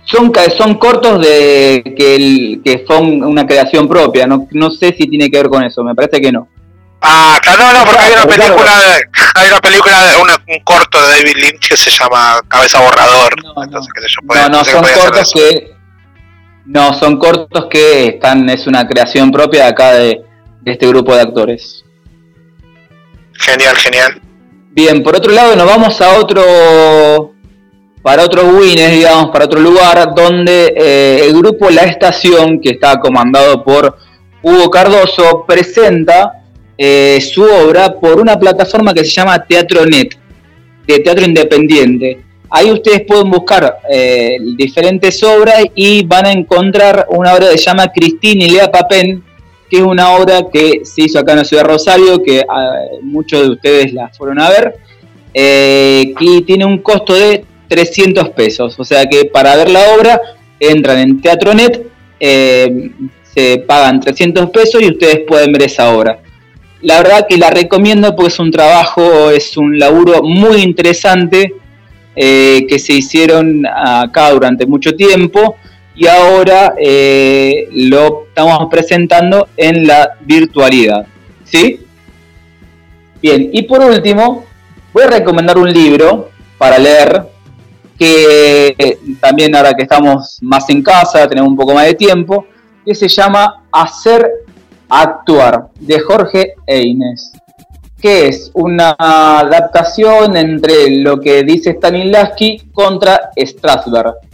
Son, 0.06 0.32
son 0.58 0.76
cortos 0.76 1.22
de 1.22 1.94
que, 1.98 2.16
el- 2.16 2.62
que 2.64 2.86
son 2.88 3.24
una 3.24 3.46
creación 3.48 3.88
propia, 3.88 4.28
no, 4.28 4.48
no 4.52 4.70
sé 4.72 4.94
si 4.98 5.08
tiene 5.10 5.30
que 5.30 5.38
ver 5.38 5.50
con 5.50 5.64
eso, 5.64 5.84
me 5.84 5.96
parece 5.96 6.20
que 6.22 6.32
no. 6.32 6.48
Ah, 7.02 7.38
claro, 7.42 7.64
no, 7.64 7.74
no, 7.80 7.86
porque 7.86 8.02
hay 8.04 8.14
una 8.14 8.26
película, 8.26 8.72
de, 8.80 9.04
hay 9.36 9.48
una 9.50 9.60
película 9.62 10.04
de 10.06 10.18
una- 10.18 10.44
un 10.48 10.60
corto 10.64 11.02
de 11.02 11.18
David 11.20 11.36
Lynch 11.38 11.70
que 11.70 11.78
se 11.78 11.92
llama 11.92 12.42
Cabeza 12.48 12.80
Borrador. 12.80 13.34
Entonces, 13.64 13.94
qué 13.94 14.02
sé 14.02 14.08
yo, 14.10 14.28
puede- 14.28 14.42
No, 14.42 14.50
no, 14.50 14.64
que 14.64 14.72
son 14.72 14.82
cortos 14.84 15.32
que. 15.34 15.72
No, 16.66 16.94
son 17.00 17.18
cortos 17.18 17.68
que 17.70 18.08
están, 18.08 18.50
es 18.50 18.66
una 18.68 18.86
creación 18.88 19.32
propia 19.32 19.64
de 19.66 19.70
acá 19.70 19.94
de, 19.94 20.22
de 20.68 20.74
este 20.74 20.88
grupo 20.88 21.16
de 21.16 21.22
actores. 21.22 21.86
Genial, 23.34 23.76
genial. 23.78 24.22
Bien, 24.72 25.02
por 25.02 25.16
otro 25.16 25.32
lado, 25.32 25.56
nos 25.56 25.66
vamos 25.66 26.00
a 26.02 26.20
otro. 26.20 27.34
Para 28.02 28.24
otro 28.24 28.44
Wines, 28.44 28.92
digamos, 28.92 29.32
para 29.32 29.46
otro 29.46 29.60
lugar, 29.60 30.14
donde 30.16 30.74
eh, 30.78 31.26
el 31.26 31.38
grupo 31.38 31.70
La 31.70 31.84
Estación, 31.84 32.60
que 32.62 32.72
está 32.72 33.00
comandado 33.00 33.64
por 33.64 33.98
Hugo 34.42 34.70
Cardoso, 34.70 35.46
presenta 35.46 36.44
eh, 36.78 37.20
su 37.22 37.44
obra 37.44 37.94
por 38.00 38.20
una 38.20 38.38
plataforma 38.38 38.94
que 38.94 39.04
se 39.04 39.12
llama 39.12 39.44
Teatro 39.44 39.86
Net, 39.86 40.16
de 40.86 41.00
teatro 41.00 41.26
independiente. 41.26 42.24
Ahí 42.50 42.72
ustedes 42.72 43.02
pueden 43.06 43.30
buscar 43.30 43.80
eh, 43.90 44.38
diferentes 44.56 45.22
obras 45.24 45.64
y 45.76 46.06
van 46.06 46.28
a 46.28 46.32
encontrar 46.32 47.08
una 47.10 47.34
obra 47.34 47.50
que 47.50 47.58
se 47.58 47.66
llama 47.66 47.92
Cristina 47.92 48.46
y 48.46 48.52
Lea 48.52 48.72
Papén, 48.72 49.22
que 49.70 49.78
es 49.78 49.84
una 49.84 50.12
obra 50.12 50.48
que 50.52 50.82
se 50.84 51.04
hizo 51.04 51.20
acá 51.20 51.34
en 51.34 51.40
la 51.40 51.46
ciudad 51.46 51.64
de 51.64 51.70
Rosario, 51.70 52.24
que 52.24 52.44
ah, 52.48 52.82
muchos 53.02 53.42
de 53.42 53.50
ustedes 53.50 53.94
la 53.94 54.10
fueron 54.10 54.40
a 54.40 54.50
ver, 54.50 54.76
eh, 55.34 56.14
que 56.18 56.42
tiene 56.42 56.66
un 56.66 56.80
costo 56.80 57.14
de 57.14 57.46
300 57.68 58.30
pesos. 58.30 58.80
O 58.80 58.84
sea 58.84 59.06
que 59.06 59.26
para 59.26 59.56
ver 59.56 59.70
la 59.70 59.94
obra 59.96 60.22
entran 60.60 61.00
en 61.00 61.22
Teatronet, 61.22 61.86
eh, 62.20 62.92
se 63.24 63.64
pagan 63.68 64.00
300 64.00 64.50
pesos 64.50 64.82
y 64.82 64.88
ustedes 64.88 65.20
pueden 65.28 65.52
ver 65.52 65.64
esa 65.64 65.94
obra. 65.94 66.20
La 66.82 67.02
verdad 67.02 67.26
que 67.28 67.38
la 67.38 67.50
recomiendo 67.50 68.16
porque 68.16 68.30
es 68.30 68.40
un 68.40 68.52
trabajo, 68.52 69.30
es 69.32 69.58
un 69.58 69.78
laburo 69.78 70.24
muy 70.24 70.62
interesante 70.62 71.54
eh, 72.16 72.66
que 72.68 72.80
se 72.80 72.94
hicieron 72.94 73.64
acá 73.68 74.32
durante 74.32 74.66
mucho 74.66 74.96
tiempo 74.96 75.56
y 75.98 76.06
ahora 76.06 76.76
eh, 76.78 77.68
lo 77.72 78.26
estamos 78.28 78.68
presentando 78.70 79.50
en 79.58 79.88
la 79.88 80.16
virtualidad. 80.22 81.08
¿Sí? 81.44 81.82
Bien, 83.20 83.50
y 83.52 83.64
por 83.64 83.82
último, 83.82 84.46
voy 84.94 85.04
a 85.04 85.08
recomendar 85.08 85.58
un 85.58 85.74
libro 85.74 86.30
para 86.60 86.78
leer 86.78 87.24
que 87.98 89.00
también 89.20 89.56
ahora 89.56 89.74
que 89.74 89.84
estamos 89.84 90.38
más 90.42 90.70
en 90.70 90.84
casa, 90.84 91.28
tenemos 91.28 91.50
un 91.50 91.58
poco 91.58 91.74
más 91.74 91.86
de 91.86 91.96
tiempo, 91.96 92.46
que 92.86 92.94
se 92.94 93.08
llama 93.08 93.64
Hacer 93.72 94.30
Actuar, 94.88 95.70
de 95.80 96.00
Jorge 96.00 96.54
Eines, 96.68 97.32
que 98.00 98.28
es 98.28 98.52
una 98.54 98.96
adaptación 99.00 100.38
entre 100.38 100.92
lo 100.92 101.20
que 101.20 101.42
dice 101.42 101.72
Stanislavski 101.72 102.70
contra 102.72 103.32
Strasberg. 103.36 104.27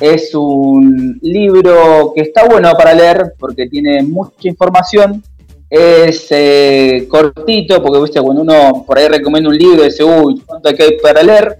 Es 0.00 0.34
un 0.34 1.18
libro 1.22 2.12
que 2.14 2.22
está 2.22 2.46
bueno 2.46 2.72
para 2.76 2.94
leer 2.94 3.34
porque 3.38 3.68
tiene 3.68 4.02
mucha 4.02 4.48
información. 4.48 5.22
Es 5.70 6.26
eh, 6.30 7.06
cortito, 7.08 7.82
porque 7.82 8.00
¿viste? 8.00 8.20
cuando 8.20 8.42
uno 8.42 8.84
por 8.86 8.98
ahí 8.98 9.08
recomienda 9.08 9.50
un 9.50 9.56
libro, 9.56 9.82
dice, 9.82 10.04
uy, 10.04 10.42
¿cuánto 10.46 10.68
hay 10.68 10.98
para 11.02 11.22
leer? 11.22 11.58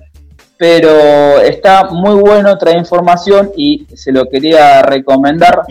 Pero 0.56 1.40
está 1.40 1.90
muy 1.90 2.14
bueno, 2.20 2.56
trae 2.56 2.78
información 2.78 3.50
y 3.56 3.86
se 3.94 4.12
lo 4.12 4.26
quería 4.26 4.82
recomendar 4.82 5.62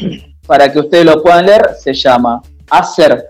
para 0.45 0.71
que 0.71 0.79
ustedes 0.79 1.05
lo 1.05 1.21
puedan 1.21 1.45
leer. 1.45 1.69
Se 1.79 1.93
llama 1.93 2.41
Hacer 2.69 3.29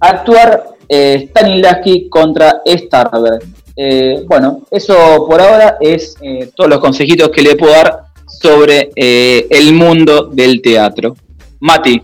Actuar 0.00 0.76
eh, 0.88 1.28
Stanislavski 1.28 2.08
contra 2.08 2.62
Starberg. 2.64 3.42
Eh, 3.74 4.24
bueno, 4.26 4.62
eso 4.70 5.26
por 5.28 5.40
ahora 5.40 5.76
es 5.80 6.16
eh, 6.22 6.50
todos 6.54 6.70
los 6.70 6.80
consejitos 6.80 7.28
que 7.28 7.42
le 7.42 7.56
puedo 7.56 7.72
dar 7.72 8.05
sobre 8.40 8.90
eh, 8.94 9.46
el 9.50 9.74
mundo 9.74 10.28
del 10.32 10.60
teatro. 10.62 11.16
Mati. 11.60 12.02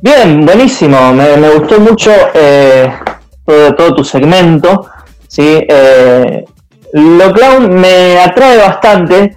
Bien, 0.00 0.44
buenísimo. 0.44 1.12
Me, 1.12 1.36
gustó 1.50 1.78
mucho 1.78 2.10
eh, 2.34 2.92
todo, 3.46 3.74
todo 3.74 3.94
tu 3.94 4.04
segmento. 4.04 4.88
¿sí? 5.28 5.64
Eh, 5.68 6.44
lo 6.92 7.32
clown 7.32 7.72
me 7.72 8.18
atrae 8.18 8.58
bastante. 8.58 9.36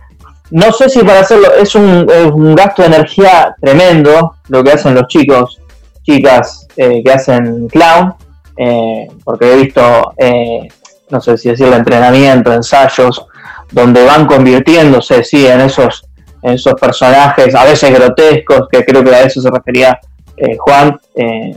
No 0.52 0.72
sé 0.72 0.90
si 0.90 1.00
para 1.04 1.22
hacerlo 1.22 1.54
es 1.54 1.76
un, 1.76 2.08
es 2.10 2.32
un 2.32 2.56
gasto 2.56 2.82
de 2.82 2.90
energía 2.90 3.56
tremendo 3.62 4.36
lo 4.50 4.64
que 4.64 4.72
hacen 4.72 4.96
los 4.96 5.08
chicos, 5.08 5.60
chicas 6.04 6.68
eh, 6.78 7.02
que 7.04 7.12
hacen 7.12 7.68
clown. 7.68 8.14
porque 9.24 9.54
he 9.54 9.56
visto, 9.58 10.14
no 11.10 11.22
sé 11.22 11.38
si 11.38 11.50
decirlo, 11.50 11.76
entrenamiento, 11.76 12.54
ensayos, 12.54 13.26
donde 13.72 14.04
van 14.06 14.26
convirtiéndose 14.26 15.24
sí, 15.24 15.46
en, 15.48 15.62
esos, 15.62 16.04
esos 16.42 16.74
personajes, 16.76 17.54
a 17.56 17.66
veces 17.66 17.92
grotescos, 17.92 18.68
que 18.72 18.84
creo 18.86 19.04
que 19.04 19.14
a 19.16 19.24
eso 19.24 19.42
se 19.42 19.50
refería 19.50 20.00
eh, 20.38 20.58
Juan, 20.58 20.98
eh, 21.16 21.56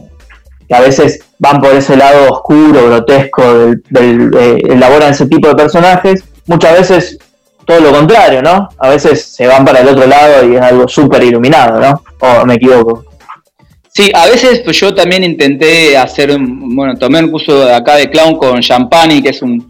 que 0.69 0.75
a 0.75 0.81
veces 0.81 1.21
van 1.39 1.61
por 1.61 1.75
ese 1.75 1.97
lado 1.97 2.31
oscuro, 2.33 2.87
grotesco, 2.87 3.43
del, 3.43 3.83
del, 3.91 4.31
eh, 4.39 4.59
elaboran 4.69 5.13
ese 5.13 5.27
tipo 5.27 5.49
de 5.49 5.55
personajes, 5.55 6.25
muchas 6.47 6.79
veces 6.79 7.19
todo 7.65 7.81
lo 7.81 7.93
contrario, 7.93 8.41
¿no? 8.43 8.69
A 8.79 8.89
veces 8.89 9.25
se 9.25 9.47
van 9.47 9.65
para 9.65 9.81
el 9.81 9.89
otro 9.89 10.07
lado 10.07 10.49
y 10.49 10.57
es 10.57 10.63
algo 10.63 10.89
súper 10.89 11.23
iluminado, 11.23 11.79
¿no? 11.81 12.03
O 12.21 12.47
me 12.47 12.55
equivoco. 12.55 13.05
Sí, 13.93 14.11
a 14.15 14.27
veces 14.27 14.61
pues, 14.61 14.79
yo 14.81 14.95
también 14.95 15.25
intenté 15.25 15.97
hacer, 15.97 16.31
un- 16.31 16.75
bueno, 16.75 16.97
tomé 16.97 17.21
un 17.21 17.31
curso 17.31 17.69
acá 17.75 17.97
de 17.97 18.09
clown 18.09 18.37
con 18.39 18.61
Champani, 18.61 19.21
que 19.21 19.31
es 19.31 19.43
un, 19.43 19.69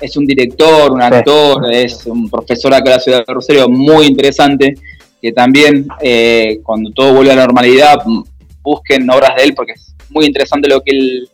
es 0.00 0.16
un 0.16 0.24
director, 0.26 0.92
un 0.92 1.02
actor, 1.02 1.72
es 1.72 2.06
un 2.06 2.28
profesor 2.30 2.72
acá 2.74 2.90
de 2.90 2.96
la 2.96 3.00
ciudad 3.00 3.26
de 3.26 3.34
Rosario 3.34 3.68
muy 3.68 4.06
interesante, 4.06 4.74
que 5.20 5.32
también 5.32 5.86
eh, 6.00 6.60
cuando 6.62 6.90
todo 6.92 7.14
vuelve 7.14 7.32
a 7.32 7.36
la 7.36 7.46
normalidad 7.46 7.98
mm, 8.04 8.22
busquen 8.62 9.08
obras 9.10 9.36
de 9.36 9.44
él 9.44 9.54
porque 9.54 9.72
es 9.72 9.94
muy 10.10 10.26
interesante 10.26 10.68
lo 10.68 10.82
que 10.82 10.90
él, 10.92 11.28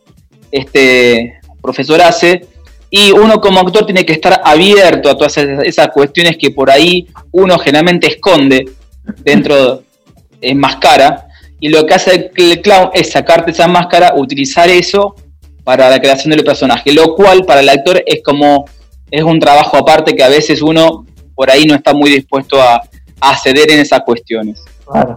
este 0.51 1.39
profesor 1.61 2.01
hace. 2.01 2.47
Y 2.89 3.11
uno 3.11 3.41
como 3.41 3.59
actor 3.59 3.85
tiene 3.85 4.05
que 4.05 4.13
estar 4.13 4.41
abierto 4.43 5.09
a 5.09 5.17
todas 5.17 5.37
esas, 5.37 5.63
esas 5.63 5.89
cuestiones 5.89 6.37
que 6.37 6.51
por 6.51 6.69
ahí 6.69 7.07
uno 7.31 7.57
generalmente 7.57 8.07
esconde 8.07 8.65
dentro, 9.23 9.83
en 10.41 10.57
máscara. 10.59 11.27
Y 11.59 11.69
lo 11.69 11.85
que 11.85 11.93
hace 11.93 12.31
el 12.35 12.61
clown 12.61 12.91
es 12.93 13.11
sacarte 13.11 13.51
esa 13.51 13.67
máscara, 13.67 14.13
utilizar 14.15 14.69
eso 14.69 15.15
para 15.65 15.89
la 15.89 15.99
creación 15.99 16.31
del 16.31 16.45
personaje. 16.45 16.93
Lo 16.93 17.13
cual 17.15 17.43
para 17.43 17.59
el 17.59 17.67
actor 17.67 18.01
es 18.05 18.23
como, 18.23 18.65
es 19.11 19.23
un 19.23 19.39
trabajo 19.39 19.75
aparte 19.75 20.15
que 20.15 20.23
a 20.23 20.29
veces 20.29 20.61
uno 20.61 21.05
por 21.35 21.51
ahí 21.51 21.65
no 21.65 21.75
está 21.75 21.93
muy 21.93 22.09
dispuesto 22.09 22.61
a, 22.61 22.81
ceder 23.43 23.71
en 23.71 23.79
esas 23.79 24.01
cuestiones. 24.01 24.63
Claro, 24.85 25.15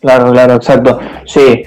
claro, 0.00 0.32
claro, 0.32 0.54
exacto. 0.56 0.98
Sí. 1.26 1.62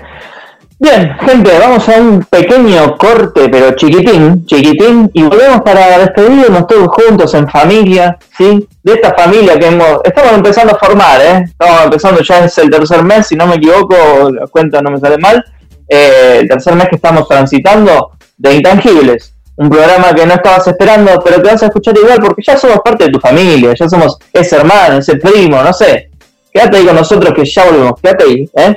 Bien, 0.77 1.15
gente, 1.21 1.51
vamos 1.57 1.87
a 1.87 1.99
un 1.99 2.23
pequeño 2.23 2.97
corte, 2.97 3.47
pero 3.49 3.71
chiquitín, 3.75 4.45
chiquitín, 4.45 5.09
y 5.13 5.23
volvemos 5.23 5.61
para 5.61 5.99
despedirnos 5.99 6.67
todos 6.67 6.89
juntos 6.89 7.33
en 7.33 7.49
familia, 7.49 8.17
¿sí? 8.37 8.67
De 8.83 8.93
esta 8.93 9.13
familia 9.13 9.57
que 9.57 9.67
hemos, 9.67 9.99
estamos 10.03 10.33
empezando 10.33 10.73
a 10.73 10.79
formar, 10.79 11.21
¿eh? 11.21 11.43
Estamos 11.45 11.83
empezando, 11.83 12.21
ya 12.21 12.45
es 12.45 12.57
el 12.57 12.69
tercer 12.69 13.03
mes, 13.03 13.27
si 13.27 13.35
no 13.35 13.47
me 13.47 13.55
equivoco, 13.55 14.31
la 14.31 14.47
cuenta 14.47 14.81
no 14.81 14.91
me 14.91 14.99
sale 14.99 15.17
mal, 15.17 15.43
eh, 15.89 16.37
el 16.41 16.47
tercer 16.47 16.75
mes 16.75 16.87
que 16.87 16.95
estamos 16.95 17.27
transitando 17.27 18.11
de 18.37 18.55
Intangibles, 18.55 19.33
un 19.57 19.69
programa 19.69 20.13
que 20.13 20.25
no 20.25 20.35
estabas 20.35 20.67
esperando, 20.67 21.21
pero 21.23 21.41
que 21.41 21.49
vas 21.49 21.63
a 21.63 21.65
escuchar 21.65 21.97
igual 21.97 22.19
porque 22.21 22.41
ya 22.45 22.57
somos 22.57 22.77
parte 22.83 23.05
de 23.05 23.09
tu 23.11 23.19
familia, 23.19 23.73
ya 23.77 23.89
somos 23.89 24.17
ese 24.31 24.55
hermano, 24.55 24.99
ese 24.99 25.17
primo, 25.17 25.61
no 25.61 25.73
sé. 25.73 26.11
Quédate 26.51 26.77
ahí 26.77 26.85
con 26.85 26.95
nosotros 26.95 27.33
que 27.33 27.43
ya 27.43 27.65
volvemos, 27.65 27.99
quédate 28.01 28.23
ahí, 28.23 28.49
¿eh? 28.55 28.75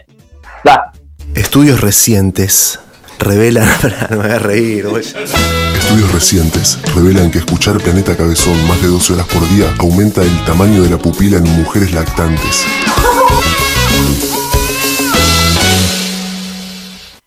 Da. 0.64 0.90
Estudios 1.34 1.80
recientes 1.80 2.80
revelan. 3.20 3.68
no 4.10 4.16
me 4.16 4.24
hagas 4.24 4.42
reír, 4.42 4.88
güey. 4.88 5.04
Estudios 5.04 6.12
recientes 6.12 6.78
revelan 6.94 7.30
que 7.30 7.38
escuchar 7.38 7.78
Planeta 7.78 8.16
Cabezón 8.16 8.66
más 8.66 8.80
de 8.82 8.88
12 8.88 9.14
horas 9.14 9.26
por 9.26 9.48
día 9.50 9.66
aumenta 9.78 10.22
el 10.22 10.44
tamaño 10.44 10.82
de 10.82 10.90
la 10.90 10.98
pupila 10.98 11.38
en 11.38 11.44
mujeres 11.44 11.92
lactantes. 11.92 12.66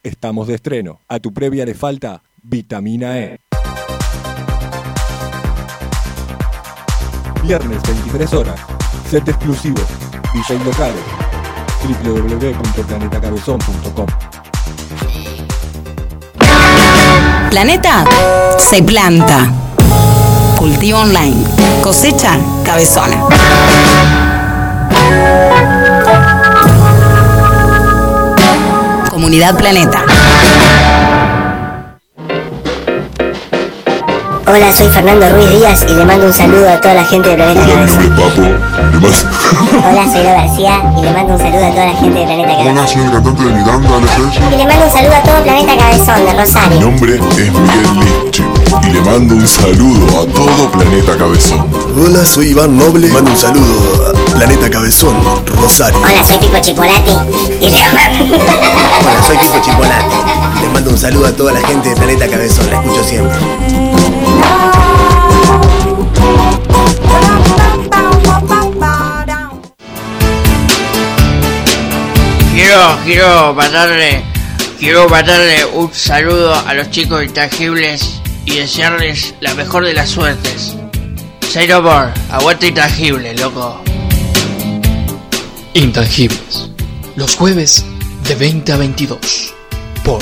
Estamos 0.05 0.45
de 0.45 0.53
estreno. 0.53 1.01
A 1.07 1.19
tu 1.19 1.33
previa 1.33 1.65
le 1.65 1.73
falta 1.73 2.21
vitamina 2.43 3.17
E. 3.17 3.39
Viernes 7.41 7.81
23 7.81 8.33
horas. 8.35 8.59
Set 9.09 9.27
exclusivo. 9.27 9.81
DJ 10.31 10.63
locales. 10.63 11.01
www.planetacabezón.com 12.03 14.05
Planeta 17.49 18.05
se 18.59 18.83
planta. 18.83 19.51
Cultivo 20.55 20.99
online. 20.99 21.43
Cosecha 21.81 22.37
cabezona. 22.63 23.25
Comunidad 29.25 29.57
Planeta. 29.57 30.05
Hola, 34.55 34.71
soy 34.71 34.87
Fernando 34.87 35.29
Ruiz 35.31 35.49
Díaz 35.49 35.85
y 35.85 35.93
le 35.93 36.05
mando 36.05 36.27
un 36.27 36.33
saludo 36.33 36.69
a 36.69 36.79
toda 36.79 36.93
la 36.93 37.03
gente 37.03 37.27
de 37.27 37.35
Planeta 37.35 37.59
Cabezón. 37.67 38.15
Hola, 39.83 40.05
soy 40.09 40.23
Lo 40.23 40.29
García 40.29 40.81
y 40.97 41.01
le 41.01 41.11
mando 41.11 41.33
un 41.33 41.39
saludo 41.39 41.65
a 41.65 41.71
toda 41.71 41.85
la 41.87 41.95
gente 41.95 42.19
de 42.19 42.25
Planeta 42.25 42.55
Cabezón. 42.55 42.77
Hola, 42.77 42.87
soy 42.87 43.01
el 43.01 43.11
cantante 43.11 43.43
de 43.43 43.51
Miranda, 43.51 43.97
Anastasia. 43.97 44.41
Y 44.49 44.55
le 44.55 44.65
mando 44.65 44.85
un 44.85 44.87
saludo 44.87 45.13
a 45.13 45.23
todo 45.23 45.43
Planeta 45.43 45.77
Cabezón 45.77 46.15
de 46.15 46.31
Mi 46.31 46.39
Rosario. 46.39 46.79
nombre 46.79 47.15
es 47.15 47.21
Miguel 47.21 47.49
Liche 48.23 48.43
y 48.81 48.93
le 48.93 49.01
mando 49.01 49.35
un 49.35 49.47
saludo 49.47 50.21
a 50.21 50.25
todo 50.25 50.71
Planeta 50.71 51.17
Cabezón. 51.17 51.67
Hola, 52.01 52.25
soy 52.25 52.47
Iván 52.47 52.77
Noble. 52.77 53.09
Mando 53.09 53.31
un 53.31 53.37
saludo 53.37 54.07
a 54.07 54.35
Planeta 54.37 54.69
Cabezón, 54.69 55.15
Rosario. 55.61 55.99
Hola, 55.99 56.23
soy 56.23 56.37
Pipo 56.37 56.57
Chipolati 56.61 57.11
y 57.59 57.69
le 57.71 57.79
mando... 57.89 58.37
Hola, 58.37 59.21
soy 59.27 59.37
Pipo 59.37 59.59
Chipolate. 59.61 60.15
Les 60.61 60.71
mando 60.71 60.91
un 60.91 60.97
saludo 60.97 61.27
a 61.27 61.31
toda 61.33 61.51
la 61.51 61.59
gente 61.67 61.89
de 61.89 61.95
Planeta 61.97 62.25
Cabezón. 62.29 62.69
La 62.69 62.79
escucho 62.79 63.03
siempre. 63.03 63.37
Quiero, 72.75 72.99
quiero 73.05 73.53
mandarle, 73.53 74.21
quiero 74.77 75.07
un 75.75 75.93
saludo 75.93 76.53
a 76.53 76.73
los 76.73 76.89
chicos 76.89 77.23
intangibles 77.23 78.19
y 78.43 78.55
desearles 78.55 79.33
la 79.39 79.53
mejor 79.53 79.85
de 79.85 79.93
las 79.93 80.09
suertes. 80.09 80.75
Say 81.49 81.69
no 81.69 81.81
more, 81.81 82.11
aguante 82.29 82.67
intangible, 82.67 83.33
loco. 83.35 83.81
Intangibles. 85.73 86.69
Los 87.15 87.35
jueves 87.35 87.85
de 88.27 88.35
20 88.35 88.73
a 88.73 88.77
22. 88.77 89.53
Por 90.03 90.21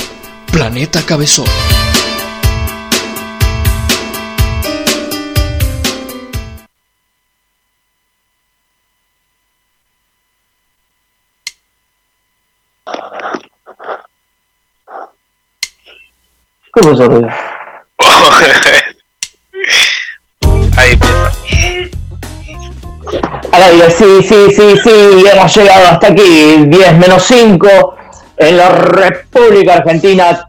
Planeta 0.52 1.02
Cabezón. 1.02 1.46
¿Qué 16.74 16.80
pasó, 16.82 17.06
Ruiz? 17.08 17.26
Ahí 20.76 20.98
aire, 23.52 23.90
sí, 23.90 24.22
sí, 24.22 24.50
sí, 24.50 24.76
sí, 24.82 25.24
hemos 25.32 25.56
llegado 25.56 25.86
hasta 25.88 26.08
aquí, 26.08 26.64
10 26.66 26.98
menos 26.98 27.22
5, 27.24 27.94
en 28.38 28.56
la 28.56 28.68
República 28.70 29.74
Argentina, 29.74 30.48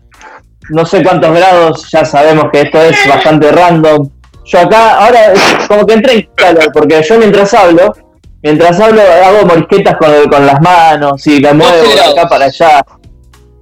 no 0.69 0.85
sé 0.85 1.03
cuántos 1.03 1.31
grados, 1.35 1.88
ya 1.91 2.03
sabemos 2.03 2.45
que 2.52 2.61
esto 2.61 2.81
es 2.81 2.97
bastante 3.07 3.52
random. 3.52 4.10
Yo 4.45 4.60
acá, 4.60 5.06
ahora, 5.06 5.34
como 5.68 5.85
que 5.85 5.93
entré 5.93 6.14
en 6.14 6.30
calor, 6.35 6.72
porque 6.73 7.02
yo 7.07 7.18
mientras 7.19 7.53
hablo, 7.53 7.93
mientras 8.41 8.80
hablo 8.80 9.02
hago 9.02 9.45
morisquetas 9.45 9.95
con, 9.97 10.11
el- 10.14 10.30
con 10.30 10.45
las 10.45 10.60
manos 10.61 11.26
y 11.27 11.39
me 11.39 11.53
muevo 11.53 11.73
de 11.95 12.02
acá 12.02 12.27
para 12.27 12.45
allá. 12.45 12.84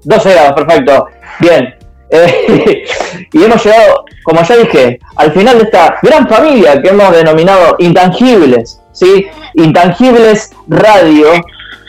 12 0.03 0.31
grados, 0.31 0.53
perfecto. 0.53 1.07
Bien. 1.40 1.76
Eh, 2.14 2.85
y 3.34 3.44
hemos 3.44 3.65
llegado, 3.65 4.06
como 4.23 4.44
ya 4.44 4.57
dije, 4.57 4.99
al 5.15 5.31
final 5.34 5.57
de 5.57 5.64
esta 5.64 5.98
gran 6.02 6.27
familia 6.27 6.81
que 6.81 6.90
hemos 6.90 7.11
denominado 7.11 7.76
Intangibles, 7.80 8.80
¿sí? 8.91 9.26
Intangibles 9.56 10.52
Radio, 10.68 11.31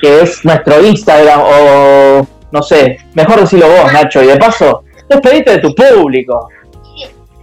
que 0.00 0.22
es 0.22 0.42
nuestro 0.44 0.84
Instagram, 0.84 1.40
o 1.42 2.26
no 2.50 2.62
sé, 2.62 2.98
mejor 3.12 3.40
decirlo 3.40 3.68
vos, 3.68 3.92
Nacho, 3.92 4.22
y 4.22 4.28
de 4.28 4.36
paso, 4.36 4.84
despedite 5.08 5.50
de 5.52 5.58
tu 5.58 5.74
público. 5.74 6.48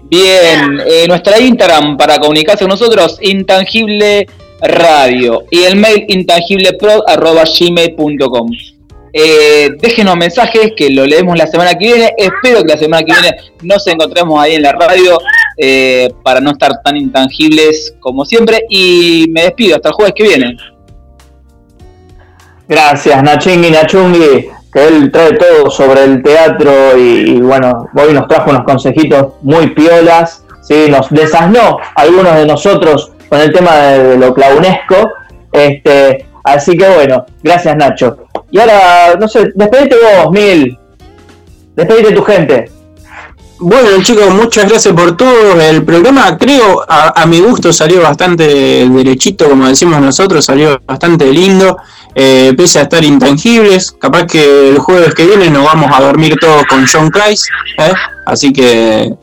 Bien, 0.04 0.80
eh, 0.86 1.06
nuestra 1.08 1.40
Instagram 1.40 1.98
para 1.98 2.20
comunicarse 2.20 2.64
con 2.64 2.70
nosotros, 2.72 3.18
Intangible 3.22 4.28
Radio. 4.60 5.44
Y 5.50 5.64
el 5.64 5.76
mail 5.76 6.06
intangiblepro.gmail.com. 6.08 8.52
Eh, 9.14 9.72
déjenos 9.80 10.16
mensajes 10.16 10.72
que 10.76 10.90
lo 10.90 11.06
leemos 11.06 11.38
la 11.38 11.48
semana 11.48 11.74
que 11.74 11.86
viene. 11.86 12.14
Espero 12.18 12.62
que 12.64 12.74
la 12.74 12.78
semana 12.78 13.04
que 13.04 13.14
viene 13.14 13.38
nos 13.64 13.86
encontremos 13.88 14.42
ahí 14.42 14.56
en 14.56 14.62
la 14.62 14.72
radio 14.72 15.18
eh, 15.58 16.10
para 16.24 16.40
no 16.40 16.52
estar 16.52 16.82
tan 16.84 16.98
intangibles 16.98 17.96
como 18.00 18.26
siempre. 18.26 18.66
Y 18.70 19.28
me 19.32 19.44
despido 19.44 19.76
hasta 19.76 19.90
el 19.90 19.96
jueves 19.96 20.14
que 20.16 20.24
viene. 20.24 20.58
Gracias, 22.68 23.22
Nachingui, 23.22 23.70
Nachungui, 23.70 24.50
que 24.72 24.88
él 24.88 25.12
trae 25.12 25.34
todo 25.34 25.70
sobre 25.70 26.06
el 26.06 26.24
teatro 26.24 26.98
y, 26.98 27.42
bueno, 27.42 27.90
hoy 27.94 28.14
nos 28.14 28.30
trajo 28.30 28.50
unos 28.50 28.64
consejitos 28.64 29.34
muy 29.42 29.72
piolas, 29.72 30.46
¿sí? 30.62 30.86
nos 30.90 31.10
desasnó 31.10 31.80
algunos 31.96 32.34
de 32.34 32.46
nosotros 32.46 33.12
con 33.28 33.42
el 33.42 33.52
tema 33.52 33.76
de, 33.76 34.04
de 34.04 34.18
lo 34.18 34.34
clownesco, 34.34 35.12
este, 35.52 36.26
así 36.46 36.78
que 36.78 36.88
bueno, 36.88 37.26
gracias 37.44 37.76
Nacho. 37.76 38.31
Y 38.52 38.60
ahora, 38.60 39.16
no 39.20 39.28
sé, 39.28 39.52
despedite 39.56 39.96
vos, 39.96 40.32
Mil, 40.32 40.78
despedite 41.76 42.12
tu 42.12 42.24
gente. 42.24 42.70
Bueno 43.64 43.90
chicos, 44.02 44.34
muchas 44.34 44.68
gracias 44.68 44.94
por 44.94 45.16
todo. 45.16 45.60
El 45.62 45.84
programa 45.84 46.36
creo 46.38 46.84
a, 46.88 47.22
a 47.22 47.26
mi 47.28 47.40
gusto 47.40 47.72
salió 47.72 48.02
bastante 48.02 48.88
derechito, 48.90 49.48
como 49.48 49.68
decimos 49.68 50.02
nosotros, 50.02 50.44
salió 50.44 50.82
bastante 50.86 51.26
lindo. 51.32 51.78
Eh, 52.14 52.54
pese 52.58 52.80
a 52.80 52.82
estar 52.82 53.02
intangibles, 53.06 53.92
capaz 53.94 54.26
que 54.26 54.70
el 54.70 54.80
jueves 54.80 55.14
que 55.16 55.26
viene 55.26 55.50
nos 55.50 55.64
vamos 55.64 55.90
a 55.94 56.02
dormir 56.02 56.36
todos 56.42 56.64
con 56.66 56.86
John 56.86 57.10
Christ, 57.10 57.46
¿eh? 57.78 57.94
así 58.26 58.52
que 58.52 59.14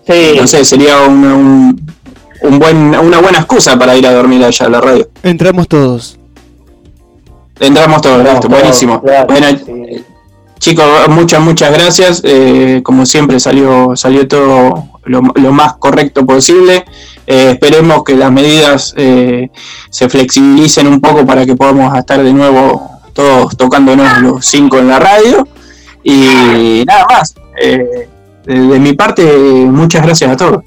no 0.40 0.46
sé, 0.46 0.64
sería 0.64 1.02
un, 1.02 1.22
un- 1.24 1.92
un 2.40 2.59
buen, 2.59 2.76
una 2.98 3.18
buena 3.18 3.38
excusa 3.40 3.78
para 3.78 3.94
ir 3.96 4.06
a 4.06 4.12
dormir 4.14 4.42
allá 4.42 4.66
a 4.66 4.68
la 4.70 4.80
radio. 4.80 5.06
Entramos 5.22 5.68
todos. 5.68 6.17
Entramos 7.60 8.01
todos, 8.02 8.18
Entramos 8.18 8.44
listo, 8.44 8.48
todos, 8.48 8.60
buenísimo. 8.60 9.02
claro, 9.02 9.26
Bueno, 9.26 9.47
chicos, 10.59 10.85
muchas, 11.09 11.40
muchas 11.40 11.72
gracias. 11.72 12.22
Eh, 12.24 12.80
como 12.85 13.05
siempre 13.06 13.40
salió, 13.40 13.97
salió 13.97 14.26
todo 14.28 14.89
lo, 15.05 15.22
lo 15.35 15.52
más 15.52 15.74
correcto 15.74 16.24
posible. 16.26 16.85
Eh, 17.26 17.51
esperemos 17.52 18.05
que 18.05 18.14
las 18.16 18.30
medidas 18.32 18.94
eh, 18.97 19.51
se 19.90 20.09
flexibilicen 20.09 20.86
un 20.86 21.01
poco 21.01 21.26
para 21.26 21.44
que 21.44 21.56
podamos 21.56 21.97
estar 21.97 22.22
de 22.22 22.32
nuevo 22.32 22.90
todos 23.12 23.56
tocándonos 23.56 24.18
los 24.18 24.47
cinco 24.47 24.78
en 24.78 24.89
la 24.89 24.98
radio. 24.98 25.47
Y 26.05 26.85
nada 26.86 27.05
más. 27.10 27.35
Eh, 27.60 28.09
de, 28.44 28.55
de 28.55 28.78
mi 28.78 28.94
parte, 28.94 29.22
muchas 29.24 30.02
gracias 30.02 30.30
a 30.30 30.36
todos. 30.36 30.62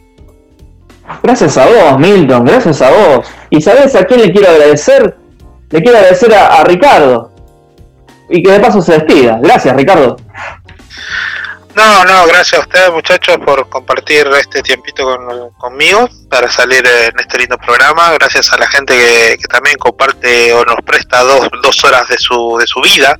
Gracias 1.23 1.57
a 1.57 1.65
vos, 1.65 1.99
Milton, 1.99 2.45
gracias 2.45 2.81
a 2.81 2.89
vos. 2.91 3.27
¿Y 3.49 3.59
sabes 3.61 3.95
a 3.95 4.05
quién 4.05 4.21
le 4.21 4.31
quiero 4.31 4.49
agradecer? 4.49 5.17
Le 5.71 5.81
quiero 5.81 5.97
agradecer 5.97 6.33
a, 6.33 6.63
Ricardo. 6.63 7.31
Y 8.29 8.41
que 8.43 8.51
de 8.51 8.59
paso 8.59 8.81
se 8.81 8.93
despida. 8.93 9.39
Gracias, 9.41 9.75
Ricardo. 9.75 10.17
No, 11.73 12.03
no, 12.03 12.25
gracias 12.27 12.55
a 12.55 12.63
ustedes 12.63 12.91
muchachos 12.91 13.37
por 13.45 13.69
compartir 13.69 14.27
este 14.37 14.61
tiempito 14.61 15.05
con- 15.05 15.51
conmigo 15.57 16.09
para 16.29 16.51
salir 16.51 16.85
en 16.85 17.17
este 17.17 17.37
lindo 17.37 17.57
programa. 17.57 18.11
Gracias 18.11 18.51
a 18.51 18.57
la 18.57 18.67
gente 18.67 18.93
que, 18.93 19.37
que 19.37 19.47
también 19.47 19.77
comparte 19.77 20.51
o 20.53 20.65
nos 20.65 20.75
presta 20.85 21.21
dos, 21.21 21.47
dos 21.63 21.81
horas 21.85 22.09
de 22.09 22.17
su, 22.17 22.57
de 22.59 22.67
su 22.67 22.81
vida 22.81 23.17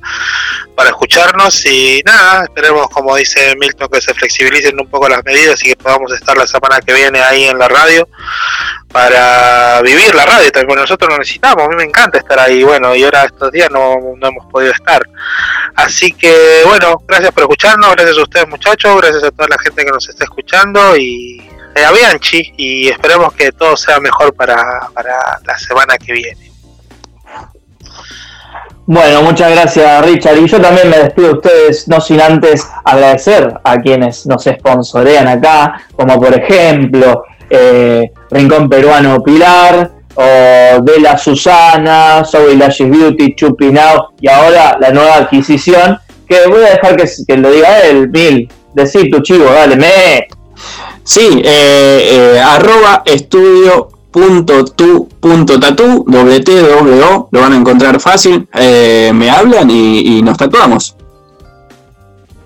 para 0.76 0.90
escucharnos. 0.90 1.64
Y 1.64 2.02
nada, 2.04 2.42
esperemos, 2.44 2.88
como 2.90 3.16
dice 3.16 3.56
Milton, 3.58 3.88
que 3.90 4.02
se 4.02 4.12
flexibilicen 4.12 4.78
un 4.78 4.88
poco 4.88 5.08
las 5.08 5.24
medidas 5.24 5.62
y 5.64 5.68
que 5.70 5.76
podamos 5.76 6.12
estar 6.12 6.36
la 6.36 6.46
semana 6.46 6.78
que 6.82 6.92
viene 6.92 7.22
ahí 7.22 7.44
en 7.44 7.58
la 7.58 7.68
radio 7.68 8.06
para 8.92 9.80
vivir 9.82 10.14
la 10.14 10.26
radio. 10.26 10.52
También 10.52 10.78
nosotros 10.78 11.10
lo 11.10 11.18
necesitamos, 11.18 11.64
a 11.64 11.68
mí 11.68 11.76
me 11.76 11.84
encanta 11.84 12.18
estar 12.18 12.38
ahí. 12.38 12.62
Bueno, 12.62 12.94
y 12.94 13.02
ahora 13.04 13.24
estos 13.24 13.50
días 13.50 13.70
no, 13.70 13.96
no 14.16 14.28
hemos 14.28 14.46
podido 14.46 14.72
estar. 14.72 15.02
Así 15.74 16.12
que 16.12 16.62
bueno, 16.66 17.02
gracias 17.08 17.32
por 17.32 17.44
escucharnos, 17.44 17.92
gracias 17.92 18.18
a 18.18 18.22
ustedes 18.22 18.48
muchachos, 18.48 19.00
gracias 19.00 19.24
a 19.24 19.30
toda 19.30 19.48
la 19.48 19.58
gente 19.58 19.84
que 19.84 19.90
nos 19.90 20.08
está 20.08 20.24
escuchando 20.24 20.96
y 20.96 21.50
eh, 21.74 21.84
a 21.84 21.90
Bianchi 21.90 22.52
y 22.56 22.88
esperemos 22.88 23.32
que 23.32 23.50
todo 23.52 23.76
sea 23.76 23.98
mejor 23.98 24.34
para, 24.34 24.88
para 24.92 25.40
la 25.44 25.58
semana 25.58 25.96
que 25.96 26.12
viene. 26.12 26.52
Bueno, 28.84 29.22
muchas 29.22 29.52
gracias 29.52 30.04
Richard. 30.04 30.36
Y 30.38 30.48
yo 30.48 30.60
también 30.60 30.90
me 30.90 30.98
despido 30.98 31.28
de 31.28 31.34
ustedes, 31.34 31.88
no 31.88 32.00
sin 32.00 32.20
antes 32.20 32.66
agradecer 32.84 33.54
a 33.62 33.80
quienes 33.80 34.26
nos 34.26 34.44
sponsorean 34.44 35.28
acá, 35.28 35.86
como 35.96 36.20
por 36.20 36.34
ejemplo 36.34 37.24
eh, 37.48 38.10
Rincón 38.32 38.68
Peruano 38.68 39.22
Pilar, 39.22 39.90
o 40.14 40.22
De 40.82 41.00
la 41.00 41.16
Susana, 41.16 42.24
Zoe 42.24 42.56
Lashes 42.56 42.90
Beauty, 42.90 43.34
Chupi 43.34 43.70
Now, 43.70 44.08
y 44.20 44.28
ahora 44.28 44.76
la 44.80 44.90
nueva 44.90 45.16
adquisición, 45.16 45.98
que 46.28 46.46
voy 46.48 46.64
a 46.64 46.70
dejar 46.70 46.96
que, 46.96 47.08
que 47.26 47.36
lo 47.36 47.50
diga 47.50 47.80
él, 47.80 48.08
Mil. 48.10 48.48
Decir 48.74 49.10
tu 49.10 49.20
chivo, 49.20 49.44
dale, 49.44 49.76
me. 49.76 50.26
Sí, 51.04 51.42
eh, 51.44 52.34
eh, 52.34 52.40
arroba 52.40 53.02
estudio 53.04 53.90
punto 54.10 54.64
tu 54.64 55.08
punto 55.20 55.58
tatu, 55.58 56.04
doble 56.06 56.40
T, 56.40 56.52
doble 56.52 57.02
O, 57.02 57.28
lo 57.30 57.40
van 57.40 57.52
a 57.52 57.56
encontrar 57.56 58.00
fácil, 58.00 58.48
eh, 58.54 59.10
me 59.14 59.30
hablan 59.30 59.70
y, 59.70 60.18
y 60.18 60.22
nos 60.22 60.38
tatuamos. 60.38 60.96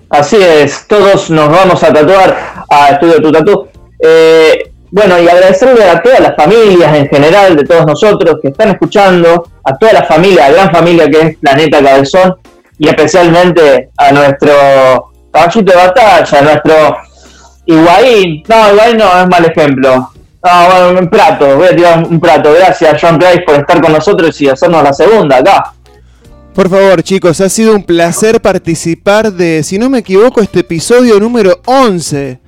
Así 0.09 0.37
es, 0.37 0.85
todos 0.87 1.29
nos 1.29 1.49
vamos 1.49 1.83
a 1.83 1.91
tatuar 1.91 2.65
a 2.69 2.89
Estudio 2.89 3.21
Tu 3.21 3.31
Tatu. 3.31 3.67
Eh, 3.99 4.71
bueno, 4.91 5.19
y 5.19 5.27
agradecerle 5.27 5.83
a 5.83 6.01
todas 6.01 6.19
las 6.19 6.35
familias 6.35 6.95
en 6.95 7.07
general, 7.07 7.55
de 7.55 7.65
todos 7.65 7.85
nosotros 7.85 8.37
que 8.41 8.49
están 8.49 8.69
escuchando, 8.69 9.49
a 9.63 9.77
toda 9.77 9.93
la 9.93 10.03
familia, 10.03 10.49
la 10.49 10.55
gran 10.55 10.71
familia 10.71 11.09
que 11.09 11.21
es 11.21 11.37
Planeta 11.37 11.83
Cabezón, 11.83 12.35
y 12.79 12.87
especialmente 12.87 13.89
a 13.97 14.11
nuestro 14.11 15.11
caballito 15.31 15.71
de 15.71 15.77
batalla, 15.77 16.39
a 16.39 16.41
nuestro 16.41 16.97
Higuaín. 17.65 18.43
No, 18.47 18.73
Higuaín 18.73 18.97
no, 18.97 19.21
es 19.21 19.27
mal 19.27 19.45
ejemplo. 19.45 20.11
No, 20.43 20.67
bueno, 20.69 20.99
un 20.99 21.09
prato, 21.09 21.57
voy 21.57 21.67
a 21.67 21.75
tirar 21.75 22.03
un 22.03 22.19
prato. 22.19 22.53
Gracias, 22.53 23.01
John 23.01 23.17
Price, 23.17 23.41
por 23.41 23.55
estar 23.55 23.81
con 23.81 23.91
nosotros 23.91 24.39
y 24.39 24.47
hacernos 24.47 24.83
la 24.83 24.93
segunda 24.93 25.37
acá. 25.37 25.73
Por 26.53 26.69
favor, 26.69 27.03
chicos, 27.03 27.41
ha 27.41 27.49
sido 27.49 27.75
un 27.75 27.83
placer 27.83 28.41
participar 28.41 29.31
de, 29.33 29.63
si 29.63 29.77
no 29.77 29.89
me 29.89 29.99
equivoco, 29.99 30.41
este 30.41 30.61
episodio 30.61 31.19
número 31.19 31.59
11 31.65 32.39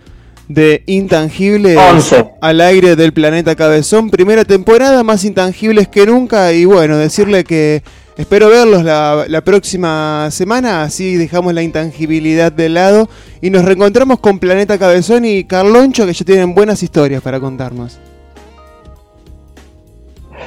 de 0.49 0.83
Intangibles 0.87 1.77
11. 1.77 2.31
al 2.41 2.59
aire 2.59 2.97
del 2.97 3.13
planeta 3.13 3.55
Cabezón. 3.55 4.09
Primera 4.09 4.43
temporada, 4.43 5.03
más 5.03 5.23
intangibles 5.23 5.87
que 5.87 6.05
nunca. 6.05 6.51
Y 6.51 6.65
bueno, 6.65 6.97
decirle 6.97 7.45
que 7.45 7.83
espero 8.17 8.49
verlos 8.49 8.83
la, 8.83 9.25
la 9.27 9.41
próxima 9.41 10.27
semana, 10.31 10.83
así 10.83 11.15
dejamos 11.15 11.53
la 11.53 11.61
intangibilidad 11.61 12.51
de 12.51 12.67
lado. 12.67 13.07
Y 13.41 13.51
nos 13.51 13.63
reencontramos 13.63 14.19
con 14.19 14.39
Planeta 14.39 14.77
Cabezón 14.77 15.23
y 15.23 15.45
Carloncho, 15.45 16.05
que 16.05 16.13
ya 16.13 16.25
tienen 16.25 16.53
buenas 16.53 16.83
historias 16.83 17.21
para 17.21 17.39
contarnos. 17.39 17.99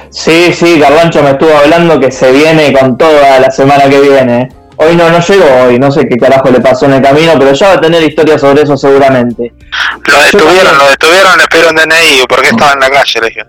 Sí, 0.09 0.53
sí, 0.53 0.79
Carlancho 0.79 1.23
me 1.23 1.31
estuvo 1.31 1.55
hablando 1.55 1.99
que 1.99 2.11
se 2.11 2.31
viene 2.31 2.71
con 2.71 2.97
toda 2.97 3.39
la 3.39 3.49
semana 3.49 3.89
que 3.89 3.99
viene. 3.99 4.49
Hoy 4.77 4.95
no, 4.95 5.09
no 5.09 5.19
llegó 5.19 5.45
hoy, 5.65 5.77
no 5.79 5.91
sé 5.91 6.07
qué 6.07 6.17
carajo 6.17 6.49
le 6.49 6.59
pasó 6.59 6.85
en 6.85 6.93
el 6.93 7.01
camino, 7.01 7.33
pero 7.37 7.53
ya 7.53 7.67
va 7.69 7.73
a 7.75 7.81
tener 7.81 8.01
historias 8.03 8.41
sobre 8.41 8.63
eso 8.63 8.75
seguramente. 8.75 9.53
Lo 10.05 10.21
detuvieron, 10.23 10.77
lo 10.77 10.89
detuvieron, 10.89 11.37
le 11.37 11.47
pidieron 11.47 11.75
DNI 11.75 12.25
porque 12.27 12.47
estaba 12.49 12.73
en 12.73 12.79
la 12.79 12.89
calle, 12.89 13.19
le 13.21 13.27
dije. 13.27 13.45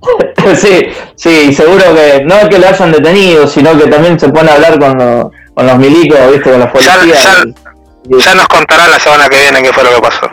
sí, 0.56 0.86
sí, 1.16 1.52
seguro 1.52 1.82
que 1.94 2.22
no 2.24 2.36
es 2.36 2.48
que 2.48 2.58
lo 2.58 2.68
hayan 2.68 2.92
detenido, 2.92 3.46
sino 3.48 3.76
que 3.76 3.88
también 3.88 4.18
se 4.18 4.28
pone 4.28 4.50
a 4.50 4.54
hablar 4.54 4.78
con, 4.78 4.96
los- 4.96 5.26
con 5.54 5.66
los 5.66 5.78
milicos, 5.78 6.18
viste, 6.32 6.50
con 6.50 6.60
los 6.60 6.70
policías. 6.70 7.44
Ya 8.24 8.34
nos 8.34 8.46
contará 8.48 8.86
la 8.88 8.98
semana 8.98 9.28
que 9.28 9.38
viene 9.38 9.62
qué 9.62 9.72
fue 9.72 9.82
lo 9.84 9.90
que 9.96 10.00
pasó. 10.00 10.30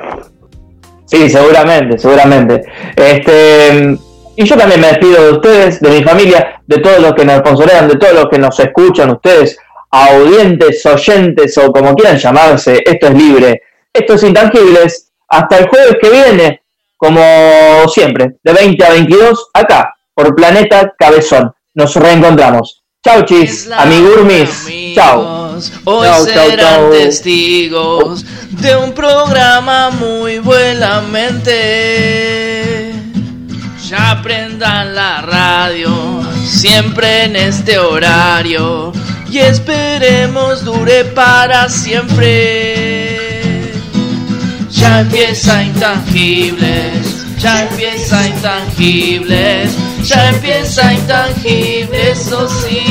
Sí, 1.08 1.30
seguramente, 1.30 1.98
seguramente. 1.98 2.64
Este, 2.96 3.98
y 4.38 4.46
yo 4.46 4.56
también 4.58 4.82
me 4.82 4.88
despido 4.88 5.24
de 5.24 5.32
ustedes, 5.32 5.80
de 5.82 5.90
mi 5.90 6.04
familia, 6.04 6.62
de 6.68 6.78
todos 6.80 7.00
los 7.00 7.14
que 7.16 7.26
nos 7.26 7.40
sponsorean, 7.40 7.88
de 7.88 7.96
todos 7.98 8.14
los 8.14 8.26
que 8.30 8.38
nos 8.38 8.60
escuchan, 8.60 9.10
ustedes, 9.12 9.58
audientes, 9.96 10.86
oyentes 10.86 11.58
o 11.58 11.72
como 11.72 11.94
quieran 11.96 12.18
llamarse, 12.18 12.84
esto 12.86 13.08
es 13.08 13.14
libre, 13.14 13.62
esto 13.94 14.16
es 14.16 14.24
intangibles. 14.24 15.12
Hasta 15.28 15.58
el 15.58 15.68
jueves 15.70 15.96
que 16.02 16.10
viene, 16.10 16.62
como 16.98 17.22
siempre, 17.88 18.36
de 18.44 18.54
20 18.54 18.86
a 18.86 18.90
22, 18.90 19.50
acá, 19.54 19.96
por 20.14 20.36
Planeta 20.36 20.94
Cabezón. 20.98 21.52
Nos 21.74 21.96
reencontramos. 21.96 22.84
Chau, 23.04 23.24
chis, 23.24 23.70
amigurmis. 23.72 24.68
Chau. 24.96 25.60
Hoy 25.86 26.08
Chau, 26.08 26.26
serán 26.26 26.58
chau. 26.58 26.92
testigos 26.92 28.26
de 28.50 28.76
un 28.76 28.94
programa 28.94 29.92
muy 29.92 30.40
buenamente. 30.40 31.54
Ya 33.88 34.20
prendan 34.24 34.96
la 34.96 35.22
radio, 35.22 36.22
siempre 36.44 37.26
en 37.26 37.36
este 37.36 37.78
horario. 37.78 38.92
Y 39.30 39.40
esperemos 39.40 40.64
dure 40.64 41.04
para 41.06 41.68
siempre. 41.70 43.16
Ya 44.72 45.02
empieza 45.02 45.64
intangibles, 45.64 47.38
ya 47.40 47.64
empieza 47.64 48.28
intangibles, 48.28 49.72
ya 50.04 50.30
empieza 50.30 50.94
intangibles, 50.94 52.20
eso 52.20 52.48
sí. 52.50 52.82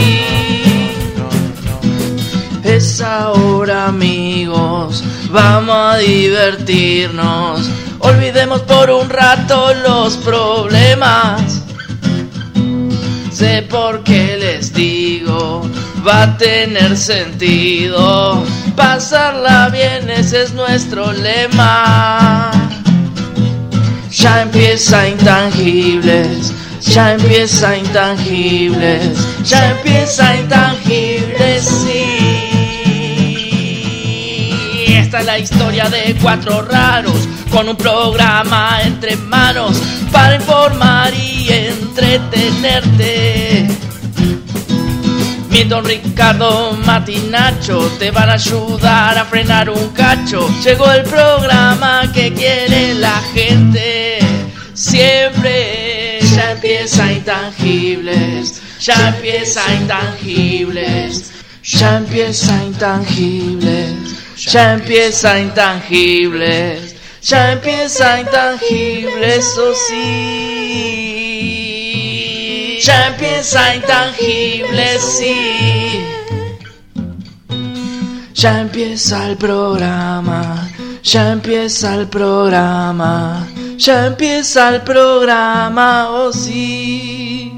Es 2.65 3.01
ahora 3.01 3.89
amigos, 3.89 5.05
vamos 5.31 5.95
a 5.95 5.99
divertirnos. 5.99 7.71
Olvidemos 8.01 8.63
por 8.63 8.91
un 8.91 9.09
rato 9.09 9.73
los 9.75 10.17
problemas. 10.17 11.63
Sé 13.31 13.63
por 13.63 14.03
qué 14.03 14.37
les 14.39 14.73
digo, 14.73 15.63
va 16.07 16.25
a 16.25 16.37
tener 16.37 16.95
sentido. 16.97 18.45
Pasarla 18.77 19.71
bien, 19.71 20.11
ese 20.11 20.43
es 20.43 20.53
nuestro 20.53 21.13
lema. 21.13 22.51
Ya 24.11 24.43
empieza 24.43 25.09
intangibles, 25.09 26.53
ya 26.81 27.15
empieza 27.15 27.77
intangibles, 27.77 29.19
ya 29.45 29.71
empieza 29.71 30.37
intangibles, 30.37 31.65
sí. 31.65 32.51
Esta 34.87 35.21
es 35.21 35.27
la 35.27 35.39
historia 35.39 35.89
de 35.89 36.17
cuatro 36.23 36.61
raros 36.63 37.29
con 37.51 37.69
un 37.69 37.77
programa 37.77 38.81
entre 38.83 39.17
manos 39.17 39.77
para 40.13 40.37
informar 40.37 41.13
y 41.15 41.49
entretenerte. 41.51 43.84
Milton, 45.55 45.85
Ricardo, 45.85 46.73
Mati, 46.85 47.17
Nacho 47.31 47.79
te 47.97 48.11
van 48.11 48.29
a 48.29 48.33
ayudar 48.33 49.17
a 49.17 49.25
frenar 49.25 49.71
un 49.71 49.91
cacho. 49.91 50.49
Llegó 50.65 50.91
el 50.91 51.05
programa 51.05 52.11
que 52.13 52.33
quiere 52.33 52.93
la 52.95 53.23
gente. 53.33 54.19
Siempre 54.75 56.19
ya 56.35 56.51
empieza 56.51 57.13
intangibles, 57.13 58.61
ya 58.81 59.11
empieza 59.11 59.63
intangibles, 59.75 61.31
ya 61.63 61.99
empieza 61.99 62.65
intangibles, 62.65 63.95
ya 64.37 64.73
empieza 64.73 65.39
intangibles, 65.39 66.97
ya 67.23 67.53
empieza 67.53 68.21
intangibles, 68.21 69.39
eso 69.39 69.73
sí. 69.87 71.14
Ya 72.85 73.07
empieza 73.07 73.77
intangible, 73.77 74.99
sí. 74.99 76.05
Ya 78.35 78.61
empieza 78.61 79.31
el 79.31 79.39
programa, 79.39 80.69
ya 81.03 81.33
empieza 81.33 81.95
el 81.95 82.07
programa, 82.09 83.49
ya 83.79 84.05
empieza 84.05 84.69
el 84.69 84.83
programa, 84.83 86.11
oh 86.11 86.31
sí. 86.31 87.54